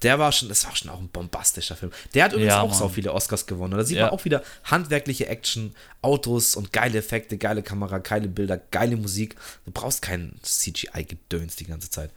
der 0.03 0.19
war 0.19 0.31
schon, 0.31 0.49
das 0.49 0.65
war 0.65 0.75
schon 0.75 0.91
auch 0.91 0.99
ein 0.99 1.09
bombastischer 1.09 1.75
Film. 1.75 1.91
Der 2.13 2.25
hat 2.25 2.33
übrigens 2.33 2.53
ja, 2.53 2.61
auch 2.61 2.69
Mann. 2.69 2.79
so 2.79 2.89
viele 2.89 3.13
Oscars 3.13 3.47
gewonnen. 3.47 3.77
Da 3.77 3.83
sieht 3.83 3.97
ja. 3.97 4.05
man 4.05 4.11
auch 4.11 4.25
wieder 4.25 4.43
handwerkliche 4.63 5.27
Action, 5.27 5.75
Autos 6.01 6.55
und 6.55 6.71
geile 6.73 6.99
Effekte, 6.99 7.37
geile 7.37 7.63
Kamera, 7.63 7.97
geile 7.99 8.27
Bilder, 8.27 8.57
geile 8.57 8.97
Musik. 8.97 9.35
Du 9.65 9.71
brauchst 9.71 10.01
kein 10.01 10.39
CGI-Gedöns 10.43 11.55
die 11.55 11.65
ganze 11.65 11.89
Zeit. 11.89 12.11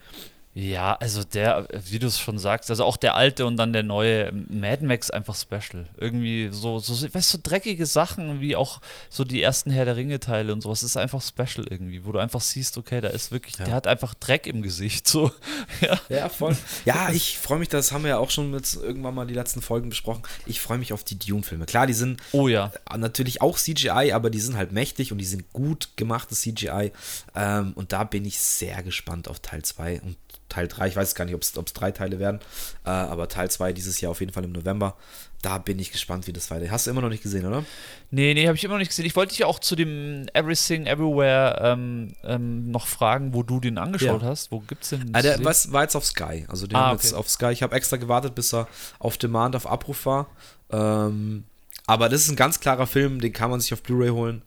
Ja, 0.52 0.94
also 0.96 1.22
der, 1.22 1.68
wie 1.84 2.00
du 2.00 2.08
es 2.08 2.18
schon 2.18 2.40
sagst, 2.40 2.70
also 2.70 2.84
auch 2.84 2.96
der 2.96 3.14
alte 3.14 3.46
und 3.46 3.56
dann 3.56 3.72
der 3.72 3.84
neue 3.84 4.32
Mad 4.32 4.84
Max 4.84 5.08
einfach 5.08 5.36
special. 5.36 5.86
Irgendwie 5.96 6.48
so, 6.50 6.80
so, 6.80 6.92
weißt 6.92 7.14
du, 7.14 7.36
so 7.36 7.38
dreckige 7.40 7.86
Sachen 7.86 8.40
wie 8.40 8.56
auch 8.56 8.80
so 9.10 9.22
die 9.22 9.40
ersten 9.40 9.70
Herr 9.70 9.84
der 9.84 9.94
Ringe-Teile 9.94 10.52
und 10.52 10.60
sowas 10.60 10.82
ist 10.82 10.96
einfach 10.96 11.22
special 11.22 11.68
irgendwie, 11.70 12.04
wo 12.04 12.10
du 12.10 12.18
einfach 12.18 12.40
siehst, 12.40 12.78
okay, 12.78 13.00
da 13.00 13.08
ist 13.08 13.30
wirklich, 13.30 13.58
ja. 13.58 13.66
der 13.66 13.74
hat 13.74 13.86
einfach 13.86 14.12
Dreck 14.14 14.48
im 14.48 14.62
Gesicht. 14.62 15.06
So. 15.06 15.30
Ja, 15.80 16.00
ja 16.08 16.28
voll. 16.28 16.56
Ja, 16.84 17.10
ich 17.10 17.38
freue 17.38 17.58
mich, 17.58 17.68
das 17.68 17.92
haben 17.92 18.02
wir 18.02 18.10
ja 18.10 18.18
auch 18.18 18.30
schon 18.30 18.50
mit 18.50 18.74
irgendwann 18.74 19.14
mal 19.14 19.26
die 19.26 19.34
letzten 19.34 19.62
Folgen 19.62 19.88
besprochen. 19.88 20.22
Ich 20.46 20.60
freue 20.60 20.78
mich 20.78 20.92
auf 20.92 21.04
die 21.04 21.18
Dune-Filme. 21.18 21.64
Klar, 21.66 21.86
die 21.86 21.94
sind 21.94 22.20
oh, 22.32 22.48
ja. 22.48 22.72
natürlich 22.96 23.40
auch 23.40 23.56
CGI, 23.56 24.12
aber 24.12 24.30
die 24.30 24.40
sind 24.40 24.56
halt 24.56 24.72
mächtig 24.72 25.12
und 25.12 25.18
die 25.18 25.24
sind 25.24 25.52
gut 25.52 25.90
gemachtes 25.96 26.40
CGI. 26.40 26.92
Ähm, 27.34 27.72
und 27.74 27.92
da 27.92 28.04
bin 28.04 28.24
ich 28.24 28.38
sehr 28.38 28.82
gespannt 28.82 29.28
auf 29.28 29.40
Teil 29.40 29.62
2 29.62 30.00
und 30.02 30.16
Teil 30.50 30.68
3, 30.68 30.88
ich 30.88 30.96
weiß 30.96 31.14
gar 31.14 31.24
nicht, 31.24 31.34
ob 31.34 31.42
es 31.42 31.52
drei 31.72 31.90
Teile 31.92 32.18
werden, 32.18 32.40
äh, 32.84 32.90
aber 32.90 33.28
Teil 33.28 33.50
2 33.50 33.72
dieses 33.72 34.00
Jahr 34.02 34.10
auf 34.10 34.20
jeden 34.20 34.32
Fall 34.32 34.44
im 34.44 34.52
November. 34.52 34.96
Da 35.42 35.56
bin 35.56 35.78
ich 35.78 35.90
gespannt, 35.90 36.26
wie 36.26 36.34
das 36.34 36.50
weitergeht. 36.50 36.70
Hast 36.70 36.86
du 36.86 36.90
immer 36.90 37.00
noch 37.00 37.08
nicht 37.08 37.22
gesehen, 37.22 37.46
oder? 37.46 37.64
Nee, 38.10 38.34
nee, 38.34 38.46
habe 38.46 38.56
ich 38.56 38.64
immer 38.64 38.74
noch 38.74 38.80
nicht 38.80 38.90
gesehen. 38.90 39.06
Ich 39.06 39.16
wollte 39.16 39.30
dich 39.30 39.38
ja 39.38 39.46
auch 39.46 39.58
zu 39.58 39.74
dem 39.74 40.26
Everything 40.34 40.86
Everywhere 40.86 41.58
ähm, 41.62 42.14
ähm, 42.24 42.70
noch 42.70 42.86
fragen, 42.86 43.32
wo 43.32 43.42
du 43.42 43.58
den 43.58 43.78
angeschaut 43.78 44.20
ja. 44.20 44.28
hast. 44.28 44.52
Wo 44.52 44.60
gibt's 44.60 44.90
denn? 44.90 45.08
Ah, 45.14 45.22
der 45.22 45.42
was, 45.42 45.72
war 45.72 45.82
jetzt 45.82 45.96
auf 45.96 46.04
Sky. 46.04 46.44
Also 46.48 46.66
den 46.66 46.76
ah, 46.76 46.92
okay. 46.92 47.00
jetzt 47.04 47.14
auf 47.14 47.30
Sky. 47.30 47.52
Ich 47.52 47.62
habe 47.62 47.74
extra 47.74 47.96
gewartet, 47.96 48.34
bis 48.34 48.52
er 48.52 48.68
auf 48.98 49.16
Demand, 49.16 49.56
auf 49.56 49.66
Abruf 49.66 50.04
war. 50.04 50.26
Ähm, 50.70 51.44
aber 51.86 52.10
das 52.10 52.20
ist 52.20 52.28
ein 52.28 52.36
ganz 52.36 52.60
klarer 52.60 52.86
Film, 52.86 53.20
den 53.20 53.32
kann 53.32 53.50
man 53.50 53.60
sich 53.60 53.72
auf 53.72 53.82
Blu-ray 53.82 54.10
holen 54.10 54.42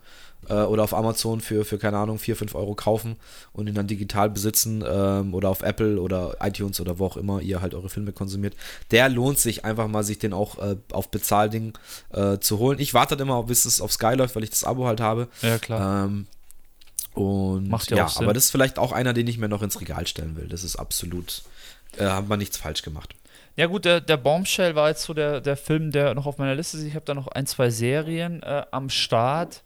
äh, 0.50 0.54
oder 0.54 0.84
auf 0.84 0.94
Amazon 0.94 1.42
für, 1.42 1.66
für, 1.66 1.78
keine 1.78 1.98
Ahnung, 1.98 2.20
4, 2.20 2.36
5 2.36 2.56
Euro 2.56 2.76
kaufen 2.76 3.18
und 3.54 3.68
ihn 3.68 3.76
dann 3.76 3.88
digital 3.88 4.30
besitzen 4.30 4.84
ähm, 4.88 5.34
oder 5.34 5.50
auf 5.50 5.62
Apple 5.62 6.00
oder 6.00 6.38
iTunes 6.42 6.80
oder 6.80 7.00
wo 7.00 7.06
auch 7.06 7.18
immer 7.18 7.42
ihr 7.42 7.62
halt 7.62 7.74
eure 7.74 7.90
Filme 7.90 8.12
konsumiert. 8.12 8.56
Der 8.92 9.10
lohnt 9.10 9.40
sich 9.40 9.66
einfach 9.66 9.88
mal, 9.88 10.04
sich 10.04 10.20
den 10.20 10.34
auch 10.34 10.58
äh, 10.60 10.76
auf 10.92 11.10
Bezahlding 11.10 11.74
äh, 12.12 12.38
zu 12.40 12.60
holen. 12.60 12.80
Ich 12.80 12.94
warte 12.94 13.16
immer, 13.16 13.44
bis 13.44 13.66
es 13.66 13.82
auf 13.82 13.92
Sky 13.92 14.16
läuft, 14.16 14.36
weil 14.36 14.44
ich 14.44 14.50
das 14.50 14.64
Abo 14.64 14.86
halt 14.86 15.02
habe. 15.02 15.28
Ja, 15.42 15.58
klar. 15.58 16.06
Ähm, 16.06 16.28
und 17.14 17.70
Macht 17.70 17.92
ja, 17.92 17.98
ja 17.98 18.10
aber 18.16 18.34
das 18.34 18.46
ist 18.46 18.52
vielleicht 18.52 18.80
auch 18.80 18.92
einer, 18.92 19.14
den 19.14 19.28
ich 19.28 19.38
mir 19.38 19.48
noch 19.48 19.62
ins 19.62 19.80
Regal 19.80 20.08
stellen 20.08 20.36
will. 20.36 20.48
Das 20.48 20.64
ist 20.64 20.78
absolut, 20.78 21.44
äh, 21.98 22.06
haben 22.06 22.28
wir 22.28 22.38
nichts 22.38 22.58
falsch 22.58 22.82
gemacht. 22.82 23.14
Ja 23.56 23.68
gut, 23.68 23.86
der, 23.86 24.02
der 24.02 24.18
Bombshell 24.18 24.74
war 24.74 24.90
jetzt 24.90 25.04
so 25.04 25.14
der, 25.14 25.40
der 25.40 25.56
Film, 25.56 25.92
der 25.92 26.16
noch 26.16 26.26
auf 26.26 26.40
meiner 26.40 26.56
Liste 26.56 26.78
ist. 26.78 26.84
Ich 26.84 26.96
habe 26.96 27.06
da 27.06 27.14
noch 27.14 27.28
ein, 27.28 27.46
zwei 27.46 27.70
Serien 27.70 28.42
äh, 28.42 28.64
am 28.72 28.90
Start. 28.90 29.62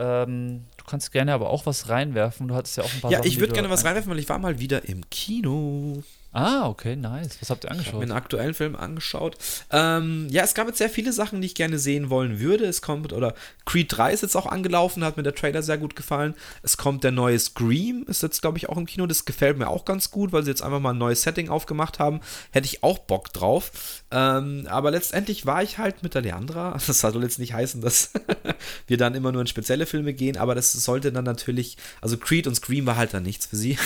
Ähm, 0.00 0.64
du 0.78 0.84
kannst 0.86 1.12
gerne 1.12 1.34
aber 1.34 1.50
auch 1.50 1.66
was 1.66 1.90
reinwerfen. 1.90 2.48
Du 2.48 2.54
hattest 2.54 2.76
ja 2.78 2.84
auch 2.84 2.92
ein 2.92 3.00
paar 3.02 3.10
Ja, 3.10 3.18
Sachen, 3.18 3.28
ich 3.28 3.38
würde 3.38 3.52
gerne 3.52 3.68
was 3.68 3.84
reinwerfen, 3.84 4.10
weil 4.10 4.18
ich 4.18 4.28
war 4.30 4.38
mal 4.38 4.58
wieder 4.58 4.88
im 4.88 5.08
Kino. 5.10 6.02
Ah, 6.32 6.68
okay, 6.68 6.94
nice. 6.94 7.38
Was 7.40 7.50
habt 7.50 7.64
ihr 7.64 7.72
angeschaut? 7.72 7.86
Ich 7.88 7.92
habe 7.92 8.06
mir 8.06 8.12
einen 8.12 8.22
aktuellen 8.22 8.54
Film 8.54 8.76
angeschaut. 8.76 9.36
Ähm, 9.72 10.28
ja, 10.30 10.44
es 10.44 10.54
gab 10.54 10.68
jetzt 10.68 10.78
sehr 10.78 10.88
viele 10.88 11.12
Sachen, 11.12 11.40
die 11.40 11.46
ich 11.46 11.56
gerne 11.56 11.76
sehen 11.76 12.08
wollen 12.08 12.38
würde. 12.38 12.66
Es 12.66 12.82
kommt, 12.82 13.12
oder 13.12 13.34
Creed 13.64 13.96
3 13.96 14.12
ist 14.12 14.22
jetzt 14.22 14.36
auch 14.36 14.46
angelaufen, 14.46 15.02
hat 15.02 15.16
mir 15.16 15.24
der 15.24 15.34
Trailer 15.34 15.64
sehr 15.64 15.76
gut 15.76 15.96
gefallen. 15.96 16.34
Es 16.62 16.76
kommt 16.76 17.02
der 17.02 17.10
neue 17.10 17.36
Scream, 17.36 18.04
ist 18.06 18.22
jetzt, 18.22 18.42
glaube 18.42 18.58
ich, 18.58 18.68
auch 18.68 18.76
im 18.76 18.86
Kino. 18.86 19.06
Das 19.06 19.24
gefällt 19.24 19.58
mir 19.58 19.66
auch 19.66 19.84
ganz 19.84 20.12
gut, 20.12 20.32
weil 20.32 20.44
sie 20.44 20.50
jetzt 20.50 20.62
einfach 20.62 20.78
mal 20.78 20.90
ein 20.90 20.98
neues 20.98 21.22
Setting 21.22 21.48
aufgemacht 21.48 21.98
haben. 21.98 22.20
Hätte 22.52 22.66
ich 22.66 22.84
auch 22.84 22.98
Bock 22.98 23.32
drauf. 23.32 23.72
Ähm, 24.12 24.68
aber 24.70 24.92
letztendlich 24.92 25.46
war 25.46 25.64
ich 25.64 25.78
halt 25.78 26.04
mit 26.04 26.14
der 26.14 26.22
Leandra. 26.22 26.78
Das 26.90 27.00
soll 27.00 27.22
jetzt 27.22 27.38
nicht 27.38 27.54
heißen, 27.54 27.80
dass 27.80 28.10
wir 28.88 28.96
dann 28.96 29.14
immer 29.14 29.30
nur 29.32 29.40
in 29.40 29.46
spezielle 29.46 29.86
Filme 29.86 30.12
gehen, 30.12 30.36
aber 30.36 30.54
das 30.56 30.72
sollte 30.72 31.12
dann 31.12 31.24
natürlich, 31.24 31.76
also 32.00 32.16
Creed 32.18 32.46
und 32.48 32.56
Scream 32.56 32.84
war 32.84 32.96
halt 32.96 33.14
dann 33.14 33.22
nichts 33.22 33.46
für 33.46 33.56
sie. 33.56 33.78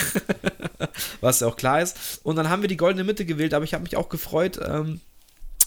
Was 1.21 1.39
ja 1.39 1.47
auch 1.47 1.55
klar 1.55 1.81
ist. 1.81 2.19
Und 2.23 2.34
und 2.35 2.43
dann 2.43 2.49
haben 2.49 2.61
wir 2.61 2.67
die 2.67 2.75
goldene 2.75 3.05
Mitte 3.05 3.23
gewählt, 3.23 3.53
aber 3.53 3.63
ich 3.63 3.73
habe 3.73 3.83
mich 3.83 3.95
auch 3.95 4.09
gefreut. 4.09 4.59
Ähm, 4.61 4.99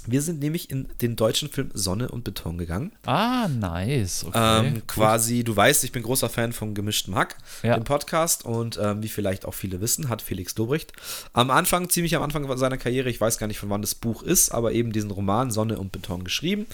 wir 0.06 0.20
sind 0.20 0.40
nämlich 0.40 0.70
in 0.70 0.86
den 1.00 1.16
deutschen 1.16 1.48
Film 1.48 1.70
Sonne 1.72 2.10
und 2.10 2.24
Beton 2.24 2.58
gegangen. 2.58 2.92
Ah, 3.06 3.48
nice. 3.48 4.24
Okay, 4.26 4.66
ähm, 4.66 4.86
quasi, 4.86 5.44
du 5.44 5.56
weißt, 5.56 5.82
ich 5.84 5.92
bin 5.92 6.02
großer 6.02 6.28
Fan 6.28 6.52
vom 6.52 6.74
gemischten 6.74 7.14
Hack, 7.14 7.38
ja. 7.62 7.74
dem 7.74 7.84
Podcast. 7.84 8.44
Und 8.44 8.78
ähm, 8.82 9.02
wie 9.02 9.08
vielleicht 9.08 9.46
auch 9.46 9.54
viele 9.54 9.80
wissen, 9.80 10.10
hat 10.10 10.20
Felix 10.20 10.54
Dobrecht 10.54 10.92
am 11.32 11.50
Anfang, 11.50 11.88
ziemlich 11.88 12.14
am 12.14 12.22
Anfang 12.22 12.54
seiner 12.58 12.76
Karriere, 12.76 13.08
ich 13.08 13.18
weiß 13.20 13.38
gar 13.38 13.46
nicht, 13.46 13.58
von 13.58 13.70
wann 13.70 13.80
das 13.80 13.94
Buch 13.94 14.22
ist, 14.22 14.50
aber 14.50 14.72
eben 14.72 14.92
diesen 14.92 15.10
Roman 15.10 15.50
Sonne 15.50 15.78
und 15.78 15.90
Beton 15.90 16.22
geschrieben. 16.22 16.66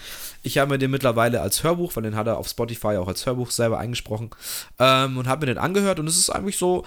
Ich 0.42 0.58
habe 0.58 0.72
mir 0.72 0.78
den 0.78 0.90
mittlerweile 0.90 1.40
als 1.40 1.62
Hörbuch, 1.62 1.94
weil 1.94 2.02
den 2.02 2.16
hat 2.16 2.26
er 2.26 2.38
auf 2.38 2.48
Spotify 2.48 2.96
auch 2.96 3.08
als 3.08 3.26
Hörbuch 3.26 3.52
selber 3.52 3.78
eingesprochen, 3.78 4.30
ähm, 4.80 5.18
und 5.18 5.28
habe 5.28 5.46
mir 5.46 5.54
den 5.54 5.62
angehört. 5.62 6.00
Und 6.00 6.08
es 6.08 6.18
ist 6.18 6.30
eigentlich 6.30 6.58
so, 6.58 6.84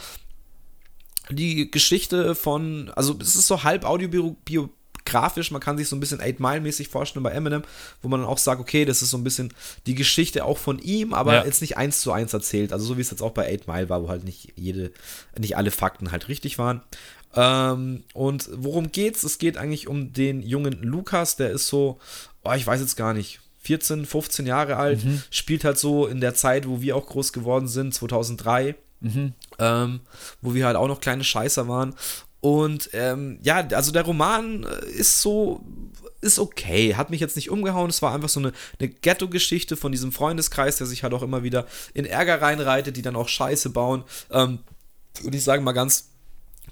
die 1.30 1.70
Geschichte 1.72 2.36
von, 2.36 2.92
also 2.96 3.18
es 3.22 3.36
ist 3.36 3.48
so 3.48 3.64
halb 3.64 3.86
audiobiografisch, 3.86 5.52
man 5.52 5.62
kann 5.62 5.78
sich 5.78 5.88
so 5.90 5.96
ein 5.96 6.00
bisschen 6.00 6.22
8 6.22 6.40
Mile 6.40 6.62
mäßig 6.62 6.90
vorstellen 6.90 7.24
bei 7.24 7.32
Eminem, 7.32 7.64
wo 8.02 8.08
man 8.08 8.22
dann 8.22 8.30
auch 8.30 8.38
sagt, 8.38 8.62
okay, 8.62 8.86
das 8.86 9.02
ist 9.02 9.10
so 9.10 9.18
ein 9.18 9.24
bisschen 9.24 9.54
die 9.86 9.96
Geschichte 9.96 10.46
auch 10.46 10.58
von 10.58 10.80
ihm, 10.80 11.14
aber 11.14 11.36
ja. 11.36 11.46
jetzt 11.46 11.62
nicht 11.62 11.78
eins 11.78 12.02
zu 12.02 12.12
eins 12.12 12.34
erzählt, 12.34 12.74
also 12.74 12.86
so 12.86 12.98
wie 12.98 13.02
es 13.02 13.12
jetzt 13.12 13.22
auch 13.22 13.32
bei 13.32 13.54
8 13.54 13.68
Mile 13.68 13.90
war, 13.90 14.04
wo 14.04 14.10
halt 14.10 14.24
nicht 14.24 14.54
jede, 14.56 14.92
nicht 15.38 15.58
alle 15.58 15.72
Fakten 15.72 16.12
halt 16.12 16.28
richtig 16.28 16.58
waren. 16.58 16.82
Ähm, 17.36 18.04
und 18.14 18.50
worum 18.54 18.92
geht's? 18.92 19.24
Es 19.24 19.38
geht 19.38 19.58
eigentlich 19.58 19.88
um 19.88 20.14
den 20.14 20.42
jungen 20.42 20.82
Lukas, 20.82 21.36
der 21.36 21.52
ist 21.52 21.68
so, 21.68 22.00
oh, 22.44 22.54
ich 22.54 22.66
weiß 22.66 22.80
jetzt 22.80 22.96
gar 22.96 23.14
nicht, 23.14 23.40
14, 23.60 24.06
15 24.06 24.46
Jahre 24.46 24.78
alt, 24.78 25.04
mhm. 25.04 25.22
spielt 25.30 25.66
halt 25.66 25.78
so 25.78 26.08
in 26.08 26.22
der 26.22 26.34
Zeit, 26.34 26.68
wo 26.68 26.82
wir 26.82 26.96
auch 26.96 27.06
groß 27.06 27.34
geworden 27.34 27.68
sind, 27.68 27.94
2003 27.94 28.76
Mhm. 29.00 29.34
Ähm, 29.60 30.00
wo 30.42 30.54
wir 30.54 30.66
halt 30.66 30.76
auch 30.76 30.88
noch 30.88 31.02
kleine 31.02 31.24
Scheißer 31.24 31.68
waren. 31.68 31.96
Und 32.40 32.90
ähm, 32.94 33.40
ja, 33.42 33.68
also 33.72 33.92
der 33.92 34.04
Roman 34.04 34.64
äh, 34.64 34.90
ist 34.90 35.22
so, 35.22 35.64
ist 36.22 36.40
okay, 36.40 36.96
hat 36.96 37.10
mich 37.10 37.20
jetzt 37.20 37.36
nicht 37.36 37.50
umgehauen. 37.50 37.90
Es 37.90 38.02
war 38.02 38.14
einfach 38.14 38.30
so 38.30 38.40
eine, 38.40 38.54
eine 38.80 38.90
Ghetto-Geschichte 38.90 39.76
von 39.76 39.92
diesem 39.92 40.12
Freundeskreis, 40.12 40.78
der 40.78 40.88
sich 40.88 41.04
halt 41.04 41.14
auch 41.14 41.24
immer 41.24 41.44
wieder 41.44 41.68
in 41.94 42.06
Ärger 42.06 42.42
reinreitet, 42.42 42.98
die 42.98 43.02
dann 43.02 43.16
auch 43.16 43.28
Scheiße 43.28 43.70
bauen. 43.72 44.04
Ähm, 44.32 44.60
und 45.24 45.34
ich 45.34 45.44
sage 45.44 45.62
mal 45.62 45.72
ganz 45.72 46.10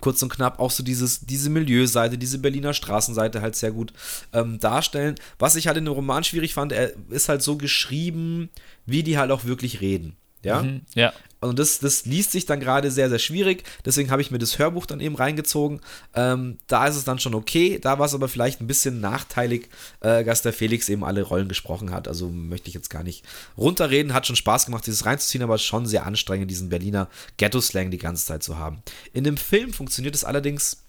kurz 0.01 0.21
und 0.21 0.29
knapp 0.29 0.59
auch 0.59 0.71
so 0.71 0.83
dieses, 0.83 1.21
diese 1.21 1.49
Milieuseite, 1.49 2.17
diese 2.17 2.37
Berliner 2.39 2.73
Straßenseite 2.73 3.41
halt 3.41 3.55
sehr 3.55 3.71
gut 3.71 3.93
ähm, 4.33 4.59
darstellen. 4.59 5.15
Was 5.39 5.55
ich 5.55 5.67
halt 5.67 5.77
in 5.77 5.85
dem 5.85 5.93
Roman 5.93 6.23
schwierig 6.23 6.53
fand, 6.53 6.71
er 6.71 6.93
ist 7.09 7.29
halt 7.29 7.41
so 7.41 7.57
geschrieben, 7.57 8.49
wie 8.85 9.03
die 9.03 9.17
halt 9.17 9.31
auch 9.31 9.45
wirklich 9.45 9.81
reden. 9.81 10.15
Ja. 10.45 10.63
Mhm. 10.63 10.81
Ja. 10.93 11.13
Und 11.41 11.59
das, 11.59 11.79
das 11.79 12.05
liest 12.05 12.31
sich 12.31 12.45
dann 12.45 12.59
gerade 12.59 12.89
sehr, 12.89 13.09
sehr 13.09 13.19
schwierig. 13.19 13.63
Deswegen 13.85 14.09
habe 14.09 14.21
ich 14.21 14.31
mir 14.31 14.39
das 14.39 14.57
Hörbuch 14.57 14.85
dann 14.85 14.99
eben 14.99 15.15
reingezogen. 15.15 15.81
Ähm, 16.15 16.57
da 16.67 16.87
ist 16.87 16.95
es 16.95 17.03
dann 17.03 17.19
schon 17.19 17.35
okay. 17.35 17.77
Da 17.79 17.99
war 17.99 18.05
es 18.05 18.15
aber 18.15 18.27
vielleicht 18.27 18.61
ein 18.61 18.67
bisschen 18.67 18.99
nachteilig, 18.99 19.69
äh, 19.99 20.23
dass 20.23 20.41
der 20.41 20.53
Felix 20.53 20.89
eben 20.89 21.03
alle 21.03 21.21
Rollen 21.21 21.47
gesprochen 21.47 21.91
hat. 21.91 22.07
Also 22.07 22.29
möchte 22.29 22.69
ich 22.69 22.73
jetzt 22.73 22.89
gar 22.89 23.03
nicht 23.03 23.23
runterreden. 23.57 24.13
Hat 24.13 24.25
schon 24.25 24.35
Spaß 24.35 24.65
gemacht, 24.65 24.87
dieses 24.87 25.05
reinzuziehen, 25.05 25.43
aber 25.43 25.57
schon 25.57 25.85
sehr 25.85 26.05
anstrengend, 26.05 26.49
diesen 26.49 26.69
Berliner 26.69 27.09
Ghetto-Slang 27.37 27.91
die 27.91 27.97
ganze 27.97 28.25
Zeit 28.25 28.41
zu 28.41 28.57
haben. 28.57 28.81
In 29.13 29.23
dem 29.23 29.37
Film 29.37 29.71
funktioniert 29.73 30.15
es 30.15 30.23
allerdings 30.23 30.84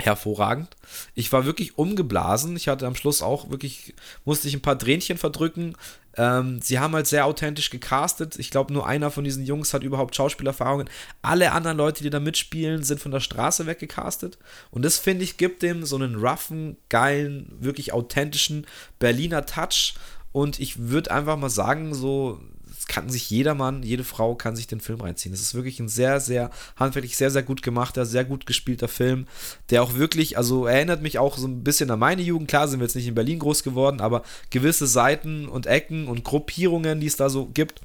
hervorragend. 0.00 0.68
Ich 1.14 1.32
war 1.32 1.44
wirklich 1.44 1.78
umgeblasen. 1.78 2.56
Ich 2.56 2.68
hatte 2.68 2.86
am 2.86 2.94
Schluss 2.94 3.22
auch 3.22 3.50
wirklich, 3.50 3.94
musste 4.24 4.48
ich 4.48 4.54
ein 4.54 4.62
paar 4.62 4.78
Tränchen 4.78 5.18
verdrücken. 5.18 5.76
Ähm, 6.16 6.60
sie 6.62 6.78
haben 6.78 6.94
halt 6.94 7.06
sehr 7.06 7.26
authentisch 7.26 7.70
gecastet. 7.70 8.38
Ich 8.38 8.50
glaube, 8.50 8.72
nur 8.72 8.86
einer 8.86 9.10
von 9.10 9.24
diesen 9.24 9.44
Jungs 9.44 9.74
hat 9.74 9.82
überhaupt 9.82 10.14
Schauspielerfahrungen. 10.14 10.88
Alle 11.22 11.52
anderen 11.52 11.76
Leute, 11.76 12.02
die 12.02 12.10
da 12.10 12.20
mitspielen, 12.20 12.82
sind 12.82 13.00
von 13.00 13.12
der 13.12 13.20
Straße 13.20 13.66
weggecastet. 13.66 14.38
Und 14.70 14.84
das, 14.84 14.98
finde 14.98 15.24
ich, 15.24 15.36
gibt 15.36 15.62
dem 15.62 15.84
so 15.84 15.96
einen 15.96 16.16
roughen, 16.16 16.76
geilen, 16.88 17.52
wirklich 17.58 17.92
authentischen 17.92 18.66
Berliner 18.98 19.46
Touch. 19.46 19.94
Und 20.32 20.60
ich 20.60 20.88
würde 20.88 21.10
einfach 21.10 21.36
mal 21.36 21.50
sagen, 21.50 21.94
so 21.94 22.40
kann 22.86 23.08
sich 23.08 23.30
jeder 23.30 23.54
Mann, 23.54 23.82
jede 23.82 24.04
Frau 24.04 24.34
kann 24.34 24.56
sich 24.56 24.66
den 24.66 24.80
Film 24.80 25.00
reinziehen. 25.00 25.34
Es 25.34 25.40
ist 25.40 25.54
wirklich 25.54 25.80
ein 25.80 25.88
sehr, 25.88 26.20
sehr 26.20 26.50
handwerklich 26.76 27.16
sehr, 27.16 27.30
sehr 27.30 27.42
gut 27.42 27.62
gemachter, 27.62 28.06
sehr 28.06 28.24
gut 28.24 28.46
gespielter 28.46 28.88
Film, 28.88 29.26
der 29.70 29.82
auch 29.82 29.94
wirklich, 29.94 30.36
also 30.38 30.66
erinnert 30.66 31.02
mich 31.02 31.18
auch 31.18 31.38
so 31.38 31.46
ein 31.46 31.64
bisschen 31.64 31.90
an 31.90 31.98
meine 31.98 32.22
Jugend. 32.22 32.48
Klar 32.48 32.68
sind 32.68 32.80
wir 32.80 32.86
jetzt 32.86 32.96
nicht 32.96 33.08
in 33.08 33.14
Berlin 33.14 33.38
groß 33.38 33.62
geworden, 33.62 34.00
aber 34.00 34.22
gewisse 34.50 34.86
Seiten 34.86 35.48
und 35.48 35.66
Ecken 35.66 36.08
und 36.08 36.24
Gruppierungen, 36.24 37.00
die 37.00 37.06
es 37.06 37.16
da 37.16 37.30
so 37.30 37.46
gibt, 37.46 37.80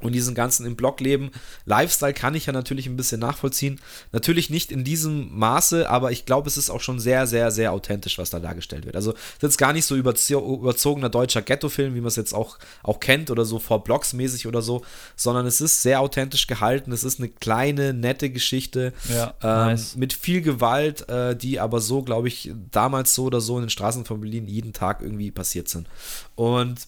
und 0.00 0.12
diesen 0.12 0.34
ganzen 0.34 0.64
im 0.64 0.76
Blog 0.76 1.00
leben. 1.00 1.30
Lifestyle 1.64 2.14
kann 2.14 2.34
ich 2.34 2.46
ja 2.46 2.52
natürlich 2.52 2.86
ein 2.86 2.96
bisschen 2.96 3.20
nachvollziehen. 3.20 3.80
Natürlich 4.12 4.48
nicht 4.48 4.70
in 4.70 4.84
diesem 4.84 5.36
Maße, 5.36 5.90
aber 5.90 6.12
ich 6.12 6.24
glaube, 6.24 6.48
es 6.48 6.56
ist 6.56 6.70
auch 6.70 6.80
schon 6.80 7.00
sehr, 7.00 7.26
sehr, 7.26 7.50
sehr 7.50 7.72
authentisch, 7.72 8.18
was 8.18 8.30
da 8.30 8.38
dargestellt 8.38 8.86
wird. 8.86 8.94
Also, 8.96 9.12
es 9.12 9.34
ist 9.34 9.42
jetzt 9.42 9.58
gar 9.58 9.72
nicht 9.72 9.86
so 9.86 9.96
überzogener 9.96 11.08
deutscher 11.08 11.42
Ghetto-Film, 11.42 11.94
wie 11.94 12.00
man 12.00 12.08
es 12.08 12.16
jetzt 12.16 12.32
auch, 12.32 12.58
auch 12.82 13.00
kennt 13.00 13.30
oder 13.30 13.44
so 13.44 13.58
vor 13.58 13.82
Blogs 13.82 14.12
mäßig 14.12 14.46
oder 14.46 14.62
so, 14.62 14.82
sondern 15.16 15.46
es 15.46 15.60
ist 15.60 15.82
sehr 15.82 16.00
authentisch 16.00 16.46
gehalten. 16.46 16.92
Es 16.92 17.02
ist 17.04 17.18
eine 17.18 17.28
kleine, 17.28 17.92
nette 17.92 18.30
Geschichte 18.30 18.92
Ja, 19.08 19.34
ähm, 19.42 19.48
nice. 19.72 19.96
mit 19.96 20.12
viel 20.12 20.42
Gewalt, 20.42 21.08
äh, 21.08 21.34
die 21.36 21.58
aber 21.58 21.80
so, 21.80 22.02
glaube 22.02 22.28
ich, 22.28 22.52
damals 22.70 23.14
so 23.14 23.24
oder 23.24 23.40
so 23.40 23.56
in 23.56 23.64
den 23.64 23.70
Straßen 23.70 24.04
von 24.04 24.20
Berlin 24.20 24.46
jeden 24.46 24.72
Tag 24.72 25.02
irgendwie 25.02 25.30
passiert 25.30 25.68
sind. 25.68 25.88
Und 26.36 26.86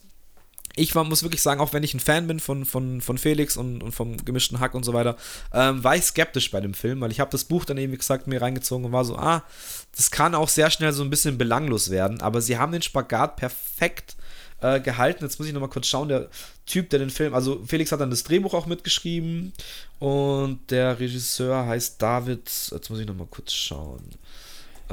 ich 0.77 0.95
war, 0.95 1.05
muss 1.05 1.23
wirklich 1.23 1.43
sagen, 1.43 1.61
auch 1.61 1.73
wenn 1.73 1.83
ich 1.83 1.95
ein 1.95 2.01
Fan 2.01 2.27
bin 2.27 2.41
von, 2.41 2.65
von, 2.65 3.01
von 3.01 3.19
Felix 3.19 3.57
und, 3.57 3.83
und 3.83 3.93
vom 3.93 4.17
gemischten 4.25 4.61
Hack 4.61 4.75
und 4.75 4.85
so 4.85 4.93
weiter, 4.93 5.17
ähm, 5.53 5.83
war 5.83 5.97
ich 5.97 6.05
skeptisch 6.05 6.51
bei 6.51 6.61
dem 6.61 6.75
Film, 6.75 7.01
weil 7.01 7.11
ich 7.11 7.21
habe 7.21 7.31
das 7.31 7.45
Buch 7.45 7.65
dann 7.65 7.79
eben, 7.79 7.93
wie 7.93 7.99
gesagt, 7.99 8.27
mir 8.27 8.41
reingezogen 8.41 8.87
und 8.87 8.93
war 8.93 9.05
so, 9.05 9.17
ah, 9.17 9.43
das 9.97 10.11
kann 10.11 10.35
auch 10.35 10.49
sehr 10.49 10.71
schnell 10.71 10.93
so 10.93 11.03
ein 11.03 11.11
bisschen 11.11 11.39
belanglos 11.39 11.91
werden, 11.91 12.21
aber 12.21 12.41
sie 12.41 12.59
haben 12.59 12.73
den 12.73 12.83
Spagat 12.83 13.37
perfekt 13.37 14.17
äh, 14.61 14.81
gehalten. 14.81 15.25
Jetzt 15.25 15.39
muss 15.39 15.49
ich 15.49 15.55
nochmal 15.55 15.71
kurz 15.71 15.87
schauen, 15.87 16.09
der 16.09 16.29
Typ, 16.67 16.91
der 16.91 17.01
den 17.01 17.11
Film, 17.11 17.35
also 17.35 17.63
Felix 17.67 17.91
hat 17.91 18.01
dann 18.01 18.11
das 18.11 18.23
Drehbuch 18.23 18.55
auch 18.55 18.67
mitgeschrieben 18.67 19.53
und 19.99 20.71
der 20.71 21.01
Regisseur 21.01 21.67
heißt 21.67 22.01
David, 22.01 22.49
jetzt 22.71 22.91
muss 22.91 23.01
ich 23.01 23.07
nochmal 23.07 23.27
kurz 23.29 23.53
schauen. 23.53 24.05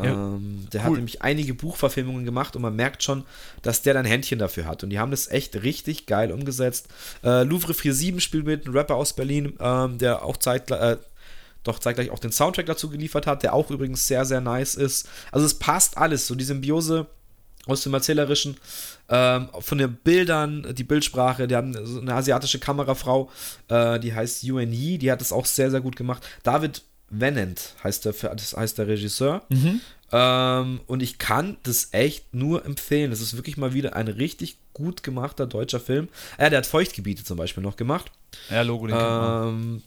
Ja, 0.03 0.11
Ähm, 0.11 0.67
der 0.71 0.83
hat 0.83 0.89
cool. 0.91 0.97
nämlich 0.97 1.21
einige 1.21 1.53
Buchverfilmungen 1.53 2.25
gemacht 2.25 2.55
und 2.55 2.61
man 2.61 2.75
merkt 2.75 3.03
schon, 3.03 3.23
dass 3.61 3.81
der 3.81 3.93
dann 3.93 4.05
ein 4.05 4.09
Händchen 4.11 4.39
dafür 4.39 4.65
hat. 4.65 4.83
Und 4.83 4.89
die 4.89 4.99
haben 4.99 5.11
das 5.11 5.27
echt 5.29 5.55
richtig 5.63 6.05
geil 6.05 6.31
umgesetzt. 6.31 6.87
Äh, 7.23 7.43
Louvre 7.43 7.73
47 7.73 8.23
spielt 8.23 8.45
mit, 8.45 8.65
ein 8.65 8.73
Rapper 8.73 8.95
aus 8.95 9.13
Berlin, 9.13 9.53
ähm, 9.59 9.97
der 9.97 10.23
auch 10.23 10.37
zeitgleich, 10.37 10.93
äh, 10.93 10.97
doch 11.63 11.79
zeitgleich 11.79 12.11
auch 12.11 12.19
den 12.19 12.31
Soundtrack 12.31 12.65
dazu 12.65 12.89
geliefert 12.89 13.27
hat, 13.27 13.43
der 13.43 13.53
auch 13.53 13.69
übrigens 13.71 14.07
sehr, 14.07 14.23
sehr 14.25 14.41
nice 14.41 14.75
ist. 14.75 15.09
Also 15.31 15.45
es 15.45 15.55
passt 15.55 15.97
alles, 15.97 16.27
so 16.27 16.35
die 16.35 16.45
Symbiose 16.45 17.07
aus 17.65 17.81
dem 17.83 17.93
Erzählerischen, 17.93 18.55
ähm, 19.09 19.49
von 19.59 19.77
den 19.77 19.95
Bildern, 19.95 20.73
die 20.73 20.85
Bildsprache, 20.85 21.47
die 21.47 21.55
haben 21.55 21.73
so 21.85 21.99
eine 21.99 22.13
asiatische 22.13 22.59
Kamerafrau, 22.59 23.29
äh, 23.67 23.99
die 23.99 24.13
heißt 24.13 24.43
Yuan 24.43 24.71
Yi, 24.71 24.97
die 24.97 25.11
hat 25.11 25.21
es 25.21 25.33
auch 25.33 25.45
sehr, 25.45 25.69
sehr 25.69 25.81
gut 25.81 25.97
gemacht. 25.97 26.25
David 26.43 26.83
Vennant 27.09 27.75
heißt 27.83 28.05
der, 28.05 28.13
das 28.13 28.55
heißt 28.55 28.77
der 28.77 28.87
Regisseur. 28.87 29.43
Ähm, 30.11 30.81
und 30.87 31.03
ich 31.03 31.17
kann 31.17 31.57
das 31.63 31.89
echt 31.91 32.33
nur 32.33 32.65
empfehlen. 32.65 33.11
Das 33.11 33.21
ist 33.21 33.35
wirklich 33.35 33.57
mal 33.57 33.73
wieder 33.73 33.95
ein 33.95 34.07
richtig 34.07 34.57
gut 34.73 35.03
gemachter 35.03 35.47
deutscher 35.47 35.79
Film. 35.79 36.07
Ja, 36.39 36.49
der 36.49 36.59
hat 36.59 36.65
Feuchtgebiete 36.65 37.23
zum 37.23 37.37
Beispiel 37.37 37.63
noch 37.63 37.75
gemacht. 37.75 38.11
Ja, 38.49 38.61
Logo, 38.61 38.87
den. 38.87 38.95
Ähm, 38.97 39.83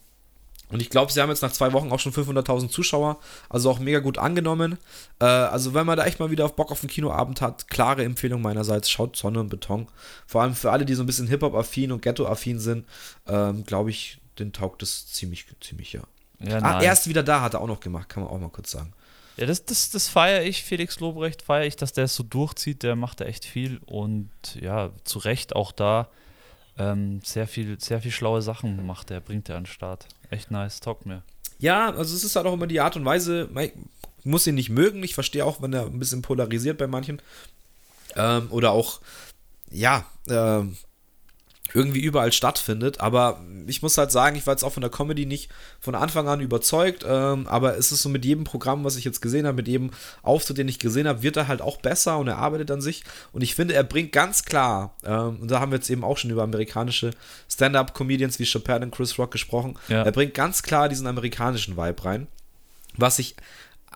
und 0.70 0.80
ich 0.80 0.90
glaube, 0.90 1.10
sie 1.10 1.20
haben 1.20 1.30
jetzt 1.30 1.42
nach 1.42 1.52
zwei 1.52 1.72
Wochen 1.72 1.90
auch 1.90 1.98
schon 1.98 2.12
500.000 2.12 2.68
Zuschauer, 2.68 3.18
also 3.48 3.70
auch 3.70 3.80
mega 3.80 3.98
gut 3.98 4.18
angenommen. 4.18 4.78
Äh, 5.18 5.24
also 5.24 5.74
wenn 5.74 5.84
man 5.84 5.96
da 5.96 6.04
echt 6.04 6.20
mal 6.20 6.30
wieder 6.30 6.44
auf 6.44 6.54
Bock 6.54 6.70
auf 6.70 6.82
einen 6.82 6.90
Kinoabend 6.90 7.40
hat, 7.40 7.68
klare 7.68 8.04
Empfehlung 8.04 8.40
meinerseits, 8.40 8.88
schaut 8.88 9.16
Sonne 9.16 9.40
und 9.40 9.48
Beton. 9.48 9.88
Vor 10.26 10.42
allem 10.42 10.54
für 10.54 10.70
alle, 10.70 10.84
die 10.84 10.94
so 10.94 11.02
ein 11.02 11.06
bisschen 11.06 11.26
Hip-Hop-affin 11.26 11.90
und 11.90 12.02
Ghetto-affin 12.02 12.60
sind, 12.60 12.86
ähm, 13.26 13.64
glaube 13.66 13.90
ich, 13.90 14.20
den 14.38 14.52
taugt 14.52 14.82
es 14.82 15.08
ziemlich, 15.08 15.46
ziemlich, 15.60 15.92
ja. 15.92 16.02
Ja, 16.42 16.58
Ah, 16.62 16.82
er 16.82 16.92
ist 16.92 17.06
wieder 17.08 17.22
da, 17.22 17.40
hat 17.42 17.54
er 17.54 17.60
auch 17.60 17.66
noch 17.66 17.80
gemacht, 17.80 18.08
kann 18.08 18.22
man 18.22 18.32
auch 18.32 18.38
mal 18.38 18.48
kurz 18.50 18.70
sagen. 18.70 18.92
Ja, 19.36 19.46
das, 19.46 19.64
das, 19.64 19.90
das 19.90 20.08
feiere 20.08 20.42
ich, 20.42 20.64
Felix 20.64 21.00
Lobrecht, 21.00 21.42
feiere 21.42 21.66
ich, 21.66 21.76
dass 21.76 21.92
der 21.92 22.04
es 22.04 22.14
so 22.14 22.22
durchzieht, 22.22 22.82
der 22.82 22.96
macht 22.96 23.20
da 23.20 23.24
echt 23.24 23.44
viel 23.44 23.80
und 23.86 24.30
ja, 24.60 24.90
zu 25.04 25.18
Recht 25.18 25.54
auch 25.54 25.72
da 25.72 26.08
ähm, 26.78 27.20
sehr 27.22 27.46
viel, 27.46 27.78
sehr 27.80 28.00
viel 28.00 28.10
schlaue 28.10 28.42
Sachen 28.42 28.86
macht 28.86 29.10
er, 29.10 29.20
bringt 29.20 29.48
er 29.48 29.56
an 29.56 29.64
den 29.64 29.66
Start. 29.70 30.06
Echt 30.30 30.50
nice, 30.50 30.80
taugt 30.80 31.06
mir. 31.06 31.22
Ja, 31.58 31.90
also 31.90 32.14
es 32.16 32.24
ist 32.24 32.36
halt 32.36 32.46
auch 32.46 32.54
immer 32.54 32.66
die 32.66 32.80
Art 32.80 32.96
und 32.96 33.04
Weise, 33.04 33.48
man 33.52 33.70
muss 34.24 34.46
ihn 34.46 34.54
nicht 34.54 34.70
mögen, 34.70 35.02
ich 35.02 35.14
verstehe 35.14 35.44
auch, 35.44 35.60
wenn 35.60 35.72
er 35.72 35.86
ein 35.86 35.98
bisschen 35.98 36.22
polarisiert 36.22 36.78
bei 36.78 36.86
manchen. 36.86 37.20
Ähm, 38.16 38.48
oder 38.50 38.72
auch, 38.72 39.00
ja, 39.70 40.04
ähm, 40.28 40.76
irgendwie 41.74 42.00
überall 42.00 42.32
stattfindet. 42.32 43.00
Aber 43.00 43.40
ich 43.66 43.82
muss 43.82 43.96
halt 43.98 44.10
sagen, 44.10 44.36
ich 44.36 44.46
war 44.46 44.54
jetzt 44.54 44.64
auch 44.64 44.72
von 44.72 44.80
der 44.80 44.90
Comedy 44.90 45.26
nicht 45.26 45.50
von 45.80 45.94
Anfang 45.94 46.28
an 46.28 46.40
überzeugt. 46.40 47.04
Ähm, 47.06 47.46
aber 47.46 47.76
es 47.78 47.92
ist 47.92 48.02
so 48.02 48.08
mit 48.08 48.24
jedem 48.24 48.44
Programm, 48.44 48.84
was 48.84 48.96
ich 48.96 49.04
jetzt 49.04 49.20
gesehen 49.22 49.46
habe, 49.46 49.56
mit 49.56 49.68
jedem 49.68 49.90
Auftritt, 50.22 50.58
den 50.58 50.68
ich 50.68 50.78
gesehen 50.78 51.06
habe, 51.08 51.22
wird 51.22 51.36
er 51.36 51.48
halt 51.48 51.62
auch 51.62 51.76
besser 51.78 52.18
und 52.18 52.28
er 52.28 52.38
arbeitet 52.38 52.70
an 52.70 52.80
sich. 52.80 53.04
Und 53.32 53.42
ich 53.42 53.54
finde, 53.54 53.74
er 53.74 53.84
bringt 53.84 54.12
ganz 54.12 54.44
klar, 54.44 54.94
ähm, 55.04 55.38
und 55.40 55.50
da 55.50 55.60
haben 55.60 55.70
wir 55.72 55.76
jetzt 55.78 55.90
eben 55.90 56.04
auch 56.04 56.18
schon 56.18 56.30
über 56.30 56.42
amerikanische 56.42 57.10
Stand-up-Comedians 57.48 58.38
wie 58.38 58.44
Chappelle 58.46 58.84
und 58.84 58.90
Chris 58.90 59.18
Rock 59.18 59.30
gesprochen, 59.30 59.76
Ja. 59.88 60.02
er 60.02 60.12
bringt 60.12 60.34
ganz 60.34 60.62
klar 60.62 60.88
diesen 60.88 61.06
amerikanischen 61.06 61.76
Vibe 61.76 62.04
rein. 62.04 62.26
Was 62.96 63.18
ich 63.18 63.36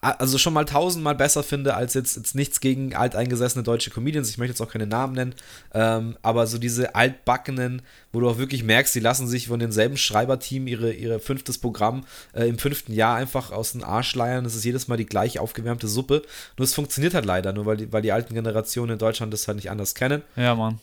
also 0.05 0.38
schon 0.38 0.52
mal 0.52 0.64
tausendmal 0.64 1.14
besser 1.14 1.42
finde 1.42 1.74
als 1.74 1.94
jetzt, 1.94 2.16
jetzt 2.16 2.34
nichts 2.34 2.61
gegen 2.61 2.94
alteingesessene 2.94 3.64
deutsche 3.64 3.90
Comedians. 3.90 4.28
Ich 4.28 4.38
möchte 4.38 4.52
jetzt 4.52 4.61
auch 4.61 4.70
keine 4.70 4.86
Namen 4.86 5.14
nennen, 5.14 5.34
ähm, 5.72 6.16
aber 6.22 6.46
so 6.46 6.59
diese 6.59 6.94
altbackenen, 6.94 7.82
wo 8.12 8.20
du 8.20 8.28
auch 8.28 8.38
wirklich 8.38 8.62
merkst, 8.62 8.94
die 8.94 9.00
lassen 9.00 9.26
sich 9.26 9.48
von 9.48 9.59
denselben 9.59 9.96
Schreiberteam 9.96 10.66
ihre, 10.66 10.92
ihre 10.92 11.20
fünftes 11.20 11.59
Programm 11.59 12.05
äh, 12.34 12.48
im 12.48 12.59
fünften 12.59 12.92
Jahr 12.92 13.16
einfach 13.16 13.50
aus 13.50 13.72
den 13.72 13.82
Arsch 13.82 14.14
leiern. 14.14 14.44
Das 14.44 14.55
ist 14.55 14.64
jedes 14.64 14.88
Mal 14.88 14.96
die 14.96 15.07
gleich 15.07 15.38
aufgewärmte 15.38 15.88
Suppe. 15.88 16.22
Nur 16.59 16.64
es 16.64 16.74
funktioniert 16.74 17.14
halt 17.14 17.24
leider, 17.24 17.52
nur 17.52 17.66
weil 17.66 17.76
die, 17.78 17.92
weil 17.92 18.02
die 18.02 18.12
alten 18.12 18.34
Generationen 18.34 18.92
in 18.92 18.98
Deutschland 18.98 19.32
das 19.32 19.48
halt 19.48 19.57
nicht 19.57 19.70
anders 19.70 19.94
kennen. 19.94 20.22
Ja, 20.36 20.55
Mann. 20.55 20.78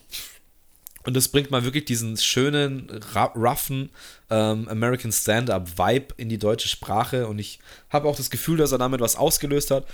Und 1.05 1.15
das 1.15 1.27
bringt 1.27 1.51
mal 1.51 1.63
wirklich 1.63 1.85
diesen 1.85 2.17
schönen, 2.17 2.89
roughen 3.35 3.89
ähm, 4.29 4.67
American 4.69 5.11
Stand-Up-Vibe 5.11 6.13
in 6.17 6.29
die 6.29 6.37
deutsche 6.37 6.67
Sprache. 6.67 7.27
Und 7.27 7.39
ich 7.39 7.59
habe 7.89 8.07
auch 8.07 8.15
das 8.15 8.29
Gefühl, 8.29 8.57
dass 8.57 8.71
er 8.71 8.77
damit 8.77 9.01
was 9.01 9.15
ausgelöst 9.15 9.71
hat. 9.71 9.85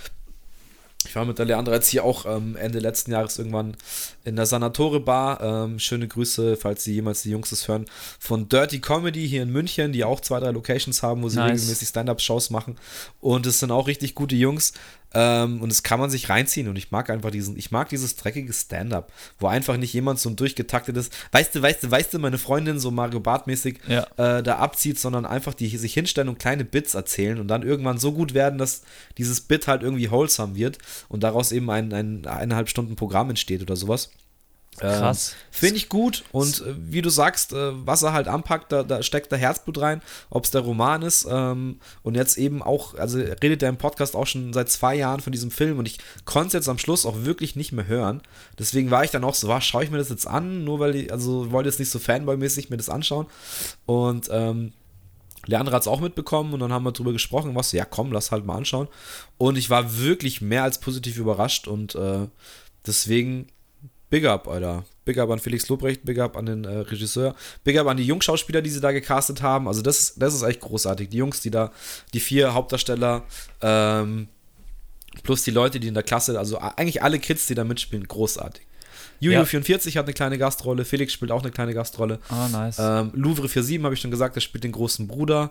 Ich 1.06 1.14
war 1.14 1.24
mit 1.24 1.38
der 1.38 1.46
Leandra 1.46 1.74
jetzt 1.74 1.88
hier 1.88 2.04
auch 2.04 2.26
ähm, 2.26 2.56
Ende 2.56 2.80
letzten 2.80 3.12
Jahres 3.12 3.38
irgendwann 3.38 3.76
in 4.24 4.34
der 4.34 4.46
Sanatore 4.46 5.00
Bar. 5.00 5.40
Ähm, 5.40 5.78
schöne 5.78 6.08
Grüße, 6.08 6.56
falls 6.56 6.84
Sie 6.84 6.92
jemals 6.92 7.22
die 7.22 7.30
Jungs 7.30 7.50
das 7.50 7.68
hören, 7.68 7.86
von 8.18 8.48
Dirty 8.48 8.80
Comedy 8.80 9.26
hier 9.26 9.44
in 9.44 9.50
München, 9.50 9.92
die 9.92 10.04
auch 10.04 10.20
zwei, 10.20 10.40
drei 10.40 10.50
Locations 10.50 11.02
haben, 11.02 11.22
wo 11.22 11.28
sie 11.28 11.36
Nice. 11.36 11.52
regelmäßig 11.52 11.88
Stand-Up-Shows 11.88 12.50
machen. 12.50 12.76
Und 13.20 13.46
es 13.46 13.60
sind 13.60 13.70
auch 13.70 13.86
richtig 13.86 14.16
gute 14.16 14.34
Jungs. 14.34 14.72
Ähm, 15.14 15.60
und 15.62 15.70
das 15.70 15.82
kann 15.82 15.98
man 15.98 16.10
sich 16.10 16.28
reinziehen. 16.28 16.68
Und 16.68 16.76
ich 16.76 16.90
mag 16.90 17.08
einfach 17.10 17.30
diesen, 17.30 17.56
ich 17.56 17.70
mag 17.70 17.88
dieses 17.88 18.16
dreckige 18.16 18.52
Stand-Up, 18.52 19.12
wo 19.38 19.46
einfach 19.46 19.76
nicht 19.76 19.92
jemand 19.92 20.18
so 20.20 20.28
ein 20.28 20.36
durchgetaktetes, 20.36 21.10
weißt 21.32 21.54
du, 21.54 21.62
weißt 21.62 21.84
du, 21.84 21.90
weißt 21.90 22.14
du, 22.14 22.18
meine 22.18 22.38
Freundin 22.38 22.78
so 22.78 22.90
Mario 22.90 23.20
Bart-mäßig 23.20 23.78
Ja. 23.88 24.06
äh, 24.16 24.42
da 24.42 24.56
abzieht, 24.58 24.98
sondern 24.98 25.24
einfach 25.24 25.54
die 25.54 25.76
sich 25.76 25.94
hinstellen 25.94 26.28
und 26.28 26.38
kleine 26.38 26.64
Bits 26.64 26.94
erzählen 26.94 27.38
und 27.40 27.48
dann 27.48 27.62
irgendwann 27.62 27.98
so 27.98 28.12
gut 28.12 28.34
werden, 28.34 28.58
dass 28.58 28.82
dieses 29.16 29.40
Bit 29.40 29.66
halt 29.66 29.82
irgendwie 29.82 30.10
wholesome 30.10 30.56
wird 30.56 30.78
und 31.08 31.22
daraus 31.22 31.52
eben 31.52 31.70
ein, 31.70 31.92
ein 31.92 32.26
eineinhalb 32.26 32.68
Stunden 32.68 32.96
Programm 32.96 33.30
entsteht 33.30 33.62
oder 33.62 33.76
sowas. 33.76 34.10
Krass. 34.80 35.32
Ähm, 35.32 35.48
Finde 35.50 35.76
ich 35.76 35.88
gut 35.88 36.24
und 36.32 36.60
äh, 36.60 36.74
wie 36.76 37.02
du 37.02 37.10
sagst, 37.10 37.52
äh, 37.52 37.70
was 37.86 38.02
er 38.02 38.12
halt 38.12 38.28
anpackt, 38.28 38.72
da, 38.72 38.82
da 38.82 39.02
steckt 39.02 39.32
da 39.32 39.36
Herzblut 39.36 39.80
rein, 39.80 40.02
ob 40.30 40.44
es 40.44 40.50
der 40.50 40.60
Roman 40.60 41.02
ist 41.02 41.26
ähm, 41.30 41.80
und 42.02 42.14
jetzt 42.14 42.38
eben 42.38 42.62
auch, 42.62 42.94
also 42.94 43.18
redet 43.18 43.62
er 43.62 43.68
im 43.68 43.76
Podcast 43.76 44.14
auch 44.14 44.26
schon 44.26 44.52
seit 44.52 44.70
zwei 44.70 44.94
Jahren 44.94 45.20
von 45.20 45.32
diesem 45.32 45.50
Film 45.50 45.78
und 45.78 45.86
ich 45.86 45.98
konnte 46.24 46.48
es 46.48 46.52
jetzt 46.54 46.68
am 46.68 46.78
Schluss 46.78 47.06
auch 47.06 47.24
wirklich 47.24 47.56
nicht 47.56 47.72
mehr 47.72 47.86
hören. 47.86 48.22
Deswegen 48.58 48.90
war 48.90 49.04
ich 49.04 49.10
dann 49.10 49.24
auch 49.24 49.34
so, 49.34 49.48
war, 49.48 49.60
schaue 49.60 49.84
ich 49.84 49.90
mir 49.90 49.98
das 49.98 50.08
jetzt 50.08 50.26
an, 50.26 50.64
nur 50.64 50.78
weil 50.78 50.94
ich, 50.94 51.12
also 51.12 51.50
wollte 51.50 51.68
jetzt 51.68 51.78
nicht 51.78 51.90
so 51.90 51.98
Fanboy-mäßig 51.98 52.70
mir 52.70 52.76
das 52.76 52.88
anschauen 52.88 53.26
und 53.86 54.28
ähm, 54.30 54.72
Leandra 55.48 55.76
hat 55.76 55.82
es 55.82 55.88
auch 55.88 56.00
mitbekommen 56.00 56.52
und 56.52 56.60
dann 56.60 56.72
haben 56.72 56.84
wir 56.84 56.92
drüber 56.92 57.12
gesprochen, 57.12 57.54
was, 57.54 57.72
ja 57.72 57.86
komm, 57.86 58.12
lass 58.12 58.30
halt 58.30 58.44
mal 58.44 58.56
anschauen. 58.56 58.86
Und 59.38 59.56
ich 59.56 59.70
war 59.70 59.98
wirklich 59.98 60.42
mehr 60.42 60.62
als 60.62 60.78
positiv 60.78 61.16
überrascht 61.16 61.66
und 61.66 61.94
äh, 61.94 62.28
deswegen 62.86 63.46
Big 64.10 64.24
up, 64.24 64.48
Alter. 64.48 64.84
Big 65.04 65.18
up 65.18 65.30
an 65.30 65.38
Felix 65.38 65.68
Lobrecht, 65.68 66.04
big 66.04 66.18
up 66.18 66.36
an 66.36 66.44
den 66.44 66.64
äh, 66.64 66.78
Regisseur, 66.80 67.34
big 67.64 67.78
up 67.78 67.86
an 67.86 67.96
die 67.96 68.04
Jungschauspieler, 68.04 68.60
die 68.60 68.68
sie 68.68 68.80
da 68.80 68.92
gecastet 68.92 69.40
haben. 69.40 69.66
Also 69.66 69.80
das, 69.80 70.14
das 70.16 70.34
ist 70.34 70.42
echt 70.42 70.60
großartig. 70.60 71.08
Die 71.08 71.16
Jungs, 71.16 71.40
die 71.40 71.50
da, 71.50 71.72
die 72.12 72.20
vier 72.20 72.52
Hauptdarsteller, 72.52 73.24
ähm, 73.62 74.28
plus 75.22 75.44
die 75.44 75.50
Leute, 75.50 75.80
die 75.80 75.88
in 75.88 75.94
der 75.94 76.02
Klasse, 76.02 76.38
also 76.38 76.58
eigentlich 76.58 77.02
alle 77.02 77.18
Kids, 77.18 77.46
die 77.46 77.54
da 77.54 77.64
mitspielen, 77.64 78.06
großartig. 78.06 78.67
Juju 79.20 79.38
ja. 79.38 79.44
44 79.44 79.96
hat 79.96 80.06
eine 80.06 80.14
kleine 80.14 80.38
Gastrolle, 80.38 80.84
Felix 80.84 81.12
spielt 81.12 81.30
auch 81.30 81.42
eine 81.42 81.50
kleine 81.50 81.74
Gastrolle. 81.74 82.18
Ah, 82.28 82.46
oh, 82.46 82.48
nice. 82.48 82.78
Ähm, 82.78 83.10
Louvre 83.14 83.48
47 83.48 83.82
habe 83.84 83.94
ich 83.94 84.00
schon 84.00 84.10
gesagt, 84.10 84.36
der 84.36 84.40
spielt 84.40 84.64
den 84.64 84.72
großen 84.72 85.08
Bruder. 85.08 85.50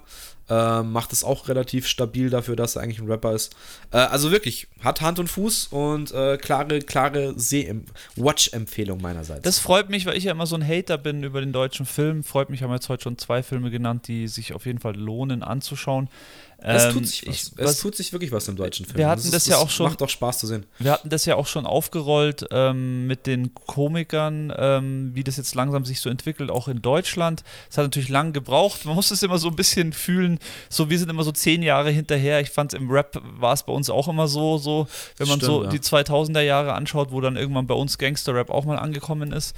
Ähm, 0.49 0.93
macht 0.93 1.11
es 1.11 1.26
auch 1.26 1.49
relativ 1.49 1.88
stabil 1.88 2.30
dafür, 2.30 2.55
dass 2.55 2.78
er 2.78 2.82
eigentlich 2.82 2.99
ein 2.99 3.07
Rapper 3.07 3.34
ist. 3.34 3.53
Äh, 3.91 3.97
also 3.97 4.32
wirklich, 4.32 4.68
hat 4.82 5.01
Hand 5.01 5.20
und 5.20 5.28
Fuß 5.28 5.68
und 5.68 6.13
äh, 6.13 6.38
klare, 6.38 6.80
klare 6.80 7.36
Watch-Empfehlung 8.15 9.01
meinerseits. 9.01 9.41
Das 9.41 9.59
freut 9.59 9.89
mich, 9.89 10.05
weil 10.05 10.15
ich 10.15 10.24
ja 10.24 10.32
immer 10.32 10.47
so 10.47 10.55
ein 10.55 10.65
Hater 10.65 10.97
bin 10.97 11.24
über 11.24 11.41
den 11.41 11.51
deutschen 11.51 11.86
Film. 11.86 12.24
Freut 12.24 12.49
mich, 12.49 12.63
haben 12.63 12.70
wir 12.70 12.76
jetzt 12.76 12.88
heute 12.88 13.03
schon 13.03 13.18
zwei 13.18 13.43
Filme 13.43 13.72
genannt, 13.72 14.07
die 14.07 14.30
sich 14.30 14.53
auf 14.53 14.65
jeden 14.65 14.80
Fall 14.80 14.95
lohnen 14.95 15.43
anzuschauen. 15.43 16.07
Es 16.60 16.86
tut 16.88 16.97
ähm, 16.97 17.05
sich 17.05 17.28
was. 17.28 17.36
Ich, 17.36 17.41
es 17.43 17.53
was, 17.58 17.80
tut 17.80 17.95
sich 17.95 18.14
wirklich 18.14 18.32
was 18.32 18.47
im 18.47 18.55
deutschen 18.55 18.86
Film. 18.86 18.97
Wir 18.97 19.08
hatten 19.08 19.22
das, 19.22 19.32
das, 19.32 19.47
ja 19.47 19.58
auch 19.58 19.70
schon. 19.70 19.88
Macht 19.88 20.01
auch 20.01 20.10
Spaß 20.10 20.39
zu 20.39 20.47
sehen. 20.47 20.66
Wir 20.80 20.91
hatten 20.91 21.10
das 21.10 21.26
ja 21.26 21.36
auch 21.36 21.45
schon 21.45 21.68
aufgerollt 21.68 22.47
ähm, 22.51 23.05
mit 23.05 23.28
den 23.28 23.53
Komikern, 23.53 24.51
ähm, 24.58 25.12
wie 25.14 25.24
das 25.24 25.38
jetzt 25.38 25.53
langsam 25.53 25.86
sich 25.86 26.01
so 26.01 26.10
entwickelt, 26.10 26.49
auch 26.49 26.68
in 26.68 26.82
Deutschland. 26.82 27.43
Es 27.70 27.78
hat 27.78 27.86
natürlich 27.86 28.10
lange 28.10 28.32
gebraucht. 28.32 28.86
Man 28.86 28.95
muss 28.95 29.12
es 29.12 29.22
immer 29.22 29.38
so 29.38 29.49
ein 29.49 29.55
bisschen 29.55 29.93
fühlen. 29.93 30.39
So, 30.70 30.89
wir 30.89 30.97
sind 30.97 31.10
immer 31.10 31.24
so 31.24 31.32
zehn 31.32 31.62
Jahre 31.62 31.91
hinterher. 31.91 32.41
Ich 32.41 32.49
fand 32.49 32.74
im 32.74 32.89
Rap 32.89 33.22
war 33.39 33.53
es 33.53 33.62
bei 33.64 33.74
uns 33.74 33.89
auch 33.91 34.08
immer 34.08 34.28
so, 34.28 34.58
so 34.58 34.88
wenn 35.18 35.28
man 35.28 35.38
Stimmt, 35.38 35.51
so 35.51 35.64
ja. 35.64 35.70
die 35.70 35.80
2000er 35.80 36.41
Jahre 36.41 36.74
anschaut, 36.74 37.12
wo 37.12 37.22
dann 37.22 37.38
irgendwann 37.38 37.68
bei 37.68 37.76
uns 37.76 37.99
Gangster-Rap 37.99 38.49
auch 38.49 38.66
mal 38.66 38.80
angekommen 38.80 39.32
ist. 39.32 39.55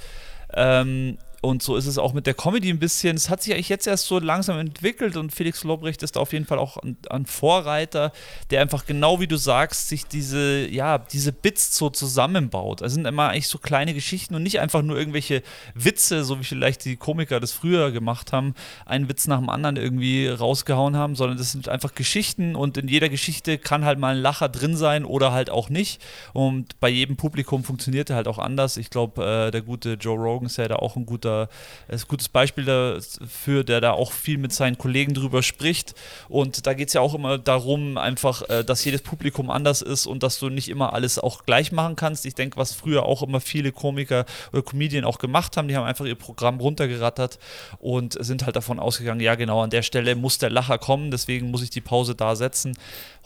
Ähm, 0.52 1.16
und 1.42 1.62
so 1.62 1.76
ist 1.76 1.86
es 1.86 1.96
auch 1.96 2.12
mit 2.12 2.26
der 2.26 2.34
Comedy 2.34 2.68
ein 2.68 2.78
bisschen. 2.78 3.16
Es 3.16 3.30
hat 3.30 3.42
sich 3.42 3.54
eigentlich 3.54 3.70
jetzt 3.70 3.86
erst 3.86 4.06
so 4.06 4.18
langsam 4.18 4.58
entwickelt 4.58 5.16
und 5.16 5.32
Felix 5.32 5.64
Lobrecht 5.64 6.02
ist 6.02 6.16
da 6.16 6.20
auf 6.20 6.34
jeden 6.34 6.44
Fall 6.44 6.58
auch 6.58 6.76
ein, 6.76 6.98
ein, 7.08 7.24
Vorreiter, 7.24 8.12
der 8.50 8.60
einfach 8.60 8.84
genau 8.84 9.20
wie 9.20 9.26
du 9.26 9.36
sagst, 9.36 9.88
sich 9.88 10.04
diese, 10.04 10.68
ja, 10.68 10.98
diese 10.98 11.32
Bits 11.32 11.74
so 11.74 11.88
zusammenbaut. 11.88 12.82
Es 12.82 12.92
sind 12.92 13.06
immer 13.06 13.30
eigentlich 13.30 13.48
so 13.48 13.56
kleine 13.56 13.94
Geschichten 13.94 14.34
und 14.34 14.42
nicht 14.42 14.60
einfach 14.60 14.82
nur 14.82 14.98
irgendwelche 14.98 15.42
Witze, 15.74 16.24
so 16.24 16.38
wie 16.40 16.44
vielleicht 16.44 16.84
die 16.84 16.96
Komiker 16.96 17.40
das 17.40 17.52
früher 17.52 17.90
gemacht 17.90 18.34
haben, 18.34 18.54
einen 18.84 19.08
Witz 19.08 19.26
nach 19.26 19.38
dem 19.38 19.48
anderen 19.48 19.76
irgendwie 19.76 20.28
rausgehauen 20.28 20.96
haben, 20.96 21.16
sondern 21.16 21.38
das 21.38 21.52
sind 21.52 21.70
einfach 21.70 21.94
Geschichten 21.94 22.54
und 22.54 22.76
in 22.76 22.88
jeder 22.88 23.08
Geschichte 23.08 23.56
kann 23.56 23.86
halt 23.86 23.98
mal 23.98 24.14
ein 24.14 24.20
Lacher 24.20 24.50
drin 24.50 24.76
sein 24.76 25.06
oder 25.06 25.32
halt 25.32 25.48
auch 25.48 25.70
nicht. 25.70 26.02
Und 26.34 26.78
bei 26.80 26.90
jedem 26.90 27.16
Publikum 27.16 27.64
funktioniert 27.64 28.10
er 28.10 28.16
halt 28.16 28.28
auch 28.28 28.38
anders. 28.38 28.76
Ich 28.76 28.90
glaube, 28.90 29.24
äh, 29.24 29.50
der 29.50 29.62
gute 29.62 29.94
Joe 29.94 30.18
Rogan 30.18 30.46
ist 30.46 30.58
ja 30.58 30.68
da 30.68 30.76
auch 30.76 30.96
ein 30.96 31.06
guter 31.06 31.29
guter, 31.30 31.48
ist 31.88 32.04
ein 32.04 32.08
gutes 32.08 32.28
Beispiel 32.28 32.64
dafür, 32.64 33.64
der 33.64 33.80
da 33.80 33.92
auch 33.92 34.12
viel 34.12 34.38
mit 34.38 34.52
seinen 34.52 34.78
Kollegen 34.78 35.14
drüber 35.14 35.42
spricht. 35.42 35.94
Und 36.28 36.66
da 36.66 36.74
geht 36.74 36.88
es 36.88 36.94
ja 36.94 37.00
auch 37.00 37.14
immer 37.14 37.38
darum, 37.38 37.98
einfach, 37.98 38.48
äh, 38.48 38.64
dass 38.64 38.84
jedes 38.84 39.02
Publikum 39.02 39.50
anders 39.50 39.82
ist 39.82 40.06
und 40.06 40.22
dass 40.22 40.38
du 40.38 40.48
nicht 40.48 40.68
immer 40.68 40.92
alles 40.92 41.18
auch 41.18 41.44
gleich 41.44 41.72
machen 41.72 41.96
kannst. 41.96 42.26
Ich 42.26 42.34
denke, 42.34 42.56
was 42.56 42.74
früher 42.74 43.04
auch 43.04 43.22
immer 43.22 43.40
viele 43.40 43.72
Komiker 43.72 44.24
oder 44.52 44.62
Comedien 44.62 45.04
auch 45.04 45.18
gemacht 45.18 45.56
haben, 45.56 45.68
die 45.68 45.76
haben 45.76 45.84
einfach 45.84 46.04
ihr 46.04 46.14
Programm 46.14 46.60
runtergerattert 46.60 47.38
und 47.78 48.22
sind 48.22 48.44
halt 48.44 48.56
davon 48.56 48.78
ausgegangen, 48.78 49.20
ja 49.20 49.34
genau, 49.34 49.62
an 49.62 49.70
der 49.70 49.82
Stelle 49.82 50.14
muss 50.14 50.38
der 50.38 50.50
Lacher 50.50 50.78
kommen, 50.78 51.10
deswegen 51.10 51.50
muss 51.50 51.62
ich 51.62 51.70
die 51.70 51.80
Pause 51.80 52.14
da 52.14 52.36
setzen 52.36 52.76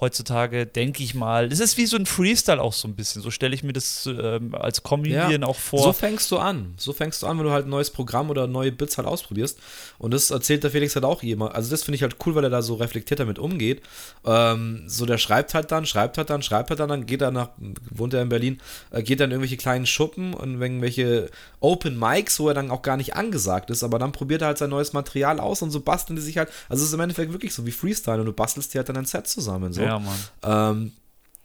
heutzutage, 0.00 0.66
denke 0.66 1.02
ich 1.02 1.14
mal. 1.14 1.46
Es 1.52 1.60
ist 1.60 1.76
wie 1.76 1.86
so 1.86 1.96
ein 1.96 2.06
Freestyle 2.06 2.60
auch 2.60 2.72
so 2.72 2.88
ein 2.88 2.94
bisschen. 2.94 3.22
So 3.22 3.30
stelle 3.30 3.54
ich 3.54 3.62
mir 3.62 3.72
das 3.72 4.06
ähm, 4.06 4.54
als 4.54 4.82
Comedian 4.82 5.42
ja, 5.42 5.46
auch 5.46 5.56
vor. 5.56 5.82
So 5.82 5.92
fängst 5.92 6.30
du 6.30 6.38
an. 6.38 6.74
So 6.76 6.92
fängst 6.92 7.22
du 7.22 7.26
an, 7.26 7.38
wenn 7.38 7.44
du 7.44 7.52
halt 7.52 7.66
ein 7.66 7.70
neues 7.70 7.90
Programm 7.90 8.30
oder 8.30 8.46
neue 8.46 8.72
Bits 8.72 8.98
halt 8.98 9.06
ausprobierst. 9.06 9.58
Und 9.98 10.12
das 10.12 10.30
erzählt 10.30 10.64
der 10.64 10.70
Felix 10.70 10.94
halt 10.94 11.04
auch 11.04 11.22
jemand. 11.22 11.54
Also 11.54 11.70
das 11.70 11.84
finde 11.84 11.96
ich 11.96 12.02
halt 12.02 12.16
cool, 12.26 12.34
weil 12.34 12.44
er 12.44 12.50
da 12.50 12.62
so 12.62 12.74
reflektiert 12.74 13.20
damit 13.20 13.38
umgeht. 13.38 13.82
Ähm, 14.24 14.84
so 14.86 15.06
der 15.06 15.18
schreibt 15.18 15.54
halt 15.54 15.70
dann, 15.70 15.86
schreibt 15.86 16.18
halt 16.18 16.30
dann, 16.30 16.42
schreibt 16.42 16.70
halt 16.70 16.80
dann, 16.80 16.88
dann 16.88 17.06
geht 17.06 17.22
er 17.22 17.30
nach, 17.30 17.50
wohnt 17.90 18.14
er 18.14 18.22
in 18.22 18.28
Berlin, 18.28 18.60
äh, 18.90 19.02
geht 19.02 19.20
dann 19.20 19.30
irgendwelche 19.30 19.56
kleinen 19.56 19.86
Schuppen 19.86 20.34
und 20.34 20.60
irgendwelche 20.60 21.30
Open 21.60 21.98
Mics, 21.98 22.40
wo 22.40 22.48
er 22.48 22.54
dann 22.54 22.70
auch 22.70 22.82
gar 22.82 22.96
nicht 22.96 23.14
angesagt 23.14 23.70
ist, 23.70 23.82
aber 23.82 23.98
dann 23.98 24.12
probiert 24.12 24.42
er 24.42 24.48
halt 24.48 24.58
sein 24.58 24.70
neues 24.70 24.92
Material 24.92 25.40
aus 25.40 25.62
und 25.62 25.70
so 25.70 25.80
basteln 25.80 26.16
die 26.16 26.22
sich 26.22 26.38
halt, 26.38 26.50
also 26.68 26.82
es 26.82 26.88
ist 26.88 26.94
im 26.94 27.00
Endeffekt 27.00 27.32
wirklich 27.32 27.54
so 27.54 27.64
wie 27.66 27.70
Freestyle 27.70 28.20
und 28.20 28.26
du 28.26 28.32
bastelst 28.32 28.74
dir 28.74 28.78
halt 28.78 28.88
dann 28.88 28.96
ein 28.96 29.06
Set 29.06 29.26
zusammen. 29.26 29.72
So. 29.72 29.83
Ja, 29.84 29.98
Mann. 29.98 30.18
Ähm, 30.42 30.92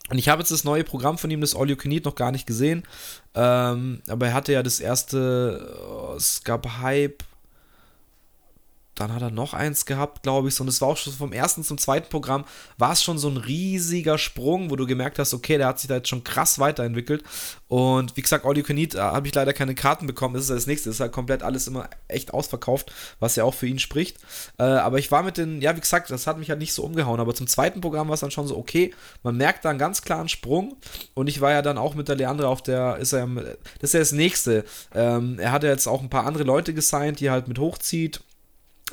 und 0.10 0.18
ich 0.18 0.28
habe 0.30 0.42
jetzt 0.42 0.52
das 0.52 0.64
neue 0.64 0.84
Programm 0.84 1.18
von 1.18 1.30
ihm, 1.30 1.42
das 1.42 1.56
All 1.56 1.70
You 1.70 1.76
Can 1.76 1.92
Eat, 1.92 2.06
noch 2.06 2.16
gar 2.16 2.32
nicht 2.32 2.48
gesehen. 2.48 2.84
Ähm, 3.36 4.02
aber 4.08 4.28
er 4.28 4.34
hatte 4.34 4.54
ja 4.54 4.64
das 4.64 4.80
erste, 4.80 5.78
oh, 5.88 6.16
es 6.16 6.44
gab 6.44 6.80
Hype, 6.80 7.24
dann 9.00 9.14
hat 9.14 9.22
er 9.22 9.32
noch 9.32 9.54
eins 9.54 9.86
gehabt, 9.86 10.24
glaube 10.24 10.50
ich. 10.50 10.60
Und 10.60 10.68
es 10.68 10.82
war 10.82 10.89
auch 10.89 10.97
schon 10.97 11.14
vom 11.14 11.32
ersten 11.32 11.64
zum 11.64 11.78
zweiten 11.78 12.10
Programm, 12.10 12.43
war 12.78 12.91
es 12.91 13.02
schon 13.02 13.18
so 13.18 13.30
ein 13.30 13.38
riesiger 13.38 14.18
Sprung, 14.18 14.70
wo 14.70 14.76
du 14.76 14.86
gemerkt 14.86 15.20
hast, 15.20 15.34
okay, 15.34 15.58
der 15.58 15.68
hat 15.68 15.80
sich 15.80 15.88
da 15.88 15.95
jetzt 15.95 16.10
schon 16.10 16.24
krass 16.24 16.60
weiterentwickelt. 16.60 17.24
Und 17.70 18.18
wie 18.18 18.22
gesagt, 18.22 18.45
All 18.45 18.58
You 18.58 18.64
habe 18.97 19.28
ich 19.28 19.34
leider 19.34 19.54
keine 19.54 19.76
Karten 19.76 20.06
bekommen. 20.06 20.34
Das 20.34 20.43
ist 20.43 20.50
das 20.50 20.68
nächste. 20.68 20.89
Das 20.89 20.97
ist 20.97 21.00
halt 21.00 21.12
komplett 21.12 21.43
alles 21.43 21.68
immer 21.68 21.89
echt 22.08 22.34
ausverkauft, 22.34 22.91
was 23.20 23.36
ja 23.36 23.43
auch 23.43 23.54
für 23.54 23.68
ihn 23.68 23.80
spricht. 23.80 24.18
Äh, 24.58 24.64
aber 24.64 24.97
ich 24.97 25.12
war 25.12 25.24
mit 25.24 25.38
den, 25.38 25.62
ja, 25.62 25.76
wie 25.76 25.80
gesagt, 25.80 26.10
das 26.10 26.28
hat 26.28 26.38
mich 26.38 26.50
halt 26.50 26.60
nicht 26.60 26.74
so 26.74 26.84
umgehauen. 26.84 27.20
Aber 27.20 27.34
zum 27.34 27.47
zweiten 27.47 27.80
Programm 27.80 28.08
war 28.08 28.16
es 28.16 28.20
dann 28.20 28.32
schon 28.32 28.47
so, 28.47 28.58
okay, 28.58 28.93
man 29.24 29.38
merkt 29.38 29.64
da 29.64 29.70
einen 29.70 29.80
ganz 29.80 30.02
klaren 30.02 30.28
Sprung. 30.28 30.76
Und 31.14 31.28
ich 31.28 31.39
war 31.39 31.52
ja 31.52 31.62
dann 31.62 31.78
auch 31.78 31.95
mit 31.95 32.10
der 32.10 32.16
Leandra 32.16 32.47
auf 32.47 32.62
der, 32.62 32.97
ist 32.97 33.14
er, 33.14 33.28
das 33.28 33.56
ist 33.82 33.93
ja 33.93 34.00
das 34.00 34.12
nächste. 34.12 34.66
Ähm, 34.93 35.39
er 35.39 35.52
hatte 35.52 35.68
jetzt 35.68 35.88
auch 35.88 36.02
ein 36.02 36.10
paar 36.10 36.26
andere 36.26 36.43
Leute 36.43 36.74
gesigned, 36.74 37.20
die 37.20 37.28
er 37.28 37.34
halt 37.34 37.47
mit 37.47 37.60
hochzieht. 37.60 38.22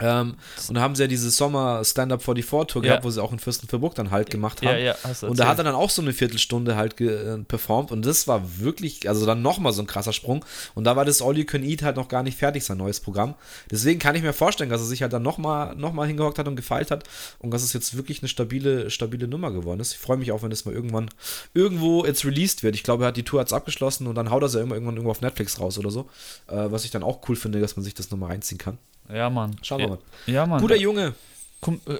Ähm, 0.00 0.34
und 0.68 0.74
da 0.74 0.80
haben 0.80 0.94
sie 0.94 1.02
ja 1.02 1.08
diese 1.08 1.30
Sommer 1.30 1.84
Stand-Up 1.84 2.22
44 2.22 2.72
Tour 2.72 2.82
gehabt, 2.82 3.00
ja. 3.00 3.04
wo 3.04 3.10
sie 3.10 3.22
auch 3.22 3.32
in 3.32 3.38
Fürstenfeldbruck 3.38 3.94
dann 3.94 4.10
halt 4.10 4.30
gemacht 4.30 4.60
haben. 4.62 4.78
Ja, 4.78 4.94
ja, 4.94 4.96
und 5.22 5.38
da 5.38 5.48
hat 5.48 5.58
er 5.58 5.64
dann 5.64 5.74
auch 5.74 5.90
so 5.90 6.02
eine 6.02 6.12
Viertelstunde 6.12 6.76
halt 6.76 7.00
äh, 7.00 7.38
performt 7.38 7.92
und 7.92 8.04
das 8.04 8.28
war 8.28 8.58
wirklich, 8.58 9.08
also 9.08 9.26
dann 9.26 9.42
nochmal 9.42 9.72
so 9.72 9.82
ein 9.82 9.86
krasser 9.86 10.12
Sprung. 10.12 10.44
Und 10.74 10.84
da 10.84 10.96
war 10.96 11.04
das 11.04 11.22
All 11.22 11.36
You 11.36 11.44
Can 11.44 11.62
Eat 11.62 11.82
halt 11.82 11.96
noch 11.96 12.08
gar 12.08 12.22
nicht 12.22 12.38
fertig, 12.38 12.64
sein 12.64 12.78
neues 12.78 13.00
Programm. 13.00 13.34
Deswegen 13.70 13.98
kann 13.98 14.14
ich 14.14 14.22
mir 14.22 14.32
vorstellen, 14.32 14.70
dass 14.70 14.80
er 14.80 14.86
sich 14.86 15.02
halt 15.02 15.12
dann 15.12 15.22
nochmal 15.22 15.74
noch 15.76 15.92
mal 15.92 16.06
hingehockt 16.06 16.38
hat 16.38 16.48
und 16.48 16.56
gefeilt 16.56 16.90
hat 16.90 17.04
und 17.38 17.50
dass 17.50 17.62
es 17.62 17.72
jetzt 17.72 17.96
wirklich 17.96 18.20
eine 18.20 18.28
stabile, 18.28 18.90
stabile 18.90 19.28
Nummer 19.28 19.50
geworden 19.50 19.80
ist. 19.80 19.92
Ich 19.92 19.98
freue 19.98 20.16
mich 20.16 20.32
auch, 20.32 20.42
wenn 20.42 20.52
es 20.52 20.64
mal 20.64 20.74
irgendwann 20.74 21.08
irgendwo 21.54 22.04
jetzt 22.04 22.24
released 22.24 22.62
wird. 22.62 22.74
Ich 22.74 22.82
glaube, 22.82 23.04
er 23.04 23.08
hat 23.08 23.16
die 23.16 23.24
Tour 23.24 23.40
jetzt 23.40 23.52
abgeschlossen 23.52 24.06
und 24.06 24.14
dann 24.14 24.30
haut 24.30 24.42
er 24.42 24.48
sie 24.48 24.58
irgendwann 24.58 24.84
irgendwo 24.84 25.10
auf 25.10 25.20
Netflix 25.20 25.60
raus 25.60 25.78
oder 25.78 25.90
so. 25.90 26.08
Äh, 26.48 26.70
was 26.70 26.84
ich 26.84 26.90
dann 26.90 27.02
auch 27.02 27.20
cool 27.28 27.36
finde, 27.36 27.60
dass 27.60 27.76
man 27.76 27.84
sich 27.84 27.94
das 27.94 28.10
nochmal 28.10 28.30
reinziehen 28.30 28.58
kann. 28.58 28.78
Ja, 29.12 29.30
Mann. 29.30 29.56
Schauen 29.62 29.80
wir 29.80 29.88
mal. 29.88 29.98
Ja, 30.26 30.46
Mann. 30.46 30.60
Guter 30.60 30.76
Junge. 30.76 31.14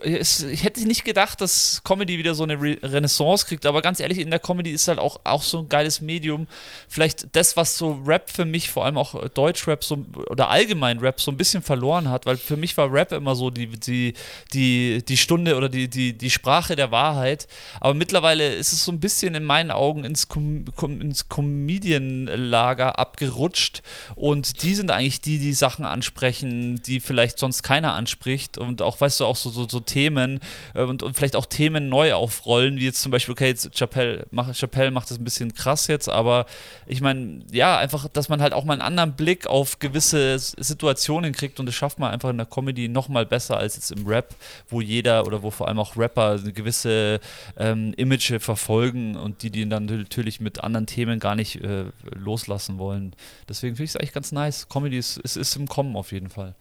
Äh, 0.03 0.19
ich 0.19 0.65
hätte 0.65 0.87
nicht 0.87 1.05
gedacht, 1.05 1.41
dass 1.41 1.83
Comedy 1.85 2.19
wieder 2.19 2.35
so 2.35 2.43
eine 2.43 2.61
Renaissance 2.61 3.47
kriegt, 3.47 3.67
aber 3.67 3.83
ganz 3.83 4.01
ehrlich, 4.01 4.19
in 4.19 4.31
der 4.31 4.39
Comedy 4.39 4.71
ist 4.71 4.89
halt 4.89 4.99
auch, 4.99 5.21
auch 5.25 5.43
so 5.43 5.61
ein 5.61 5.69
geiles 5.69 6.01
Medium. 6.01 6.47
Vielleicht 6.89 7.35
das, 7.35 7.57
was 7.57 7.77
so 7.77 8.01
Rap 8.07 8.31
für 8.31 8.45
mich, 8.45 8.71
vor 8.71 8.85
allem 8.85 8.99
auch 8.99 9.29
Deutschrap 9.31 9.85
so, 9.85 10.05
oder 10.31 10.49
allgemein 10.49 10.99
Rap 10.99 11.21
so 11.21 11.31
ein 11.31 11.37
bisschen 11.37 11.63
verloren 11.63 12.09
hat, 12.09 12.27
weil 12.27 12.37
für 12.37 12.57
mich 12.57 12.77
war 12.77 12.93
Rap 12.93 13.13
immer 13.13 13.35
so 13.35 13.51
die, 13.51 13.69
die, 13.69 14.15
die, 14.53 15.05
die 15.07 15.17
Stunde 15.17 15.57
oder 15.57 15.69
die, 15.69 15.89
die, 15.89 16.13
die 16.13 16.31
Sprache 16.31 16.77
der 16.77 16.91
Wahrheit. 16.91 17.49
Aber 17.81 17.95
mittlerweile 17.95 18.55
ist 18.55 18.73
es 18.73 18.85
so 18.85 18.93
ein 18.93 19.01
bisschen 19.01 19.35
in 19.35 19.45
meinen 19.45 19.71
Augen 19.71 20.05
ins, 20.05 20.29
Com 20.29 20.67
ins 21.01 21.29
Comedian-Lager 21.29 22.99
abgerutscht 22.99 23.83
und 24.15 24.63
die 24.63 24.75
sind 24.75 24.91
eigentlich 24.91 25.21
die, 25.21 25.39
die 25.39 25.53
Sachen 25.53 25.85
ansprechen, 25.85 26.81
die 26.83 27.01
vielleicht 27.01 27.39
sonst 27.39 27.63
keiner 27.63 27.95
anspricht 27.95 28.59
und 28.59 28.83
auch, 28.83 29.01
weißt 29.01 29.21
du, 29.21 29.25
auch 29.25 29.37
so 29.37 29.51
so, 29.57 29.69
so 29.69 29.81
Themen 29.81 30.41
äh, 30.75 30.83
und, 30.83 31.03
und 31.03 31.17
vielleicht 31.17 31.37
auch 31.37 31.47
Themen 31.47 31.89
neu 31.89 32.15
aufrollen, 32.15 32.77
wie 32.77 32.85
jetzt 32.85 33.03
zum 33.03 33.13
Beispiel, 33.13 33.33
okay, 33.33 33.49
jetzt 33.49 33.75
Chappelle, 33.75 34.27
mach, 34.31 34.55
Chappelle 34.55 34.91
macht 34.91 35.11
das 35.11 35.19
ein 35.19 35.25
bisschen 35.25 35.55
krass 35.55 35.87
jetzt, 35.87 36.09
aber 36.09 36.47
ich 36.87 37.01
meine, 37.01 37.41
ja, 37.51 37.79
einfach, 37.79 38.09
dass 38.09 38.29
man 38.29 38.41
halt 38.41 38.53
auch 38.53 38.65
mal 38.65 38.75
einen 38.75 38.83
anderen 38.83 39.15
Blick 39.15 39.47
auf 39.47 39.79
gewisse 39.79 40.39
Situationen 40.39 41.33
kriegt 41.33 41.59
und 41.59 41.67
das 41.67 41.75
schafft 41.75 41.99
man 41.99 42.13
einfach 42.13 42.31
in 42.31 42.37
der 42.37 42.47
Comedy 42.47 42.89
nochmal 42.89 43.27
besser 43.27 43.57
als 43.57 43.77
jetzt 43.77 43.91
im 43.91 44.07
Rap, 44.07 44.35
wo 44.69 44.81
jeder 44.81 45.27
oder 45.27 45.43
wo 45.43 45.51
vor 45.51 45.69
allem 45.69 45.79
auch 45.79 45.97
Rapper 45.97 46.39
eine 46.41 46.53
gewisse 46.53 47.21
ähm, 47.57 47.95
Image 47.97 48.33
verfolgen 48.41 49.17
und 49.17 49.43
die, 49.43 49.51
die 49.51 49.69
dann 49.69 49.87
natürlich 49.87 50.41
mit 50.41 50.63
anderen 50.63 50.87
Themen 50.87 51.19
gar 51.19 51.35
nicht 51.35 51.63
äh, 51.63 51.87
loslassen 52.15 52.79
wollen. 52.79 53.15
Deswegen 53.49 53.77
finde 53.77 53.85
ich 53.85 53.91
es 53.91 53.97
eigentlich 53.97 54.13
ganz 54.13 54.33
nice. 54.33 54.69
Comedy 54.69 54.99
ist, 54.99 55.17
ist, 55.19 55.37
ist 55.37 55.57
im 55.57 55.67
Kommen 55.67 55.97
auf 55.97 56.13
jeden 56.13 56.31
Fall. 56.31 56.55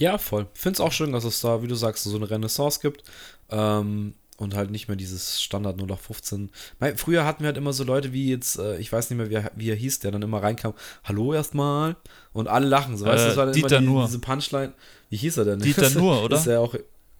Ja, 0.00 0.18
voll. 0.18 0.46
Finde 0.54 0.76
es 0.76 0.80
auch 0.80 0.92
schön, 0.92 1.12
dass 1.12 1.24
es 1.24 1.40
da, 1.40 1.62
wie 1.62 1.68
du 1.68 1.74
sagst, 1.74 2.04
so 2.04 2.16
eine 2.16 2.28
Renaissance 2.30 2.80
gibt. 2.80 3.04
Ähm, 3.50 4.14
und 4.38 4.54
halt 4.54 4.70
nicht 4.70 4.88
mehr 4.88 4.96
dieses 4.96 5.42
Standard 5.42 5.76
0815. 5.76 6.50
Weil 6.78 6.96
früher 6.96 7.26
hatten 7.26 7.40
wir 7.42 7.48
halt 7.48 7.58
immer 7.58 7.74
so 7.74 7.84
Leute 7.84 8.14
wie 8.14 8.30
jetzt, 8.30 8.58
äh, 8.58 8.78
ich 8.78 8.90
weiß 8.90 9.10
nicht 9.10 9.18
mehr, 9.18 9.28
wie, 9.30 9.46
wie 9.56 9.68
er 9.70 9.76
hieß, 9.76 9.98
der 9.98 10.12
dann 10.12 10.22
immer 10.22 10.42
reinkam, 10.42 10.72
hallo 11.04 11.34
erstmal 11.34 11.94
und 12.32 12.48
alle 12.48 12.66
lachen. 12.66 12.96
So, 12.96 13.04
weißt 13.04 13.18
du, 13.18 13.24
Äh, 13.24 13.28
das 13.28 13.36
war 13.36 13.44
dann 13.44 13.54
Dieter 13.54 13.76
immer 13.76 13.80
die, 13.80 13.86
Nuhr. 13.86 14.06
diese 14.06 14.18
Punchline. 14.18 14.72
Wie 15.10 15.16
hieß 15.18 15.36
er 15.36 15.44
denn? 15.44 15.60
Dieter 15.60 15.90
Nuhr, 15.90 16.22
oder? 16.24 16.38
Ist 16.38 16.46
er 16.46 16.60
auch, 16.60 16.74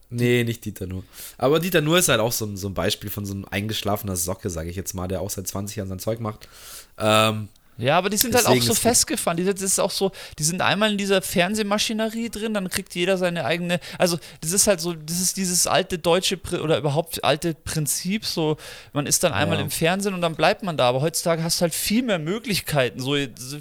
nee, 0.09 0.45
nicht 0.45 0.65
Dieter 0.65 0.87
Nuhr. 0.87 1.05
Aber 1.37 1.61
Dieter 1.61 1.83
Nuhr 1.83 1.99
ist 1.99 2.09
halt 2.09 2.21
auch 2.21 2.33
so 2.33 2.47
ein, 2.47 2.57
so 2.57 2.69
ein 2.69 2.75
Beispiel 2.75 3.11
von 3.11 3.27
so 3.27 3.35
einem 3.35 3.45
eingeschlafener 3.45 4.17
Socke, 4.17 4.49
sage 4.49 4.71
ich 4.71 4.77
jetzt 4.77 4.95
mal, 4.95 5.07
der 5.07 5.21
auch 5.21 5.29
seit 5.29 5.47
20 5.47 5.77
Jahren 5.77 5.89
sein 5.91 5.99
Zeug 5.99 6.21
macht. 6.21 6.49
Ähm, 6.97 7.49
Ja, 7.81 7.99
aber 7.99 8.11
die 8.11 8.17
sind 8.17 8.35
halt 8.35 8.47
auch 8.47 8.51
Deswegen 8.51 8.67
so 8.67 8.75
festgefahren. 8.75 9.37
Die, 9.37 9.45
das 9.45 9.61
ist 9.63 9.79
auch 9.79 9.91
so, 9.91 10.13
die 10.39 10.45
sind 10.45 10.61
einmal 10.63 10.93
in 10.93 10.99
dieser 10.99 11.23
Fernsehmaschinerie 11.23 12.31
drin, 12.31 12.55
dann 12.55 12.69
kriegt 12.69 12.95
jeder 12.95 13.19
seine 13.19 13.45
eigene. 13.45 13.81
Also, 13.99 14.19
das 14.41 14.53
ist 14.53 14.67
halt 14.67 14.81
so, 14.81 14.93
das 14.95 15.21
ist 15.21 15.37
dieses 15.37 15.67
alte 15.67 15.99
deutsche 15.99 16.39
oder 16.63 16.79
überhaupt 16.79 17.23
alte 17.25 17.55
Prinzip. 17.55 18.25
So, 18.25 18.57
man 18.93 19.07
ist 19.07 19.23
dann 19.25 19.33
einmal 19.33 19.59
Ja. 19.59 19.65
im 19.65 19.71
Fernsehen 19.71 20.15
und 20.15 20.21
dann 20.21 20.35
bleibt 20.35 20.63
man 20.63 20.77
da. 20.77 20.89
Aber 20.89 21.01
heutzutage 21.01 21.43
hast 21.43 21.61
du 21.61 21.63
halt 21.63 21.75
viel 21.75 22.03
mehr 22.03 22.19
Möglichkeiten. 22.19 23.01
So, 23.01 23.17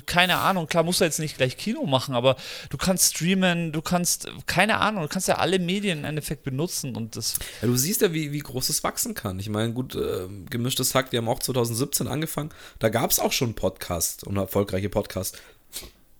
keine 0.05 0.37
Ahnung, 0.37 0.67
klar, 0.67 0.83
musst 0.83 1.01
du 1.01 1.05
jetzt 1.05 1.19
nicht 1.19 1.37
gleich 1.37 1.57
Kino 1.57 1.85
machen, 1.85 2.15
aber 2.15 2.35
du 2.69 2.77
kannst 2.77 3.15
streamen, 3.15 3.71
du 3.71 3.81
kannst, 3.81 4.27
keine 4.45 4.79
Ahnung, 4.79 5.03
du 5.03 5.09
kannst 5.09 5.27
ja 5.27 5.35
alle 5.37 5.59
Medien 5.59 5.99
im 5.99 6.05
Endeffekt 6.05 6.43
benutzen 6.43 6.95
und 6.95 7.15
das. 7.15 7.35
Ja, 7.61 7.67
du 7.67 7.75
siehst 7.75 8.01
ja, 8.01 8.13
wie, 8.13 8.31
wie 8.31 8.39
groß 8.39 8.69
es 8.69 8.83
wachsen 8.83 9.13
kann. 9.13 9.39
Ich 9.39 9.49
meine, 9.49 9.73
gut, 9.73 9.95
äh, 9.95 10.27
gemischtes 10.49 10.95
Hack, 10.95 11.09
die 11.11 11.17
haben 11.17 11.27
auch 11.29 11.39
2017 11.39 12.07
angefangen. 12.07 12.49
Da 12.79 12.89
gab 12.89 13.11
es 13.11 13.19
auch 13.19 13.31
schon 13.31 13.53
Podcasts 13.53 14.08
und 14.23 14.37
erfolgreiche 14.37 14.89
Podcasts. 14.89 15.37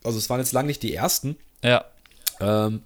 Also 0.04 0.18
es 0.18 0.30
waren 0.30 0.40
jetzt 0.40 0.54
lange 0.54 0.68
nicht 0.68 0.84
die 0.84 0.94
ersten. 0.94 1.38
Ja. 1.64 1.86
Ähm, 2.40 2.84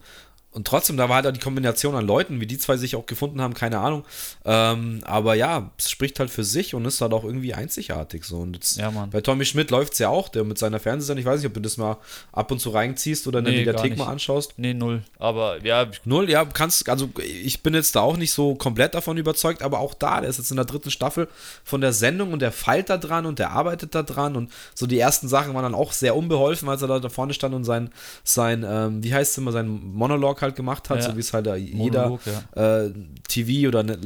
und 0.53 0.67
trotzdem, 0.67 0.97
da 0.97 1.09
war 1.09 1.17
halt 1.17 1.27
auch 1.27 1.31
die 1.31 1.39
Kombination 1.39 1.95
an 1.95 2.05
Leuten, 2.05 2.39
wie 2.39 2.45
die 2.45 2.57
zwei 2.57 2.77
sich 2.77 2.95
auch 2.95 3.05
gefunden 3.05 3.41
haben, 3.41 3.53
keine 3.53 3.79
Ahnung. 3.79 4.03
Ähm, 4.45 5.01
aber 5.03 5.35
ja, 5.35 5.71
es 5.77 5.89
spricht 5.89 6.19
halt 6.19 6.29
für 6.29 6.43
sich 6.43 6.75
und 6.75 6.85
ist 6.85 7.01
halt 7.01 7.13
auch 7.13 7.23
irgendwie 7.23 7.53
einzigartig 7.53 8.23
so. 8.23 8.37
Und 8.37 8.55
jetzt, 8.55 8.77
Ja, 8.77 8.91
bei 9.11 9.21
Tommy 9.21 9.45
Schmidt 9.45 9.71
läuft 9.71 9.93
es 9.93 9.99
ja 9.99 10.09
auch, 10.09 10.29
der 10.29 10.43
mit 10.43 10.57
seiner 10.57 10.79
Fernsehsendung, 10.79 11.21
ich 11.21 11.25
weiß 11.25 11.39
nicht, 11.39 11.47
ob 11.47 11.53
du 11.53 11.59
das 11.59 11.77
mal 11.77 11.97
ab 12.31 12.51
und 12.51 12.59
zu 12.59 12.69
reinziehst 12.69 13.27
oder 13.27 13.39
in 13.39 13.45
der 13.45 13.53
Nee, 13.53 13.59
Mediathek 13.65 13.97
mal 13.97 14.07
anschaust. 14.07 14.53
Nee, 14.57 14.73
null. 14.73 15.03
Aber 15.19 15.63
ja, 15.63 15.87
Null, 16.05 16.29
ja, 16.29 16.45
kannst, 16.45 16.87
also 16.89 17.09
ich 17.17 17.63
bin 17.63 17.73
jetzt 17.73 17.95
da 17.95 18.01
auch 18.01 18.17
nicht 18.17 18.31
so 18.31 18.55
komplett 18.55 18.93
davon 18.93 19.17
überzeugt, 19.17 19.61
aber 19.61 19.79
auch 19.79 19.93
da, 19.93 20.21
der 20.21 20.29
ist 20.29 20.37
jetzt 20.37 20.51
in 20.51 20.57
der 20.57 20.65
dritten 20.65 20.91
Staffel 20.91 21.27
von 21.63 21.81
der 21.81 21.93
Sendung 21.93 22.33
und 22.33 22.41
der 22.41 22.51
feilt 22.51 22.89
da 22.89 22.97
dran 22.97 23.25
und 23.25 23.39
der 23.39 23.51
arbeitet 23.51 23.95
da 23.95 24.03
dran 24.03 24.35
und 24.35 24.51
so 24.75 24.85
die 24.85 24.99
ersten 24.99 25.27
Sachen 25.27 25.53
waren 25.53 25.63
dann 25.63 25.75
auch 25.75 25.93
sehr 25.93 26.15
unbeholfen, 26.15 26.69
als 26.69 26.81
er 26.81 26.87
da, 26.87 26.99
da 26.99 27.09
vorne 27.09 27.33
stand 27.33 27.55
und 27.55 27.63
sein, 27.63 27.89
sein 28.23 28.65
ähm, 28.67 29.03
wie 29.03 29.13
heißt 29.13 29.31
es 29.31 29.37
immer, 29.37 29.51
sein 29.51 29.67
Monolog 29.93 30.41
halt 30.43 30.55
gemacht 30.55 30.91
hat, 30.91 30.99
Ja. 30.99 31.09
so 31.09 31.15
wie 31.15 31.21
es 31.21 31.33
halt 31.33 31.47
jeder 31.57 32.09
Monolog, 32.09 32.21
äh, 32.55 32.89
TV 33.27 33.67
oder 33.67 33.79
eine 33.79 33.97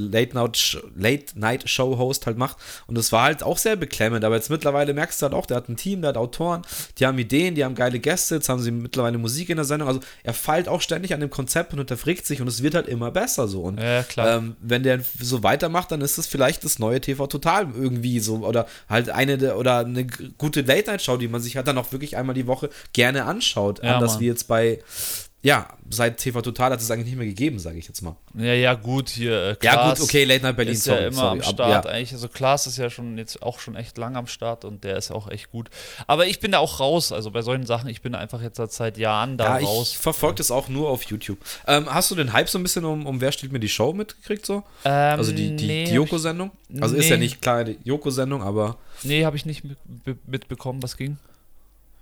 Late-Night-Show-Host 1.28 2.26
halt 2.26 2.38
macht 2.38 2.58
und 2.88 2.98
das 2.98 3.12
war 3.12 3.24
halt 3.24 3.44
auch 3.44 3.58
sehr 3.58 3.76
beklemmend, 3.76 4.24
aber 4.24 4.36
jetzt 4.36 4.50
mittlerweile 4.50 4.94
merkst 4.94 5.22
du 5.22 5.26
halt 5.26 5.34
auch, 5.34 5.46
der 5.46 5.58
hat 5.58 5.70
ein 5.70 5.76
Team, 5.78 6.02
der 6.02 6.10
hat 6.10 6.18
Autoren, 6.18 6.62
die 6.98 7.06
haben 7.06 7.18
Ideen, 7.18 7.56
die 7.56 7.64
haben 7.66 7.76
geile 7.76 8.00
Gäste, 8.00 8.36
jetzt 8.36 8.50
haben 8.50 8.62
sie 8.62 8.72
mittlerweile 8.72 9.18
Musik 9.18 9.50
in 9.50 9.58
der 9.58 9.66
Sendung, 9.66 9.88
also 9.88 10.00
er 10.24 10.34
feilt 10.34 10.68
auch 10.68 10.82
ständig 10.82 11.14
an 11.14 11.20
dem 11.20 11.30
Konzept 11.30 11.74
und 11.74 11.80
hinterfragt 11.80 12.26
sich 12.26 12.42
und 12.42 12.48
es 12.48 12.64
wird 12.64 12.76
halt 12.76 12.88
immer 12.88 13.12
besser 13.12 13.48
so 13.48 13.64
und 13.64 13.80
Ja, 13.80 14.04
klar. 14.04 14.38
ähm, 14.38 14.56
wenn 14.62 14.84
der 14.84 15.02
so 15.20 15.44
weitermacht, 15.44 15.92
dann 15.92 16.02
ist 16.02 16.18
es 16.18 16.28
vielleicht 16.28 16.64
das 16.64 16.80
neue 16.80 17.02
TV 17.02 17.28
Total 17.28 17.68
irgendwie 17.76 18.20
so 18.20 18.38
oder 18.46 18.68
halt 18.90 19.10
eine 19.10 19.38
der, 19.38 19.58
oder 19.58 19.80
eine 19.80 20.06
gute 20.38 20.62
Late-Night-Show, 20.62 21.18
die 21.18 21.28
man 21.28 21.42
sich 21.42 21.56
halt 21.58 21.68
dann 21.68 21.78
auch 21.78 21.92
wirklich 21.92 22.16
einmal 22.18 22.36
die 22.36 22.48
Woche 22.48 22.70
gerne 22.94 23.26
anschaut, 23.26 23.84
Ja, 23.84 23.96
anders 23.96 24.14
Mann. 24.14 24.22
wie 24.22 24.26
jetzt 24.28 24.48
bei 24.48 24.80
ja, 25.48 25.68
seit 25.90 26.18
TV 26.18 26.42
Total 26.42 26.72
hat 26.74 26.82
es 26.82 26.92
eigentlich 26.92 27.06
nicht 27.08 27.16
mehr 27.18 27.26
gegeben, 27.26 27.58
sage 27.58 27.78
ich 27.80 27.88
jetzt 27.88 28.02
mal. 28.02 28.18
Ja, 28.38 28.54
ja, 28.54 28.74
gut, 28.74 29.08
hier. 29.08 29.32
Äh, 29.32 29.56
Ja, 29.66 29.90
gut, 29.90 30.02
okay, 30.02 30.26
Late 30.26 30.44
Night 30.44 30.58
Berlin, 30.58 30.74
ist 30.74 30.84
sorry, 30.84 31.02
ja 31.04 31.08
immer 31.08 31.16
sorry, 31.16 31.32
am 31.32 31.40
ab- 31.40 31.46
Start 31.46 31.86
ja. 31.86 31.92
eigentlich. 31.92 32.12
Also 32.12 32.28
Klaas 32.28 32.68
ist 32.68 32.78
ja 32.78 32.90
schon 32.90 33.18
jetzt 33.18 33.42
auch 33.42 33.60
schon 33.60 33.76
echt 33.78 33.98
lang 33.98 34.18
am 34.18 34.28
Start 34.28 34.66
und 34.66 34.84
der 34.84 34.98
ist 34.98 35.10
auch 35.10 35.30
echt 35.30 35.50
gut. 35.50 35.70
Aber 36.06 36.26
ich 36.28 36.42
bin 36.42 36.52
da 36.52 36.60
auch 36.60 36.82
raus. 36.82 37.14
Also 37.14 37.32
bei 37.32 37.42
solchen 37.42 37.66
Sachen, 37.66 37.88
ich 37.90 38.02
bin 38.02 38.14
einfach 38.14 38.42
jetzt 38.42 38.58
seit 38.74 38.98
Jahren 38.98 39.38
da 39.38 39.60
Ja, 39.62 39.66
raus. 39.66 39.92
ich 39.94 39.98
verfolge 39.98 40.36
das 40.40 40.52
auch 40.52 40.68
nur 40.68 40.90
auf 40.90 41.04
YouTube. 41.04 41.38
Ähm, 41.66 41.86
hast 41.94 42.12
du 42.12 42.16
den 42.16 42.34
Hype 42.34 42.50
so 42.50 42.60
ein 42.60 42.64
bisschen 42.64 42.84
um, 42.84 43.06
um 43.06 43.22
Wer 43.22 43.32
steht 43.32 43.54
mir 43.54 43.60
die 43.62 43.70
Show 43.70 43.94
mitgekriegt 43.94 44.46
so? 44.46 44.64
Ähm, 44.84 45.18
Also 45.18 45.32
die, 45.32 45.56
die, 45.56 45.66
nee, 45.68 45.86
die 45.86 45.92
Joko-Sendung? 45.94 46.52
Also 46.82 46.96
ist 46.96 47.08
ja 47.10 47.16
Nee. 47.16 47.24
nicht 47.24 47.42
klar 47.42 47.64
die 47.64 47.78
Joko-Sendung, 47.86 48.44
aber 48.44 48.78
nee, 49.04 49.24
habe 49.24 49.38
ich 49.38 49.46
nicht 49.46 49.64
mit, 49.64 49.78
be- 50.04 50.18
mitbekommen, 50.26 50.84
was 50.84 50.98
ging. 50.98 51.18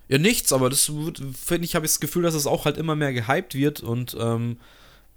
Ja, 0.07 0.17
nichts, 0.17 0.53
aber 0.53 0.69
das 0.69 0.91
finde 1.45 1.65
ich, 1.65 1.75
habe 1.75 1.85
ich 1.85 1.91
das 1.91 1.99
Gefühl, 1.99 2.23
dass 2.23 2.35
es 2.35 2.47
auch 2.47 2.65
halt 2.65 2.77
immer 2.77 2.95
mehr 2.95 3.13
gehypt 3.13 3.55
wird 3.55 3.81
und 3.81 4.15
ähm, 4.19 4.57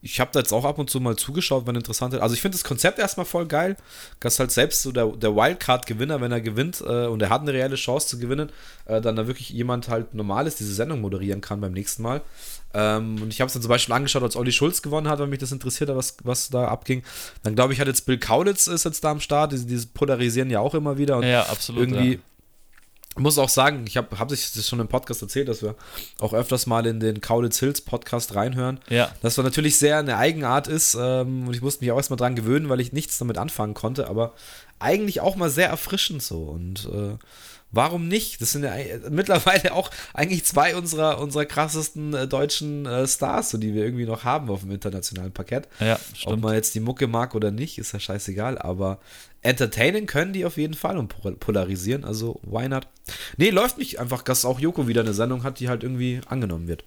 ich 0.00 0.20
habe 0.20 0.30
da 0.32 0.38
jetzt 0.38 0.52
auch 0.52 0.64
ab 0.64 0.78
und 0.78 0.88
zu 0.88 1.00
mal 1.00 1.16
zugeschaut, 1.16 1.66
wenn 1.66 1.74
interessant 1.74 2.14
ist. 2.14 2.20
Also 2.20 2.34
ich 2.34 2.40
finde 2.40 2.56
das 2.56 2.62
Konzept 2.62 2.98
erstmal 3.00 3.26
voll 3.26 3.46
geil, 3.46 3.76
dass 4.20 4.38
halt 4.38 4.52
selbst 4.52 4.82
so 4.82 4.92
der, 4.92 5.08
der 5.08 5.34
Wildcard-Gewinner, 5.34 6.20
wenn 6.20 6.30
er 6.30 6.40
gewinnt 6.40 6.80
äh, 6.80 7.06
und 7.06 7.20
er 7.20 7.30
hat 7.30 7.42
eine 7.42 7.52
reelle 7.52 7.74
Chance 7.74 8.06
zu 8.06 8.18
gewinnen, 8.18 8.50
äh, 8.84 9.00
dann 9.00 9.16
da 9.16 9.26
wirklich 9.26 9.50
jemand 9.50 9.88
halt 9.88 10.14
Normales 10.14 10.54
diese 10.54 10.72
Sendung 10.72 11.00
moderieren 11.00 11.40
kann 11.40 11.60
beim 11.60 11.72
nächsten 11.72 12.02
Mal. 12.02 12.20
Ähm, 12.74 13.20
und 13.22 13.32
ich 13.32 13.40
habe 13.40 13.48
es 13.48 13.54
dann 13.54 13.62
zum 13.62 13.70
Beispiel 13.70 13.94
angeschaut, 13.94 14.22
als 14.22 14.36
Olli 14.36 14.52
Schulz 14.52 14.82
gewonnen 14.82 15.08
hat, 15.08 15.18
weil 15.18 15.26
mich 15.26 15.40
das 15.40 15.50
interessiert 15.50 15.90
hat, 15.90 15.96
was, 15.96 16.16
was 16.22 16.48
da 16.48 16.68
abging. 16.68 17.02
Dann 17.42 17.56
glaube 17.56 17.72
ich, 17.72 17.80
hat 17.80 17.88
jetzt 17.88 18.06
Bill 18.06 18.18
Kaulitz 18.18 18.68
ist 18.68 18.84
jetzt 18.84 19.02
da 19.02 19.10
am 19.10 19.20
Start, 19.20 19.52
die, 19.52 19.66
die 19.66 19.84
polarisieren 19.86 20.50
ja 20.50 20.60
auch 20.60 20.74
immer 20.74 20.96
wieder 20.96 21.16
und 21.16 21.24
Ja, 21.24 21.42
absolut. 21.46 21.80
irgendwie 21.80 22.12
ja. 22.14 22.18
Muss 23.18 23.38
auch 23.38 23.48
sagen, 23.48 23.84
ich 23.86 23.96
habe 23.96 24.18
hab 24.18 24.30
sich 24.30 24.52
das 24.52 24.68
schon 24.68 24.80
im 24.80 24.88
Podcast 24.88 25.22
erzählt, 25.22 25.48
dass 25.48 25.62
wir 25.62 25.74
auch 26.20 26.32
öfters 26.32 26.66
mal 26.66 26.86
in 26.86 27.00
den 27.00 27.20
Kaulitz 27.20 27.58
Hills 27.58 27.80
Podcast 27.80 28.34
reinhören. 28.34 28.80
Ja. 28.88 29.10
Das 29.22 29.36
war 29.36 29.44
natürlich 29.44 29.78
sehr 29.78 29.98
eine 29.98 30.16
Eigenart 30.16 30.66
ist 30.68 30.96
ähm, 31.00 31.48
und 31.48 31.54
ich 31.54 31.62
musste 31.62 31.84
mich 31.84 31.92
auch 31.92 31.96
erstmal 31.96 32.16
dran 32.16 32.34
gewöhnen, 32.34 32.68
weil 32.68 32.80
ich 32.80 32.92
nichts 32.92 33.18
damit 33.18 33.38
anfangen 33.38 33.74
konnte, 33.74 34.08
aber 34.08 34.34
eigentlich 34.78 35.20
auch 35.20 35.36
mal 35.36 35.50
sehr 35.50 35.68
erfrischend 35.68 36.22
so 36.22 36.42
und 36.42 36.88
äh, 36.92 37.16
warum 37.70 38.08
nicht? 38.08 38.40
Das 38.40 38.52
sind 38.52 38.64
ja 38.64 38.72
mittlerweile 39.10 39.72
auch 39.74 39.90
eigentlich 40.14 40.44
zwei 40.44 40.76
unserer, 40.76 41.20
unserer 41.20 41.44
krassesten 41.44 42.14
äh, 42.14 42.28
deutschen 42.28 42.86
äh, 42.86 43.06
Stars, 43.06 43.50
so 43.50 43.58
die 43.58 43.74
wir 43.74 43.84
irgendwie 43.84 44.06
noch 44.06 44.24
haben 44.24 44.50
auf 44.50 44.60
dem 44.60 44.70
internationalen 44.70 45.32
Parkett. 45.32 45.68
Ja, 45.80 45.94
Ob 45.94 46.16
stimmt. 46.16 46.42
man 46.42 46.54
jetzt 46.54 46.74
die 46.74 46.80
Mucke 46.80 47.06
mag 47.06 47.34
oder 47.34 47.50
nicht, 47.50 47.78
ist 47.78 47.92
ja 47.92 48.00
scheißegal, 48.00 48.58
aber 48.58 48.98
entertainen 49.42 50.06
können 50.06 50.32
die 50.32 50.44
auf 50.44 50.56
jeden 50.56 50.74
Fall 50.74 50.98
und 50.98 51.08
pol- 51.14 51.36
polarisieren, 51.36 52.04
also 52.04 52.40
why 52.42 52.68
not? 52.68 52.86
Nee, 53.36 53.50
läuft 53.50 53.78
nicht 53.78 53.98
einfach, 54.00 54.22
dass 54.22 54.44
auch 54.44 54.60
Joko 54.60 54.88
wieder 54.88 55.02
eine 55.02 55.14
Sendung 55.14 55.42
hat, 55.44 55.60
die 55.60 55.68
halt 55.68 55.82
irgendwie 55.82 56.20
angenommen 56.28 56.68
wird. 56.68 56.84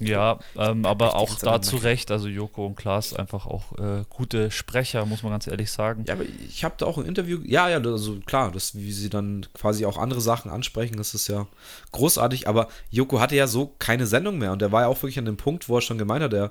Ja, 0.00 0.40
ähm, 0.58 0.84
aber 0.86 1.14
auch 1.14 1.38
da 1.38 1.62
zu. 1.62 1.76
Recht. 1.76 2.10
Also 2.10 2.26
Joko 2.26 2.66
und 2.66 2.74
Klaas 2.74 3.14
einfach 3.14 3.46
auch 3.46 3.78
äh, 3.78 4.04
gute 4.10 4.50
Sprecher, 4.50 5.06
muss 5.06 5.22
man 5.22 5.30
ganz 5.30 5.46
ehrlich 5.46 5.70
sagen. 5.70 6.04
Ja, 6.08 6.14
aber 6.14 6.24
ich 6.48 6.64
habe 6.64 6.74
da 6.78 6.86
auch 6.86 6.98
ein 6.98 7.04
Interview, 7.04 7.38
ja, 7.44 7.68
ja, 7.68 7.78
also 7.78 8.18
klar, 8.26 8.50
das, 8.50 8.74
wie 8.74 8.90
sie 8.90 9.08
dann 9.08 9.46
quasi 9.54 9.86
auch 9.86 9.96
andere 9.96 10.20
Sachen 10.20 10.50
ansprechen, 10.50 10.96
das 10.96 11.14
ist 11.14 11.28
ja 11.28 11.46
großartig, 11.92 12.48
aber 12.48 12.68
Joko 12.90 13.20
hatte 13.20 13.36
ja 13.36 13.46
so 13.46 13.72
keine 13.78 14.06
Sendung 14.06 14.38
mehr 14.38 14.50
und 14.50 14.60
der 14.60 14.72
war 14.72 14.82
ja 14.82 14.88
auch 14.88 15.00
wirklich 15.00 15.18
an 15.18 15.26
dem 15.26 15.36
Punkt, 15.36 15.68
wo 15.68 15.76
er 15.78 15.80
schon 15.80 15.98
gemeint 15.98 16.24
hat, 16.24 16.32
er, 16.32 16.50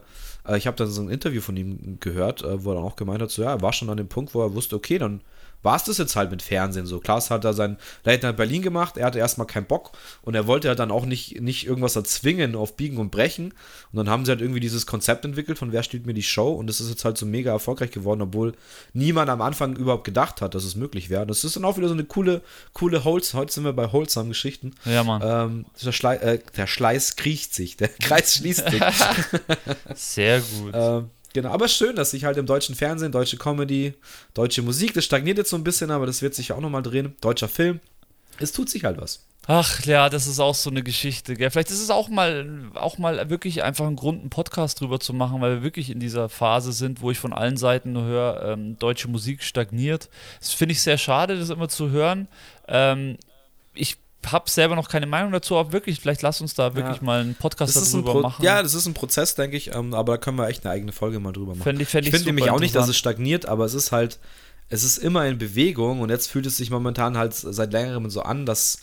ich 0.55 0.67
habe 0.67 0.77
dann 0.77 0.87
so 0.87 1.01
ein 1.01 1.09
Interview 1.09 1.41
von 1.41 1.55
ihm 1.55 1.97
gehört, 1.99 2.43
äh, 2.43 2.63
wo 2.63 2.71
er 2.71 2.75
dann 2.75 2.83
auch 2.83 2.95
gemeint 2.95 3.21
hat, 3.21 3.31
so 3.31 3.43
ja, 3.43 3.51
er 3.51 3.61
war 3.61 3.73
schon 3.73 3.89
an 3.89 3.97
dem 3.97 4.09
Punkt, 4.09 4.33
wo 4.33 4.41
er 4.41 4.53
wusste, 4.53 4.75
okay, 4.75 4.97
dann 4.97 5.21
war 5.63 5.75
es 5.77 5.85
das 5.85 5.97
jetzt 5.97 6.15
halt 6.15 6.29
mit 6.29 6.41
Fernsehen 6.41 6.85
so. 6.85 6.99
Klaas 6.99 7.29
hat 7.29 7.43
da 7.43 7.53
sein 7.53 7.77
Late 8.03 8.25
Night 8.25 8.37
Berlin 8.37 8.61
gemacht, 8.61 8.97
er 8.97 9.07
hatte 9.07 9.19
erstmal 9.19 9.47
keinen 9.47 9.65
Bock 9.65 9.91
und 10.21 10.35
er 10.35 10.45
wollte 10.45 10.67
ja 10.67 10.75
dann 10.75 10.91
auch 10.91 11.05
nicht, 11.05 11.41
nicht 11.41 11.65
irgendwas 11.65 11.95
erzwingen 11.95 12.55
auf 12.55 12.75
Biegen 12.75 12.97
und 12.97 13.09
Brechen 13.11 13.53
und 13.91 13.97
dann 13.97 14.09
haben 14.09 14.25
sie 14.25 14.31
halt 14.31 14.41
irgendwie 14.41 14.59
dieses 14.59 14.85
Konzept 14.85 15.25
entwickelt 15.25 15.57
von 15.57 15.71
wer 15.71 15.83
stiehlt 15.83 16.05
mir 16.05 16.13
die 16.13 16.23
Show 16.23 16.53
und 16.53 16.67
das 16.67 16.79
ist 16.81 16.89
jetzt 16.89 17.05
halt 17.05 17.17
so 17.17 17.25
mega 17.25 17.51
erfolgreich 17.51 17.91
geworden, 17.91 18.21
obwohl 18.21 18.53
niemand 18.93 19.29
am 19.29 19.41
Anfang 19.41 19.75
überhaupt 19.75 20.03
gedacht 20.03 20.41
hat, 20.41 20.55
dass 20.55 20.63
es 20.63 20.75
möglich 20.75 21.09
wäre. 21.09 21.25
Das 21.25 21.43
ist 21.43 21.55
dann 21.55 21.65
auch 21.65 21.77
wieder 21.77 21.87
so 21.87 21.93
eine 21.93 22.03
coole, 22.03 22.41
coole 22.73 23.03
Holz, 23.03 23.33
heute 23.33 23.53
sind 23.53 23.63
wir 23.63 23.73
bei 23.73 23.91
Wholesome 23.91 24.29
Geschichten. 24.29 24.75
Ja, 24.85 25.03
Mann. 25.03 25.21
Ähm, 25.23 25.65
der, 25.83 25.91
Schlei 25.91 26.15
äh, 26.17 26.39
der 26.57 26.67
Schleiß 26.67 27.15
kriecht 27.15 27.53
sich, 27.53 27.77
der 27.77 27.87
Kreis 28.01 28.35
schließt 28.35 28.69
sich. 28.69 28.83
Sehr 29.95 30.41
gut. 30.41 30.71
Ähm, 30.73 31.09
genau, 31.33 31.49
aber 31.49 31.67
schön, 31.67 31.95
dass 31.95 32.11
sich 32.11 32.25
halt 32.25 32.37
im 32.37 32.45
deutschen 32.45 32.75
Fernsehen, 32.75 33.11
deutsche 33.11 33.37
Comedy, 33.37 33.93
deutsche 34.33 34.61
Musik, 34.61 34.93
das 34.93 35.05
stagniert 35.05 35.37
jetzt 35.37 35.49
so 35.49 35.57
ein 35.57 35.63
bisschen, 35.63 35.91
aber 35.91 36.05
das 36.05 36.21
wird 36.21 36.35
sich 36.35 36.49
ja 36.49 36.55
auch 36.55 36.61
nochmal 36.61 36.83
drehen. 36.83 37.15
Deutscher 37.21 37.47
Film. 37.49 37.79
Es 38.39 38.51
tut 38.51 38.69
sich 38.69 38.83
halt 38.83 38.99
was. 38.99 39.25
Ach 39.45 39.83
ja, 39.83 40.09
das 40.09 40.25
ist 40.25 40.39
auch 40.39 40.55
so 40.55 40.69
eine 40.69 40.83
Geschichte. 40.83 41.35
Gell? 41.35 41.51
Vielleicht 41.51 41.69
ist 41.69 41.81
es 41.81 41.89
auch 41.89 42.07
mal, 42.07 42.71
auch 42.75 42.97
mal 42.97 43.29
wirklich 43.29 43.61
einfach 43.61 43.85
ein 43.85 43.97
Grund, 43.97 44.21
einen 44.21 44.29
Podcast 44.29 44.79
drüber 44.79 45.01
zu 45.01 45.13
machen, 45.13 45.41
weil 45.41 45.55
wir 45.55 45.63
wirklich 45.63 45.89
in 45.89 45.99
dieser 45.99 46.29
Phase 46.29 46.71
sind, 46.71 47.01
wo 47.01 47.11
ich 47.11 47.19
von 47.19 47.33
allen 47.33 47.57
Seiten 47.57 47.91
nur 47.91 48.05
höre, 48.05 48.53
ähm, 48.53 48.79
deutsche 48.79 49.09
Musik 49.09 49.43
stagniert. 49.43 50.09
Das 50.39 50.53
finde 50.53 50.71
ich 50.71 50.81
sehr 50.81 50.97
schade, 50.97 51.37
das 51.37 51.49
immer 51.49 51.67
zu 51.67 51.89
hören. 51.89 52.29
Ähm, 52.69 53.17
ich 53.73 53.97
habe 54.31 54.49
selber 54.49 54.75
noch 54.75 54.89
keine 54.89 55.05
Meinung 55.05 55.31
dazu, 55.31 55.57
aber 55.57 55.71
wirklich, 55.73 55.99
vielleicht 55.99 56.21
lass 56.21 56.39
uns 56.41 56.53
da 56.53 56.75
wirklich 56.75 56.97
Ja. 56.97 57.03
mal 57.03 57.21
einen 57.21 57.35
Podcast 57.35 57.75
ein 57.77 57.91
darüber 57.91 58.11
Pro 58.13 58.21
machen. 58.21 58.43
ja, 58.43 58.61
das 58.63 58.73
ist 58.73 58.85
ein 58.85 58.93
Prozess, 58.93 59.35
denke 59.35 59.57
ich, 59.57 59.73
ähm, 59.75 59.93
aber 59.93 60.13
da 60.13 60.17
können 60.17 60.37
wir 60.37 60.47
echt 60.47 60.65
eine 60.65 60.73
eigene 60.73 60.91
Folge 60.91 61.19
mal 61.19 61.31
drüber 61.33 61.51
machen. 61.53 61.63
Fänd 61.63 61.81
ich- 61.81 61.87
fänd 61.89 62.07
ich 62.07 62.13
ich 62.13 62.19
finde 62.19 62.29
nämlich 62.33 62.49
auch 62.51 62.59
nicht, 62.59 62.75
dass 62.75 62.87
es 62.87 62.97
stagniert, 62.97 63.45
aber 63.45 63.65
es 63.65 63.73
ist 63.73 63.91
halt, 63.91 64.19
es 64.69 64.83
ist 64.83 64.97
immer 64.97 65.25
in 65.27 65.37
Bewegung 65.37 66.01
und 66.01 66.09
jetzt 66.09 66.27
fühlt 66.29 66.45
es 66.45 66.57
sich 66.57 66.69
momentan 66.71 67.17
halt 67.17 67.33
seit 67.33 67.71
längerem 67.73 68.09
so 68.09 68.21
an, 68.21 68.45
dass 68.45 68.79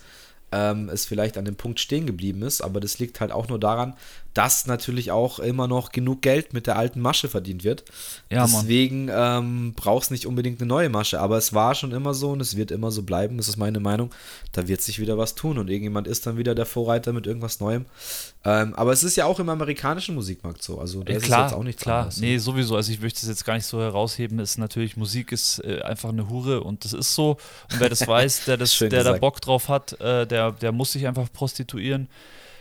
ähm, 0.52 0.88
es 0.88 1.06
vielleicht 1.06 1.38
an 1.38 1.44
dem 1.44 1.54
Punkt 1.54 1.78
stehen 1.78 2.06
geblieben 2.06 2.42
ist, 2.42 2.60
aber 2.60 2.80
das 2.80 2.98
liegt 2.98 3.20
halt 3.20 3.30
auch 3.30 3.46
nur 3.48 3.60
daran, 3.60 3.94
dass 4.34 4.66
natürlich 4.66 5.10
auch 5.10 5.38
immer 5.40 5.66
noch 5.66 5.90
genug 5.92 6.22
Geld 6.22 6.52
mit 6.52 6.66
der 6.66 6.76
alten 6.76 7.00
Masche 7.00 7.28
verdient 7.28 7.64
wird. 7.64 7.84
Ja. 8.30 8.44
Deswegen 8.46 9.08
ähm, 9.12 9.72
brauchst 9.74 10.10
nicht 10.10 10.26
unbedingt 10.26 10.60
eine 10.60 10.68
neue 10.68 10.88
Masche, 10.88 11.20
aber 11.20 11.36
es 11.36 11.52
war 11.52 11.74
schon 11.74 11.92
immer 11.92 12.14
so 12.14 12.30
und 12.30 12.40
es 12.40 12.56
wird 12.56 12.70
immer 12.70 12.90
so 12.90 13.02
bleiben, 13.02 13.36
das 13.38 13.48
ist 13.48 13.56
meine 13.56 13.80
Meinung. 13.80 14.10
Da 14.52 14.68
wird 14.68 14.80
sich 14.82 15.00
wieder 15.00 15.18
was 15.18 15.34
tun 15.34 15.58
und 15.58 15.68
irgendjemand 15.68 16.06
ist 16.06 16.26
dann 16.26 16.36
wieder 16.36 16.54
der 16.54 16.66
Vorreiter 16.66 17.12
mit 17.12 17.26
irgendwas 17.26 17.60
Neuem. 17.60 17.86
Ähm, 18.44 18.74
aber 18.74 18.92
es 18.92 19.02
ist 19.04 19.16
ja 19.16 19.26
auch 19.26 19.38
im 19.40 19.48
amerikanischen 19.48 20.14
Musikmarkt 20.14 20.62
so, 20.62 20.78
also 20.78 21.02
da 21.02 21.12
Ja, 21.12 21.18
ist 21.18 21.24
klar, 21.24 21.46
es 21.46 21.50
jetzt 21.52 21.58
auch 21.58 21.64
nichts 21.64 21.82
klar. 21.82 21.98
anderes. 22.02 22.20
ne? 22.20 22.26
Nee, 22.28 22.38
sowieso. 22.38 22.76
Also 22.76 22.92
ich 22.92 23.00
möchte 23.00 23.20
es 23.22 23.28
jetzt 23.28 23.44
gar 23.44 23.54
nicht 23.54 23.66
so 23.66 23.80
herausheben. 23.80 24.38
Ist 24.38 24.58
natürlich, 24.58 24.96
Musik 24.96 25.32
ist 25.32 25.62
äh, 25.64 25.82
einfach 25.82 26.08
eine 26.10 26.28
Hure 26.30 26.62
und 26.62 26.84
das 26.84 26.92
ist 26.92 27.14
so. 27.14 27.32
Und 27.72 27.80
wer 27.80 27.88
das 27.88 28.06
weiß, 28.06 28.44
der, 28.46 28.56
das, 28.56 28.78
der 28.78 29.04
da. 29.04 29.12
Bock 29.14 29.40
drauf 29.40 29.68
hat, 29.68 30.00
äh, 30.00 30.26
der, 30.26 30.52
der 30.52 30.72
muss 30.72 30.92
sich 30.92 31.06
einfach 31.06 31.30
prostituieren. 31.32 32.08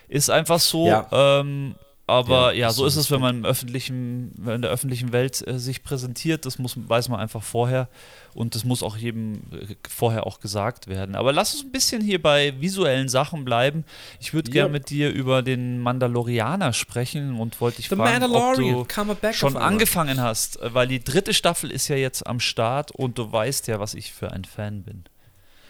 Ist 0.09 0.29
einfach 0.29 0.59
so. 0.59 0.87
Ja. 0.87 1.07
Ähm, 1.11 1.75
aber 2.07 2.55
Ja, 2.55 2.61
ja, 2.61 2.71
so 2.71 2.87
ist 2.87 2.95
es, 2.95 3.11
wenn 3.11 3.21
man 3.21 3.37
im 3.37 3.45
öffentlichen, 3.45 4.31
wenn 4.37 4.55
in 4.55 4.61
der 4.63 4.71
öffentlichen 4.71 5.11
Welt 5.11 5.47
äh, 5.47 5.59
sich 5.59 5.83
präsentiert. 5.83 6.43
Das 6.47 6.57
muss, 6.57 6.73
weiß 6.75 7.07
man 7.09 7.19
einfach 7.19 7.43
vorher. 7.43 7.87
Und 8.33 8.55
das 8.55 8.63
muss 8.63 8.81
auch 8.81 8.97
jedem 8.97 9.35
äh, 9.51 9.75
vorher 9.87 10.25
auch 10.25 10.39
gesagt 10.39 10.87
werden. 10.87 11.13
Aber 11.13 11.31
lass 11.33 11.53
uns 11.53 11.63
ein 11.65 11.71
bisschen 11.71 12.01
hier 12.01 12.19
bei 12.19 12.59
visuellen 12.59 13.09
Sachen 13.09 13.45
bleiben. 13.45 13.85
Ich 14.19 14.33
würde 14.33 14.49
Ja. 14.49 14.53
gerne 14.63 14.71
mit 14.71 14.89
dir 14.89 15.11
über 15.11 15.43
den 15.43 15.79
Mandalorianer 15.81 16.73
sprechen 16.73 17.39
und 17.39 17.61
wollte 17.61 17.77
dich 17.77 17.89
The 17.89 17.95
fragen, 17.95 18.23
ob 18.33 18.55
du 18.55 18.87
schon 19.33 19.55
angefangen 19.57 20.19
hast, 20.19 20.59
äh, 20.61 20.73
weil 20.73 20.87
die 20.87 21.03
dritte 21.03 21.35
Staffel 21.35 21.69
ist 21.71 21.87
ja 21.89 21.95
jetzt 21.95 22.25
am 22.25 22.39
Start 22.39 22.89
und 22.89 23.19
du 23.19 23.31
weißt 23.31 23.67
ja, 23.67 23.79
was 23.79 23.93
ich 23.93 24.11
für 24.13 24.31
ein 24.31 24.45
Fan 24.45 24.81
bin. 24.81 25.03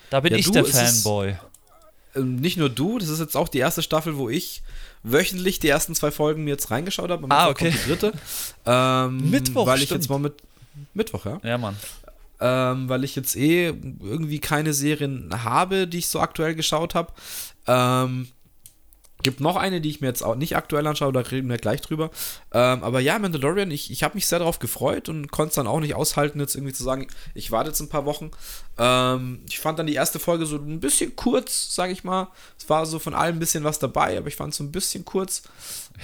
Da 0.10 0.22
bin 0.22 0.32
Ja, 0.32 0.38
ich 0.40 0.50
der 0.50 0.64
Fanboy. 0.64 1.36
Ähm, 2.20 2.36
nicht 2.38 2.58
nur 2.58 2.70
du, 2.70 3.00
das 3.00 3.10
ist 3.10 3.20
jetzt 3.20 3.36
auch 3.38 3.50
die 3.50 3.60
erste 3.60 3.82
Staffel, 3.82 4.18
wo 4.18 4.30
ich 4.30 4.62
wöchentlich 5.04 5.60
die 5.60 5.70
ersten 5.70 5.96
zwei 5.96 6.12
Folgen 6.12 6.44
mir 6.44 6.52
jetzt 6.52 6.72
reingeschaut 6.72 7.10
habe. 7.10 7.24
Am 7.24 7.32
Ah, 7.32 7.48
okay. 7.50 7.72
kommt 7.72 7.84
die 7.86 7.90
dritte. 7.90 8.14
Ähm, 8.66 9.30
Mittwoch, 9.30 9.66
Weil 9.68 9.80
ich 9.80 9.86
stimmt. 9.86 10.02
jetzt 10.02 10.10
mal 10.10 10.20
mit 10.20 10.34
Mittwoch, 10.94 11.26
ja. 11.26 11.40
Ja, 11.44 11.58
Mann. 11.58 11.76
ähm, 12.42 12.88
weil 12.90 13.04
ich 13.04 13.16
jetzt 13.16 13.36
eh 13.36 13.68
irgendwie 13.68 14.40
keine 14.40 14.74
Serien 14.74 15.30
habe, 15.44 15.88
die 15.88 16.00
ich 16.00 16.08
so 16.08 16.20
aktuell 16.20 16.56
geschaut 16.56 16.96
habe. 16.96 17.12
Ähm, 17.68 18.28
gibt 19.22 19.42
noch 19.42 19.58
eine, 19.58 19.82
die 19.82 19.90
ich 19.90 20.00
mir 20.00 20.08
jetzt 20.08 20.22
auch 20.24 20.36
nicht 20.36 20.56
aktuell 20.56 20.88
anschaue, 20.88 21.12
da 21.12 21.20
reden 21.20 21.50
wir 21.50 21.58
gleich 21.58 21.82
drüber. 21.82 22.10
Ähm, 22.54 22.84
aber 22.84 23.02
ja, 23.02 23.20
Mandalorian, 23.20 23.70
ich, 23.72 23.92
ich 23.92 24.04
habe 24.04 24.16
mich 24.16 24.26
sehr 24.28 24.40
darauf 24.40 24.60
gefreut 24.60 25.10
und 25.10 25.30
konnte 25.32 25.50
es 25.50 25.56
dann 25.56 25.68
auch 25.68 25.82
nicht 25.82 25.94
aushalten, 25.96 26.40
jetzt 26.40 26.56
irgendwie 26.56 26.74
zu 26.74 26.84
sagen, 26.84 27.08
ich 27.34 27.52
warte 27.52 27.70
jetzt 27.72 27.82
ein 27.82 27.90
paar 27.90 28.06
Wochen. 28.06 28.32
Ähm, 28.80 29.42
ich 29.50 29.60
fand 29.60 29.78
dann 29.78 29.88
die 29.88 29.94
erste 29.94 30.20
Folge 30.20 30.46
so 30.46 30.56
ein 30.56 30.80
bisschen 30.80 31.16
kurz, 31.16 31.76
sage 31.76 31.92
ich 31.92 32.04
mal. 32.04 32.30
Es 32.58 32.70
war 32.70 32.86
so 32.86 32.98
von 32.98 33.14
allem 33.14 33.36
ein 33.36 33.40
bisschen 33.40 33.64
was 33.64 33.78
dabei, 33.80 34.18
aber 34.18 34.28
ich 34.28 34.36
fand 34.36 34.54
es 34.54 34.58
so 34.58 34.64
ein 34.64 34.72
bisschen 34.72 35.04
kurz. 35.04 35.44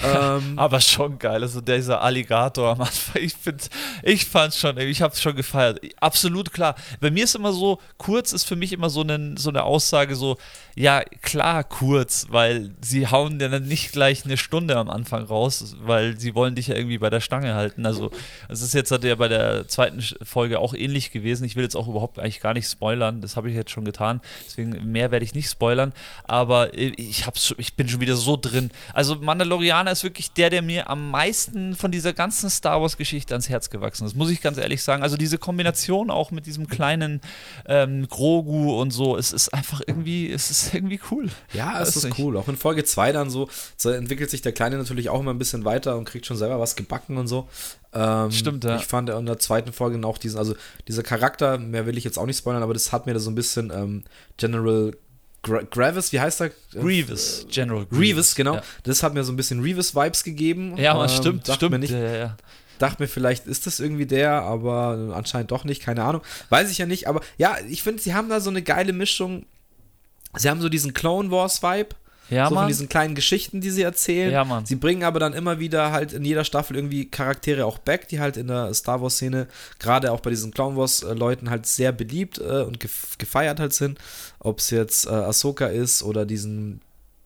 Ähm, 0.03 0.53
Aber 0.57 0.82
schon 0.82 1.19
geil, 1.19 1.41
also 1.41 1.61
dieser 1.61 2.01
Alligator 2.01 2.71
am 2.71 2.82
Anfang, 2.82 3.21
ich 3.21 3.34
finde, 3.34 3.63
ich 4.03 4.26
fand's 4.26 4.59
schon, 4.59 4.78
ich 4.78 5.01
hab's 5.01 5.21
schon 5.21 5.36
gefeiert. 5.36 5.80
Absolut 5.99 6.51
klar. 6.51 6.76
Bei 6.99 7.11
mir 7.11 7.23
ist 7.23 7.36
immer 7.36 7.53
so, 7.53 7.80
kurz 7.97 8.34
ist 8.34 8.43
für 8.43 8.55
mich 8.55 8.73
immer 8.73 8.89
so, 8.89 9.01
eine, 9.01 9.36
so 9.38 9.49
eine 9.49 9.63
Aussage 9.63 10.15
so, 10.15 10.38
ja, 10.76 11.01
klar, 11.21 11.63
kurz, 11.63 12.28
weil 12.30 12.71
sie 12.82 13.07
hauen 13.07 13.39
dir 13.39 13.49
dann 13.49 13.67
nicht 13.67 13.93
gleich 13.93 14.26
eine 14.26 14.38
Stunde 14.38 14.76
am 14.76 14.89
Anfang 14.89 15.23
raus, 15.23 15.76
weil 15.80 16.19
sie 16.19 16.36
wollen 16.36 16.55
dich 16.55 16.67
ja 16.67 16.76
irgendwie 16.76 16.97
bei 16.97 17.09
der 17.09 17.21
Stange 17.21 17.55
halten. 17.55 17.86
Also, 17.86 18.11
es 18.49 18.61
ist 18.61 18.73
jetzt 18.73 18.91
ja 18.91 19.15
bei 19.15 19.30
der 19.30 19.67
zweiten 19.69 20.01
Folge 20.23 20.59
auch 20.59 20.73
ähnlich 20.73 21.11
gewesen. 21.11 21.45
Ich 21.45 21.55
will 21.55 21.63
jetzt 21.63 21.78
auch 21.78 21.88
überhaupt 21.88 22.19
eigentlich 22.19 22.41
gar 22.41 22.53
nicht 22.53 22.64
spoilern, 22.68 23.22
das 23.22 23.36
habe 23.36 23.49
ich 23.49 23.55
jetzt 23.55 23.72
schon 23.72 23.86
getan, 23.86 24.22
deswegen 24.45 24.91
mehr 24.91 25.11
werde 25.11 25.26
ich 25.26 25.34
nicht 25.34 25.49
spoilern, 25.49 25.93
aber 26.24 26.78
ich, 26.78 27.26
hab's, 27.26 27.53
ich 27.57 27.76
bin 27.76 27.88
schon 27.88 28.01
wieder 28.01 28.16
so 28.16 28.38
drin. 28.38 28.72
Also, 28.93 29.16
Mandalorianer 29.16 29.91
ist 29.91 30.03
wirklich 30.03 30.32
der, 30.32 30.49
der 30.49 30.61
mir 30.61 30.89
am 30.89 31.11
meisten 31.11 31.76
von 31.76 31.91
dieser 31.91 32.13
ganzen 32.13 32.49
Star 32.49 32.82
Wars-Geschichte 32.82 33.34
ans 33.34 33.49
Herz 33.49 33.70
gewachsen 33.70 34.05
ist, 34.05 34.16
muss 34.16 34.30
ich 34.30 34.41
ganz 34.41 34.57
ehrlich 34.57 34.84
sagen. 34.84 35.03
Also, 35.03 35.18
diese 35.18 35.38
Kombination 35.38 36.09
auch 36.09 36.32
mit 36.32 36.45
diesem 36.45 36.68
kleinen 36.68 37.22
ähm, 37.68 38.07
Grogu 38.07 38.80
und 38.80 38.91
so, 38.91 39.18
es 39.18 39.32
ist 39.32 39.53
einfach 39.53 39.82
irgendwie, 39.86 40.32
es 40.32 40.51
ist 40.51 40.74
irgendwie 40.74 40.99
cool. 41.11 41.30
Ja, 41.53 41.74
es 41.82 41.89
Weiß 41.89 41.95
ist 41.97 42.03
nicht. 42.05 42.20
cool. 42.20 42.38
Auch 42.38 42.47
in 42.47 42.57
Folge 42.57 42.84
2 42.84 43.11
dann 43.11 43.30
so, 43.30 43.49
so 43.78 43.89
entwickelt 43.89 44.30
sich 44.30 44.41
der 44.41 44.51
Kleine 44.51 44.78
natürlich 44.78 45.09
auch 45.09 45.20
immer 45.20 45.34
ein 45.34 45.38
bisschen 45.38 45.66
weiter 45.66 45.97
und 45.97 46.05
kriegt 46.05 46.26
schon 46.26 46.38
selber 46.38 46.59
was 46.59 46.76
gebacken 46.76 47.18
und 47.18 47.28
so. 47.28 47.47
Ähm, 47.95 48.31
Stimmt, 48.31 48.63
ja. 48.65 48.75
Ich 48.75 48.85
fand 48.85 49.09
in 49.09 49.25
der 49.25 49.39
zweiten 49.39 49.71
Folge 49.71 50.05
auch 50.05 50.17
diesen, 50.17 50.37
also 50.37 50.53
dieser 50.87 51.01
Charakter, 51.01 51.57
mehr 51.57 51.85
will 51.85 51.97
ich 51.97 52.03
jetzt 52.03 52.19
auch 52.19 52.25
nicht 52.25 52.37
spoilern, 52.37 52.61
aber 52.61 52.73
das 52.73 52.91
hat 52.91 53.05
mir 53.05 53.13
da 53.13 53.19
so 53.19 53.31
ein 53.31 53.35
bisschen 53.35 53.71
ähm, 53.73 54.03
General 54.37 54.91
Gra 55.41 55.61
Gravis, 55.61 56.11
wie 56.11 56.19
heißt 56.19 56.41
er? 56.41 56.51
Grievous, 56.73 57.45
General 57.49 57.85
Grievous. 57.85 57.97
Grievous, 57.99 58.35
genau. 58.35 58.55
Ja, 58.55 58.63
Das 58.83 59.03
hat 59.03 59.13
mir 59.13 59.23
so 59.23 59.31
ein 59.31 59.35
bisschen 59.35 59.61
Revis-Vibes 59.61 60.23
gegeben. 60.23 60.75
ja 60.77 60.93
man, 60.95 61.07
Ähm, 61.09 61.15
stimmt, 61.15 61.47
stimmt. 61.47 61.71
Mir 61.71 61.79
nicht, 61.79 61.91
ja, 61.91 62.15
ja. 62.15 62.37
dachte 62.79 63.01
mir, 63.01 63.07
vielleicht 63.07 63.45
ist 63.45 63.67
das 63.67 63.79
irgendwie 63.79 64.07
der, 64.07 64.31
aber 64.41 65.13
anscheinend 65.13 65.51
doch 65.51 65.63
nicht, 65.63 65.81
keine 65.83 66.03
Ahnung. 66.03 66.21
Weiß 66.49 66.69
ich 66.71 66.79
ja 66.79 66.85
nicht, 66.87 67.07
aber 67.07 67.21
ja, 67.37 67.57
ich 67.69 67.83
finde, 67.83 68.01
sie 68.01 68.13
haben 68.13 68.27
da 68.27 68.39
so 68.39 68.49
eine 68.49 68.61
geile 68.63 68.91
Mischung. 68.91 69.45
Sie 70.35 70.49
haben 70.49 70.59
so 70.61 70.67
diesen 70.67 70.93
Clone 70.93 71.31
Wars-Vibe. 71.31 71.95
Ja, 72.30 72.45
so 72.45 72.49
von 72.49 72.55
Mann. 72.63 72.67
diesen 72.67 72.89
kleinen 72.89 73.15
Geschichten, 73.15 73.61
die 73.61 73.69
sie 73.69 73.84
erzählen. 73.84 74.32
Ja, 74.32 74.43
Mann. 74.43 74.65
Sie 74.65 74.76
bringen 74.76 75.03
aber 75.03 75.19
dann 75.19 75.34
immer 75.34 75.59
wieder 75.59 75.91
halt 75.91 76.13
in 76.13 76.23
jeder 76.26 76.43
Staffel 76.43 76.76
irgendwie 76.76 77.05
Charaktere 77.05 77.65
auch 77.65 77.78
back, 77.78 78.07
die 78.07 78.19
halt 78.19 78.38
in 78.38 78.47
der 78.47 78.73
Star 78.73 79.01
Wars-Szene, 79.01 79.47
gerade 79.80 80.11
auch 80.11 80.19
bei 80.21 80.32
diesen 80.32 80.51
Clone 80.51 80.76
Wars-Leuten 80.76 81.49
halt 81.49 81.65
sehr 81.65 81.91
beliebt 81.91 82.39
äh, 82.39 82.63
und 82.63 82.80
gef 82.80 83.17
gefeiert 83.17 83.59
halt 83.59 83.73
sind. 83.73 83.99
Ob 84.39 84.59
es 84.59 84.69
jetzt 84.69 85.05
äh, 85.05 85.09
Ahsoka 85.09 85.67
ist 85.67 86.03
oder 86.03 86.26
diesen 86.26 86.82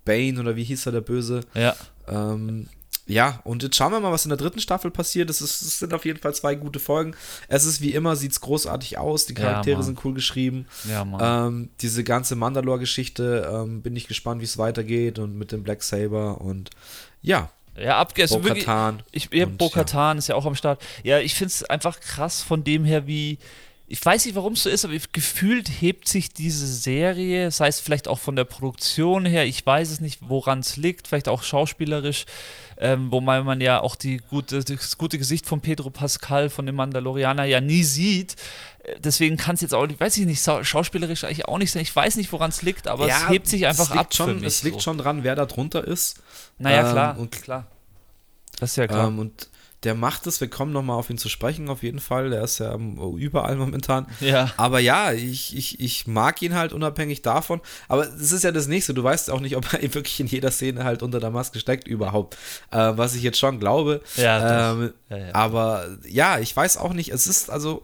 Bane 0.06 0.39
oder 0.39 0.56
wie 0.56 0.64
hieß 0.64 0.86
er, 0.88 0.91
der 0.91 1.02
Böse. 1.02 1.41
Ja. 1.54 1.76
Ähm, 2.08 2.68
ja, 3.10 3.39
und 3.43 3.64
jetzt 3.64 3.76
schauen 3.76 3.91
wir 3.91 3.99
mal, 3.99 4.12
was 4.12 4.26
in 4.26 4.30
der 4.30 4.38
dritten 4.38 4.60
Staffel 4.60 4.91
passiert. 4.91 5.30
Es, 5.30 5.41
ist, 5.41 5.62
es 5.64 5.80
sind 5.80 5.93
auf 5.93 6.05
jeden 6.05 6.20
Fall 6.20 6.34
zwei 6.36 6.53
gute 6.53 6.80
Folgen. 6.80 7.16
Es 7.47 7.66
ist 7.66 7.82
wie 7.82 7.93
immer, 7.93 8.16
sieht 8.16 8.32
es 8.34 8.41
großartig 8.41 8.99
aus. 8.99 9.26
Die 9.26 9.34
Ja, 9.34 9.41
Charaktere 9.41 9.78
Mann. 9.78 9.86
sind 9.86 10.05
cool 10.05 10.14
geschrieben. 10.14 10.68
Ja. 10.88 11.47
Ähm, 11.47 11.70
diese 11.82 12.03
ganze 12.03 12.36
Mandalore-Geschichte, 12.36 13.49
ähm, 13.51 13.82
bin 13.82 13.95
ich 13.95 14.07
gespannt, 14.07 14.41
wie 14.41 14.45
es 14.45 14.60
weitergeht 14.60 15.18
und 15.18 15.36
mit 15.38 15.51
dem 15.51 15.64
Black 15.64 15.82
Saber 15.82 16.39
und 16.39 16.70
ja, 17.22 17.49
ja, 17.76 17.97
abge 17.97 18.24
also 18.24 18.43
wirklich, 18.43 18.66
Bo-Katan. 18.66 19.03
Ich, 19.12 19.30
ja, 19.34 19.45
Bo-Katan 19.45 20.18
ist 20.18 20.28
ja 20.28 20.36
auch 20.36 20.45
am 20.45 20.55
Start. 20.55 20.82
Ja, 21.03 21.20
ich 21.20 21.34
finde 21.34 21.47
es 21.49 21.64
einfach 21.64 21.99
krass 21.99 22.41
von 22.41 22.64
dem 22.64 22.84
her, 22.86 23.07
wie. 23.07 23.39
Ich 23.92 24.06
weiß 24.06 24.26
nicht, 24.26 24.36
warum 24.36 24.54
es 24.54 24.62
so 24.62 24.70
ist, 24.70 24.86
aber 24.86 24.94
gefühlt 25.12 25.68
hebt 25.68 26.08
sich 26.08 26.32
diese 26.32 26.68
Serie, 26.68 27.50
sei 27.50 27.70
es 27.70 27.80
vielleicht 27.80 28.08
auch 28.08 28.20
von 28.20 28.36
der 28.36 28.44
Produktion 28.44 29.26
her, 29.26 29.46
ich 29.48 29.66
weiß 29.66 29.90
es 29.90 30.00
nicht, 30.00 30.20
woran 30.30 30.60
es 30.60 30.78
liegt, 30.78 31.08
vielleicht 31.08 31.28
auch 31.28 31.42
schauspielerisch, 31.42 32.26
ähm, 32.78 33.12
wobei 33.12 33.42
man 33.42 33.62
ja 33.62 33.82
auch 33.82 33.96
die 33.96 34.18
gute, 34.18 34.64
das 34.64 35.00
gute 35.00 35.18
Gesicht 35.18 35.48
von 35.48 35.62
Pedro 35.62 35.90
Pascal, 35.90 36.52
von 36.52 36.68
dem 36.68 36.76
Mandalorianer, 36.76 37.46
ja 37.46 37.62
nie 37.62 37.84
sieht. 37.84 38.36
Äh, 38.84 39.00
Deswegen 39.00 39.38
kann 39.38 39.56
es 39.56 39.62
jetzt 39.62 39.74
auch, 39.74 39.88
weiß 39.98 40.18
ich 40.18 40.28
nicht, 40.28 40.44
schauspielerisch 40.44 41.24
eigentlich 41.24 41.48
auch 41.48 41.58
nicht 41.58 41.72
sein. 41.72 41.82
Ich 41.82 41.96
weiß 41.96 42.18
nicht, 42.18 42.32
woran 42.32 42.52
es 42.52 42.62
liegt, 42.62 42.88
aber 42.88 43.08
ja, 43.08 43.18
es 43.24 43.30
hebt 43.30 43.48
sich 43.48 43.66
einfach 43.66 43.90
ab. 43.90 44.14
Schon, 44.14 44.28
für 44.28 44.36
mich 44.36 44.46
es 44.46 44.62
liegt 44.62 44.76
so. 44.76 44.82
schon 44.82 45.00
dran, 45.00 45.24
wer 45.24 45.36
da 45.36 45.48
drunter 45.48 45.84
ist. 45.84 46.22
Naja, 46.60 46.86
ähm, 46.86 46.92
klar, 46.92 47.18
und- 47.18 47.42
klar. 47.42 47.68
Das 48.60 48.70
ist 48.72 48.76
ja 48.76 48.86
klar. 48.88 49.08
Ähm, 49.08 49.18
und 49.18 49.50
der 49.84 49.95
macht 49.95 50.27
es, 50.27 50.41
wir 50.41 50.49
kommen 50.49 50.73
nochmal 50.73 50.97
auf 50.97 51.09
ihn 51.09 51.17
zu 51.17 51.30
sprechen, 51.30 51.69
auf 51.69 51.84
jeden 51.84 51.99
Fall. 51.99 52.30
Der 52.32 52.43
ist 52.43 52.57
ja 52.59 52.73
ähm, 52.73 52.97
überall 53.17 53.55
momentan. 53.55 54.07
ja. 54.19 54.51
Aber 54.57 54.80
ja, 54.80 55.13
ich, 55.13 55.55
ich, 55.55 55.80
ich 55.80 56.05
mag 56.05 56.41
ihn 56.41 56.53
halt 56.53 56.73
unabhängig 56.73 57.21
davon. 57.21 57.61
Aber 57.88 58.03
es 58.05 58.34
ist 58.34 58.43
ja 58.43 58.51
das 58.51 58.67
Nächste. 58.67 58.93
Du 58.93 59.03
weißt 59.03 59.30
auch 59.32 59.39
nicht, 59.39 59.55
ob 59.55 59.71
er 59.73 59.82
wirklich 59.93 60.19
in 60.19 60.27
jeder 60.27 60.51
Szene 60.51 60.84
halt 60.84 61.01
unter 61.01 61.19
der 61.21 61.30
Maske 61.32 61.59
steckt 61.59 61.88
überhaupt. 61.88 62.36
Äh, 62.71 62.91
was 62.97 63.15
ich 63.15 63.23
jetzt 63.23 63.39
schon 63.39 63.59
glaube. 63.59 64.01
Ja, 64.17 64.73
ähm, 64.73 64.93
Ja, 65.09 65.17
ja. 65.17 65.36
Aber 65.36 65.88
ja, 66.07 66.39
ich 66.39 66.53
weiß 66.55 66.75
auch 66.77 66.91
nicht. 66.93 67.09
Es 67.13 67.25
ist 67.27 67.49
also 67.49 67.82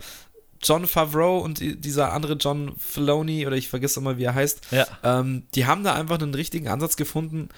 John 0.61 0.87
Favreau 0.87 1.39
und 1.39 1.59
die- 1.59 1.79
dieser 1.79 2.11
andere 2.11 2.33
John 2.33 2.73
Filoni, 2.77 3.45
oder 3.47 3.55
ich 3.55 3.69
vergesse 3.69 3.99
immer, 3.99 4.17
wie 4.17 4.23
er 4.23 4.35
heißt. 4.35 4.67
Ja. 4.71 4.85
Ähm, 5.03 5.43
die 5.55 5.65
haben 5.65 5.83
da 5.83 5.93
einfach 5.93 6.19
einen 6.19 6.33
richtigen 6.33 6.67
Ansatz 6.67 6.95
gefunden, 6.97 7.49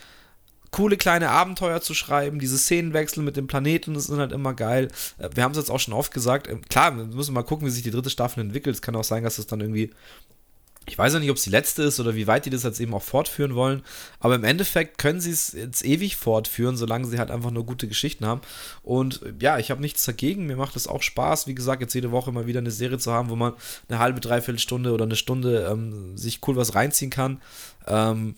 coole 0.72 0.98
kleine 0.98 1.30
Abenteuer 1.30 1.82
zu 1.82 1.94
schreiben. 1.94 2.40
Diese 2.40 2.58
Szenenwechsel 2.58 3.24
mit 3.24 3.38
dem 3.38 3.48
Planeten, 3.48 3.94
das 3.94 4.06
sind 4.08 4.20
halt 4.20 4.32
immer 4.32 4.54
geil. 4.54 4.90
Äh, 5.18 5.30
Wir 5.34 5.44
haben 5.44 5.52
es 5.52 5.58
jetzt 5.58 5.72
auch 5.72 5.80
schon 5.80 5.94
oft 5.94 6.14
gesagt. 6.14 6.48
Ähm, 6.50 6.62
Klar, 6.70 6.96
wir 6.98 7.06
müssen 7.06 7.34
mal 7.34 7.44
gucken, 7.44 7.68
wie 7.68 7.72
sich 7.72 7.84
die 7.84 7.92
dritte 7.92 8.10
Staffel 8.10 8.42
entwickelt. 8.42 8.76
Es 8.76 8.82
kann 8.82 8.96
auch 8.96 9.04
sein, 9.04 9.24
dass 9.24 9.38
es 9.38 9.48
dann 9.48 9.62
irgendwie 9.62 9.92
Ich 10.90 10.98
weiß 10.98 11.12
ja 11.14 11.20
nicht, 11.20 11.30
ob 11.30 11.36
es 11.36 11.44
die 11.44 11.50
letzte 11.50 11.84
ist 11.84 12.00
oder 12.00 12.16
wie 12.16 12.28
weit 12.28 12.46
die 12.46 12.50
das 12.50 12.64
jetzt 12.64 12.80
eben 12.80 12.94
auch 12.94 13.04
fortführen 13.04 13.56
wollen. 13.56 13.82
Aber 14.22 14.36
im 14.36 14.46
Endeffekt 14.46 14.98
können 14.98 15.20
sie 15.20 15.32
es 15.32 15.52
jetzt 15.52 15.84
ewig 15.84 16.16
fortführen, 16.16 16.78
solange 16.78 17.06
sie 17.08 17.20
halt 17.20 17.30
einfach 17.30 17.52
nur 17.52 17.66
gute 17.66 17.90
Geschichten 17.90 18.26
haben. 18.26 18.40
Und 18.84 19.20
ja, 19.42 19.60
ich 19.60 19.70
habe 19.70 19.82
nichts 19.82 20.06
dagegen. 20.06 20.46
Mir 20.48 20.56
macht 20.56 20.78
es 20.78 20.88
auch 20.88 21.02
Spaß, 21.02 21.46
wie 21.48 21.56
gesagt, 21.56 21.82
jetzt 21.82 21.94
jede 21.94 22.12
Woche 22.12 22.32
mal 22.32 22.48
wieder 22.48 22.60
eine 22.62 22.72
Serie 22.72 23.00
zu 23.00 23.12
haben, 23.12 23.30
wo 23.30 23.36
man 23.36 23.54
eine 23.90 24.00
halbe, 24.00 24.22
dreiviertel 24.22 24.60
Stunde 24.60 24.94
oder 24.94 25.04
eine 25.04 25.18
Stunde 25.18 25.68
ähm, 25.70 26.18
sich 26.18 26.40
cool 26.48 26.56
was 26.56 26.74
reinziehen 26.74 27.12
kann. 27.12 27.42
Ähm, 27.86 28.36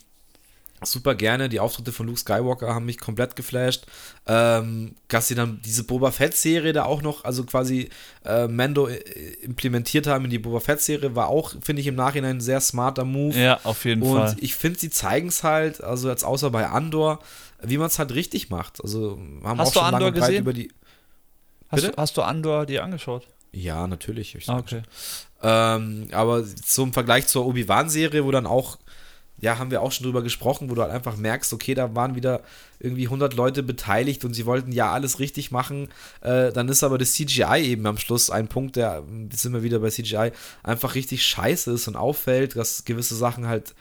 super 0.83 1.15
gerne. 1.15 1.49
Die 1.49 1.59
Auftritte 1.59 1.91
von 1.91 2.07
Luke 2.07 2.19
Skywalker 2.19 2.73
haben 2.73 2.85
mich 2.85 2.97
komplett 2.97 3.35
geflasht. 3.35 3.85
Ähm, 4.27 4.95
dass 5.07 5.27
sie 5.27 5.35
dann 5.35 5.61
diese 5.65 5.83
Boba 5.83 6.11
Fett-Serie 6.11 6.73
da 6.73 6.85
auch 6.85 7.01
noch, 7.01 7.23
also 7.25 7.43
quasi 7.43 7.89
äh, 8.25 8.47
Mando 8.47 8.87
äh, 8.87 8.97
implementiert 9.41 10.07
haben 10.07 10.25
in 10.25 10.31
die 10.31 10.39
Boba 10.39 10.59
Fett-Serie, 10.59 11.15
war 11.15 11.27
auch, 11.27 11.53
finde 11.61 11.81
ich, 11.81 11.87
im 11.87 11.95
Nachhinein 11.95 12.37
ein 12.37 12.41
sehr 12.41 12.61
smarter 12.61 13.05
Move. 13.05 13.37
Ja, 13.37 13.59
auf 13.63 13.85
jeden 13.85 14.01
Und 14.01 14.17
Fall. 14.17 14.35
ich 14.39 14.55
finde, 14.55 14.79
sie 14.79 14.89
zeigen 14.89 15.27
es 15.29 15.43
halt, 15.43 15.83
also 15.83 16.09
jetzt 16.09 16.23
außer 16.23 16.49
bei 16.51 16.67
Andor, 16.67 17.19
wie 17.61 17.77
man 17.77 17.87
es 17.87 17.99
halt 17.99 18.13
richtig 18.13 18.49
macht. 18.49 18.81
Also 18.81 19.19
haben 19.43 19.59
Hast 19.59 19.67
auch 19.69 19.73
du 19.73 19.79
schon 19.79 19.91
lange 19.91 19.95
Andor 19.97 20.07
und 20.09 20.13
breit 20.19 20.27
gesehen? 20.29 20.41
über 20.41 20.53
die. 20.53 20.71
Hast, 21.69 21.83
du- 21.83 21.93
hast 21.97 22.17
du 22.17 22.21
Andor 22.21 22.65
dir 22.65 22.83
angeschaut? 22.83 23.27
Ja, 23.51 23.87
natürlich. 23.87 24.37
Ah, 24.47 24.57
okay. 24.59 24.83
Ähm, 25.41 26.07
aber 26.11 26.43
im 26.77 26.93
Vergleich 26.93 27.27
zur 27.27 27.45
Obi-Wan-Serie, 27.45 28.23
wo 28.25 28.31
dann 28.31 28.45
auch, 28.45 28.77
ja, 29.41 29.57
haben 29.57 29.71
wir 29.71 29.81
auch 29.81 29.91
schon 29.91 30.05
drüber 30.05 30.21
gesprochen, 30.21 30.69
wo 30.69 30.75
du 30.75 30.81
halt 30.81 30.91
einfach 30.91 31.15
merkst, 31.15 31.53
okay, 31.53 31.73
da 31.73 31.95
waren 31.95 32.15
wieder 32.15 32.41
irgendwie 32.79 33.05
100 33.05 33.33
Leute 33.33 33.63
beteiligt 33.63 34.25
und 34.25 34.33
sie 34.33 34.45
wollten 34.45 34.71
ja 34.71 34.91
alles 34.91 35.19
richtig 35.19 35.51
machen. 35.51 35.89
Äh, 36.21 36.51
dann 36.51 36.69
ist 36.69 36.83
aber 36.83 36.97
das 36.97 37.13
CGI 37.13 37.61
eben 37.63 37.85
am 37.85 37.97
Schluss 37.97 38.29
ein 38.29 38.47
Punkt, 38.47 38.75
der, 38.75 39.03
jetzt 39.31 39.41
sind 39.41 39.53
wir 39.53 39.63
wieder 39.63 39.79
bei 39.79 39.89
CGI, 39.89 40.31
einfach 40.63 40.95
richtig 40.95 41.25
scheiße 41.25 41.71
ist 41.71 41.87
und 41.87 41.95
auffällt, 41.95 42.55
dass 42.55 42.85
gewisse 42.85 43.15
Sachen 43.15 43.47
halt 43.47 43.73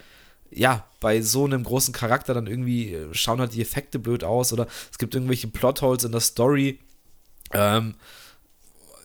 ja, 0.50 0.84
bei 1.00 1.20
so 1.20 1.44
einem 1.44 1.62
großen 1.62 1.92
Charakter 1.92 2.34
dann 2.34 2.46
irgendwie 2.46 2.94
äh, 2.94 3.12
schauen 3.12 3.40
halt 3.40 3.54
die 3.54 3.60
Effekte 3.60 3.98
blöd 3.98 4.24
aus 4.24 4.52
oder 4.52 4.66
es 4.90 4.98
gibt 4.98 5.14
irgendwelche 5.14 5.48
Plotholes 5.48 6.04
in 6.04 6.12
der 6.12 6.20
Story. 6.20 6.78
Ähm, 7.52 7.94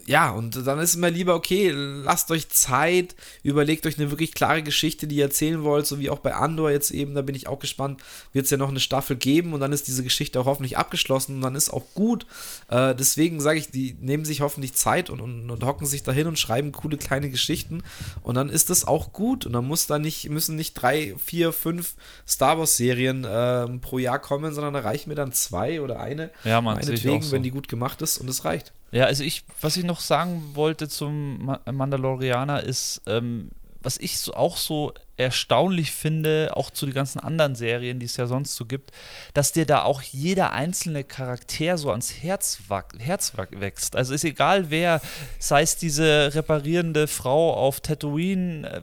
ja, 0.06 0.32
und 0.32 0.68
dann 0.68 0.80
ist 0.80 0.98
mir 0.98 1.10
lieber, 1.10 1.36
okay, 1.36 1.72
lasst 1.72 2.30
euch 2.32 2.50
Zeit, 2.50 3.16
überlegt 3.42 3.86
euch 3.86 3.98
eine 3.98 4.12
wirklich 4.12 4.34
klare 4.34 4.62
Geschichte, 4.62 5.08
die 5.08 5.18
ihr 5.18 5.26
erzählen 5.26 5.64
wollt, 5.64 5.86
so 5.86 6.00
wie 6.00 6.10
auch 6.10 6.20
bei 6.20 6.34
Andor 6.36 6.72
jetzt 6.72 6.92
eben, 6.92 7.16
da 7.16 7.22
bin 7.22 7.36
ich 7.36 7.48
auch 7.48 7.60
gespannt, 7.60 8.02
wird 8.34 8.46
es 8.46 8.52
ja 8.52 8.58
noch 8.58 8.70
eine 8.70 8.82
Staffel 8.82 9.16
geben 9.16 9.54
und 9.54 9.62
dann 9.62 9.72
ist 9.72 9.88
diese 9.88 10.04
Geschichte 10.04 10.40
auch 10.40 10.46
hoffentlich 10.46 10.78
abgeschlossen 10.78 11.36
und 11.36 11.42
dann 11.42 11.56
ist 11.56 11.70
auch 11.70 11.86
gut. 11.94 12.26
Äh, 12.70 12.96
deswegen 12.96 13.40
sage 13.40 13.60
ich, 13.60 13.72
die 13.72 13.96
nehmen 14.02 14.26
sich 14.26 14.42
hoffentlich 14.42 14.74
Zeit 14.74 15.10
und, 15.10 15.22
und, 15.22 15.50
und 15.50 15.64
hocken 15.64 15.88
sich 15.88 16.04
dahin 16.04 16.28
und 16.28 16.38
schreiben 16.38 16.74
coole 16.74 16.98
kleine 16.98 17.30
Geschichten 17.30 17.82
und 18.24 18.36
dann 18.36 18.50
ist 18.50 18.70
das 18.70 18.86
auch 18.86 19.14
gut 19.14 19.46
und 19.46 19.54
dann 19.54 19.66
muss 19.66 19.88
da 19.88 20.00
nicht, 20.00 20.30
müssen 20.30 20.58
nicht 20.58 20.74
drei, 20.74 21.16
vier, 21.24 21.54
fünf 21.54 21.96
Star 22.28 22.60
Wars 22.60 22.76
Serien 22.76 23.26
ähm, 23.30 23.80
pro 23.80 24.00
Jahr 24.00 24.20
kommen, 24.20 24.54
sondern 24.54 24.74
da 24.74 24.82
reichen 24.82 25.10
mir 25.10 25.16
dann 25.16 25.32
zwei 25.32 25.82
oder 25.82 26.00
eine. 26.00 26.30
Ja, 26.44 26.60
auch 26.60 26.62
Meinetwegen, 26.62 27.22
so. 27.22 27.32
wenn 27.32 27.44
die 27.44 27.52
gut 27.52 27.68
gemacht 27.70 28.02
ist 28.02 28.18
und 28.18 28.30
es 28.30 28.44
reicht. 28.44 28.74
Ja, 28.94 29.06
also 29.06 29.24
ich, 29.24 29.44
was 29.60 29.76
ich 29.76 29.86
noch 29.86 30.00
sagen 30.00 30.52
wollte 30.54 30.88
zum 30.88 31.44
Ma 31.46 31.60
Mandalorianer 31.70 32.62
ist, 32.62 33.02
ähm, 33.08 33.50
was 33.82 33.98
ich 33.98 34.20
so, 34.20 34.36
auch 34.36 34.56
so 34.56 34.94
erstaunlich 35.16 35.92
finde, 35.92 36.52
auch 36.56 36.72
zu 36.72 36.86
den 36.86 36.96
ganzen 36.96 37.20
anderen 37.20 37.56
Serien, 37.56 38.00
die 38.00 38.08
es 38.08 38.18
ja 38.18 38.26
sonst 38.26 38.56
so 38.56 38.66
gibt, 38.66 38.92
dass 39.34 39.52
dir 39.52 39.66
da 39.66 39.84
auch 39.84 40.02
jeder 40.02 40.54
einzelne 40.54 41.04
Charakter 41.04 41.78
so 41.78 41.92
ans 41.92 42.14
Herz, 42.22 42.60
Herz 42.98 43.34
wächst. 43.52 43.96
Also 43.96 44.14
ist 44.14 44.24
egal 44.24 44.72
wer, 44.72 45.02
sei 45.38 45.62
es 45.62 45.78
diese 45.78 46.32
reparierende 46.34 47.08
Frau 47.08 47.54
auf 47.54 47.80
Tatooine, 47.80 48.68
äh, 48.68 48.82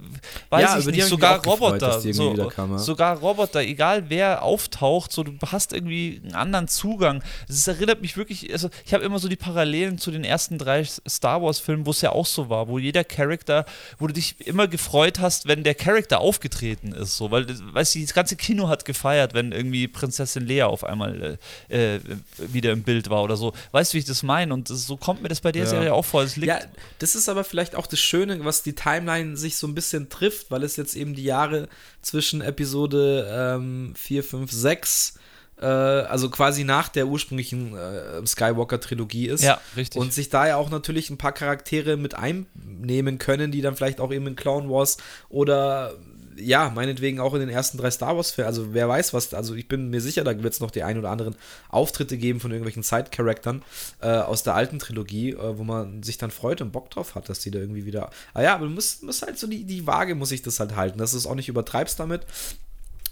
weiß 0.51 0.62
Ja, 0.62 0.78
ich 0.78 0.86
nicht, 0.86 1.05
sogar 1.05 1.40
gefreut, 1.40 1.61
Roboter, 1.61 1.98
irgendwie 1.98 2.12
so, 2.12 2.48
kam, 2.48 2.73
ja. 2.73 2.78
sogar 2.78 3.19
Roboter, 3.19 3.61
egal 3.62 4.09
wer 4.09 4.43
auftaucht, 4.43 5.12
so 5.12 5.24
du 5.24 5.32
hast 5.47 5.73
irgendwie 5.73 6.20
einen 6.23 6.35
anderen 6.35 6.69
Zugang. 6.69 7.24
Es 7.48 7.66
erinnert 7.66 8.02
mich 8.02 8.16
wirklich, 8.16 8.52
also 8.52 8.70
ich 8.85 8.94
habe 8.94 9.05
immer 9.05 9.19
so 9.19 9.28
die 9.28 9.36
Parallelen 9.36 9.98
zu 9.98 10.12
den 10.12 10.23
ersten 10.23 10.59
drei 10.59 10.85
Star 10.85 11.43
Wars 11.43 11.59
Filmen, 11.59 11.86
wo 11.86 11.90
es 11.90 12.01
ja 12.02 12.12
auch 12.12 12.27
so 12.27 12.48
war, 12.48 12.69
wo 12.69 12.78
jeder 12.78 13.02
Charakter, 13.02 13.65
wo 13.98 14.07
du 14.07 14.12
dich 14.12 14.47
immer 14.47 14.69
gefreut 14.69 15.19
hast, 15.19 15.48
wenn 15.48 15.65
der 15.65 15.74
Charakter 15.74 16.20
aufgetreten 16.31 16.93
ist, 16.93 17.16
so, 17.16 17.32
weil, 17.32 17.44
weißt 17.48 17.97
du, 17.97 18.01
das 18.02 18.15
ganze 18.15 18.36
Kino 18.36 18.69
hat 18.69 18.85
gefeiert, 18.85 19.35
wenn 19.35 19.51
irgendwie 19.51 19.89
Prinzessin 19.89 20.47
Lea 20.47 20.62
auf 20.62 20.85
einmal 20.85 21.39
äh, 21.69 21.97
äh, 21.97 22.01
wieder 22.39 22.70
im 22.70 22.85
Bild 22.85 23.11
war 23.11 23.24
oder 23.24 23.36
so. 23.36 23.52
Weißt 23.73 23.93
du, 23.93 23.94
wie 23.97 23.98
ich 23.98 24.05
das 24.05 24.23
meine? 24.23 24.55
Und 24.55 24.70
das, 24.70 24.86
so 24.86 24.97
kommt 24.97 25.23
mir 25.23 25.28
das 25.28 25.40
bei 25.40 25.51
der 25.51 25.65
Ja. 25.65 25.69
Serie 25.69 25.93
auch 25.93 26.05
vor. 26.05 26.23
Liegt 26.23 26.47
Ja, 26.47 26.61
das 27.01 27.16
ist 27.16 27.28
aber 27.28 27.43
vielleicht 27.43 27.74
auch 27.74 27.89
das 27.89 27.98
Schöne, 27.98 28.44
was 28.44 28.62
die 28.62 28.77
Timeline 28.77 29.36
sich 29.36 29.57
so 29.57 29.66
ein 29.66 29.74
bisschen 29.74 30.09
trifft, 30.09 30.52
weil 30.52 30.62
es 30.62 30.77
jetzt 30.77 30.94
eben 30.94 31.16
die 31.16 31.24
Jahre 31.24 31.69
zwischen 32.01 32.43
Episode 32.43 33.28
ähm, 33.28 33.94
4, 33.97 34.23
5, 34.23 34.52
6, 34.52 35.15
äh, 35.61 35.66
also 35.66 36.31
quasi 36.31 36.65
nach 36.65 36.89
der 36.89 37.07
ursprünglichen 37.07 37.77
äh, 37.77 38.24
Skywalker-Trilogie 38.27 39.27
ist. 39.27 39.43
Ja, 39.43 39.61
richtig. 39.77 40.01
Und 40.01 40.12
sich 40.12 40.28
da 40.31 40.47
ja 40.47 40.57
auch 40.57 40.70
natürlich 40.70 41.11
ein 41.11 41.19
paar 41.19 41.32
Charaktere 41.32 41.97
mit 41.97 42.15
einnehmen 42.15 43.19
können, 43.19 43.51
die 43.51 43.61
dann 43.61 43.77
vielleicht 43.77 44.01
auch 44.01 44.12
eben 44.12 44.27
in 44.27 44.36
Clone 44.36 44.70
Wars 44.70 44.97
oder 45.28 45.94
ja, 46.36 46.70
meinetwegen 46.70 47.20
auch 47.20 47.35
in 47.35 47.40
den 47.40 47.48
ersten 47.48 47.78
drei 47.78 47.90
Star 47.90 48.16
Wars-Filmen. 48.16 48.47
Also 48.47 48.73
wer 48.74 48.89
weiß 48.89 49.12
was, 49.15 49.35
also 49.35 49.55
ich 49.55 49.69
bin 49.69 49.90
mir 49.90 50.01
sicher, 50.01 50.24
da 50.24 50.43
wird 50.43 50.52
es 50.52 50.61
noch 50.61 50.70
die 50.70 50.82
ein 50.82 50.98
oder 50.98 51.11
anderen 51.11 51.35
Auftritte 51.69 52.16
geben 52.16 52.40
von 52.40 52.51
irgendwelchen 52.51 52.82
Side-Charaktern 52.82 53.62
äh, 54.01 54.09
aus 54.09 54.43
der 54.43 54.55
alten 54.55 54.78
Trilogie, 54.78 55.32
äh, 55.32 55.59
wo 55.59 55.65
man 55.65 56.02
sich 56.02 56.19
dann 56.19 56.31
freut 56.31 56.61
und 56.61 56.73
Bock 56.73 56.90
drauf 56.90 57.15
hat, 57.15 57.28
dass 57.28 57.40
die 57.40 57.51
da 57.51 57.59
irgendwie 57.59 57.86
wieder. 57.86 58.11
Ah 58.35 58.43
ja, 58.43 58.55
aber 58.55 58.66
du 58.66 58.73
musst, 58.73 59.02
musst 59.02 59.23
halt 59.23 59.39
so 59.39 59.47
die, 59.47 59.65
die 59.65 59.86
Waage 59.86 60.15
muss 60.15 60.32
ich 60.32 60.43
das 60.43 60.61
halt 60.61 60.77
halten, 60.77 60.98
dass 60.98 61.12
du 61.12 61.16
es 61.16 61.27
auch 61.27 61.35
nicht 61.35 61.48
übertreibst 61.48 61.98
damit. 61.98 62.23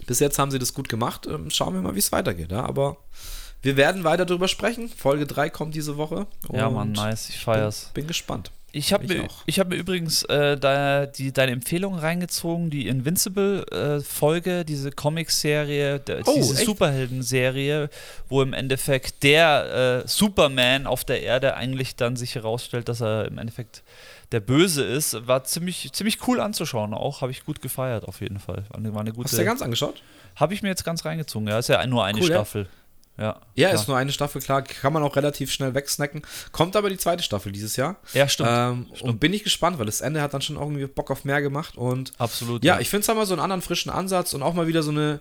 Bis 0.05 0.19
jetzt 0.19 0.39
haben 0.39 0.51
sie 0.51 0.59
das 0.59 0.73
gut 0.73 0.89
gemacht. 0.89 1.27
Ähm, 1.27 1.49
schauen 1.49 1.73
wir 1.73 1.81
mal, 1.81 1.95
wie 1.95 1.99
es 1.99 2.11
weitergeht. 2.11 2.51
Ja? 2.51 2.63
Aber 2.63 2.97
wir 3.61 3.75
werden 3.75 4.03
weiter 4.03 4.25
darüber 4.25 4.47
sprechen. 4.47 4.89
Folge 4.89 5.27
3 5.27 5.49
kommt 5.49 5.75
diese 5.75 5.97
Woche. 5.97 6.27
ja, 6.51 6.69
Mann, 6.69 6.93
nice, 6.93 7.29
ich 7.29 7.43
feier's. 7.43 7.91
Bin, 7.93 8.03
bin 8.03 8.07
gespannt. 8.07 8.51
Ich 8.71 8.93
habe 8.93 9.07
mir, 9.07 9.23
auch. 9.23 9.43
ich 9.47 9.59
hab 9.59 9.67
mir 9.69 9.75
übrigens 9.77 10.23
äh, 10.23 10.55
da, 10.57 11.05
die, 11.07 11.31
deine 11.33 11.53
Empfehlung 11.53 11.95
reingezogen, 11.95 12.69
die 12.69 12.87
Invincible-Folge, 12.87 14.65
diese 14.65 14.91
Comic-Serie, 14.91 16.01
Oh, 16.25 16.33
diese? 16.35 16.65
Superhelden-Serie, 16.65 17.89
wo 18.27 18.41
im 18.41 18.53
Endeffekt 18.53 19.23
der 19.23 20.01
äh, 20.03 20.07
Superman 20.07 20.87
auf 20.87 21.03
der 21.03 21.21
Erde 21.23 21.55
eigentlich 21.55 21.95
dann 21.95 22.15
sich 22.15 22.35
herausstellt, 22.35 22.89
dass 22.89 23.01
er 23.01 23.25
im 23.25 23.37
Endeffekt 23.37 23.83
der 24.31 24.39
Böse 24.39 24.83
ist, 24.83 25.27
war 25.27 25.43
ziemlich, 25.43 25.91
ziemlich 25.91 26.27
cool 26.27 26.39
anzuschauen. 26.39 26.93
Auch 26.93 27.21
habe 27.21 27.31
ich 27.31 27.45
gut 27.45 27.61
gefeiert, 27.61 28.05
auf 28.05 28.21
jeden 28.21 28.39
Fall. 28.39 28.63
War 28.69 28.77
eine, 28.77 28.93
war 28.93 29.01
eine 29.01 29.09
Hast 29.09 29.17
du 29.17 29.23
dir 29.23 29.29
gute. 29.29 29.45
ganz 29.45 29.61
angeschaut? 29.61 30.01
Habe 30.35 30.53
ich 30.53 30.61
mir 30.61 30.69
jetzt 30.69 30.83
ganz 30.85 31.03
reingezogen. 31.05 31.47
Ja, 31.47 31.57
ist 31.59 31.69
ja 31.69 31.85
nur 31.87 32.05
eine 32.05 32.19
Cool. 32.19 32.27
Staffel. 32.27 32.63
Ja, 32.63 32.69
Ja, 33.19 33.69
klar. 33.69 33.73
ist 33.73 33.87
nur 33.87 33.97
eine 33.97 34.11
Staffel, 34.11 34.41
klar. 34.41 34.61
Kann 34.61 34.93
man 34.93 35.03
auch 35.03 35.15
relativ 35.15 35.51
schnell 35.51 35.73
wegsnacken. 35.73 36.21
Kommt 36.51 36.75
aber 36.75 36.89
die 36.89 36.97
zweite 36.97 37.23
Staffel 37.23 37.51
dieses 37.51 37.75
Jahr. 37.75 37.97
ja, 38.13 38.27
stimmt. 38.27 38.49
Ähm, 38.51 38.87
und 39.01 39.19
bin 39.19 39.33
ich 39.33 39.43
gespannt, 39.43 39.77
weil 39.79 39.85
das 39.85 40.01
Ende 40.01 40.21
hat 40.21 40.33
dann 40.33 40.41
schon 40.41 40.55
irgendwie 40.55 40.87
Bock 40.87 41.11
auf 41.11 41.25
mehr 41.25 41.41
gemacht. 41.41 41.77
Und 41.77 42.13
Absolut. 42.17 42.63
ja, 42.63 42.79
ich 42.79 42.89
finde 42.89 43.01
es 43.01 43.15
mal 43.15 43.25
so 43.25 43.33
einen 43.33 43.41
anderen 43.41 43.61
frischen 43.61 43.91
Ansatz 43.91 44.33
und 44.33 44.41
auch 44.41 44.53
mal 44.53 44.67
wieder 44.67 44.83
so 44.83 44.91
eine 44.91 45.19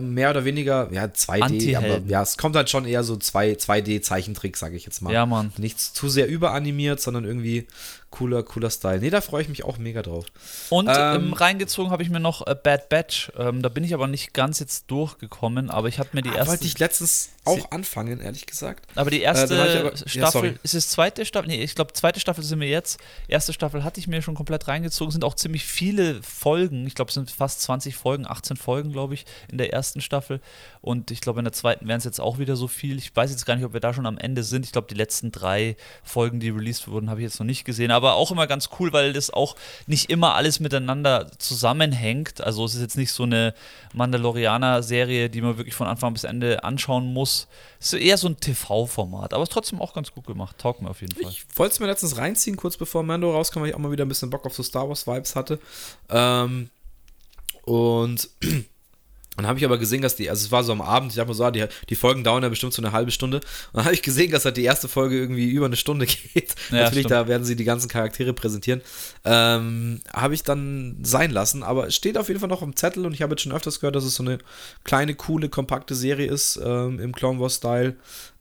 mehr 0.00 0.30
oder 0.30 0.44
weniger, 0.44 0.88
ja, 0.92 1.04
2D, 1.04 1.76
aber 1.76 2.00
ja, 2.06 2.22
es 2.22 2.36
kommt 2.36 2.56
halt 2.56 2.70
schon 2.70 2.84
eher 2.86 3.02
so 3.04 3.16
2, 3.16 3.52
2D-Zeichentrick, 3.54 4.56
sage 4.56 4.76
ich 4.76 4.84
jetzt 4.86 5.02
mal. 5.02 5.12
Ja, 5.12 5.26
Mann. 5.26 5.52
Nichts 5.58 5.92
zu 5.92 6.08
sehr 6.08 6.28
überanimiert, 6.28 7.00
sondern 7.00 7.24
irgendwie 7.24 7.66
cooler, 8.10 8.42
cooler 8.44 8.70
Style. 8.70 9.00
Nee, 9.00 9.10
da 9.10 9.20
freue 9.20 9.42
ich 9.42 9.48
mich 9.48 9.64
auch 9.64 9.76
mega 9.78 10.02
drauf. 10.02 10.26
Und 10.70 10.88
Ähm, 10.88 10.94
ähm, 11.26 11.32
reingezogen 11.32 11.90
habe 11.90 12.02
ich 12.02 12.10
mir 12.10 12.20
noch 12.20 12.46
äh, 12.46 12.54
Bad 12.54 12.88
Batch. 12.88 13.32
Ähm, 13.36 13.60
da 13.62 13.68
bin 13.68 13.82
ich 13.84 13.92
aber 13.94 14.06
nicht 14.06 14.32
ganz 14.32 14.60
jetzt 14.60 14.90
durchgekommen, 14.90 15.68
aber 15.70 15.88
ich 15.88 15.98
habe 15.98 16.10
mir 16.12 16.22
die 16.22 16.30
Ah, 16.30 16.36
erste. 16.36 16.52
wollte 16.52 16.64
ich 16.66 16.78
letztens 16.78 17.30
auch 17.46 17.70
anfangen, 17.70 18.20
ehrlich 18.20 18.46
gesagt. 18.46 18.86
aber 18.94 19.10
die 19.10 19.20
erste 19.20 19.54
Äh, 19.54 19.58
hab 19.58 19.66
ich 19.68 19.78
aber- 19.80 19.90
ja, 19.90 19.96
Staffel, 20.08 20.30
sorry. 20.32 20.54
ist 20.62 20.74
es 20.74 20.88
zweite 20.88 21.24
Staffel? 21.26 21.48
Nee, 21.48 21.62
ich 21.62 21.74
glaube, 21.74 21.92
zweite 21.92 22.20
Staffel 22.20 22.42
sind 22.44 22.60
wir 22.60 22.68
jetzt. 22.68 22.98
Erste 23.28 23.52
Staffel 23.52 23.84
hatte 23.84 24.00
ich 24.00 24.06
mir 24.06 24.22
schon 24.22 24.34
komplett 24.34 24.66
reingezogen. 24.68 25.10
Sind 25.12 25.24
auch 25.24 25.34
ziemlich 25.34 25.64
viele 25.64 26.22
Folgen. 26.22 26.86
Ich 26.86 26.94
glaube, 26.94 27.08
es 27.10 27.14
sind 27.14 27.30
fast 27.30 27.60
20 27.62 27.96
Folgen, 27.96 28.26
18 28.26 28.56
Folgen, 28.56 28.92
glaube 28.92 29.14
ich, 29.14 29.24
in 29.50 29.58
der 29.58 29.72
ersten 29.72 30.00
Staffel. 30.00 30.40
Und 30.80 31.10
ich 31.10 31.20
glaube, 31.20 31.40
in 31.40 31.44
der 31.44 31.52
zweiten 31.52 31.88
wären 31.88 31.98
es 31.98 32.04
jetzt 32.04 32.20
auch 32.20 32.38
wieder 32.38 32.56
so 32.56 32.68
viel. 32.68 32.98
Ich 32.98 33.14
weiß 33.14 33.30
jetzt 33.30 33.46
gar 33.46 33.56
nicht, 33.56 33.64
ob 33.64 33.72
wir 33.72 33.80
da 33.80 33.94
schon 33.94 34.06
am 34.06 34.18
Ende 34.18 34.42
sind. 34.42 34.64
Ich 34.66 34.72
glaube, 34.72 34.86
die 34.88 34.94
letzten 34.94 35.32
drei 35.32 35.76
Folgen, 36.02 36.40
die 36.40 36.50
released 36.50 36.88
wurden, 36.88 37.10
habe 37.10 37.20
ich 37.20 37.24
jetzt 37.24 37.38
noch 37.40 37.46
nicht 37.46 37.64
gesehen. 37.64 37.90
Aber 37.90 38.14
auch 38.14 38.30
immer 38.30 38.46
ganz 38.46 38.68
cool, 38.78 38.92
weil 38.92 39.12
das 39.12 39.30
auch 39.30 39.56
nicht 39.86 40.10
immer 40.10 40.34
alles 40.34 40.60
miteinander 40.60 41.30
zusammenhängt. 41.38 42.40
Also 42.40 42.64
es 42.64 42.74
ist 42.74 42.80
jetzt 42.80 42.96
nicht 42.96 43.12
so 43.12 43.22
eine 43.24 43.54
Mandalorianer-Serie, 43.92 45.30
die 45.30 45.40
man 45.40 45.56
wirklich 45.56 45.74
von 45.74 45.86
Anfang 45.86 46.12
bis 46.12 46.24
Ende 46.24 46.64
anschauen 46.64 47.12
muss. 47.12 47.33
Es 47.80 47.92
ist 47.92 48.00
eher 48.00 48.16
so 48.16 48.28
ein 48.28 48.38
TV-Format, 48.38 49.34
aber 49.34 49.42
es 49.42 49.48
ist 49.48 49.52
trotzdem 49.52 49.80
auch 49.80 49.94
ganz 49.94 50.10
gut 50.12 50.26
gemacht. 50.26 50.56
Taugt 50.58 50.82
mir 50.82 50.90
auf 50.90 51.00
jeden 51.00 51.14
Fall. 51.14 51.30
Ich 51.30 51.44
wollte 51.54 51.74
es 51.74 51.80
mir 51.80 51.86
letztens 51.86 52.16
reinziehen, 52.16 52.56
kurz 52.56 52.76
bevor 52.76 53.02
Mando 53.02 53.30
rauskam, 53.32 53.60
weil 53.60 53.68
ich 53.68 53.74
auch 53.74 53.78
mal 53.78 53.90
wieder 53.90 54.04
ein 54.04 54.08
bisschen 54.08 54.30
Bock 54.30 54.46
auf 54.46 54.54
so 54.54 54.62
Star 54.62 54.88
Wars 54.88 55.06
Vibes 55.06 55.36
hatte. 55.36 55.58
Ähm, 56.08 56.70
und 57.64 58.28
dann 59.36 59.46
habe 59.46 59.58
ich 59.58 59.64
aber 59.64 59.78
gesehen, 59.78 60.02
dass 60.02 60.16
die, 60.16 60.30
also 60.30 60.44
es 60.44 60.52
war 60.52 60.62
so 60.62 60.72
am 60.72 60.80
Abend, 60.80 61.12
ich 61.12 61.18
habe 61.18 61.28
mir 61.28 61.34
so, 61.34 61.50
die, 61.50 61.66
die 61.88 61.94
Folgen 61.94 62.24
dauern 62.24 62.42
ja 62.42 62.48
bestimmt 62.48 62.72
so 62.72 62.82
eine 62.82 62.92
halbe 62.92 63.10
Stunde. 63.10 63.38
Und 63.38 63.44
dann 63.74 63.84
habe 63.84 63.94
ich 63.94 64.02
gesehen, 64.02 64.30
dass 64.30 64.44
halt 64.44 64.56
die 64.56 64.64
erste 64.64 64.88
Folge 64.88 65.16
irgendwie 65.16 65.50
über 65.50 65.66
eine 65.66 65.76
Stunde 65.76 66.06
geht. 66.34 66.54
Ja, 66.70 66.84
Natürlich, 66.84 67.06
stimmt. 67.06 67.10
da 67.10 67.28
werden 67.28 67.44
sie 67.44 67.56
die 67.56 67.64
ganzen 67.64 67.88
Charaktere 67.88 68.32
präsentieren. 68.32 68.80
Ähm, 69.24 70.00
habe 70.12 70.34
ich 70.34 70.42
dann 70.42 70.98
sein 71.02 71.30
lassen, 71.30 71.62
aber 71.62 71.88
es 71.88 71.94
steht 71.94 72.18
auf 72.18 72.28
jeden 72.28 72.40
Fall 72.40 72.48
noch 72.48 72.62
im 72.62 72.76
Zettel 72.76 73.06
und 73.06 73.12
ich 73.12 73.22
habe 73.22 73.32
jetzt 73.32 73.42
schon 73.42 73.52
öfters 73.52 73.80
gehört, 73.80 73.96
dass 73.96 74.04
es 74.04 74.14
so 74.14 74.22
eine 74.22 74.38
kleine, 74.84 75.14
coole, 75.14 75.48
kompakte 75.48 75.94
Serie 75.94 76.28
ist 76.28 76.60
ähm, 76.64 77.00
im 77.00 77.12
Clone 77.12 77.40
Wars-Style. 77.40 77.96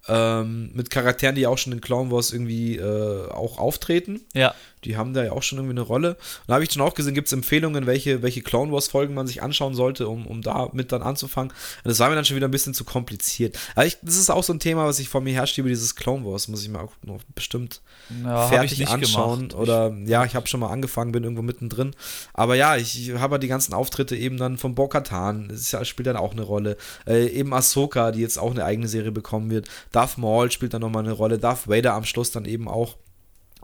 Ähm, 0.08 0.72
mit 0.74 0.90
Charakteren, 0.90 1.36
die 1.36 1.48
auch 1.48 1.58
schon 1.58 1.72
in 1.72 1.80
Clone 1.80 2.12
Wars 2.12 2.34
irgendwie 2.34 2.76
äh, 2.76 3.30
auch 3.30 3.58
auftreten. 3.58 4.22
Ja. 4.34 4.54
Die 4.84 4.98
haben 4.98 5.14
da 5.14 5.24
ja 5.24 5.32
auch 5.32 5.44
schon 5.44 5.60
irgendwie 5.60 5.74
eine 5.74 5.82
Rolle. 5.82 6.10
Und 6.10 6.48
da 6.48 6.56
habe 6.56 6.64
ich 6.66 6.72
schon 6.72 6.82
auch 6.82 6.94
gesehen, 6.94 7.14
gibt 7.14 7.28
es 7.28 7.34
Empfehlungen, 7.34 7.86
welche, 7.86 8.22
welche 8.22 8.42
Clone 8.42 8.72
Wars 8.72 8.90
Folgen 8.90 9.14
man 9.14 9.28
sich 9.28 9.42
anschauen 9.42 9.76
sollte, 9.76 10.08
um, 10.08 10.28
um 10.28 10.42
da 10.42 10.70
mit 10.74 10.92
dann 10.92 11.02
anzufangen. 11.02 11.52
Und 11.52 11.90
das 11.90 12.00
war 12.00 12.10
mir 12.10 12.16
dann 12.16 12.26
schon 12.26 12.36
wieder 12.36 12.48
ein 12.48 12.52
bisschen 12.52 12.74
zu 12.74 12.84
kompliziert. 12.84 13.58
Aber 13.76 13.86
ich, 13.86 13.98
das 14.02 14.18
ist 14.18 14.30
auch 14.30 14.44
so 14.44 14.54
ein 14.54 14.60
Thema, 14.60 14.86
was 14.86 15.00
ich 15.00 15.08
vor 15.08 15.22
mir 15.22 15.34
herschiebe, 15.34 15.70
dieses 15.70 15.96
Clone 15.96 16.26
Wars. 16.26 16.48
Muss 16.48 16.64
ich 16.64 16.70
mir 16.70 16.82
auch 16.82 16.92
noch 17.04 17.22
bestimmt 17.34 17.82
ja, 18.24 18.48
fertig 18.48 18.88
anschauen. 18.88 19.48
Gemacht. 19.50 19.56
Oder 19.56 19.96
ja, 20.06 20.26
ich 20.26 20.36
habe 20.36 20.48
schon 20.48 20.60
mal 20.60 20.70
angefangen, 20.70 21.12
bin 21.12 21.24
irgendwo 21.24 21.44
mittendrin. 21.44 21.96
Aber 22.34 22.56
ja, 22.56 22.76
ich, 22.76 23.10
ich 23.10 23.16
habe 23.16 23.40
die 23.40 23.48
ganzen 23.48 23.74
Auftritte 23.74 24.16
eben 24.16 24.38
dann 24.38 24.58
von 24.58 24.76
Bo-Katan. 24.76 25.48
Das 25.48 25.72
ja, 25.72 25.86
spielt 25.86 26.08
dann 26.08 26.18
auch 26.18 26.34
eine 26.34 26.42
Rolle. 26.42 26.78
Äh, 27.08 27.28
eben 27.28 27.54
Ahsoka, 27.54 28.12
die 28.12 28.20
jetzt 28.20 28.38
auch 28.38 28.52
eine 28.52 28.66
eigene 28.66 28.88
Serie 28.88 29.12
bekommen 29.12 29.50
wird. 29.50 29.70
Darth 29.94 30.18
Maul 30.18 30.52
spielt 30.52 30.74
dann 30.74 30.82
nochmal 30.82 31.04
eine 31.04 31.14
Rolle. 31.14 31.40
Darth 31.40 31.70
Vader 31.70 31.94
am 31.94 32.04
Schluss 32.04 32.32
dann 32.32 32.44
eben 32.44 32.68
auch. 32.68 32.98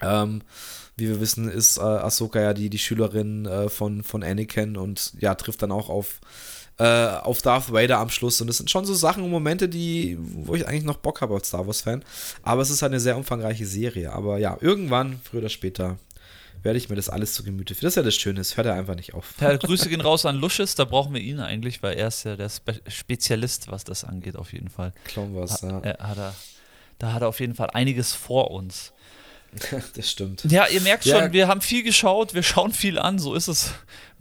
Ähm, 0.02 0.42
wie 0.96 1.08
wir 1.10 1.20
wissen, 1.20 1.50
ist 1.50 1.78
äh, 1.78 1.82
Ahsoka 1.82 2.40
ja 2.40 2.54
die, 2.54 2.70
die 2.70 2.80
Schülerin 2.80 3.46
äh, 3.46 3.70
von, 3.70 4.04
von 4.04 4.24
Anakin 4.24 4.78
und 4.78 5.14
ja, 5.20 5.36
trifft 5.36 5.62
dann 5.62 5.72
auch 5.72 5.90
auf, 5.90 6.20
äh, 6.78 6.84
auf 6.84 7.42
Darth 7.42 7.72
Vader 7.72 7.98
am 7.98 8.10
Schluss. 8.10 8.40
Und 8.42 8.48
das 8.48 8.58
sind 8.58 8.70
schon 8.70 8.86
so 8.86 8.94
Sachen 8.94 9.24
und 9.24 9.32
Momente, 9.32 9.68
die, 9.68 10.18
wo 10.20 10.56
ich 10.56 10.68
eigentlich 10.68 10.84
noch 10.84 10.98
Bock 10.98 11.22
habe 11.22 11.34
als 11.34 11.48
Star 11.48 11.66
Wars-Fan. 11.66 12.04
Aber 12.44 12.62
es 12.62 12.70
ist 12.70 12.82
halt 12.82 12.92
eine 12.92 13.00
sehr 13.00 13.18
umfangreiche 13.18 13.66
Serie. 13.66 14.14
Aber 14.14 14.38
ja, 14.38 14.58
irgendwann, 14.62 15.20
früher 15.24 15.42
oder 15.42 15.50
später, 15.50 15.98
werde 16.64 16.78
ich 16.78 16.90
mir 16.90 16.96
das 16.96 17.10
alles 17.10 17.34
zu 17.34 17.44
Gemüte 17.44 17.76
führen. 17.76 17.88
Das 17.88 17.94
ist 17.94 17.98
ja 17.98 18.04
das 18.04 18.16
Schöne, 18.16 18.42
es 18.42 18.58
hört 18.58 18.68
ja 18.68 18.74
einfach 18.74 18.96
nicht 18.96 19.14
auf. 19.14 19.34
Ja, 19.40 19.56
Grüße 19.56 19.90
gehen 19.90 20.02
raus 20.02 20.26
an 20.26 20.36
Lusches, 20.36 20.76
da 20.76 20.86
brauchen 20.86 21.14
wir 21.14 21.22
ihn 21.22 21.40
eigentlich, 21.40 21.82
weil 21.84 21.98
er 21.98 22.08
ist 22.08 22.24
ja 22.24 22.36
der 22.36 22.50
Spe 22.50 22.82
Spezialist, 22.88 23.70
was 23.70 23.84
das 23.84 24.04
angeht, 24.04 24.36
auf 24.36 24.54
jeden 24.54 24.70
Fall. 24.70 24.94
Clone 25.06 25.36
Wars, 25.36 25.62
ja. 25.62 25.82
Hat 25.84 26.18
er, 26.18 26.36
da 26.98 27.14
hat 27.14 27.22
er 27.22 27.28
auf 27.28 27.40
jeden 27.40 27.56
Fall 27.56 27.70
einiges 27.72 28.14
vor 28.14 28.52
uns. 28.52 28.94
das 29.96 30.10
stimmt. 30.10 30.44
Ja, 30.46 30.68
ihr 30.68 30.82
merkt 30.82 31.04
schon, 31.04 31.14
ja. 31.14 31.34
wir 31.34 31.48
haben 31.48 31.62
viel 31.62 31.84
geschaut, 31.84 32.34
wir 32.34 32.44
schauen 32.44 32.72
viel 32.72 33.00
an, 33.00 33.20
so 33.20 33.34
ist 33.34 33.48
es. 33.48 33.72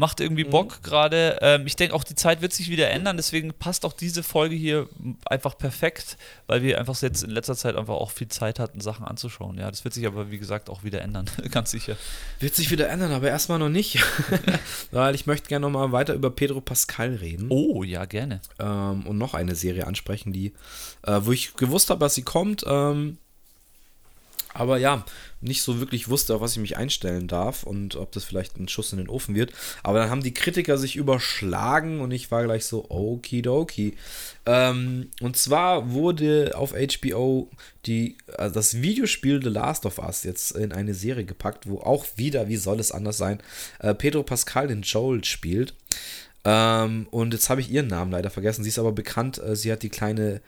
Macht 0.00 0.20
irgendwie 0.20 0.44
mhm. 0.44 0.50
Bock 0.50 0.82
gerade. 0.84 1.38
Ähm, 1.42 1.66
ich 1.66 1.74
denke 1.74 1.94
auch, 1.94 2.04
die 2.04 2.14
Zeit 2.14 2.40
wird 2.40 2.52
sich 2.52 2.70
wieder 2.70 2.88
ändern, 2.90 3.16
deswegen 3.16 3.52
passt 3.52 3.84
auch 3.84 3.92
diese 3.92 4.22
Folge 4.22 4.54
hier 4.54 4.88
einfach 5.26 5.58
perfekt, 5.58 6.16
weil 6.46 6.62
wir 6.62 6.78
einfach 6.78 7.00
jetzt 7.02 7.24
in 7.24 7.30
letzter 7.30 7.56
Zeit 7.56 7.74
einfach 7.74 7.94
auch 7.94 8.12
viel 8.12 8.28
Zeit 8.28 8.60
hatten, 8.60 8.80
Sachen 8.80 9.04
anzuschauen. 9.04 9.58
Ja, 9.58 9.68
das 9.70 9.84
wird 9.84 9.94
sich 9.94 10.06
aber, 10.06 10.30
wie 10.30 10.38
gesagt, 10.38 10.70
auch 10.70 10.84
wieder 10.84 11.02
ändern, 11.02 11.26
ganz 11.50 11.72
sicher. 11.72 11.96
Wird 12.38 12.54
sich 12.54 12.70
wieder 12.70 12.88
ändern, 12.88 13.12
aber 13.12 13.28
erstmal 13.28 13.58
noch 13.58 13.68
nicht. 13.68 13.98
weil 14.92 15.14
ich 15.14 15.26
möchte 15.26 15.48
gerne 15.48 15.66
nochmal 15.66 15.92
weiter 15.92 16.14
über 16.14 16.30
Pedro 16.30 16.60
Pascal 16.60 17.16
reden. 17.16 17.48
Oh, 17.50 17.82
ja, 17.82 18.04
gerne. 18.04 18.40
Ähm, 18.60 19.04
und 19.06 19.18
noch 19.18 19.34
eine 19.34 19.56
Serie 19.56 19.86
ansprechen, 19.86 20.32
die, 20.32 20.54
äh, 21.02 21.20
wo 21.22 21.32
ich 21.32 21.54
gewusst 21.54 21.90
habe, 21.90 22.00
dass 22.00 22.14
sie 22.14 22.22
kommt. 22.22 22.64
Ähm, 22.66 23.18
aber 24.58 24.78
ja, 24.78 25.04
nicht 25.40 25.62
so 25.62 25.78
wirklich 25.78 26.08
wusste, 26.08 26.34
auf 26.34 26.40
was 26.40 26.52
ich 26.52 26.58
mich 26.58 26.76
einstellen 26.76 27.28
darf 27.28 27.62
und 27.62 27.96
ob 27.96 28.12
das 28.12 28.24
vielleicht 28.24 28.58
ein 28.58 28.68
Schuss 28.68 28.92
in 28.92 28.98
den 28.98 29.08
Ofen 29.08 29.34
wird. 29.34 29.52
Aber 29.82 29.98
dann 29.98 30.10
haben 30.10 30.22
die 30.22 30.34
Kritiker 30.34 30.78
sich 30.78 30.96
überschlagen 30.96 32.00
und 32.00 32.10
ich 32.10 32.30
war 32.30 32.44
gleich 32.44 32.64
so, 32.64 32.90
okidoki. 32.90 33.96
Ähm, 34.46 35.10
und 35.20 35.36
zwar 35.36 35.92
wurde 35.92 36.52
auf 36.56 36.72
HBO 36.72 37.50
die, 37.86 38.16
also 38.36 38.54
das 38.54 38.82
Videospiel 38.82 39.42
The 39.42 39.48
Last 39.48 39.86
of 39.86 39.98
Us 39.98 40.24
jetzt 40.24 40.52
in 40.52 40.72
eine 40.72 40.94
Serie 40.94 41.24
gepackt, 41.24 41.68
wo 41.68 41.78
auch 41.78 42.06
wieder, 42.16 42.48
wie 42.48 42.56
soll 42.56 42.80
es 42.80 42.92
anders 42.92 43.18
sein, 43.18 43.40
äh, 43.78 43.94
Pedro 43.94 44.22
Pascal 44.22 44.68
den 44.68 44.82
Joel 44.82 45.24
spielt. 45.24 45.74
Ähm, 46.44 47.06
und 47.10 47.32
jetzt 47.32 47.50
habe 47.50 47.60
ich 47.60 47.70
ihren 47.70 47.88
Namen 47.88 48.10
leider 48.10 48.30
vergessen. 48.30 48.62
Sie 48.62 48.70
ist 48.70 48.78
aber 48.78 48.92
bekannt, 48.92 49.38
äh, 49.38 49.54
sie 49.54 49.70
hat 49.70 49.82
die 49.82 49.88
kleine 49.88 50.40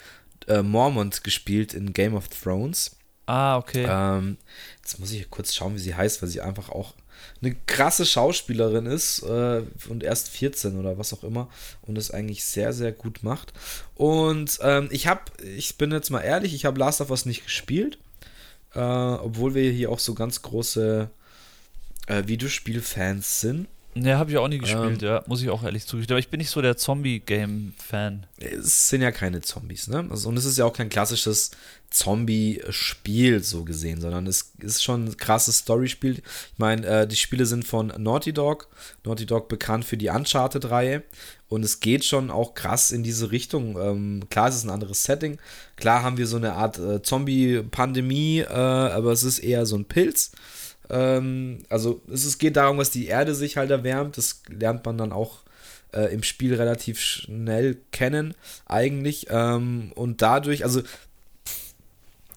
äh, 0.48 0.62
Mormont 0.62 1.24
gespielt 1.24 1.74
in 1.74 1.92
Game 1.92 2.14
of 2.14 2.28
Thrones. 2.28 2.96
Ah, 3.30 3.58
okay. 3.58 3.86
Ähm, 3.88 4.38
jetzt 4.82 4.98
muss 4.98 5.12
ich 5.12 5.30
kurz 5.30 5.54
schauen, 5.54 5.76
wie 5.76 5.78
sie 5.78 5.94
heißt, 5.94 6.20
weil 6.20 6.28
sie 6.28 6.40
einfach 6.40 6.68
auch 6.68 6.94
eine 7.40 7.54
krasse 7.54 8.04
Schauspielerin 8.04 8.86
ist 8.86 9.22
äh, 9.22 9.62
und 9.88 10.02
erst 10.02 10.30
14 10.30 10.76
oder 10.76 10.98
was 10.98 11.12
auch 11.12 11.22
immer 11.22 11.48
und 11.82 11.96
es 11.96 12.10
eigentlich 12.10 12.42
sehr, 12.42 12.72
sehr 12.72 12.90
gut 12.90 13.22
macht. 13.22 13.52
Und 13.94 14.58
ähm, 14.62 14.88
ich 14.90 15.06
habe, 15.06 15.20
ich 15.44 15.78
bin 15.78 15.92
jetzt 15.92 16.10
mal 16.10 16.22
ehrlich, 16.22 16.54
ich 16.54 16.64
habe 16.64 16.80
Last 16.80 17.00
of 17.00 17.10
Us 17.10 17.24
nicht 17.24 17.44
gespielt, 17.44 17.98
äh, 18.74 18.80
obwohl 18.80 19.54
wir 19.54 19.70
hier 19.70 19.92
auch 19.92 20.00
so 20.00 20.14
ganz 20.14 20.42
große 20.42 21.08
äh, 22.08 22.22
Videospielfans 22.26 23.40
sind. 23.40 23.68
Ne, 23.94 24.16
habe 24.16 24.30
ich 24.30 24.38
auch 24.38 24.46
nie 24.46 24.58
gespielt, 24.58 25.02
ähm, 25.02 25.08
ja, 25.08 25.24
muss 25.26 25.42
ich 25.42 25.50
auch 25.50 25.64
ehrlich 25.64 25.84
zugeben. 25.84 26.12
Aber 26.12 26.20
ich 26.20 26.28
bin 26.28 26.38
nicht 26.38 26.50
so 26.50 26.62
der 26.62 26.76
Zombie-Game-Fan. 26.76 28.26
Es 28.38 28.88
sind 28.88 29.02
ja 29.02 29.10
keine 29.10 29.40
Zombies, 29.40 29.88
ne? 29.88 30.06
Also, 30.08 30.28
und 30.28 30.36
es 30.36 30.44
ist 30.44 30.58
ja 30.58 30.64
auch 30.64 30.72
kein 30.72 30.88
klassisches 30.88 31.50
Zombie-Spiel 31.90 33.42
so 33.42 33.64
gesehen, 33.64 34.00
sondern 34.00 34.28
es 34.28 34.52
ist 34.58 34.84
schon 34.84 35.06
ein 35.06 35.16
krasses 35.16 35.58
Story-Spiel. 35.58 36.18
Ich 36.18 36.58
meine, 36.58 36.86
äh, 36.86 37.06
die 37.08 37.16
Spiele 37.16 37.46
sind 37.46 37.64
von 37.64 37.92
Naughty 37.98 38.32
Dog. 38.32 38.68
Naughty 39.04 39.26
Dog 39.26 39.48
bekannt 39.48 39.84
für 39.84 39.96
die 39.96 40.08
Uncharted-Reihe. 40.08 41.02
Und 41.48 41.64
es 41.64 41.80
geht 41.80 42.04
schon 42.04 42.30
auch 42.30 42.54
krass 42.54 42.92
in 42.92 43.02
diese 43.02 43.32
Richtung. 43.32 43.76
Ähm, 43.76 44.22
klar, 44.30 44.48
es 44.48 44.54
ist 44.54 44.64
ein 44.64 44.70
anderes 44.70 45.02
Setting. 45.02 45.38
Klar 45.74 46.04
haben 46.04 46.16
wir 46.16 46.28
so 46.28 46.36
eine 46.36 46.52
Art 46.52 46.78
äh, 46.78 47.02
Zombie-Pandemie, 47.02 48.38
äh, 48.38 48.52
aber 48.52 49.10
es 49.10 49.24
ist 49.24 49.40
eher 49.40 49.66
so 49.66 49.74
ein 49.74 49.84
Pilz. 49.84 50.30
Ähm, 50.90 51.58
also 51.68 52.02
es, 52.12 52.38
geht 52.38 52.56
darum, 52.56 52.78
dass 52.78 52.90
die 52.90 53.06
Erde 53.06 53.34
sich 53.34 53.56
halt 53.56 53.70
erwärmt. 53.70 54.18
Das 54.18 54.42
lernt 54.48 54.84
man 54.84 54.98
dann 54.98 55.12
auch 55.12 55.40
äh, 55.92 56.12
im 56.12 56.22
Spiel 56.22 56.54
relativ 56.54 57.00
schnell 57.00 57.78
kennen, 57.92 58.34
eigentlich. 58.66 59.28
Ähm, 59.30 59.92
und 59.94 60.20
dadurch, 60.22 60.64
also 60.64 60.82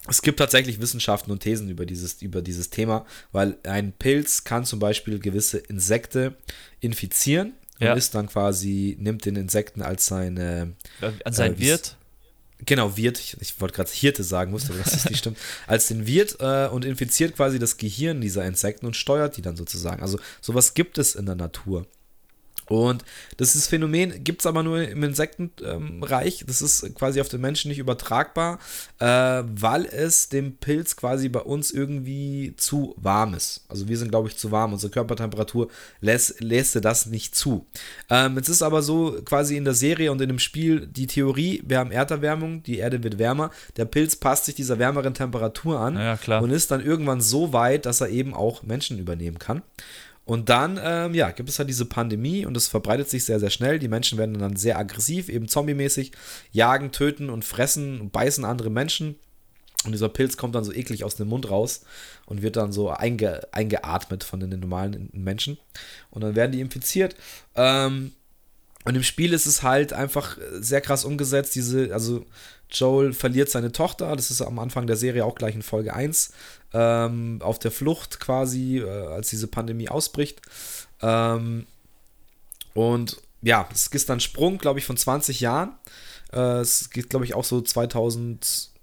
es 0.08 0.22
gibt 0.22 0.38
tatsächlich 0.38 0.80
Wissenschaften 0.80 1.30
und 1.30 1.40
Thesen 1.40 1.68
über 1.68 1.86
dieses, 1.86 2.20
über 2.20 2.42
dieses 2.42 2.70
Thema, 2.70 3.06
weil 3.32 3.56
ein 3.64 3.92
Pilz 3.92 4.44
kann 4.44 4.64
zum 4.64 4.78
Beispiel 4.78 5.18
gewisse 5.18 5.58
Insekte 5.58 6.34
infizieren 6.80 7.54
und 7.80 7.86
ja. 7.86 7.94
ist 7.94 8.14
dann 8.14 8.28
quasi, 8.28 8.96
nimmt 9.00 9.24
den 9.24 9.36
Insekten 9.36 9.82
als 9.82 10.06
seine. 10.06 10.74
An 11.24 11.32
sein 11.32 11.54
äh, 11.54 11.58
Wirt? 11.58 11.96
Genau, 12.66 12.96
Wirt, 12.96 13.18
ich, 13.18 13.36
ich 13.40 13.60
wollte 13.60 13.74
gerade 13.74 13.90
Hirte 13.90 14.22
sagen, 14.22 14.52
wusste 14.52 14.72
aber, 14.72 14.82
dass 14.82 14.92
das 14.92 15.08
nicht 15.08 15.18
stimmt, 15.18 15.38
als 15.66 15.88
den 15.88 16.06
Wirt 16.06 16.36
äh, 16.40 16.68
und 16.68 16.84
infiziert 16.84 17.36
quasi 17.36 17.58
das 17.58 17.76
Gehirn 17.76 18.20
dieser 18.20 18.44
Insekten 18.44 18.86
und 18.86 18.96
steuert 18.96 19.36
die 19.36 19.42
dann 19.42 19.56
sozusagen. 19.56 20.02
Also 20.02 20.18
sowas 20.40 20.74
gibt 20.74 20.98
es 20.98 21.14
in 21.14 21.26
der 21.26 21.34
Natur. 21.34 21.86
Und 22.68 23.04
das 23.36 23.54
ist 23.54 23.68
Phänomen 23.68 24.24
gibt 24.24 24.40
es 24.42 24.46
aber 24.46 24.62
nur 24.62 24.82
im 24.82 25.02
Insektenreich. 25.02 26.44
das 26.46 26.62
ist 26.62 26.94
quasi 26.94 27.20
auf 27.20 27.28
den 27.28 27.40
Menschen 27.40 27.68
nicht 27.68 27.78
übertragbar, 27.78 28.58
äh, 28.98 29.06
weil 29.06 29.84
es 29.86 30.28
dem 30.28 30.56
Pilz 30.56 30.96
quasi 30.96 31.28
bei 31.28 31.40
uns 31.40 31.70
irgendwie 31.70 32.54
zu 32.56 32.94
warm 32.96 33.34
ist. 33.34 33.64
Also 33.68 33.88
wir 33.88 33.98
sind, 33.98 34.10
glaube 34.10 34.28
ich, 34.28 34.36
zu 34.36 34.50
warm. 34.50 34.72
Unsere 34.72 34.90
Körpertemperatur 34.90 35.68
lässt, 36.00 36.40
lässt 36.40 36.82
das 36.84 37.06
nicht 37.06 37.34
zu. 37.34 37.66
Ähm, 38.10 38.38
es 38.38 38.48
ist 38.48 38.62
aber 38.62 38.82
so 38.82 39.20
quasi 39.24 39.56
in 39.56 39.64
der 39.64 39.74
Serie 39.74 40.10
und 40.10 40.20
in 40.20 40.28
dem 40.28 40.38
Spiel 40.38 40.86
die 40.86 41.06
Theorie, 41.06 41.62
wir 41.66 41.78
haben 41.78 41.90
Erderwärmung, 41.90 42.62
die 42.62 42.78
Erde 42.78 43.02
wird 43.02 43.18
wärmer, 43.18 43.50
der 43.76 43.84
Pilz 43.84 44.16
passt 44.16 44.46
sich 44.46 44.54
dieser 44.54 44.78
wärmeren 44.78 45.14
Temperatur 45.14 45.80
an 45.80 45.96
ja, 45.96 46.38
und 46.38 46.50
ist 46.50 46.70
dann 46.70 46.84
irgendwann 46.84 47.20
so 47.20 47.52
weit, 47.52 47.86
dass 47.86 48.00
er 48.00 48.08
eben 48.08 48.34
auch 48.34 48.62
Menschen 48.62 48.98
übernehmen 48.98 49.38
kann. 49.38 49.62
Und 50.24 50.48
dann, 50.48 50.80
ähm, 50.82 51.14
ja, 51.14 51.30
gibt 51.30 51.48
es 51.50 51.58
halt 51.58 51.68
diese 51.68 51.84
Pandemie 51.84 52.46
und 52.46 52.56
es 52.56 52.66
verbreitet 52.66 53.10
sich 53.10 53.24
sehr, 53.24 53.40
sehr 53.40 53.50
schnell. 53.50 53.78
Die 53.78 53.88
Menschen 53.88 54.18
werden 54.18 54.38
dann 54.38 54.56
sehr 54.56 54.78
aggressiv, 54.78 55.28
eben 55.28 55.48
zombie-mäßig, 55.48 56.12
jagen, 56.50 56.92
töten 56.92 57.28
und 57.28 57.44
fressen 57.44 58.00
und 58.00 58.12
beißen 58.12 58.44
andere 58.44 58.70
Menschen. 58.70 59.16
Und 59.84 59.92
dieser 59.92 60.08
Pilz 60.08 60.38
kommt 60.38 60.54
dann 60.54 60.64
so 60.64 60.72
eklig 60.72 61.04
aus 61.04 61.16
dem 61.16 61.28
Mund 61.28 61.50
raus 61.50 61.82
und 62.24 62.40
wird 62.40 62.56
dann 62.56 62.72
so 62.72 62.90
einge, 62.90 63.46
eingeatmet 63.52 64.24
von 64.24 64.40
den 64.40 64.58
normalen 64.60 65.10
Menschen. 65.12 65.58
Und 66.10 66.22
dann 66.22 66.34
werden 66.34 66.52
die 66.52 66.60
infiziert. 66.60 67.16
Ähm, 67.54 68.12
und 68.86 68.94
im 68.96 69.02
Spiel 69.02 69.32
ist 69.32 69.46
es 69.46 69.62
halt 69.62 69.92
einfach 69.92 70.38
sehr 70.52 70.80
krass 70.80 71.04
umgesetzt. 71.04 71.54
Diese, 71.54 71.92
also 71.92 72.24
Joel 72.70 73.12
verliert 73.12 73.50
seine 73.50 73.72
Tochter, 73.72 74.14
das 74.16 74.30
ist 74.30 74.42
am 74.42 74.58
Anfang 74.58 74.86
der 74.86 74.96
Serie 74.96 75.24
auch 75.24 75.34
gleich 75.34 75.54
in 75.54 75.62
Folge 75.62 75.94
1, 75.94 76.32
ähm, 76.74 77.38
auf 77.40 77.58
der 77.58 77.70
Flucht 77.70 78.20
quasi, 78.20 78.78
äh, 78.78 79.06
als 79.06 79.30
diese 79.30 79.46
Pandemie 79.46 79.88
ausbricht. 79.88 80.42
Ähm, 81.00 81.66
und 82.74 83.16
ja, 83.40 83.68
es 83.72 83.86
ist 83.86 84.08
dann 84.08 84.20
Sprung, 84.20 84.58
glaube 84.58 84.80
ich, 84.80 84.84
von 84.84 84.96
20 84.96 85.40
Jahren. 85.40 85.76
Äh, 86.32 86.58
es 86.58 86.90
geht, 86.90 87.10
glaube 87.10 87.24
ich, 87.24 87.34
auch 87.34 87.44
so 87.44 87.60
2000 87.60 88.73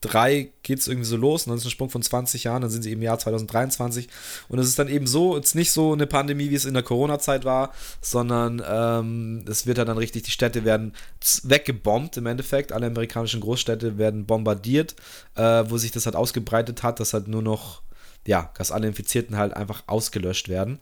3 0.00 0.52
geht 0.62 0.78
es 0.78 0.88
irgendwie 0.88 1.08
so 1.08 1.16
los 1.16 1.44
und 1.44 1.50
dann 1.50 1.58
ist 1.58 1.64
ein 1.64 1.70
Sprung 1.70 1.90
von 1.90 2.02
20 2.02 2.44
Jahren, 2.44 2.62
dann 2.62 2.70
sind 2.70 2.82
sie 2.82 2.92
im 2.92 3.02
Jahr 3.02 3.18
2023 3.18 4.08
und 4.48 4.58
es 4.58 4.68
ist 4.68 4.78
dann 4.78 4.88
eben 4.88 5.06
so, 5.06 5.36
jetzt 5.36 5.54
nicht 5.54 5.72
so 5.72 5.92
eine 5.92 6.06
Pandemie, 6.06 6.50
wie 6.50 6.54
es 6.54 6.64
in 6.64 6.74
der 6.74 6.82
Corona-Zeit 6.82 7.44
war, 7.44 7.72
sondern 8.00 8.62
ähm, 8.68 9.44
es 9.48 9.66
wird 9.66 9.78
dann 9.78 9.88
richtig, 9.98 10.22
die 10.22 10.30
Städte 10.30 10.64
werden 10.64 10.94
weggebombt 11.42 12.16
im 12.16 12.26
Endeffekt, 12.26 12.72
alle 12.72 12.86
amerikanischen 12.86 13.40
Großstädte 13.40 13.98
werden 13.98 14.26
bombardiert, 14.26 14.94
äh, 15.34 15.64
wo 15.68 15.78
sich 15.78 15.90
das 15.90 16.06
halt 16.06 16.16
ausgebreitet 16.16 16.82
hat, 16.82 17.00
dass 17.00 17.14
halt 17.14 17.28
nur 17.28 17.42
noch 17.42 17.82
ja, 18.26 18.50
dass 18.58 18.72
alle 18.72 18.86
Infizierten 18.86 19.38
halt 19.38 19.54
einfach 19.54 19.84
ausgelöscht 19.86 20.50
werden. 20.50 20.80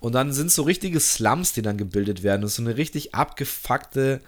Und 0.00 0.14
dann 0.14 0.32
sind 0.32 0.50
so 0.50 0.62
richtige 0.62 0.98
Slums, 0.98 1.52
die 1.52 1.62
dann 1.62 1.76
gebildet 1.76 2.24
werden. 2.24 2.42
Das 2.42 2.52
ist 2.52 2.56
so 2.56 2.62
eine 2.62 2.76
richtig 2.76 3.14
abgefuckte 3.14 4.20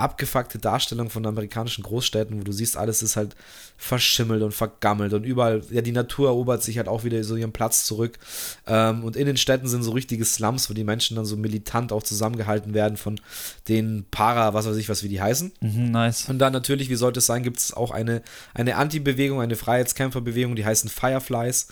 abgefuckte 0.00 0.58
Darstellung 0.58 1.10
von 1.10 1.26
amerikanischen 1.26 1.84
Großstädten, 1.84 2.38
wo 2.38 2.44
du 2.44 2.52
siehst, 2.52 2.76
alles 2.76 3.02
ist 3.02 3.16
halt 3.16 3.36
verschimmelt 3.76 4.42
und 4.42 4.52
vergammelt 4.52 5.12
und 5.12 5.24
überall, 5.24 5.62
ja, 5.70 5.82
die 5.82 5.92
Natur 5.92 6.28
erobert 6.28 6.62
sich 6.62 6.78
halt 6.78 6.88
auch 6.88 7.04
wieder 7.04 7.22
so 7.22 7.36
ihren 7.36 7.52
Platz 7.52 7.84
zurück. 7.84 8.18
Ähm, 8.66 9.04
und 9.04 9.16
in 9.16 9.26
den 9.26 9.36
Städten 9.36 9.68
sind 9.68 9.82
so 9.82 9.92
richtige 9.92 10.24
Slums, 10.24 10.68
wo 10.68 10.74
die 10.74 10.84
Menschen 10.84 11.16
dann 11.16 11.24
so 11.24 11.36
militant 11.36 11.92
auch 11.92 12.02
zusammengehalten 12.02 12.74
werden 12.74 12.96
von 12.96 13.20
den 13.68 14.04
Para, 14.10 14.54
was 14.54 14.66
weiß 14.66 14.76
ich, 14.76 14.88
was 14.88 15.02
wie 15.02 15.08
die 15.08 15.20
heißen. 15.20 15.52
Mhm, 15.60 15.90
nice. 15.90 16.28
Und 16.28 16.38
dann 16.38 16.52
natürlich, 16.52 16.88
wie 16.88 16.96
sollte 16.96 17.18
es 17.18 17.26
sein, 17.26 17.42
gibt 17.42 17.58
es 17.58 17.72
auch 17.72 17.90
eine, 17.90 18.22
eine 18.54 18.76
Anti-Bewegung, 18.76 19.40
eine 19.40 19.56
Freiheitskämpferbewegung, 19.56 20.56
die 20.56 20.64
heißen 20.64 20.90
Fireflies. 20.90 21.68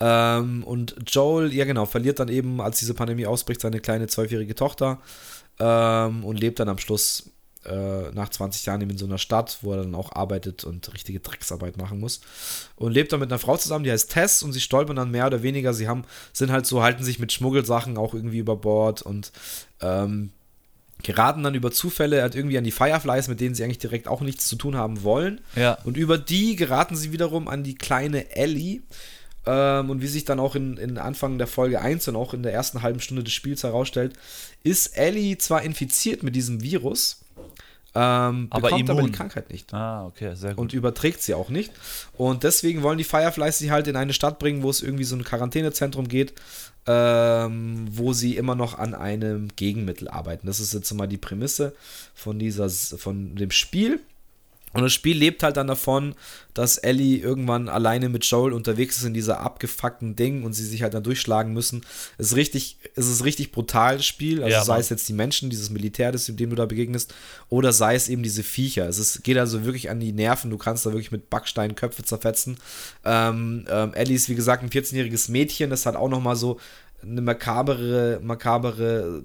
Ähm, 0.00 0.64
und 0.64 0.96
Joel, 1.06 1.52
ja 1.52 1.64
genau, 1.64 1.86
verliert 1.86 2.18
dann 2.18 2.28
eben, 2.28 2.60
als 2.60 2.78
diese 2.78 2.94
Pandemie 2.94 3.26
ausbricht, 3.26 3.60
seine 3.60 3.80
kleine 3.80 4.06
zwölfjährige 4.06 4.54
Tochter 4.54 5.00
ähm, 5.60 6.24
und 6.24 6.40
lebt 6.40 6.58
dann 6.60 6.68
am 6.68 6.78
Schluss 6.78 7.30
äh, 7.64 8.10
nach 8.12 8.28
20 8.28 8.66
Jahren 8.66 8.80
eben 8.80 8.90
in 8.90 8.98
so 8.98 9.06
einer 9.06 9.18
Stadt, 9.18 9.58
wo 9.62 9.72
er 9.72 9.82
dann 9.82 9.94
auch 9.94 10.12
arbeitet 10.12 10.64
und 10.64 10.92
richtige 10.92 11.20
Drecksarbeit 11.20 11.76
machen 11.76 12.00
muss. 12.00 12.20
Und 12.76 12.92
lebt 12.92 13.12
dann 13.12 13.20
mit 13.20 13.30
einer 13.30 13.38
Frau 13.38 13.56
zusammen, 13.56 13.84
die 13.84 13.92
heißt 13.92 14.10
Tess 14.10 14.42
und 14.42 14.52
sie 14.52 14.60
stolpern 14.60 14.96
dann 14.96 15.10
mehr 15.10 15.26
oder 15.26 15.42
weniger. 15.42 15.74
Sie 15.74 15.88
haben, 15.88 16.04
sind 16.32 16.50
halt 16.50 16.66
so, 16.66 16.82
halten 16.82 17.04
sich 17.04 17.18
mit 17.18 17.32
Schmuggelsachen 17.32 17.96
auch 17.96 18.14
irgendwie 18.14 18.38
über 18.38 18.56
Bord 18.56 19.02
und 19.02 19.32
ähm, 19.80 20.30
geraten 21.02 21.42
dann 21.42 21.54
über 21.54 21.72
Zufälle 21.72 22.22
halt 22.22 22.34
irgendwie 22.34 22.58
an 22.58 22.64
die 22.64 22.70
Fireflies, 22.70 23.28
mit 23.28 23.40
denen 23.40 23.54
sie 23.54 23.64
eigentlich 23.64 23.78
direkt 23.78 24.08
auch 24.08 24.20
nichts 24.20 24.46
zu 24.46 24.56
tun 24.56 24.76
haben 24.76 25.02
wollen. 25.02 25.40
Ja. 25.56 25.78
Und 25.84 25.96
über 25.96 26.18
die 26.18 26.56
geraten 26.56 26.96
sie 26.96 27.12
wiederum 27.12 27.48
an 27.48 27.64
die 27.64 27.74
kleine 27.74 28.34
Ellie. 28.36 28.82
Ähm, 29.44 29.90
und 29.90 30.02
wie 30.02 30.06
sich 30.06 30.24
dann 30.24 30.38
auch 30.40 30.54
in, 30.54 30.76
in 30.76 30.98
Anfang 30.98 31.38
der 31.38 31.48
Folge 31.48 31.80
1 31.80 32.08
und 32.08 32.16
auch 32.16 32.34
in 32.34 32.42
der 32.42 32.52
ersten 32.52 32.82
halben 32.82 33.00
Stunde 33.00 33.24
des 33.24 33.32
Spiels 33.32 33.64
herausstellt, 33.64 34.14
ist 34.62 34.96
Ellie 34.96 35.38
zwar 35.38 35.62
infiziert 35.62 36.22
mit 36.22 36.36
diesem 36.36 36.62
Virus, 36.62 37.21
ähm, 37.94 38.46
Aber 38.50 38.68
bekommt 38.68 38.88
aber 38.90 38.98
immun. 39.00 39.12
die 39.12 39.16
Krankheit 39.16 39.50
nicht. 39.50 39.72
Ah, 39.74 40.06
okay, 40.06 40.34
sehr 40.34 40.50
gut. 40.50 40.58
Und 40.58 40.72
überträgt 40.72 41.22
sie 41.22 41.34
auch 41.34 41.50
nicht. 41.50 41.72
Und 42.16 42.42
deswegen 42.42 42.82
wollen 42.82 42.98
die 42.98 43.04
Fireflies 43.04 43.58
sie 43.58 43.70
halt 43.70 43.86
in 43.86 43.96
eine 43.96 44.14
Stadt 44.14 44.38
bringen, 44.38 44.62
wo 44.62 44.70
es 44.70 44.82
irgendwie 44.82 45.04
so 45.04 45.14
ein 45.16 45.24
Quarantänezentrum 45.24 46.08
geht, 46.08 46.32
ähm, 46.86 47.86
wo 47.90 48.12
sie 48.12 48.36
immer 48.36 48.54
noch 48.54 48.78
an 48.78 48.94
einem 48.94 49.48
Gegenmittel 49.56 50.08
arbeiten. 50.08 50.46
Das 50.46 50.58
ist 50.58 50.72
jetzt 50.72 50.92
mal 50.94 51.06
die 51.06 51.18
Prämisse 51.18 51.74
von, 52.14 52.38
dieser, 52.38 52.70
von 52.70 53.36
dem 53.36 53.50
Spiel. 53.50 54.00
Und 54.72 54.82
das 54.82 54.92
Spiel 54.92 55.16
lebt 55.16 55.42
halt 55.42 55.56
dann 55.56 55.66
davon, 55.66 56.14
dass 56.54 56.78
Ellie 56.78 57.18
irgendwann 57.18 57.68
alleine 57.68 58.08
mit 58.08 58.24
Joel 58.24 58.52
unterwegs 58.52 58.98
ist 58.98 59.04
in 59.04 59.14
dieser 59.14 59.40
abgefuckten 59.40 60.16
Ding 60.16 60.44
und 60.44 60.52
sie 60.52 60.64
sich 60.64 60.82
halt 60.82 60.94
dann 60.94 61.02
durchschlagen 61.02 61.52
müssen. 61.52 61.82
Es 62.18 62.28
ist 62.28 62.36
richtig, 62.36 62.78
es 62.94 63.08
ist 63.08 63.24
richtig 63.24 63.52
brutal, 63.52 63.96
das 63.96 64.06
Spiel. 64.06 64.42
Also 64.42 64.56
Ja, 64.56 64.64
sei 64.64 64.78
es 64.78 64.88
jetzt 64.88 65.08
die 65.08 65.14
Menschen, 65.14 65.50
dieses 65.50 65.70
Militär, 65.70 66.12
das, 66.12 66.26
dem 66.26 66.50
du 66.50 66.56
da 66.56 66.66
begegnest, 66.66 67.14
oder 67.48 67.72
sei 67.72 67.94
es 67.94 68.08
eben 68.08 68.22
diese 68.22 68.42
Viecher. 68.42 68.88
Es 68.88 68.98
ist, 68.98 69.24
geht 69.24 69.38
also 69.38 69.64
wirklich 69.64 69.90
an 69.90 70.00
die 70.00 70.12
Nerven. 70.12 70.50
Du 70.50 70.58
kannst 70.58 70.84
da 70.84 70.90
wirklich 70.90 71.12
mit 71.12 71.30
Backsteinen 71.30 71.76
Köpfe 71.76 72.02
zerfetzen. 72.02 72.58
Ähm, 73.04 73.66
ähm, 73.70 73.94
Ellie 73.94 74.16
ist, 74.16 74.28
wie 74.28 74.34
gesagt, 74.34 74.62
ein 74.62 74.70
14-jähriges 74.70 75.30
Mädchen. 75.30 75.70
Das 75.70 75.86
hat 75.86 75.96
auch 75.96 76.08
nochmal 76.08 76.36
so 76.36 76.58
eine 77.02 77.20
makabere, 77.20 78.20
makabere, 78.22 79.22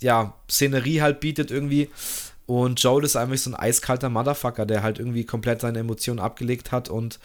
ja, 0.00 0.34
Szenerie 0.50 1.02
halt 1.02 1.20
bietet 1.20 1.50
irgendwie. 1.50 1.90
Und 2.46 2.82
Joel 2.82 3.04
ist 3.04 3.16
einfach 3.16 3.36
so 3.36 3.50
ein 3.50 3.54
eiskalter 3.54 4.10
Motherfucker, 4.10 4.66
der 4.66 4.82
halt 4.82 4.98
irgendwie 4.98 5.24
komplett 5.24 5.62
seine 5.62 5.78
Emotionen 5.78 6.20
abgelegt 6.20 6.72
hat 6.72 6.90
und 6.90 7.18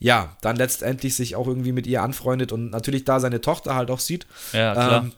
ja, 0.00 0.36
dann 0.40 0.56
letztendlich 0.56 1.14
sich 1.14 1.36
auch 1.36 1.46
irgendwie 1.46 1.72
mit 1.72 1.86
ihr 1.86 2.02
anfreundet 2.02 2.50
und 2.50 2.70
natürlich 2.70 3.04
da 3.04 3.20
seine 3.20 3.40
Tochter 3.40 3.76
halt 3.76 3.90
auch 3.90 4.00
sieht. 4.00 4.26
ja, 4.52 4.72
klar. 4.72 5.04
Ähm, 5.04 5.12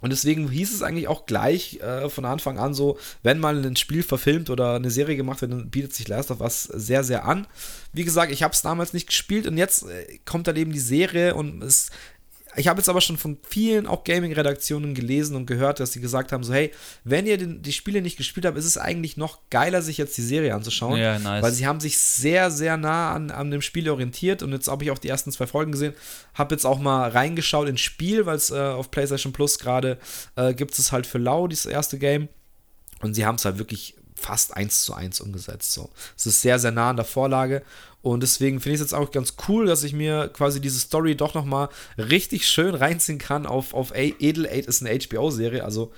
und 0.00 0.10
deswegen 0.10 0.50
hieß 0.50 0.74
es 0.74 0.82
eigentlich 0.82 1.08
auch 1.08 1.24
gleich 1.24 1.80
äh, 1.80 2.10
von 2.10 2.26
Anfang 2.26 2.58
an 2.58 2.74
so, 2.74 2.98
wenn 3.22 3.40
mal 3.40 3.64
ein 3.64 3.76
Spiel 3.76 4.02
verfilmt 4.02 4.50
oder 4.50 4.74
eine 4.74 4.90
Serie 4.90 5.16
gemacht 5.16 5.40
wird, 5.40 5.52
dann 5.52 5.70
bietet 5.70 5.94
sich 5.94 6.06
Last 6.06 6.30
of 6.30 6.40
Us 6.40 6.64
sehr, 6.64 7.02
sehr 7.02 7.24
an. 7.24 7.46
Wie 7.92 8.04
gesagt, 8.04 8.30
ich 8.30 8.42
habe 8.42 8.52
es 8.52 8.60
damals 8.60 8.92
nicht 8.92 9.06
gespielt 9.06 9.46
und 9.46 9.56
jetzt 9.56 9.88
äh, 9.88 10.18
kommt 10.26 10.48
dann 10.48 10.56
eben 10.56 10.72
die 10.72 10.78
Serie 10.78 11.34
und 11.34 11.62
es. 11.62 11.90
Ich 12.56 12.68
habe 12.68 12.80
jetzt 12.80 12.88
aber 12.88 13.00
schon 13.00 13.16
von 13.16 13.38
vielen 13.46 13.86
auch 13.86 14.04
Gaming-Redaktionen 14.04 14.94
gelesen 14.94 15.36
und 15.36 15.46
gehört, 15.46 15.78
dass 15.78 15.92
sie 15.92 16.00
gesagt 16.00 16.32
haben: 16.32 16.42
so, 16.42 16.52
hey, 16.52 16.72
wenn 17.04 17.26
ihr 17.26 17.38
den, 17.38 17.62
die 17.62 17.72
Spiele 17.72 18.02
nicht 18.02 18.16
gespielt 18.16 18.46
habt, 18.46 18.56
ist 18.56 18.64
es 18.64 18.78
eigentlich 18.78 19.16
noch 19.16 19.40
geiler, 19.50 19.82
sich 19.82 19.98
jetzt 19.98 20.16
die 20.16 20.22
Serie 20.22 20.54
anzuschauen. 20.54 20.98
Ja, 20.98 21.18
nice. 21.18 21.42
Weil 21.42 21.52
sie 21.52 21.66
haben 21.66 21.80
sich 21.80 21.98
sehr, 21.98 22.50
sehr 22.50 22.76
nah 22.76 23.12
an, 23.12 23.30
an 23.30 23.50
dem 23.50 23.62
Spiel 23.62 23.88
orientiert 23.90 24.42
und 24.42 24.52
jetzt 24.52 24.68
habe 24.68 24.84
ich 24.84 24.90
auch 24.90 24.98
die 24.98 25.08
ersten 25.08 25.30
zwei 25.32 25.46
Folgen 25.46 25.72
gesehen. 25.72 25.94
Habe 26.34 26.54
jetzt 26.54 26.64
auch 26.64 26.78
mal 26.78 27.10
reingeschaut 27.10 27.68
ins 27.68 27.80
Spiel, 27.80 28.26
weil 28.26 28.36
es 28.36 28.50
äh, 28.50 28.58
auf 28.58 28.90
PlayStation 28.90 29.32
Plus 29.32 29.58
gerade 29.58 29.98
äh, 30.36 30.54
gibt 30.54 30.78
es 30.78 30.92
halt 30.92 31.06
für 31.06 31.18
Lau, 31.18 31.48
dieses 31.48 31.66
erste 31.66 31.98
Game. 31.98 32.28
Und 33.02 33.14
sie 33.14 33.26
haben 33.26 33.36
es 33.36 33.44
halt 33.44 33.58
wirklich 33.58 33.96
fast 34.16 34.56
eins 34.56 34.82
zu 34.82 34.94
eins 34.94 35.20
umgesetzt. 35.20 35.72
So. 35.72 35.90
Es 36.16 36.26
ist 36.26 36.40
sehr, 36.40 36.58
sehr 36.58 36.72
nah 36.72 36.90
an 36.90 36.96
der 36.96 37.04
Vorlage. 37.04 37.62
Und 38.02 38.22
deswegen 38.22 38.60
finde 38.60 38.76
ich 38.76 38.80
es 38.80 38.92
jetzt 38.92 38.94
auch 38.94 39.10
ganz 39.10 39.34
cool, 39.48 39.66
dass 39.66 39.82
ich 39.82 39.92
mir 39.92 40.28
quasi 40.28 40.60
diese 40.60 40.78
Story 40.78 41.16
doch 41.16 41.34
nochmal 41.34 41.68
richtig 41.98 42.48
schön 42.48 42.74
reinziehen 42.74 43.18
kann 43.18 43.46
auf, 43.46 43.74
auf 43.74 43.92
A 43.92 43.96
Edel 44.18 44.46
8 44.46 44.66
ist 44.66 44.84
eine 44.84 44.98
HBO-Serie. 44.98 45.64
Also 45.64 45.92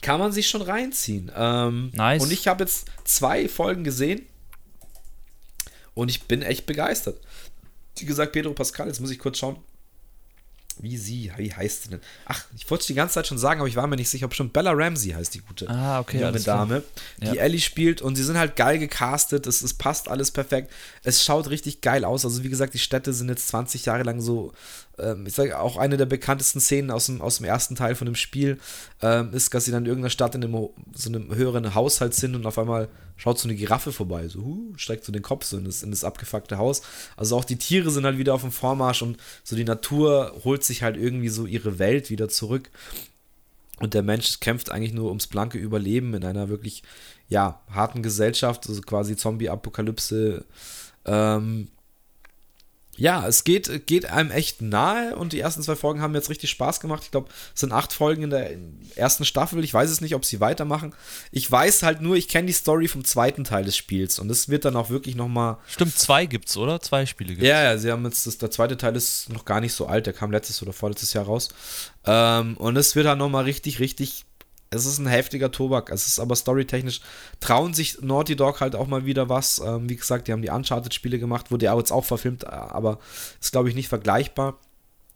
kann 0.00 0.20
man 0.20 0.32
sich 0.32 0.48
schon 0.48 0.62
reinziehen. 0.62 1.32
Ähm, 1.34 1.90
Nice. 1.94 2.22
Und 2.22 2.32
ich 2.32 2.46
habe 2.46 2.62
jetzt 2.64 2.86
zwei 3.04 3.48
Folgen 3.48 3.84
gesehen 3.84 4.26
und 5.94 6.10
ich 6.10 6.24
bin 6.24 6.42
echt 6.42 6.66
begeistert. 6.66 7.20
Wie 7.96 8.04
gesagt, 8.04 8.32
Pedro 8.32 8.52
Pascal, 8.52 8.86
jetzt 8.86 9.00
muss 9.00 9.10
ich 9.10 9.18
kurz 9.18 9.38
schauen, 9.38 9.56
wie 10.80 10.96
sie, 10.96 11.32
wie 11.36 11.52
heißt 11.52 11.84
sie 11.84 11.88
denn? 11.90 12.00
Ach, 12.26 12.44
ich 12.56 12.68
wollte 12.70 12.82
es 12.82 12.86
die 12.86 12.94
ganze 12.94 13.14
Zeit 13.14 13.26
schon 13.26 13.38
sagen, 13.38 13.60
aber 13.60 13.68
ich 13.68 13.76
war 13.76 13.86
mir 13.86 13.96
nicht 13.96 14.08
sicher, 14.08 14.26
ob 14.26 14.34
schon 14.34 14.50
Bella 14.50 14.72
Ramsey 14.72 15.10
heißt 15.12 15.34
die 15.34 15.40
gute 15.40 15.68
Ah, 15.68 16.00
okay, 16.00 16.20
junge. 16.20 16.40
Dame, 16.40 16.82
die 17.20 17.26
Ja. 17.26 17.34
Ellie 17.34 17.60
spielt 17.60 18.00
und 18.02 18.16
sie 18.16 18.22
sind 18.24 18.38
halt 18.38 18.56
geil 18.56 18.78
gecastet, 18.78 19.46
es, 19.46 19.62
es 19.62 19.74
passt 19.74 20.08
alles 20.08 20.30
perfekt, 20.30 20.72
es 21.04 21.24
schaut 21.24 21.48
richtig 21.50 21.80
geil 21.80 22.04
aus, 22.04 22.24
also 22.24 22.42
wie 22.44 22.48
gesagt, 22.48 22.74
die 22.74 22.78
Städte 22.78 23.12
sind 23.12 23.28
jetzt 23.28 23.48
20 23.48 23.84
Jahre 23.86 24.02
lang 24.02 24.20
so, 24.20 24.52
ähm, 25.00 25.26
ich 25.26 25.34
sage 25.34 25.58
auch 25.58 25.76
eine 25.76 25.96
der 25.96 26.06
bekanntesten 26.06 26.60
Szenen 26.60 26.90
aus 26.90 27.06
dem, 27.06 27.20
aus 27.20 27.38
dem 27.38 27.46
ersten 27.46 27.74
Teil 27.74 27.94
von 27.94 28.06
dem 28.06 28.14
Spiel, 28.14 28.58
ähm, 29.02 29.32
ist, 29.32 29.52
dass 29.54 29.64
sie 29.64 29.70
dann 29.70 29.84
in 29.84 29.88
irgendeiner 29.88 30.10
Stadt 30.10 30.34
in 30.34 30.44
einem, 30.44 30.68
so 30.94 31.08
einem 31.08 31.34
höheren 31.34 31.74
Haushalt 31.74 32.14
sind 32.14 32.34
und 32.34 32.46
auf 32.46 32.58
einmal 32.58 32.88
schaut 33.16 33.38
so 33.38 33.48
eine 33.48 33.56
Giraffe 33.56 33.92
vorbei, 33.92 34.28
so 34.28 34.40
huh, 34.40 34.72
streckt 34.76 35.04
so 35.04 35.12
den 35.12 35.22
Kopf 35.22 35.44
so 35.44 35.58
in 35.58 35.64
das, 35.64 35.82
in 35.82 35.90
das 35.90 36.04
abgefuckte 36.04 36.58
Haus. 36.58 36.82
Also 37.16 37.36
auch 37.36 37.44
die 37.44 37.56
Tiere 37.56 37.90
sind 37.90 38.04
halt 38.04 38.18
wieder 38.18 38.34
auf 38.34 38.42
dem 38.42 38.52
Vormarsch 38.52 39.02
und 39.02 39.18
so 39.44 39.56
die 39.56 39.64
Natur 39.64 40.34
holt 40.44 40.64
sich 40.64 40.82
halt 40.82 40.96
irgendwie 40.96 41.28
so 41.28 41.46
ihre 41.46 41.78
Welt 41.78 42.10
wieder 42.10 42.28
zurück. 42.28 42.70
Und 43.80 43.94
der 43.94 44.02
Mensch 44.02 44.40
kämpft 44.40 44.72
eigentlich 44.72 44.92
nur 44.92 45.08
ums 45.08 45.28
blanke 45.28 45.58
Überleben 45.58 46.14
in 46.14 46.24
einer 46.24 46.48
wirklich, 46.48 46.82
ja, 47.28 47.60
harten 47.70 48.02
Gesellschaft, 48.02 48.68
also 48.68 48.80
quasi 48.82 49.14
Zombie-Apokalypse. 49.16 50.44
Ähm, 51.04 51.68
ja, 52.98 53.28
es 53.28 53.44
geht, 53.44 53.86
geht 53.86 54.06
einem 54.06 54.32
echt 54.32 54.60
nahe 54.60 55.14
und 55.14 55.32
die 55.32 55.38
ersten 55.38 55.62
zwei 55.62 55.76
Folgen 55.76 56.02
haben 56.02 56.16
jetzt 56.16 56.30
richtig 56.30 56.50
Spaß 56.50 56.80
gemacht. 56.80 57.04
Ich 57.04 57.12
glaube, 57.12 57.28
es 57.54 57.60
sind 57.60 57.72
acht 57.72 57.92
Folgen 57.92 58.24
in 58.24 58.30
der 58.30 58.50
ersten 58.96 59.24
Staffel. 59.24 59.62
Ich 59.62 59.72
weiß 59.72 59.88
es 59.88 60.00
nicht, 60.00 60.16
ob 60.16 60.24
sie 60.24 60.40
weitermachen. 60.40 60.92
Ich 61.30 61.48
weiß 61.48 61.84
halt 61.84 62.00
nur, 62.00 62.16
ich 62.16 62.26
kenne 62.26 62.48
die 62.48 62.52
Story 62.52 62.88
vom 62.88 63.04
zweiten 63.04 63.44
Teil 63.44 63.64
des 63.64 63.76
Spiels 63.76 64.18
und 64.18 64.28
es 64.30 64.48
wird 64.48 64.64
dann 64.64 64.74
auch 64.74 64.90
wirklich 64.90 65.14
nochmal 65.14 65.58
Stimmt, 65.68 65.96
zwei 65.96 66.26
gibt's, 66.26 66.56
oder? 66.56 66.80
Zwei 66.80 67.06
Spiele 67.06 67.30
gibt's. 67.30 67.46
ja, 67.46 67.62
ja, 67.62 67.78
sie 67.78 67.92
haben 67.92 68.04
jetzt, 68.04 68.26
das, 68.26 68.38
der 68.38 68.50
zweite 68.50 68.76
Teil 68.76 68.96
ist 68.96 69.32
noch 69.32 69.44
gar 69.44 69.60
nicht 69.60 69.74
so 69.74 69.86
alt, 69.86 70.06
der 70.06 70.12
kam 70.12 70.32
letztes 70.32 70.60
oder 70.60 70.72
vorletztes 70.72 71.12
Jahr 71.12 71.26
raus. 71.26 71.50
Ähm, 72.04 72.56
und 72.56 72.76
es 72.76 72.96
wird 72.96 73.06
dann 73.06 73.18
nochmal 73.18 73.44
richtig, 73.44 73.78
richtig, 73.78 74.24
es 74.70 74.86
ist 74.86 74.98
ein 74.98 75.06
heftiger 75.06 75.50
Tobak. 75.50 75.90
Es 75.90 76.06
ist 76.06 76.18
aber 76.18 76.36
storytechnisch, 76.36 77.00
trauen 77.40 77.74
sich 77.74 78.00
Naughty 78.02 78.36
Dog 78.36 78.60
halt 78.60 78.76
auch 78.76 78.86
mal 78.86 79.06
wieder 79.06 79.28
was. 79.28 79.60
Ähm, 79.64 79.88
wie 79.88 79.96
gesagt, 79.96 80.28
die 80.28 80.32
haben 80.32 80.42
die 80.42 80.50
Uncharted-Spiele 80.50 81.18
gemacht, 81.18 81.50
wurde 81.50 81.66
ja 81.66 81.76
jetzt 81.76 81.92
auch 81.92 82.04
verfilmt, 82.04 82.44
äh, 82.44 82.48
aber 82.48 82.98
ist, 83.40 83.52
glaube 83.52 83.68
ich, 83.68 83.74
nicht 83.74 83.88
vergleichbar. 83.88 84.58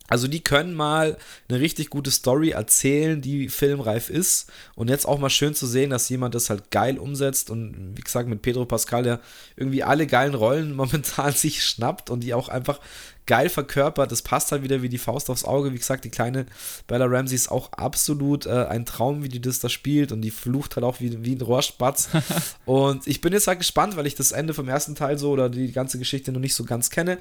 Also 0.09 0.29
die 0.29 0.43
können 0.43 0.75
mal 0.75 1.17
eine 1.49 1.61
richtig 1.61 1.89
gute 1.89 2.11
Story 2.11 2.51
erzählen, 2.51 3.21
die 3.23 3.49
filmreif 3.49 4.11
ist. 4.11 4.51
Und 4.75 4.91
jetzt 4.91 5.07
auch 5.07 5.19
mal 5.19 5.31
schön 5.31 5.55
zu 5.55 5.67
sehen, 5.67 5.91
dass 5.91 6.09
jemand 6.09 6.35
das 6.35 6.51
halt 6.51 6.71
geil 6.71 6.99
umsetzt. 6.99 7.51
Und 7.51 7.97
wie 7.97 8.03
gesagt, 8.03 8.29
mit 8.29 8.43
Pedro 8.43 8.67
Pascal, 8.67 9.05
der 9.05 9.21
irgendwie 9.57 9.83
alle 9.83 10.07
geilen 10.07 10.35
Rollen 10.35 10.75
momentan 10.77 11.33
sich 11.33 11.65
schnappt 11.65 12.11
und 12.11 12.21
die 12.21 12.35
auch 12.35 12.49
einfach 12.49 12.81
geil 13.27 13.49
verkörpert. 13.49 14.11
Das 14.11 14.23
passt 14.23 14.51
halt 14.51 14.65
wieder 14.65 14.83
wie 14.83 14.89
die 14.89 14.99
Faust 14.99 15.31
aufs 15.31 15.45
Auge. 15.45 15.73
Wie 15.73 15.79
gesagt, 15.79 16.05
die 16.05 16.11
kleine 16.11 16.47
Bella 16.89 17.07
Ramsey 17.07 17.37
ist 17.37 17.51
auch 17.51 17.73
absolut 17.73 18.47
äh, 18.47 18.67
ein 18.67 18.85
Traum, 18.85 19.23
wie 19.23 19.29
die 19.29 19.41
das 19.41 19.61
da 19.61 19.69
spielt. 19.69 20.11
Und 20.11 20.23
die 20.23 20.33
flucht 20.33 20.75
halt 20.75 20.85
auch 20.85 21.01
wie, 21.01 21.25
wie 21.25 21.37
ein 21.37 21.41
Rohrspatz. 21.41 22.09
und 22.67 23.07
ich 23.07 23.21
bin 23.21 23.33
jetzt 23.33 23.47
halt 23.47 23.61
gespannt, 23.61 23.97
weil 23.97 24.07
ich 24.09 24.17
das 24.17 24.33
Ende 24.33 24.53
vom 24.53 24.69
ersten 24.69 24.97
Teil 24.97 25.17
so 25.17 25.31
oder 25.31 25.49
die 25.49 25.71
ganze 25.73 25.99
Geschichte 25.99 26.33
noch 26.33 26.41
nicht 26.41 26.55
so 26.55 26.65
ganz 26.65 26.91
kenne. 26.91 27.19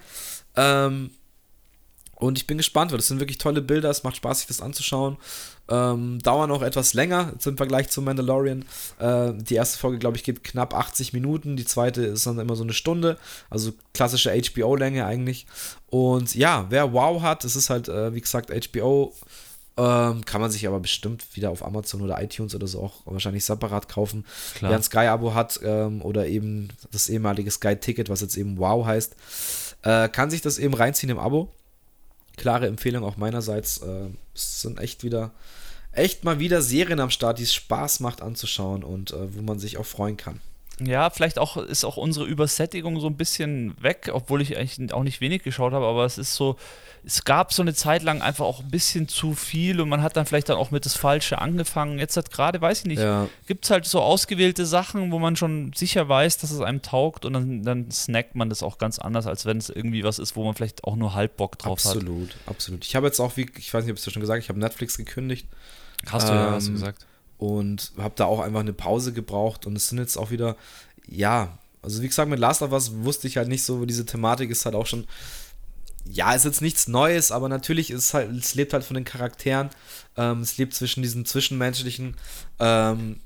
Ähm, 0.55 1.11
und 2.21 2.37
ich 2.37 2.45
bin 2.45 2.59
gespannt, 2.59 2.91
weil 2.91 2.99
das 2.99 3.07
sind 3.07 3.19
wirklich 3.19 3.39
tolle 3.39 3.63
Bilder, 3.63 3.89
es 3.89 4.03
macht 4.03 4.15
Spaß, 4.15 4.39
sich 4.39 4.47
das 4.47 4.61
anzuschauen. 4.61 5.17
Ähm, 5.67 6.19
dauern 6.21 6.51
auch 6.51 6.61
etwas 6.61 6.93
länger 6.93 7.33
im 7.43 7.57
Vergleich 7.57 7.89
zu 7.89 7.99
Mandalorian. 8.03 8.63
Äh, 8.99 9.33
die 9.33 9.55
erste 9.55 9.79
Folge, 9.79 9.97
glaube 9.97 10.17
ich, 10.17 10.23
geht 10.23 10.43
knapp 10.43 10.75
80 10.75 11.13
Minuten, 11.13 11.57
die 11.57 11.65
zweite 11.65 12.03
ist 12.03 12.27
dann 12.27 12.37
immer 12.37 12.55
so 12.55 12.61
eine 12.63 12.73
Stunde, 12.73 13.17
also 13.49 13.73
klassische 13.95 14.39
HBO-Länge 14.39 15.03
eigentlich. 15.03 15.47
Und 15.87 16.35
ja, 16.35 16.67
wer 16.69 16.93
Wow 16.93 17.23
hat, 17.23 17.43
das 17.43 17.55
ist 17.55 17.71
halt, 17.71 17.89
äh, 17.89 18.13
wie 18.13 18.21
gesagt, 18.21 18.51
HBO. 18.51 19.15
Ähm, 19.77 20.23
kann 20.25 20.41
man 20.41 20.51
sich 20.51 20.67
aber 20.67 20.79
bestimmt 20.79 21.25
wieder 21.35 21.49
auf 21.49 21.65
Amazon 21.65 22.01
oder 22.01 22.21
iTunes 22.21 22.53
oder 22.53 22.67
so 22.67 22.83
auch 22.83 23.01
wahrscheinlich 23.05 23.45
separat 23.45 23.89
kaufen. 23.89 24.25
Klar. 24.53 24.69
Wer 24.69 24.77
ein 24.77 24.83
Sky-Abo 24.83 25.33
hat 25.33 25.59
ähm, 25.63 26.03
oder 26.03 26.27
eben 26.27 26.67
das 26.91 27.09
ehemalige 27.09 27.49
Sky-Ticket, 27.49 28.09
was 28.09 28.21
jetzt 28.21 28.37
eben 28.37 28.59
Wow 28.59 28.85
heißt, 28.85 29.15
äh, 29.83 30.07
kann 30.09 30.29
sich 30.29 30.41
das 30.41 30.59
eben 30.59 30.75
reinziehen 30.75 31.09
im 31.09 31.17
Abo 31.17 31.49
klare 32.41 32.67
Empfehlung 32.67 33.03
auch 33.03 33.17
meinerseits. 33.17 33.77
Äh, 33.77 34.09
es 34.35 34.61
sind 34.61 34.79
echt 34.79 35.03
wieder, 35.03 35.31
echt 35.91 36.23
mal 36.23 36.39
wieder 36.39 36.61
Serien 36.61 36.99
am 36.99 37.11
Start, 37.11 37.39
die 37.39 37.43
es 37.43 37.53
Spaß 37.53 37.99
macht 37.99 38.21
anzuschauen 38.21 38.83
und 38.83 39.11
äh, 39.11 39.35
wo 39.35 39.41
man 39.41 39.59
sich 39.59 39.77
auch 39.77 39.85
freuen 39.85 40.17
kann. 40.17 40.41
Ja, 40.79 41.11
vielleicht 41.11 41.37
auch 41.37 41.57
ist 41.57 41.83
auch 41.83 41.97
unsere 41.97 42.25
Übersättigung 42.25 42.99
so 42.99 43.07
ein 43.07 43.17
bisschen 43.17 43.75
weg, 43.81 44.09
obwohl 44.11 44.41
ich 44.41 44.57
eigentlich 44.57 44.93
auch 44.93 45.03
nicht 45.03 45.21
wenig 45.21 45.43
geschaut 45.43 45.73
habe, 45.73 45.85
aber 45.85 46.05
es 46.05 46.17
ist 46.17 46.33
so, 46.33 46.57
es 47.03 47.23
gab 47.23 47.51
so 47.51 47.63
eine 47.63 47.73
Zeit 47.73 48.03
lang 48.03 48.21
einfach 48.21 48.45
auch 48.45 48.59
ein 48.59 48.69
bisschen 48.69 49.07
zu 49.07 49.33
viel 49.33 49.81
und 49.81 49.89
man 49.89 50.03
hat 50.03 50.15
dann 50.15 50.27
vielleicht 50.27 50.49
dann 50.49 50.57
auch 50.57 50.69
mit 50.69 50.85
das 50.85 50.95
Falsche 50.95 51.39
angefangen. 51.39 51.97
Jetzt 51.97 52.15
hat 52.15 52.31
gerade, 52.31 52.61
weiß 52.61 52.81
ich 52.81 52.85
nicht, 52.85 53.01
ja. 53.01 53.27
gibt 53.47 53.65
es 53.65 53.71
halt 53.71 53.85
so 53.85 54.01
ausgewählte 54.01 54.67
Sachen, 54.67 55.11
wo 55.11 55.17
man 55.17 55.35
schon 55.35 55.73
sicher 55.73 56.07
weiß, 56.07 56.37
dass 56.37 56.51
es 56.51 56.61
einem 56.61 56.83
taugt 56.83 57.25
und 57.25 57.33
dann, 57.33 57.63
dann 57.63 57.89
snackt 57.89 58.35
man 58.35 58.49
das 58.49 58.61
auch 58.61 58.77
ganz 58.77 58.99
anders, 58.99 59.25
als 59.25 59.45
wenn 59.45 59.57
es 59.57 59.69
irgendwie 59.69 60.03
was 60.03 60.19
ist, 60.19 60.35
wo 60.35 60.43
man 60.43 60.53
vielleicht 60.53 60.83
auch 60.83 60.95
nur 60.95 61.15
halb 61.15 61.37
Bock 61.37 61.57
drauf 61.57 61.79
absolut, 61.79 62.03
hat. 62.03 62.09
Absolut, 62.09 62.35
absolut. 62.47 62.85
Ich 62.85 62.95
habe 62.95 63.07
jetzt 63.07 63.19
auch, 63.19 63.35
wie, 63.35 63.49
ich 63.57 63.73
weiß 63.73 63.83
nicht, 63.83 63.91
ob 63.91 63.97
ich 63.97 64.05
es 64.05 64.13
schon 64.13 64.21
gesagt 64.21 64.43
ich 64.43 64.49
habe 64.49 64.59
Netflix 64.59 64.97
gekündigt. 64.97 65.47
Hast 66.07 66.29
du 66.29 66.33
ähm, 66.33 66.37
ja, 66.37 66.51
hast 66.51 66.67
du 66.67 66.73
gesagt. 66.73 67.05
Und 67.39 67.93
habe 67.97 68.13
da 68.15 68.25
auch 68.25 68.39
einfach 68.39 68.59
eine 68.59 68.73
Pause 68.73 69.11
gebraucht 69.11 69.65
und 69.65 69.75
es 69.75 69.87
sind 69.87 69.97
jetzt 69.97 70.17
auch 70.17 70.29
wieder, 70.29 70.55
ja, 71.07 71.57
also 71.81 72.03
wie 72.03 72.07
gesagt, 72.07 72.29
mit 72.29 72.37
Last 72.37 72.61
of 72.61 72.71
Us 72.71 72.91
wusste 73.03 73.27
ich 73.27 73.37
halt 73.37 73.47
nicht 73.47 73.63
so, 73.63 73.85
diese 73.85 74.05
Thematik 74.05 74.51
ist 74.51 74.65
halt 74.65 74.75
auch 74.75 74.85
schon 74.85 75.07
ja, 76.09 76.33
ist 76.33 76.45
jetzt 76.45 76.61
nichts 76.61 76.87
Neues, 76.87 77.31
aber 77.31 77.49
natürlich 77.49 77.91
ist 77.91 78.05
es 78.05 78.13
halt, 78.13 78.31
es 78.35 78.55
lebt 78.55 78.73
halt 78.73 78.83
von 78.83 78.95
den 78.95 79.05
Charakteren. 79.05 79.69
Ähm, 80.17 80.41
es 80.41 80.57
lebt 80.57 80.73
zwischen 80.73 81.03
diesen 81.03 81.25
zwischenmenschlichen. 81.25 82.15
Ähm, 82.59 83.19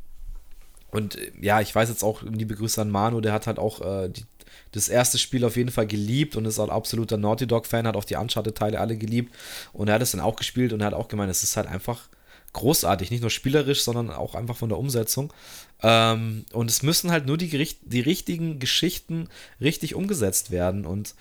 und 0.91 1.17
ja, 1.41 1.61
ich 1.61 1.73
weiß 1.73 1.89
jetzt 1.89 2.03
auch, 2.03 2.21
liebe 2.23 2.55
Grüße 2.55 2.81
an 2.81 2.89
Manu, 2.89 3.21
der 3.21 3.33
hat 3.33 3.47
halt 3.47 3.59
auch 3.59 3.81
äh, 3.81 4.09
die, 4.09 4.23
das 4.71 4.89
erste 4.89 5.17
Spiel 5.17 5.43
auf 5.45 5.57
jeden 5.57 5.71
Fall 5.71 5.87
geliebt 5.87 6.35
und 6.35 6.45
ist 6.45 6.59
auch 6.59 6.69
absoluter 6.69 7.17
Naughty 7.17 7.47
Dog-Fan, 7.47 7.87
hat 7.87 7.95
auch 7.95 8.03
die 8.03 8.15
Uncharted-Teile 8.15 8.79
alle 8.79 8.97
geliebt. 8.97 9.33
Und 9.73 9.87
er 9.87 9.95
hat 9.95 10.01
es 10.01 10.11
dann 10.11 10.21
auch 10.21 10.35
gespielt 10.35 10.73
und 10.73 10.81
er 10.81 10.87
hat 10.87 10.93
auch 10.93 11.07
gemeint, 11.07 11.31
es 11.31 11.43
ist 11.43 11.57
halt 11.57 11.67
einfach 11.67 12.07
großartig, 12.53 13.11
nicht 13.11 13.21
nur 13.21 13.29
spielerisch, 13.29 13.83
sondern 13.83 14.09
auch 14.09 14.33
einfach 14.35 14.55
von 14.55 14.69
der 14.69 14.77
Umsetzung. 14.77 15.33
Ähm, 15.81 16.45
und 16.53 16.69
es 16.69 16.83
müssen 16.83 17.11
halt 17.11 17.25
nur 17.25 17.37
die, 17.37 17.49
die 17.83 17.99
richtigen 17.99 18.59
Geschichten 18.59 19.27
richtig 19.59 19.95
umgesetzt 19.95 20.51
werden. 20.51 20.85
Und 20.85 21.15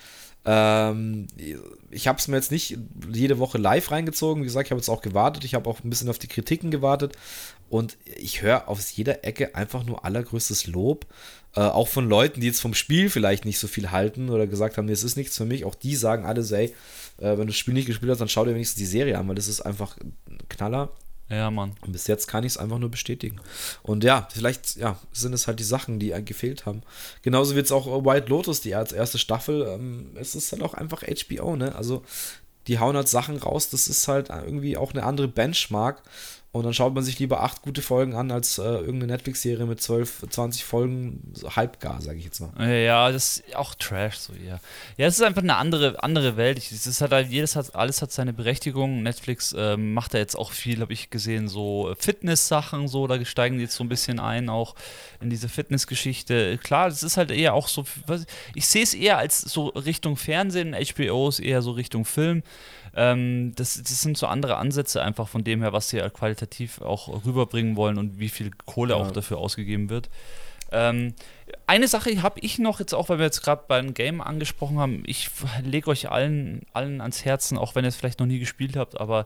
ähm, 0.45 1.27
ich 1.89 2.07
habe 2.07 2.19
es 2.19 2.27
mir 2.27 2.35
jetzt 2.35 2.51
nicht 2.51 2.77
jede 3.11 3.39
Woche 3.39 3.57
live 3.57 3.91
reingezogen. 3.91 4.43
Wie 4.43 4.47
gesagt, 4.47 4.67
ich 4.67 4.71
habe 4.71 4.79
jetzt 4.79 4.89
auch 4.89 5.01
gewartet. 5.01 5.43
Ich 5.43 5.55
habe 5.55 5.69
auch 5.69 5.83
ein 5.83 5.89
bisschen 5.89 6.09
auf 6.09 6.19
die 6.19 6.27
Kritiken 6.27 6.71
gewartet. 6.71 7.17
Und 7.69 7.97
ich 8.15 8.41
höre 8.41 8.67
aus 8.67 8.95
jeder 8.95 9.23
Ecke 9.25 9.55
einfach 9.55 9.83
nur 9.83 10.05
allergrößtes 10.05 10.67
Lob. 10.67 11.07
Äh, 11.55 11.61
auch 11.61 11.87
von 11.87 12.07
Leuten, 12.07 12.41
die 12.41 12.47
jetzt 12.47 12.61
vom 12.61 12.73
Spiel 12.73 13.09
vielleicht 13.09 13.45
nicht 13.45 13.59
so 13.59 13.67
viel 13.67 13.91
halten 13.91 14.29
oder 14.29 14.45
gesagt 14.45 14.77
haben, 14.77 14.85
nee, 14.85 14.91
es 14.91 15.03
ist 15.03 15.17
nichts 15.17 15.35
für 15.35 15.45
mich. 15.45 15.65
Auch 15.65 15.75
die 15.75 15.95
sagen 15.95 16.25
alle 16.25 16.43
so, 16.43 16.55
ey, 16.55 16.75
äh, 17.17 17.31
wenn 17.31 17.37
du 17.37 17.45
das 17.47 17.57
Spiel 17.57 17.73
nicht 17.73 17.87
gespielt 17.87 18.11
hast, 18.11 18.19
dann 18.19 18.29
schau 18.29 18.45
dir 18.45 18.53
wenigstens 18.53 18.77
die 18.77 18.85
Serie 18.85 19.17
an, 19.17 19.27
weil 19.27 19.35
das 19.35 19.47
ist 19.47 19.61
einfach 19.61 19.97
ein 19.97 20.37
Knaller. 20.49 20.91
Ja, 21.29 21.49
Mann. 21.49 21.75
Und 21.81 21.91
bis 21.91 22.05
jetzt 22.07 22.27
kann 22.27 22.43
ich 22.43 22.53
es 22.53 22.57
einfach 22.57 22.77
nur 22.77 22.91
bestätigen. 22.91 23.39
Und 23.81 24.03
ja, 24.03 24.27
vielleicht 24.31 24.75
ja, 24.75 24.99
sind 25.11 25.33
es 25.33 25.47
halt 25.47 25.59
die 25.59 25.63
Sachen, 25.63 25.99
die 25.99 26.13
gefehlt 26.23 26.65
haben. 26.65 26.83
Genauso 27.23 27.55
wie 27.55 27.59
jetzt 27.59 27.71
auch 27.71 28.05
White 28.05 28.27
Lotus, 28.27 28.61
die 28.61 28.75
als 28.75 28.91
erste 28.91 29.17
Staffel. 29.17 29.63
Ähm, 29.67 30.11
es 30.15 30.35
ist 30.35 30.51
halt 30.51 30.61
auch 30.61 30.75
einfach 30.75 31.01
HBO, 31.01 31.55
ne? 31.55 31.73
Also, 31.75 32.03
die 32.67 32.79
hauen 32.79 32.95
halt 32.95 33.07
Sachen 33.07 33.37
raus. 33.37 33.69
Das 33.69 33.87
ist 33.87 34.07
halt 34.07 34.29
irgendwie 34.29 34.77
auch 34.77 34.93
eine 34.93 35.03
andere 35.03 35.27
Benchmark. 35.27 36.03
Und 36.55 36.63
dann 36.63 36.73
schaut 36.73 36.95
man 36.95 37.03
sich 37.03 37.19
lieber 37.19 37.43
acht 37.43 37.63
gute 37.63 37.81
Folgen 37.81 38.15
an, 38.15 38.31
als 38.31 38.59
äh, 38.59 38.61
irgendeine 38.61 39.07
Netflix-Serie 39.07 39.65
mit 39.65 39.81
12, 39.81 40.27
20 40.29 40.63
Folgen 40.63 41.33
so 41.33 41.53
halbgar, 41.53 42.01
sage 42.01 42.17
ich 42.17 42.23
jetzt 42.23 42.39
mal. 42.39 42.65
Ja, 42.65 43.11
das 43.11 43.39
ist 43.39 43.57
auch 43.57 43.75
Trash 43.75 44.15
so, 44.15 44.31
ja. 44.31 44.61
Ja, 44.95 45.07
es 45.07 45.15
ist 45.15 45.21
einfach 45.21 45.41
eine 45.41 45.57
andere, 45.57 46.01
andere 46.01 46.37
Welt. 46.37 46.57
Es 46.59 46.87
ist 46.87 47.01
halt, 47.01 47.29
jedes 47.29 47.57
hat, 47.57 47.75
alles 47.75 48.01
hat 48.01 48.13
seine 48.13 48.31
Berechtigung. 48.31 49.03
Netflix 49.03 49.53
ähm, 49.57 49.93
macht 49.93 50.13
da 50.13 50.17
jetzt 50.17 50.37
auch 50.37 50.53
viel, 50.53 50.79
habe 50.79 50.93
ich 50.93 51.09
gesehen, 51.09 51.49
so 51.49 51.93
Fitness-Sachen, 51.99 52.87
so, 52.87 53.05
da 53.05 53.25
steigen 53.25 53.57
die 53.57 53.63
jetzt 53.63 53.75
so 53.75 53.83
ein 53.83 53.89
bisschen 53.89 54.21
ein, 54.21 54.47
auch 54.47 54.75
in 55.19 55.29
diese 55.29 55.49
Fitness-Geschichte. 55.49 56.57
Klar, 56.59 56.87
das 56.87 57.03
ist 57.03 57.17
halt 57.17 57.31
eher 57.31 57.53
auch 57.53 57.67
so, 57.67 57.83
ich 58.53 58.65
sehe 58.67 58.83
es 58.83 58.93
eher 58.93 59.17
als 59.17 59.41
so 59.41 59.67
Richtung 59.67 60.15
Fernsehen, 60.15 60.73
HBO 60.73 61.27
ist 61.27 61.39
eher 61.39 61.61
so 61.61 61.71
Richtung 61.71 62.05
Film. 62.05 62.43
Ähm, 62.95 63.53
das, 63.55 63.81
das 63.81 64.01
sind 64.01 64.17
so 64.17 64.27
andere 64.27 64.57
Ansätze 64.57 65.01
einfach 65.01 65.27
von 65.27 65.43
dem 65.43 65.61
her, 65.61 65.73
was 65.73 65.89
sie 65.89 65.99
qualitativ 66.13 66.81
auch 66.81 67.25
rüberbringen 67.25 67.75
wollen 67.75 67.97
und 67.97 68.19
wie 68.19 68.29
viel 68.29 68.51
Kohle 68.65 68.93
ja. 68.93 68.99
auch 68.99 69.11
dafür 69.11 69.37
ausgegeben 69.37 69.89
wird. 69.89 70.09
Ähm, 70.71 71.13
eine 71.67 71.87
Sache 71.87 72.21
habe 72.21 72.39
ich 72.41 72.57
noch, 72.57 72.79
jetzt 72.79 72.93
auch, 72.93 73.09
weil 73.09 73.19
wir 73.19 73.25
jetzt 73.25 73.41
gerade 73.41 73.63
beim 73.67 73.93
Game 73.93 74.19
angesprochen 74.19 74.79
haben, 74.79 75.03
ich 75.05 75.29
lege 75.63 75.89
euch 75.89 76.09
allen, 76.09 76.63
allen 76.73 77.01
ans 77.01 77.23
Herzen, 77.23 77.57
auch 77.57 77.75
wenn 77.75 77.85
ihr 77.85 77.89
es 77.89 77.95
vielleicht 77.95 78.19
noch 78.19 78.25
nie 78.25 78.39
gespielt 78.39 78.75
habt, 78.75 78.99
aber 78.99 79.25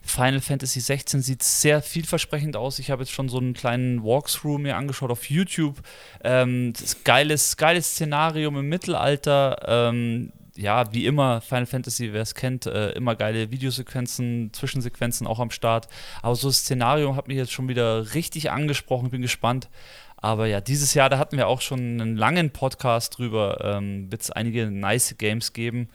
Final 0.00 0.40
Fantasy 0.40 0.80
16 0.80 1.20
sieht 1.22 1.42
sehr 1.42 1.82
vielversprechend 1.82 2.56
aus. 2.56 2.78
Ich 2.78 2.90
habe 2.90 3.02
jetzt 3.02 3.12
schon 3.12 3.28
so 3.28 3.38
einen 3.38 3.52
kleinen 3.52 4.02
Walkthrough 4.02 4.58
mir 4.58 4.76
angeschaut 4.76 5.10
auf 5.10 5.28
YouTube. 5.28 5.76
Ähm, 6.24 6.72
geiles, 7.04 7.56
geiles 7.56 7.92
Szenario 7.92 8.48
im 8.48 8.68
Mittelalter. 8.68 9.58
Ähm, 9.66 10.32
ja, 10.58 10.92
wie 10.92 11.06
immer, 11.06 11.40
Final 11.40 11.66
Fantasy, 11.66 12.12
wer 12.12 12.22
es 12.22 12.34
kennt, 12.34 12.66
äh, 12.66 12.90
immer 12.90 13.14
geile 13.14 13.52
Videosequenzen, 13.52 14.50
Zwischensequenzen 14.52 15.26
auch 15.26 15.38
am 15.38 15.50
Start. 15.50 15.88
Aber 16.20 16.34
so 16.34 16.48
das 16.48 16.58
Szenario 16.58 17.14
hat 17.14 17.28
mich 17.28 17.36
jetzt 17.36 17.52
schon 17.52 17.68
wieder 17.68 18.14
richtig 18.14 18.50
angesprochen, 18.50 19.10
bin 19.10 19.22
gespannt. 19.22 19.68
Aber 20.16 20.46
ja, 20.46 20.60
dieses 20.60 20.94
Jahr, 20.94 21.08
da 21.10 21.18
hatten 21.18 21.36
wir 21.36 21.46
auch 21.46 21.60
schon 21.60 21.78
einen 21.78 22.16
langen 22.16 22.50
Podcast 22.50 23.18
drüber, 23.18 23.58
ähm, 23.62 24.10
wird 24.10 24.22
es 24.22 24.30
einige 24.32 24.68
nice 24.68 25.14
Games 25.16 25.52
geben 25.52 25.88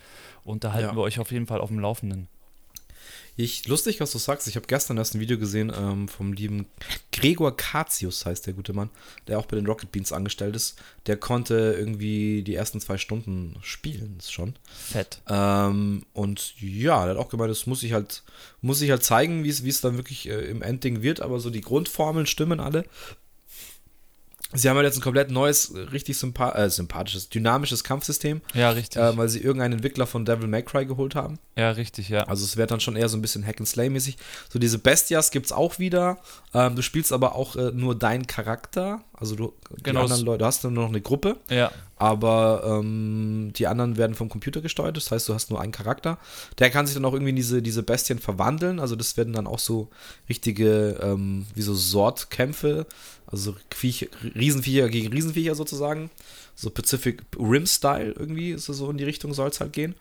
und 0.45 0.63
da 0.63 0.71
halten 0.71 0.89
ja. 0.89 0.95
wir 0.95 1.01
euch 1.01 1.19
auf 1.19 1.31
jeden 1.31 1.45
Fall 1.45 1.59
auf 1.59 1.67
dem 1.67 1.79
Laufenden. 1.79 2.29
Ich, 3.35 3.67
lustig, 3.67 3.99
was 3.99 4.11
du 4.11 4.19
sagst. 4.19 4.47
Ich 4.47 4.55
habe 4.55 4.67
gestern 4.67 4.97
erst 4.97 5.15
ein 5.15 5.19
Video 5.19 5.39
gesehen 5.39 5.71
ähm, 5.75 6.07
vom 6.07 6.33
lieben 6.33 6.67
Gregor 7.11 7.57
Katius, 7.57 8.25
heißt 8.25 8.45
der 8.45 8.53
gute 8.53 8.73
Mann, 8.73 8.91
der 9.27 9.39
auch 9.39 9.47
bei 9.47 9.55
den 9.55 9.65
Rocket 9.65 9.91
Beans 9.91 10.11
angestellt 10.11 10.55
ist. 10.55 10.77
Der 11.07 11.17
konnte 11.17 11.75
irgendwie 11.77 12.43
die 12.43 12.53
ersten 12.53 12.79
zwei 12.79 12.97
Stunden 12.97 13.57
spielen 13.61 14.19
schon. 14.27 14.53
Fett. 14.71 15.21
Ähm, 15.27 16.05
und 16.13 16.53
ja, 16.59 17.05
der 17.05 17.15
hat 17.15 17.21
auch 17.25 17.29
gemeint, 17.29 17.49
das 17.49 17.65
muss 17.65 17.81
ich 17.81 17.93
halt, 17.93 18.23
muss 18.61 18.81
ich 18.81 18.91
halt 18.91 19.03
zeigen, 19.03 19.43
wie 19.43 19.49
es 19.49 19.81
dann 19.81 19.97
wirklich 19.97 20.29
äh, 20.29 20.41
im 20.45 20.61
Endding 20.61 21.01
wird, 21.01 21.21
aber 21.21 21.39
so 21.39 21.49
die 21.49 21.61
Grundformeln 21.61 22.27
stimmen 22.27 22.59
alle. 22.59 22.85
Sie 24.53 24.69
haben 24.69 24.75
halt 24.77 24.85
jetzt 24.85 24.97
ein 24.97 25.01
komplett 25.01 25.31
neues, 25.31 25.73
richtig 25.91 26.17
sympa 26.17 26.51
äh, 26.51 26.69
sympathisches, 26.69 27.29
dynamisches 27.29 27.83
Kampfsystem. 27.83 28.41
Ja, 28.53 28.71
richtig. 28.71 29.01
Äh, 29.01 29.17
weil 29.17 29.29
sie 29.29 29.39
irgendeinen 29.39 29.73
Entwickler 29.73 30.07
von 30.07 30.25
Devil 30.25 30.47
May 30.47 30.63
Cry 30.63 30.85
geholt 30.85 31.15
haben. 31.15 31.39
Ja, 31.55 31.71
richtig, 31.71 32.09
ja. 32.09 32.23
Also 32.23 32.45
es 32.45 32.57
wird 32.57 32.71
dann 32.71 32.79
schon 32.79 32.95
eher 32.95 33.09
so 33.09 33.17
ein 33.17 33.21
bisschen 33.21 33.45
Hack 33.45 33.59
and 33.59 33.67
Slay 33.67 33.89
mäßig. 33.89 34.17
So 34.49 34.59
diese 34.59 34.79
Bestias 34.79 35.31
gibt 35.31 35.47
es 35.47 35.51
auch 35.51 35.79
wieder. 35.79 36.17
Ähm, 36.53 36.75
du 36.75 36.81
spielst 36.81 37.11
aber 37.11 37.35
auch 37.35 37.55
äh, 37.55 37.71
nur 37.71 37.97
deinen 37.97 38.27
Charakter. 38.27 39.03
Also 39.13 39.35
du, 39.35 39.53
genau. 39.81 40.01
die 40.01 40.03
anderen 40.05 40.25
Leute, 40.25 40.39
du 40.39 40.45
hast 40.45 40.63
nur 40.63 40.71
noch 40.71 40.89
eine 40.89 41.01
Gruppe. 41.01 41.37
Ja. 41.49 41.71
Aber 42.03 42.63
ähm, 42.65 43.53
die 43.55 43.65
anderen 43.65 43.95
werden 43.95 44.13
vom 44.13 44.27
Computer 44.27 44.59
gesteuert. 44.59 44.97
Das 44.97 45.09
heißt, 45.09 45.29
du 45.29 45.33
hast 45.33 45.49
nur 45.49 45.61
einen 45.61 45.71
Charakter. 45.71 46.17
Der 46.59 46.69
kann 46.69 46.85
sich 46.85 46.95
dann 46.95 47.05
auch 47.05 47.13
irgendwie 47.13 47.29
in 47.29 47.37
diese, 47.37 47.61
diese 47.61 47.81
Bestien 47.81 48.19
verwandeln. 48.19 48.81
Also 48.81 48.97
das 48.97 49.15
werden 49.15 49.31
dann 49.31 49.47
auch 49.47 49.59
so 49.59 49.87
richtige, 50.27 50.99
ähm, 51.01 51.45
wie 51.55 51.61
so 51.61 51.73
Sortkämpfe 51.73 52.87
also 53.33 53.55
Viech, 53.73 54.09
Riesenviecher 54.35 54.89
gegen 54.89 55.11
Riesenviecher 55.11 55.55
sozusagen. 55.55 56.11
So 56.55 56.69
Pacific 56.69 57.23
Rim-Style 57.35 58.13
irgendwie, 58.17 58.51
ist 58.51 58.65
so 58.65 58.91
in 58.91 58.97
die 58.97 59.03
Richtung 59.03 59.33
soll 59.33 59.49
es 59.49 59.59
halt 59.59 59.73
gehen. 59.73 59.95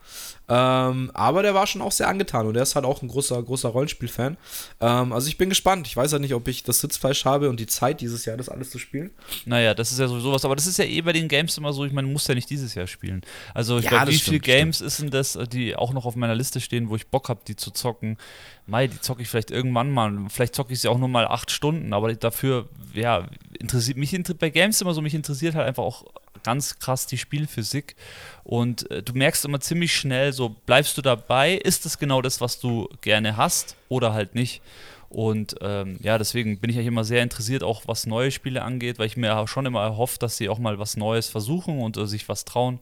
Ähm, 0.55 1.11
aber 1.15 1.43
der 1.43 1.55
war 1.55 1.66
schon 1.66 1.81
auch 1.81 1.93
sehr 1.93 2.09
angetan 2.09 2.47
und 2.47 2.53
der 2.53 2.62
ist 2.62 2.74
halt 2.74 2.85
auch 2.85 3.01
ein 3.01 3.09
großer, 3.09 3.43
großer 3.43 3.70
Rollenspiel-Fan. 3.70 4.37
Ähm, 4.83 5.12
also 5.15 5.29
ich 5.29 5.39
bin 5.39 5.49
gespannt. 5.49 5.87
Ich 5.87 5.97
weiß 5.97 6.12
halt 6.12 6.20
nicht, 6.20 6.35
ob 6.35 6.47
ich 6.47 6.62
das 6.62 6.81
Sitzfleisch 6.81 7.24
habe 7.24 7.49
und 7.49 7.59
die 7.59 7.66
Zeit 7.66 8.03
dieses 8.03 8.27
Jahr, 8.27 8.37
das 8.37 8.51
alles 8.51 8.70
zu 8.70 8.79
spielen. 8.79 9.12
Naja, 9.47 9.73
das 9.73 9.93
ist 9.93 9.99
ja 9.99 10.09
sowieso 10.09 10.31
was, 10.31 10.45
aber 10.45 10.55
das 10.55 10.66
ist 10.66 10.77
ja 10.77 10.85
eh 10.85 11.01
bei 11.01 11.15
den 11.15 11.29
Games 11.29 11.57
immer 11.57 11.73
so, 11.73 11.87
ich 11.87 11.93
meine, 11.93 12.07
muss 12.07 12.27
ja 12.27 12.35
nicht 12.35 12.51
dieses 12.51 12.74
Jahr 12.74 12.87
spielen. 12.87 13.23
Also 13.55 13.79
ich 13.79 13.85
Ja, 13.85 13.91
glaube, 13.91 14.09
wie 14.09 14.19
viele 14.19 14.37
stimmt, 14.37 14.45
Games 14.45 14.81
ist 14.83 15.01
denn 15.01 15.09
das, 15.09 15.39
die 15.51 15.74
auch 15.74 15.95
noch 15.95 16.05
auf 16.05 16.16
meiner 16.16 16.35
Liste 16.35 16.61
stehen, 16.61 16.91
wo 16.91 16.97
ich 16.97 17.07
Bock 17.07 17.31
habe, 17.31 17.41
die 17.49 17.57
zu 17.57 17.70
zocken? 17.70 18.19
Mai, 18.66 18.89
die 18.89 19.01
zocke 19.01 19.23
ich 19.23 19.29
vielleicht 19.29 19.51
irgendwann 19.51 19.91
mal. 19.91 20.12
Vielleicht 20.29 20.55
zocke 20.55 20.74
ich 20.74 20.81
sie 20.81 20.89
auch 20.89 20.99
nur 20.99 21.09
mal 21.09 21.27
acht 21.27 21.51
Stunden, 21.51 21.95
aber 21.95 22.15
dafür, 22.15 22.69
ja, 22.93 23.27
interessiert 23.59 23.97
mich 23.97 24.15
bei 24.39 24.51
Games 24.51 24.83
immer 24.83 24.93
so, 24.93 25.01
mich 25.01 25.15
interessiert 25.15 25.55
halt 25.55 25.66
einfach 25.66 25.83
auch 25.83 26.05
ganz 26.43 26.79
krass 26.79 27.07
die 27.07 27.19
Spielphysik. 27.19 27.97
Und 28.44 28.90
äh, 28.90 29.02
du 29.02 29.12
merkst 29.12 29.44
immer 29.44 29.60
ziemlich 29.60 29.94
schnell, 29.94 30.32
so 30.32 30.48
bleibst 30.51 30.97
du 30.98 31.02
dabei, 31.02 31.55
ist 31.55 31.85
das 31.85 31.98
genau 31.98 32.23
das, 32.23 32.40
was 32.40 32.59
du 32.59 32.89
gerne 33.01 33.36
hast 33.36 33.77
oder 33.89 34.12
halt 34.12 34.35
nicht. 34.35 34.62
Und 35.09 35.56
ähm, 35.60 35.98
ja, 36.01 36.16
deswegen 36.16 36.59
bin 36.59 36.70
ich 36.70 36.77
eigentlich 36.77 36.86
immer 36.89 37.05
sehr 37.05 37.23
interessiert, 37.23 37.62
auch 37.62 37.82
was 37.86 38.06
neue 38.06 38.31
Spiele 38.31 38.62
angeht, 38.62 38.98
weil 38.98 39.06
ich 39.06 39.16
mir 39.16 39.47
schon 39.47 39.66
immer 39.66 39.82
erhoffe, 39.82 40.19
dass 40.19 40.39
sie 40.39 40.48
auch 40.48 40.59
mal 40.59 40.78
was 40.78 40.97
Neues 40.97 41.28
versuchen 41.28 41.81
und 41.81 41.97
äh, 41.98 42.06
sich 42.06 42.28
was 42.28 42.44
trauen. 42.47 42.81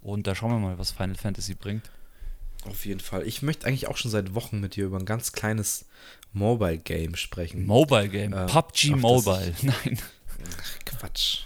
Und 0.00 0.28
da 0.28 0.34
schauen 0.36 0.52
wir 0.52 0.58
mal, 0.60 0.78
was 0.78 0.92
Final 0.92 1.16
Fantasy 1.16 1.54
bringt. 1.54 1.90
Auf 2.64 2.86
jeden 2.86 3.00
Fall. 3.00 3.26
Ich 3.26 3.42
möchte 3.42 3.66
eigentlich 3.66 3.88
auch 3.88 3.96
schon 3.96 4.10
seit 4.10 4.34
Wochen 4.34 4.60
mit 4.60 4.76
dir 4.76 4.86
über 4.86 4.98
ein 4.98 5.04
ganz 5.04 5.32
kleines 5.32 5.86
Mobile-Game 6.32 7.16
sprechen. 7.16 7.66
Mobile 7.66 8.08
Game, 8.08 8.32
Äh, 8.32 8.46
PUBG 8.46 8.94
Mobile. 8.94 9.52
Nein. 9.62 9.98
Quatsch. 10.84 11.40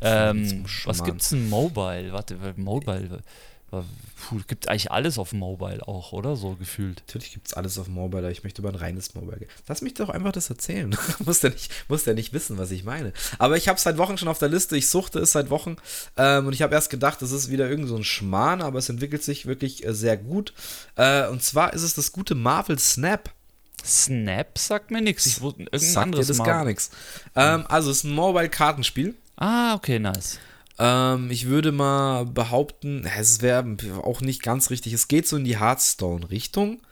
Ähm, 0.00 0.64
was 0.84 1.04
gibt's 1.04 1.30
denn 1.30 1.48
Mobile? 1.48 2.12
Warte, 2.12 2.36
Mobile. 2.56 3.22
Puh, 3.70 4.40
gibt 4.46 4.68
eigentlich 4.68 4.90
alles 4.90 5.18
auf 5.18 5.32
Mobile 5.32 5.86
auch, 5.86 6.12
oder? 6.12 6.36
So 6.36 6.54
gefühlt. 6.54 7.02
Natürlich 7.06 7.32
gibt 7.32 7.48
es 7.48 7.54
alles 7.54 7.78
auf 7.78 7.88
Mobile, 7.88 8.22
aber 8.22 8.30
ich 8.30 8.44
möchte 8.44 8.62
über 8.62 8.70
ein 8.70 8.76
reines 8.76 9.14
Mobile 9.14 9.38
gehen. 9.38 9.48
Lass 9.66 9.82
mich 9.82 9.94
doch 9.94 10.08
einfach 10.08 10.32
das 10.32 10.48
erzählen. 10.48 10.96
muss 11.24 11.42
ja 11.42 11.50
nicht, 11.50 11.70
muss 11.88 12.04
ja 12.06 12.14
nicht 12.14 12.32
wissen, 12.32 12.58
was 12.58 12.70
ich 12.70 12.84
meine. 12.84 13.12
Aber 13.38 13.56
ich 13.56 13.68
habe 13.68 13.76
es 13.76 13.82
seit 13.82 13.98
Wochen 13.98 14.18
schon 14.18 14.28
auf 14.28 14.38
der 14.38 14.48
Liste. 14.48 14.76
Ich 14.76 14.88
suchte 14.88 15.18
es 15.18 15.32
seit 15.32 15.50
Wochen. 15.50 15.76
Ähm, 16.16 16.46
und 16.46 16.52
ich 16.52 16.62
habe 16.62 16.74
erst 16.74 16.90
gedacht, 16.90 17.20
das 17.20 17.32
ist 17.32 17.50
wieder 17.50 17.68
irgend 17.68 17.88
so 17.88 17.96
ein 17.96 18.04
Schmarrn, 18.04 18.62
aber 18.62 18.78
es 18.78 18.88
entwickelt 18.88 19.22
sich 19.22 19.46
wirklich 19.46 19.84
äh, 19.84 19.92
sehr 19.92 20.16
gut. 20.16 20.54
Äh, 20.94 21.28
und 21.28 21.42
zwar 21.42 21.74
ist 21.74 21.82
es 21.82 21.94
das 21.94 22.12
gute 22.12 22.34
Marvel 22.34 22.78
Snap. 22.78 23.30
Snap 23.84 24.58
sagt 24.58 24.90
mir 24.90 25.02
nichts. 25.02 25.26
Ich 25.26 25.40
wusste 25.40 25.62
irgendein 25.62 25.80
Sagt 25.80 25.96
dir 25.96 26.02
anderes 26.02 26.26
das 26.28 26.38
Mal. 26.38 26.44
gar 26.44 26.64
nichts. 26.64 26.90
Ähm, 27.34 27.64
also 27.68 27.90
es 27.90 27.98
ist 27.98 28.04
ein 28.04 28.14
Mobile-Kartenspiel. 28.14 29.14
Ah, 29.36 29.74
okay, 29.74 29.98
nice. 29.98 30.38
Ähm, 30.78 31.30
ich 31.30 31.46
würde 31.46 31.72
mal 31.72 32.26
behaupten, 32.26 33.08
es 33.18 33.40
wäre 33.40 33.64
auch 34.02 34.20
nicht 34.20 34.42
ganz 34.42 34.68
richtig. 34.68 34.92
Es 34.92 35.08
geht 35.08 35.26
so 35.26 35.38
in 35.38 35.44
die 35.44 35.58
Hearthstone-Richtung, 35.58 36.82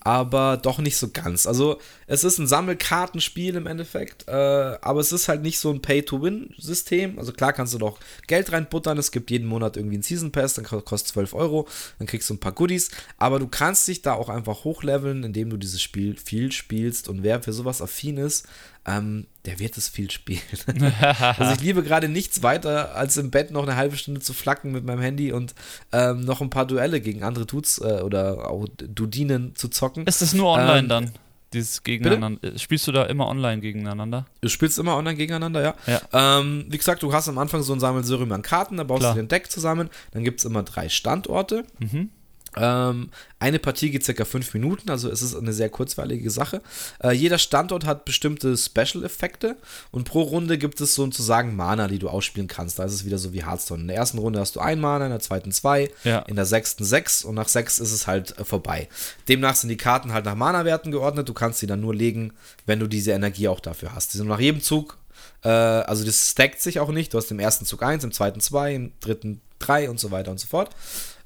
aber 0.00 0.56
doch 0.56 0.78
nicht 0.78 0.96
so 0.96 1.08
ganz. 1.10 1.46
Also, 1.46 1.78
es 2.06 2.24
ist 2.24 2.38
ein 2.38 2.46
Sammelkartenspiel 2.46 3.56
im 3.56 3.66
Endeffekt, 3.66 4.26
äh, 4.26 4.30
aber 4.32 5.00
es 5.00 5.12
ist 5.12 5.28
halt 5.28 5.42
nicht 5.42 5.58
so 5.58 5.70
ein 5.70 5.82
Pay-to-Win-System. 5.82 7.18
Also, 7.18 7.32
klar 7.32 7.52
kannst 7.52 7.74
du 7.74 7.78
doch 7.78 7.98
Geld 8.26 8.52
reinbuttern. 8.52 8.96
Es 8.96 9.10
gibt 9.10 9.30
jeden 9.30 9.46
Monat 9.48 9.76
irgendwie 9.76 9.96
einen 9.96 10.02
Season 10.02 10.32
Pass, 10.32 10.54
dann 10.54 10.64
ko- 10.64 10.80
kostet 10.80 11.08
12 11.12 11.34
Euro, 11.34 11.68
dann 11.98 12.06
kriegst 12.06 12.30
du 12.30 12.34
ein 12.34 12.40
paar 12.40 12.52
Goodies. 12.52 12.90
Aber 13.18 13.38
du 13.38 13.48
kannst 13.48 13.86
dich 13.86 14.00
da 14.00 14.14
auch 14.14 14.30
einfach 14.30 14.64
hochleveln, 14.64 15.24
indem 15.24 15.50
du 15.50 15.58
dieses 15.58 15.82
Spiel 15.82 16.16
viel 16.16 16.52
spielst. 16.52 17.06
Und 17.08 17.22
wer 17.22 17.42
für 17.42 17.52
sowas 17.52 17.82
affin 17.82 18.16
ist, 18.16 18.46
ähm, 18.86 19.26
der 19.44 19.58
wird 19.58 19.76
es 19.76 19.88
viel 19.88 20.10
spielen. 20.10 20.40
also 21.38 21.52
ich 21.52 21.60
liebe 21.60 21.82
gerade 21.82 22.08
nichts 22.08 22.42
weiter, 22.42 22.94
als 22.94 23.16
im 23.16 23.30
Bett 23.30 23.50
noch 23.50 23.64
eine 23.64 23.76
halbe 23.76 23.96
Stunde 23.96 24.20
zu 24.20 24.32
flacken 24.32 24.72
mit 24.72 24.84
meinem 24.84 25.00
Handy 25.00 25.32
und 25.32 25.54
ähm, 25.92 26.20
noch 26.20 26.40
ein 26.40 26.50
paar 26.50 26.66
Duelle 26.66 27.00
gegen 27.00 27.22
andere 27.22 27.46
Dudes 27.46 27.78
äh, 27.78 28.00
oder 28.02 28.48
auch 28.50 28.66
Dudinen 28.76 29.54
zu 29.56 29.68
zocken. 29.68 30.06
Ist 30.06 30.22
das 30.22 30.34
nur 30.34 30.50
online 30.50 30.78
Ähm, 30.80 30.88
dann? 30.88 31.10
Dieses 31.52 31.82
Gegeneinander. 31.84 32.54
Äh, 32.54 32.58
Spielst 32.58 32.86
du 32.88 32.92
da 32.92 33.04
immer 33.04 33.28
online 33.28 33.60
gegeneinander? 33.60 34.26
Du 34.40 34.48
spielst 34.48 34.78
immer 34.78 34.96
online 34.96 35.16
gegeneinander, 35.16 35.62
ja. 35.62 35.74
Ja. 35.86 36.40
Ähm, 36.40 36.66
wie 36.68 36.76
gesagt, 36.76 37.02
du 37.02 37.12
hast 37.12 37.28
am 37.28 37.38
Anfang 37.38 37.62
so 37.62 37.72
ein 37.72 37.80
Sammelsurium 37.80 38.30
an 38.32 38.42
Karten, 38.42 38.76
da 38.76 38.84
baust 38.84 39.00
Klar. 39.00 39.14
du 39.14 39.20
den 39.20 39.28
Deck 39.28 39.50
zusammen, 39.50 39.88
dann 40.10 40.24
gibt 40.24 40.40
es 40.40 40.44
immer 40.44 40.64
drei 40.64 40.88
Standorte. 40.88 41.64
Mhm. 41.78 42.10
Ähm, 42.56 43.10
eine 43.38 43.58
Partie 43.58 43.90
geht 43.90 44.04
circa 44.04 44.24
fünf 44.24 44.54
Minuten, 44.54 44.90
also 44.90 45.10
es 45.10 45.20
ist 45.20 45.34
eine 45.36 45.52
sehr 45.52 45.68
kurzweilige 45.68 46.30
Sache. 46.30 46.62
Äh, 47.02 47.12
jeder 47.12 47.38
Standort 47.38 47.84
hat 47.84 48.04
bestimmte 48.06 48.56
Special-Effekte 48.56 49.56
und 49.90 50.04
pro 50.04 50.22
Runde 50.22 50.56
gibt 50.56 50.80
es 50.80 50.94
sozusagen 50.94 51.54
Mana, 51.54 51.86
die 51.88 51.98
du 51.98 52.08
ausspielen 52.08 52.48
kannst. 52.48 52.78
Da 52.78 52.84
ist 52.84 52.92
es 52.94 53.04
wieder 53.04 53.18
so 53.18 53.32
wie 53.32 53.44
Hearthstone. 53.44 53.82
In 53.82 53.88
der 53.88 53.96
ersten 53.96 54.18
Runde 54.18 54.40
hast 54.40 54.56
du 54.56 54.60
ein 54.60 54.80
Mana, 54.80 55.04
in 55.04 55.10
der 55.10 55.20
zweiten 55.20 55.52
zwei, 55.52 55.90
Ja. 56.04 56.20
in 56.20 56.36
der 56.36 56.46
sechsten 56.46 56.84
sechs 56.84 57.24
und 57.24 57.34
nach 57.34 57.48
sechs 57.48 57.78
ist 57.78 57.92
es 57.92 58.06
halt 58.06 58.38
äh, 58.38 58.44
vorbei. 58.44 58.88
Demnach 59.28 59.54
sind 59.54 59.68
die 59.68 59.76
Karten 59.76 60.12
halt 60.12 60.24
nach 60.24 60.34
Mana-Werten 60.34 60.90
geordnet. 60.92 61.28
Du 61.28 61.34
kannst 61.34 61.60
sie 61.60 61.66
dann 61.66 61.80
nur 61.80 61.94
legen, 61.94 62.32
wenn 62.64 62.80
du 62.80 62.86
diese 62.86 63.12
Energie 63.12 63.48
auch 63.48 63.60
dafür 63.60 63.94
hast. 63.94 64.14
Die 64.14 64.18
sind 64.18 64.28
nach 64.28 64.40
jedem 64.40 64.62
Zug 64.62 64.96
äh, 65.42 65.48
also 65.48 66.04
das 66.04 66.30
stackt 66.30 66.60
sich 66.60 66.80
auch 66.80 66.90
nicht. 66.90 67.12
Du 67.12 67.18
hast 67.18 67.30
im 67.30 67.38
ersten 67.38 67.64
Zug 67.66 67.82
1, 67.82 68.04
im 68.04 68.12
zweiten 68.12 68.40
2, 68.40 68.74
im 68.74 68.92
dritten 69.00 69.40
3 69.58 69.90
und 69.90 69.98
so 70.00 70.10
weiter 70.10 70.30
und 70.30 70.38
so 70.40 70.46
fort. 70.46 70.70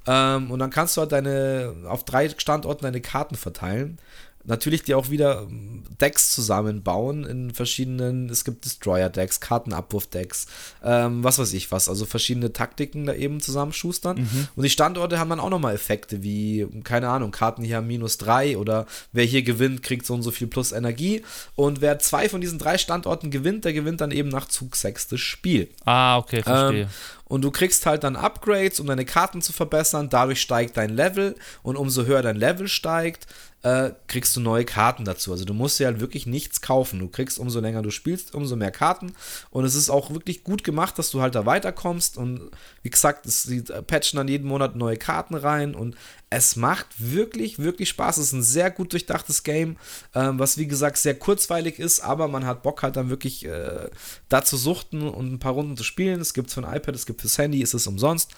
Ähm, 0.07 0.51
und 0.51 0.59
dann 0.59 0.71
kannst 0.71 0.97
du 0.97 1.03
halt 1.03 1.13
deine 1.13 1.75
auf 1.87 2.05
drei 2.05 2.29
Standorten 2.31 2.85
deine 2.85 3.01
Karten 3.01 3.35
verteilen. 3.35 3.99
Natürlich 4.51 4.83
dir 4.83 4.99
auch 4.99 5.11
wieder 5.11 5.43
ähm, 5.49 5.85
Decks 6.01 6.33
zusammenbauen 6.33 7.25
in 7.25 7.55
verschiedenen, 7.55 8.29
es 8.29 8.45
gibt 8.45 8.65
Destroyer-Decks, 8.65 9.41
Kartenabwurf-Decks, 9.41 10.47
ähm, 10.85 11.23
was 11.23 11.39
weiß 11.39 11.53
ich 11.53 11.71
was, 11.71 11.89
also 11.89 12.05
verschiedene 12.05 12.53
Taktiken 12.53 13.07
da 13.07 13.15
eben 13.15 13.41
zusammenschustern. 13.41 14.29
Und 14.57 14.63
die 14.63 14.71
Standorte 14.71 15.19
haben 15.19 15.31
dann 15.31 15.41
auch 15.41 15.51
nochmal 15.51 15.75
Effekte 15.75 16.23
wie, 16.23 16.67
keine 16.85 17.09
Ahnung, 17.09 17.31
Karten 17.31 17.63
hier 17.63 17.77
haben 17.77 17.87
minus 17.87 18.19
drei 18.19 18.57
oder 18.59 18.87
wer 19.13 19.25
hier 19.25 19.43
gewinnt, 19.43 19.83
kriegt 19.83 20.05
so 20.05 20.15
und 20.15 20.23
so 20.23 20.31
viel 20.31 20.49
plus 20.49 20.73
Energie. 20.73 21.23
Und 21.55 21.81
wer 21.81 21.99
zwei 22.01 22.29
von 22.29 22.41
diesen 22.41 22.59
drei 22.59 22.77
Standorten 22.77 23.31
gewinnt, 23.31 23.65
der 23.65 23.73
gewinnt 23.73 24.01
dann 24.01 24.11
eben 24.11 24.29
nach 24.29 24.49
Zug 24.49 24.75
6 24.75 25.09
das 25.09 25.21
Spiel. 25.21 25.69
Ah, 25.85 26.19
okay, 26.19 26.43
verstehe. 26.43 26.83
Ähm, 26.83 26.89
und 27.31 27.43
du 27.43 27.53
kriegst 27.53 27.87
halt 27.87 28.03
dann 28.03 28.17
Upgrades, 28.17 28.81
um 28.81 28.89
deine 28.89 29.05
Karten 29.05 29.41
zu 29.41 29.53
verbessern. 29.53 30.09
Dadurch 30.11 30.41
steigt 30.41 30.77
dein 30.77 30.91
Level. 30.91 31.37
Und 31.63 31.77
umso 31.77 32.05
höher 32.05 32.23
dein 32.23 32.35
Level 32.35 32.67
steigt, 32.67 33.29
äh, 33.63 33.91
kriegst 34.07 34.35
du 34.37 34.41
neue 34.41 34.65
Karten 34.65 35.05
dazu. 35.05 35.33
Also 35.33 35.45
du 35.45 35.53
musst 35.53 35.79
dir 35.79 35.87
halt 35.87 36.01
wirklich 36.01 36.27
nichts 36.27 36.61
kaufen. 36.61 36.99
Du 36.99 37.09
kriegst, 37.09 37.39
umso 37.39 37.61
länger 37.61 37.83
du 37.83 37.91
spielst, 37.91 38.35
umso 38.35 38.57
mehr 38.57 38.71
Karten. 38.71 39.13
Und 39.51 39.65
es 39.65 39.75
ist 39.75 39.91
auch 39.91 40.11
wirklich 40.11 40.45
gut 40.45 40.65
gemacht, 40.65 40.99
dass 40.99 41.11
du 41.11 41.21
halt 41.21 41.35
da 41.35 41.45
weiterkommst. 41.47 42.17
Und 42.17 42.51
wie 42.83 42.91
gesagt, 42.91 43.27
es, 43.27 43.43
sie 43.43 43.63
patchen 43.63 44.17
dann 44.17 44.29
jeden 44.29 44.49
Monat 44.49 44.77
neue 44.77 44.97
Karten 44.97 45.35
rein. 45.35 45.75
Und 45.75 45.97
es 46.33 46.55
macht 46.55 46.87
wirklich, 46.99 47.59
wirklich 47.59 47.89
Spaß. 47.89 48.19
Es 48.19 48.27
ist 48.27 48.33
ein 48.33 48.43
sehr 48.45 48.71
gut 48.71 48.93
durchdachtes 48.93 49.43
Game, 49.43 49.77
ähm, 50.15 50.39
was 50.39 50.59
wie 50.59 50.69
gesagt 50.69 50.97
sehr 50.97 51.17
kurzweilig 51.17 51.81
ist, 51.81 52.01
aber 52.01 52.29
man 52.29 52.47
hat 52.47 52.63
Bock 52.63 52.85
halt 52.85 52.95
dann 52.95 53.11
wirklich 53.11 53.45
äh, 53.45 53.91
da 54.29 54.45
zu 54.45 54.57
suchten 54.57 55.03
und 55.03 55.33
ein 55.33 55.39
paar 55.41 55.55
Runden 55.55 55.77
zu 55.77 55.83
spielen. 55.83 56.21
Es 56.21 56.33
gibt 56.33 56.49
es 56.49 56.55
für 56.55 56.65
ein 56.65 56.77
iPad, 56.77 56.95
es 56.95 57.05
gibt 57.05 57.21
fürs 57.21 57.37
Handy, 57.37 57.61
es 57.61 57.75
ist 57.75 57.89
umsonst. 57.89 58.31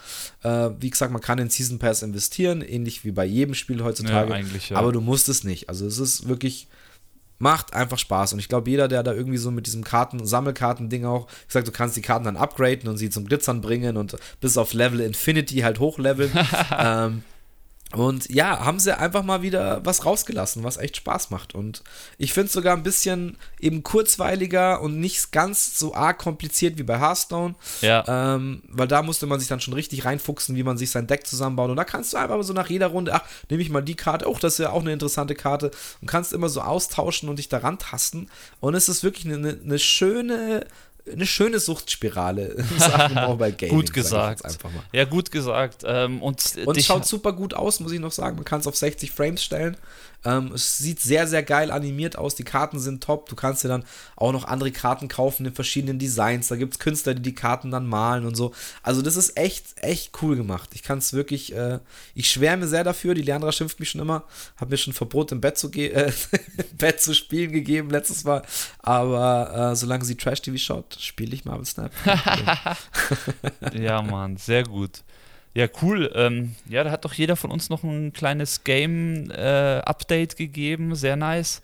Äh, 0.43 0.71
wie 0.81 0.89
gesagt, 0.89 1.13
man 1.13 1.21
kann 1.21 1.39
in 1.39 1.51
Season 1.51 1.79
Pass 1.79 2.03
investieren, 2.03 2.63
ähnlich 2.63 3.05
wie 3.05 3.13
bei 3.13 3.27
jedem 3.27 3.55
Spiel 3.55 3.85
heutzutage. 3.85 4.33
Ja, 4.33 4.47
ja. 4.71 4.77
Aber 4.77 4.93
du 4.93 5.03
musst 5.03 5.29
es 5.29 5.45
nicht. 5.45 5.69
Also 5.69 5.87
es 5.87 5.99
ist 5.99 6.29
wirklich 6.29 6.69
macht 7.39 7.75
einfach 7.75 7.99
Spaß. 7.99 8.35
Und 8.35 8.39
ich 8.39 8.49
glaube, 8.49 8.71
jeder, 8.71 8.87
der 8.87 9.03
da 9.03 9.13
irgendwie 9.13 9.37
so 9.37 9.51
mit 9.51 9.67
diesem 9.67 9.83
Karten, 9.83 10.25
Sammelkarten-Ding 10.25 11.05
auch, 11.05 11.27
wie 11.27 11.47
gesagt, 11.49 11.67
du 11.67 11.73
kannst 11.73 11.97
die 11.97 12.01
Karten 12.01 12.25
dann 12.25 12.37
upgraden 12.37 12.89
und 12.89 12.99
sie 12.99 13.11
zum 13.11 13.27
Glitzern 13.27 13.61
bringen 13.61 13.97
und 13.97 14.17
bis 14.41 14.57
auf 14.57 14.73
Level 14.75 15.01
Infinity 15.01 15.57
halt 15.59 15.81
hochleveln. 15.81 16.31
ähm, 16.79 17.25
und 17.93 18.31
ja, 18.31 18.65
haben 18.65 18.81
sie 18.81 18.97
einfach 18.97 19.23
mal 19.23 19.43
wieder 19.43 19.85
was 19.85 20.05
rausgelassen, 20.07 20.65
was 20.65 20.79
echt 20.79 20.97
Spaß 20.97 21.31
macht. 21.31 21.55
Und 21.55 21.83
ich 22.17 22.33
finde 22.33 22.47
es 22.47 22.53
sogar 22.53 22.77
ein 22.77 22.83
bisschen 22.83 23.37
eben 23.61 23.83
kurzweiliger 23.83 24.81
und 24.81 24.99
nicht 24.99 25.31
ganz 25.33 25.79
so 25.79 25.95
arg 25.95 26.19
kompliziert 26.19 26.79
wie 26.79 26.83
bei 26.83 26.99
Hearthstone. 26.99 27.55
Ja. 27.83 28.05
Ähm, 28.07 28.63
weil 28.69 28.89
da 28.89 29.03
musste 29.03 29.27
man 29.27 29.41
sich 29.41 29.49
dann 29.49 29.61
schon 29.61 29.75
richtig 29.75 30.05
reinfuchsen, 30.05 30.57
wie 30.57 30.63
man 30.63 30.79
sich 30.79 30.91
sein 30.91 31.07
Deck 31.07 31.27
zusammenbaut. 31.27 31.71
Und 31.71 31.77
da 31.77 31.85
kannst 31.85 32.13
du 32.13 32.17
einfach 32.17 32.43
so 32.43 32.53
nach 32.53 32.71
jeder 32.71 32.89
Runde, 32.89 33.15
ach, 33.15 33.25
nehme 33.51 33.63
ich 33.63 33.71
mal 33.71 33.83
die 33.83 33.95
Karte, 33.95 34.29
oh, 34.29 34.37
das 34.41 34.55
ist 34.55 34.59
ja 34.59 34.71
auch 34.71 34.81
eine 34.81 34.93
interessante 34.93 35.35
Karte. 35.35 35.71
Und 36.01 36.09
kannst 36.09 36.33
immer 36.33 36.49
so 36.49 36.63
austauschen 36.63 37.29
und 37.29 37.39
dich 37.39 37.49
daran 37.49 37.79
tasten. 37.79 38.29
Und 38.61 38.75
es 38.75 38.89
ist 38.89 39.05
wirklich 39.05 39.27
eine, 39.27 39.59
eine 39.63 39.79
schöne, 39.79 40.67
eine 41.11 41.27
schöne 41.27 41.59
Suchtspirale 41.59 42.47
in 42.47 42.79
Sachen 42.79 43.15
Mobile 43.15 43.53
Gaming. 43.53 43.75
gut 43.77 43.93
gesagt. 43.93 44.43
Ja, 44.93 45.05
gut 45.05 45.31
gesagt. 45.31 45.83
Ähm, 45.85 46.23
und 46.23 46.41
Und 46.65 46.83
schaut 46.83 47.07
super 47.07 47.33
gut 47.33 47.55
aus, 47.55 47.81
muss 47.81 47.93
ich 47.93 48.01
noch 48.01 48.13
sagen. 48.13 48.37
Man 48.37 48.45
kann 48.45 48.61
es 48.61 48.67
auf 48.67 48.77
60 48.77 49.11
Frames 49.11 49.43
stellen. 49.43 49.77
Ähm, 50.25 50.53
es 50.55 50.79
sieht 50.79 51.01
sehr, 51.01 51.27
sehr 51.27 51.43
geil 51.43 51.71
animiert 51.71 52.17
aus. 52.17 52.35
Die 52.35 52.45
Karten 52.45 52.79
sind 52.79 53.03
top. 53.03 53.29
Du 53.29 53.37
kannst 53.37 53.65
dir 53.65 53.69
dann 53.69 53.85
auch 54.17 54.33
noch 54.33 54.45
andere 54.45 54.71
Karten 54.71 55.09
kaufen 55.09 55.47
in 55.47 55.53
verschiedenen 55.53 55.99
Designs. 55.99 56.49
Da 56.49 56.57
gibt 56.57 56.75
es 56.75 56.79
Künstler, 56.79 57.15
die 57.15 57.23
die 57.23 57.35
Karten 57.35 57.71
dann 57.71 57.87
malen 57.87 58.27
und 58.27 58.37
so. 58.37 58.53
Also 58.83 59.03
das 59.03 59.17
ist 59.17 59.37
echt, 59.37 59.65
echt 59.77 60.13
cool 60.23 60.37
gemacht. 60.37 60.71
Ich 60.75 60.83
kann 60.83 60.99
es 60.99 61.13
wirklich, 61.13 61.55
äh, 61.55 61.81
ich 62.15 62.31
schwärme 62.31 62.69
sehr 62.69 62.85
dafür. 62.85 63.15
Die 63.15 63.23
Leandra 63.23 63.53
schimpft 63.53 63.81
mich 63.81 63.91
schon 63.91 64.01
immer. 64.01 64.25
Hat 64.57 64.71
mir 64.71 64.77
schon 64.77 64.93
Verbot 64.93 65.33
im 65.33 65.41
Bett 65.41 65.59
zu, 65.59 65.71
äh, 65.73 66.13
Bett 66.79 67.01
zu 67.01 67.15
spielen 67.15 67.53
gegeben 67.53 67.91
letztes 67.91 68.25
Mal. 68.25 68.43
Aber 68.79 69.73
äh, 69.73 69.77
solange 69.77 70.05
sie 70.05 70.17
Trash-TV 70.17 70.57
schaut, 70.59 70.97
spiele 71.01 71.35
ich 71.35 71.45
Marvel 71.45 71.67
Snap. 71.67 71.93
ja, 73.73 74.03
Mann, 74.03 74.37
sehr 74.37 74.65
gut. 74.65 75.03
Ja, 75.55 75.67
cool. 75.83 76.11
Ähm, 76.15 76.55
ja, 76.69 76.83
da 76.83 76.91
hat 76.91 77.05
doch 77.05 77.13
jeder 77.13 77.37
von 77.37 77.51
uns 77.51 77.69
noch 77.69 77.83
ein 77.83 78.13
kleines 78.13 78.65
Game-Update 78.65 80.33
äh, 80.33 80.37
gegeben. 80.37 80.95
Sehr 80.95 81.17
nice. 81.17 81.61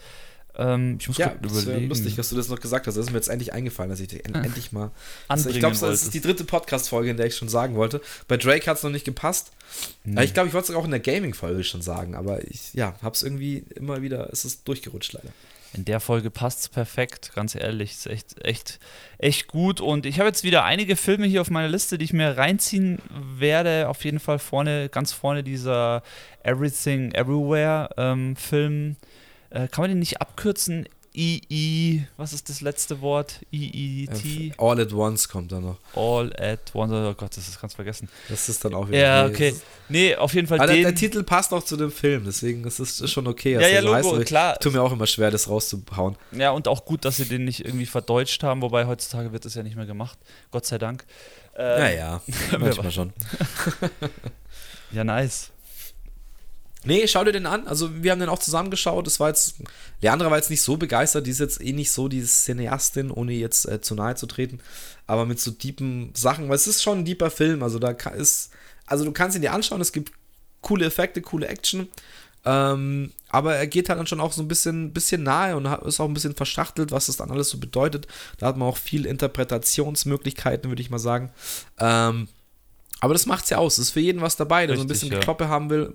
Ähm, 0.58 0.96
ich 1.00 1.06
muss 1.06 1.16
ja, 1.18 1.34
das 1.40 1.62
überlegen. 1.62 1.88
lustig, 1.88 2.16
dass 2.16 2.30
du 2.30 2.36
das 2.36 2.48
noch 2.48 2.60
gesagt 2.60 2.86
hast. 2.86 2.96
Das 2.96 3.06
ist 3.06 3.12
mir 3.12 3.18
jetzt 3.18 3.28
endlich 3.28 3.52
eingefallen, 3.52 3.90
dass 3.90 4.00
ich 4.00 4.08
dich 4.08 4.22
ah. 4.34 4.40
endlich 4.40 4.72
mal. 4.72 4.90
Also 5.28 5.48
ich 5.50 5.60
glaube, 5.60 5.76
das 5.78 6.02
ist 6.02 6.14
die 6.14 6.20
dritte 6.20 6.44
Podcast-Folge, 6.44 7.10
in 7.10 7.16
der 7.16 7.26
ich 7.26 7.36
schon 7.36 7.48
sagen 7.48 7.76
wollte. 7.76 8.00
Bei 8.26 8.36
Drake 8.36 8.68
hat 8.68 8.76
es 8.76 8.82
noch 8.82 8.90
nicht 8.90 9.04
gepasst. 9.04 9.52
Hm. 10.04 10.18
Ich 10.18 10.34
glaube, 10.34 10.48
ich 10.48 10.54
wollte 10.54 10.72
es 10.72 10.76
auch 10.76 10.84
in 10.84 10.90
der 10.90 11.00
Gaming-Folge 11.00 11.62
schon 11.62 11.80
sagen, 11.80 12.14
aber 12.14 12.46
ich 12.46 12.74
ja, 12.74 12.94
habe 13.02 13.14
es 13.14 13.22
irgendwie 13.22 13.64
immer 13.76 14.02
wieder, 14.02 14.30
es 14.32 14.44
ist 14.44 14.66
durchgerutscht 14.66 15.12
leider. 15.12 15.30
In 15.74 15.84
der 15.84 16.00
Folge 16.00 16.30
passt 16.30 16.60
es 16.60 16.68
perfekt, 16.68 17.32
ganz 17.34 17.54
ehrlich. 17.54 17.92
Ist 17.92 18.06
echt, 18.06 18.44
echt, 18.44 18.78
echt 19.18 19.48
gut. 19.48 19.80
Und 19.80 20.06
ich 20.06 20.18
habe 20.18 20.28
jetzt 20.28 20.42
wieder 20.42 20.64
einige 20.64 20.96
Filme 20.96 21.26
hier 21.26 21.40
auf 21.40 21.50
meiner 21.50 21.68
Liste, 21.68 21.98
die 21.98 22.04
ich 22.06 22.12
mir 22.12 22.36
reinziehen 22.36 22.98
werde. 23.10 23.88
Auf 23.88 24.04
jeden 24.04 24.18
Fall 24.18 24.38
vorne, 24.38 24.88
ganz 24.88 25.12
vorne 25.12 25.42
dieser 25.42 26.02
Everything 26.42 27.12
Everywhere 27.12 27.90
ähm, 27.96 28.34
Film. 28.36 28.96
Äh, 29.50 29.68
kann 29.68 29.82
man 29.82 29.90
den 29.90 29.98
nicht 29.98 30.20
abkürzen? 30.20 30.88
II, 31.14 32.06
was 32.16 32.32
ist 32.32 32.48
das 32.48 32.60
letzte 32.60 33.00
Wort? 33.00 33.40
IIT? 33.52 34.58
All 34.58 34.80
at 34.80 34.92
once 34.92 35.28
kommt 35.28 35.52
dann 35.52 35.62
noch. 35.62 35.78
All 35.94 36.32
at 36.36 36.74
once, 36.74 36.92
oh 36.92 37.14
Gott, 37.14 37.36
das 37.36 37.48
ist 37.48 37.60
ganz 37.60 37.74
vergessen. 37.74 38.08
Das 38.28 38.48
ist 38.48 38.64
dann 38.64 38.74
auch 38.74 38.88
wieder. 38.88 38.98
Ja, 38.98 39.26
okay. 39.26 39.54
Nee, 39.88 40.16
auf 40.16 40.34
jeden 40.34 40.46
Fall. 40.46 40.60
Aber 40.60 40.72
den, 40.72 40.82
der, 40.82 40.94
Titel 40.94 41.22
passt 41.22 41.52
auch 41.52 41.62
zu 41.62 41.76
dem 41.76 41.90
Film, 41.90 42.24
deswegen 42.24 42.64
ist 42.64 42.78
es 42.78 43.10
schon 43.10 43.26
okay. 43.26 43.54
Ja, 43.54 43.68
ja, 43.68 43.80
Logo, 43.80 44.16
heißt, 44.16 44.26
klar. 44.26 44.58
Tut 44.58 44.72
mir 44.72 44.82
auch 44.82 44.92
immer 44.92 45.06
schwer, 45.06 45.30
das 45.30 45.48
rauszuhauen. 45.48 46.16
Ja, 46.32 46.50
und 46.50 46.68
auch 46.68 46.84
gut, 46.84 47.04
dass 47.04 47.16
sie 47.16 47.26
den 47.26 47.44
nicht 47.44 47.64
irgendwie 47.64 47.86
verdeutscht 47.86 48.42
haben, 48.42 48.62
wobei 48.62 48.86
heutzutage 48.86 49.32
wird 49.32 49.44
das 49.44 49.54
ja 49.54 49.62
nicht 49.62 49.76
mehr 49.76 49.86
gemacht. 49.86 50.18
Gott 50.50 50.66
sei 50.66 50.78
Dank. 50.78 51.04
Ähm, 51.56 51.80
naja, 51.80 52.22
manchmal 52.58 52.92
schon. 52.92 53.12
ja, 54.92 55.04
nice. 55.04 55.50
Nee, 56.84 57.06
schau 57.08 57.24
dir 57.24 57.32
den 57.32 57.46
an. 57.46 57.66
Also, 57.66 58.02
wir 58.02 58.12
haben 58.12 58.20
den 58.20 58.28
auch 58.28 58.38
zusammengeschaut. 58.38 59.06
Das 59.06 59.18
war 59.20 59.28
jetzt. 59.28 59.56
Leandra 60.00 60.30
war 60.30 60.36
jetzt 60.36 60.50
nicht 60.50 60.62
so 60.62 60.76
begeistert. 60.76 61.26
Die 61.26 61.30
ist 61.30 61.40
jetzt 61.40 61.60
eh 61.60 61.72
nicht 61.72 61.90
so 61.90 62.08
die 62.08 62.22
Cineastin, 62.22 63.10
ohne 63.10 63.32
jetzt 63.32 63.68
äh, 63.68 63.80
zu 63.80 63.94
nahe 63.94 64.14
zu 64.14 64.26
treten. 64.26 64.60
Aber 65.06 65.26
mit 65.26 65.40
so 65.40 65.50
deepen 65.50 66.12
Sachen. 66.14 66.48
Weil 66.48 66.56
es 66.56 66.66
ist 66.66 66.82
schon 66.82 67.00
ein 67.00 67.04
deeper 67.04 67.30
Film. 67.30 67.62
Also, 67.62 67.78
da 67.78 67.90
ist. 67.90 68.50
Also, 68.86 69.04
du 69.04 69.12
kannst 69.12 69.36
ihn 69.36 69.42
dir 69.42 69.52
anschauen. 69.52 69.80
Es 69.80 69.92
gibt 69.92 70.12
coole 70.62 70.86
Effekte, 70.86 71.20
coole 71.20 71.48
Action. 71.48 71.88
Ähm, 72.44 73.12
aber 73.30 73.56
er 73.56 73.66
geht 73.66 73.88
halt 73.88 73.98
dann 73.98 74.06
schon 74.06 74.20
auch 74.20 74.32
so 74.32 74.42
ein 74.42 74.48
bisschen, 74.48 74.92
bisschen 74.92 75.22
nahe 75.22 75.56
und 75.56 75.66
ist 75.84 76.00
auch 76.00 76.06
ein 76.06 76.14
bisschen 76.14 76.34
verschachtelt, 76.34 76.92
was 76.92 77.06
das 77.06 77.16
dann 77.16 77.30
alles 77.30 77.50
so 77.50 77.58
bedeutet. 77.58 78.06
Da 78.38 78.46
hat 78.46 78.56
man 78.56 78.68
auch 78.68 78.76
viel 78.76 79.04
Interpretationsmöglichkeiten, 79.04 80.70
würde 80.70 80.80
ich 80.80 80.90
mal 80.90 80.98
sagen. 80.98 81.30
Ähm, 81.78 82.28
aber 83.00 83.12
das 83.12 83.26
macht's 83.26 83.50
ja 83.50 83.58
aus. 83.58 83.78
Es 83.78 83.86
ist 83.86 83.90
für 83.92 84.00
jeden 84.00 84.20
was 84.20 84.36
dabei, 84.36 84.66
der 84.66 84.74
Richtig, 84.74 84.80
so 84.80 84.84
ein 84.84 84.88
bisschen 84.88 85.12
ja. 85.12 85.18
Gekloppe 85.18 85.48
haben 85.48 85.70
will, 85.70 85.92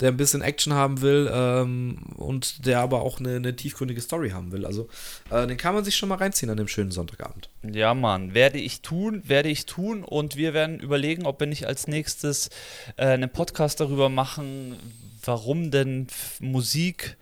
der 0.00 0.08
ein 0.08 0.16
bisschen 0.16 0.42
Action 0.42 0.74
haben 0.74 1.00
will 1.00 1.30
ähm, 1.32 1.98
und 2.16 2.66
der 2.66 2.80
aber 2.80 3.02
auch 3.02 3.18
eine, 3.18 3.36
eine 3.36 3.56
tiefgründige 3.56 4.00
Story 4.00 4.30
haben 4.30 4.52
will. 4.52 4.66
Also 4.66 4.88
äh, 5.30 5.46
den 5.46 5.56
kann 5.56 5.74
man 5.74 5.84
sich 5.84 5.96
schon 5.96 6.08
mal 6.10 6.16
reinziehen 6.16 6.50
an 6.50 6.58
dem 6.58 6.68
schönen 6.68 6.90
Sonntagabend. 6.90 7.48
Ja, 7.62 7.94
Mann. 7.94 8.34
Werde 8.34 8.58
ich 8.58 8.82
tun, 8.82 9.22
werde 9.24 9.48
ich 9.48 9.64
tun 9.64 10.04
und 10.04 10.36
wir 10.36 10.52
werden 10.52 10.80
überlegen, 10.80 11.24
ob 11.24 11.40
wir 11.40 11.46
nicht 11.46 11.66
als 11.66 11.86
nächstes 11.86 12.50
äh, 12.96 13.06
einen 13.06 13.30
Podcast 13.30 13.80
darüber 13.80 14.10
machen, 14.10 14.76
warum 15.24 15.70
denn 15.70 16.08
Musik 16.40 17.16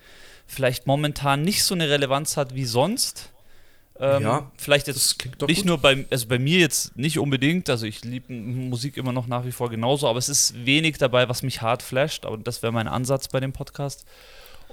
vielleicht 0.46 0.88
momentan 0.88 1.42
nicht 1.42 1.62
so 1.62 1.74
eine 1.74 1.88
Relevanz 1.88 2.36
hat 2.36 2.56
wie 2.56 2.64
sonst 2.64 3.30
ähm, 4.01 4.22
ja, 4.22 4.51
vielleicht 4.56 4.86
jetzt 4.86 5.27
nicht 5.47 5.59
gut. 5.59 5.64
nur 5.66 5.78
bei, 5.78 6.06
also 6.10 6.27
bei 6.27 6.39
mir 6.39 6.59
jetzt 6.59 6.97
nicht 6.97 7.18
unbedingt, 7.18 7.68
also 7.68 7.85
ich 7.85 8.02
liebe 8.05 8.32
Musik 8.32 8.97
immer 8.97 9.12
noch 9.12 9.27
nach 9.27 9.44
wie 9.44 9.52
vor 9.52 9.68
genauso, 9.68 10.09
aber 10.09 10.18
es 10.18 10.28
ist 10.31 10.64
wenig 10.64 10.97
dabei, 10.97 11.28
was 11.28 11.43
mich 11.43 11.60
hart 11.60 11.82
flasht, 11.82 12.24
aber 12.24 12.39
das 12.39 12.62
wäre 12.62 12.72
mein 12.72 12.89
Ansatz 12.89 13.28
bei 13.28 13.40
dem 13.40 13.52
Podcast. 13.52 14.06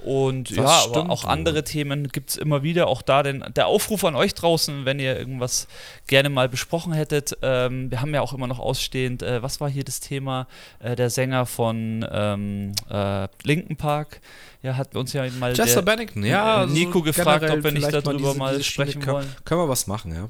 Und 0.07 0.51
das 0.51 0.57
ja, 0.57 0.69
stimmt, 0.69 0.95
aber 0.95 1.09
auch 1.09 1.25
andere 1.25 1.65
Themen 1.65 2.07
gibt 2.07 2.29
es 2.29 2.37
immer 2.37 2.63
wieder. 2.63 2.87
Auch 2.87 3.01
da 3.01 3.23
den, 3.23 3.43
der 3.57 3.67
Aufruf 3.67 4.05
an 4.05 4.15
euch 4.15 4.33
draußen, 4.33 4.85
wenn 4.85 5.01
ihr 5.01 5.19
irgendwas 5.19 5.67
gerne 6.07 6.29
mal 6.29 6.47
besprochen 6.47 6.93
hättet. 6.93 7.37
Ähm, 7.41 7.91
wir 7.91 7.99
haben 7.99 8.13
ja 8.13 8.21
auch 8.21 8.31
immer 8.31 8.47
noch 8.47 8.59
ausstehend, 8.59 9.21
äh, 9.21 9.43
was 9.43 9.59
war 9.59 9.69
hier 9.69 9.83
das 9.83 9.99
Thema? 9.99 10.47
Äh, 10.79 10.95
der 10.95 11.09
Sänger 11.09 11.45
von 11.45 12.07
ähm, 12.09 12.71
äh, 12.89 13.27
Linken 13.43 13.75
Park. 13.75 14.21
Ja, 14.63 14.77
hat 14.77 14.95
uns 14.95 15.11
ja 15.11 15.29
mal 15.39 15.51
Chester 15.51 15.81
Bennington, 15.81 16.23
ja, 16.23 16.55
also 16.59 16.73
Nico 16.73 17.01
gefragt, 17.01 17.49
ob 17.49 17.61
wir 17.61 17.71
nicht 17.73 17.91
darüber 17.91 18.11
mal, 18.11 18.17
diese, 18.17 18.37
mal 18.37 18.51
diese 18.51 18.63
sprechen 18.63 19.01
können, 19.01 19.17
wollen. 19.17 19.35
Können 19.43 19.61
wir 19.61 19.67
was 19.67 19.87
machen, 19.87 20.15
ja. 20.15 20.29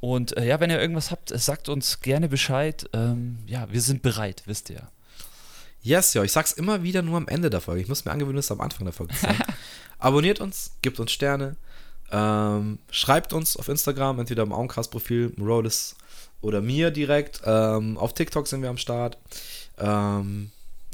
Und 0.00 0.36
äh, 0.36 0.46
ja, 0.46 0.60
wenn 0.60 0.68
ihr 0.68 0.78
irgendwas 0.78 1.10
habt, 1.10 1.30
sagt 1.30 1.70
uns 1.70 2.00
gerne 2.00 2.28
Bescheid. 2.28 2.86
Ähm, 2.92 3.38
ja, 3.46 3.66
wir 3.72 3.80
sind 3.80 4.02
bereit, 4.02 4.42
wisst 4.44 4.68
ihr. 4.68 4.82
Yes, 5.82 6.14
ja, 6.14 6.22
ich 6.22 6.32
sag's 6.32 6.52
immer 6.52 6.82
wieder 6.82 7.02
nur 7.02 7.16
am 7.16 7.28
Ende 7.28 7.50
der 7.50 7.60
Folge. 7.60 7.82
Ich 7.82 7.88
muss 7.88 8.04
mir 8.04 8.10
angewöhnen, 8.10 8.36
das 8.36 8.50
am 8.50 8.60
Anfang 8.60 8.84
der 8.84 8.92
Folge 8.92 9.14
zu 9.14 9.20
sagen. 9.20 9.38
Abonniert 9.98 10.40
uns, 10.40 10.72
gebt 10.82 11.00
uns 11.00 11.12
Sterne, 11.12 11.56
ähm, 12.10 12.78
schreibt 12.90 13.32
uns 13.32 13.56
auf 13.56 13.68
Instagram, 13.68 14.20
entweder 14.20 14.42
im 14.42 14.52
Augencast-Profil, 14.52 15.34
Morales 15.36 15.96
oder 16.40 16.60
mir 16.60 16.90
direkt. 16.90 17.40
Ähm, 17.44 17.98
auf 17.98 18.14
TikTok 18.14 18.46
sind 18.46 18.62
wir 18.62 18.70
am 18.70 18.78
Start. 18.78 19.18
Ähm, 19.78 20.50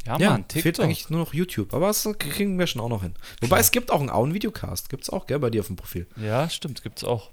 ja, 0.07 0.19
ja, 0.19 0.31
Mann, 0.31 0.49
TikTok. 0.49 0.63
Fehlt 0.63 0.81
eigentlich 0.81 1.11
nur 1.11 1.21
noch 1.21 1.33
YouTube, 1.33 1.73
aber 1.73 1.87
das 1.87 2.07
kriegen 2.19 2.59
wir 2.59 2.67
schon 2.67 2.81
auch 2.83 2.89
noch 2.89 3.03
hin. 3.03 3.15
Wobei 3.41 3.49
Klar. 3.49 3.61
es 3.61 3.71
gibt 3.71 3.91
auch 3.91 4.01
einen 4.01 4.11
Auen-Videocast. 4.11 4.91
Gibt's 4.91 5.09
auch, 5.09 5.27
gell, 5.27 5.39
bei 5.39 5.51
dir 5.51 5.61
auf 5.61 5.69
dem 5.69 5.77
Profil. 5.77 6.07
Ja, 6.17 6.49
stimmt, 6.51 6.83
gibt's 6.83 7.05
auch. 7.05 7.31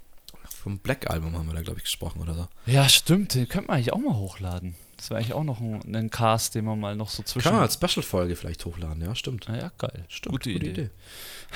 Vom 0.62 0.78
Black-Album 0.78 1.36
haben 1.36 1.46
wir 1.48 1.54
da, 1.54 1.62
glaube 1.62 1.78
ich, 1.78 1.84
gesprochen 1.84 2.22
oder 2.22 2.34
so. 2.34 2.48
Ja, 2.66 2.88
stimmt, 2.88 3.34
den 3.34 3.48
könnte 3.48 3.68
man 3.68 3.76
eigentlich 3.76 3.92
auch 3.92 3.98
mal 3.98 4.14
hochladen. 4.14 4.74
Das 5.02 5.10
wäre 5.10 5.18
eigentlich 5.18 5.32
auch 5.32 5.42
noch 5.42 5.58
ein, 5.58 5.96
ein, 5.96 6.10
Cast, 6.10 6.54
den 6.54 6.64
man 6.64 6.78
mal 6.78 6.94
noch 6.94 7.08
so 7.08 7.24
zwischen. 7.24 7.42
Kann 7.42 7.54
man 7.54 7.62
als 7.62 7.74
Special-Folge 7.74 8.36
vielleicht 8.36 8.64
hochladen, 8.64 9.02
ja, 9.02 9.16
stimmt. 9.16 9.46
Na 9.48 9.58
ja, 9.58 9.72
geil. 9.76 10.04
Stimmt, 10.06 10.30
gute, 10.32 10.52
gute 10.52 10.64
Idee. 10.64 10.82
Idee. 10.82 10.90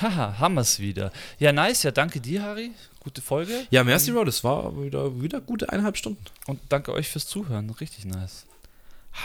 Haha, 0.01 0.37
haben 0.37 0.55
wir 0.55 0.61
es 0.61 0.81
wieder. 0.81 1.13
Ja, 1.39 1.53
nice. 1.53 1.83
Ja, 1.83 1.91
danke 1.91 2.19
dir, 2.19 2.43
Harry. 2.43 2.71
Gute 2.99 3.21
Folge. 3.21 3.65
Ja, 3.69 3.85
merci, 3.85 4.11
Road. 4.11 4.27
Es 4.27 4.43
war 4.43 4.77
wieder, 4.83 5.21
wieder 5.21 5.39
gute 5.39 5.69
eineinhalb 5.69 5.95
Stunden. 5.95 6.21
Und 6.45 6.59
danke 6.67 6.91
euch 6.91 7.07
fürs 7.07 7.25
Zuhören. 7.25 7.69
Richtig 7.69 8.03
nice. 8.03 8.45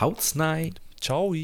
Haut's 0.01 0.36
night. 0.36 0.81
Ciao. 1.01 1.35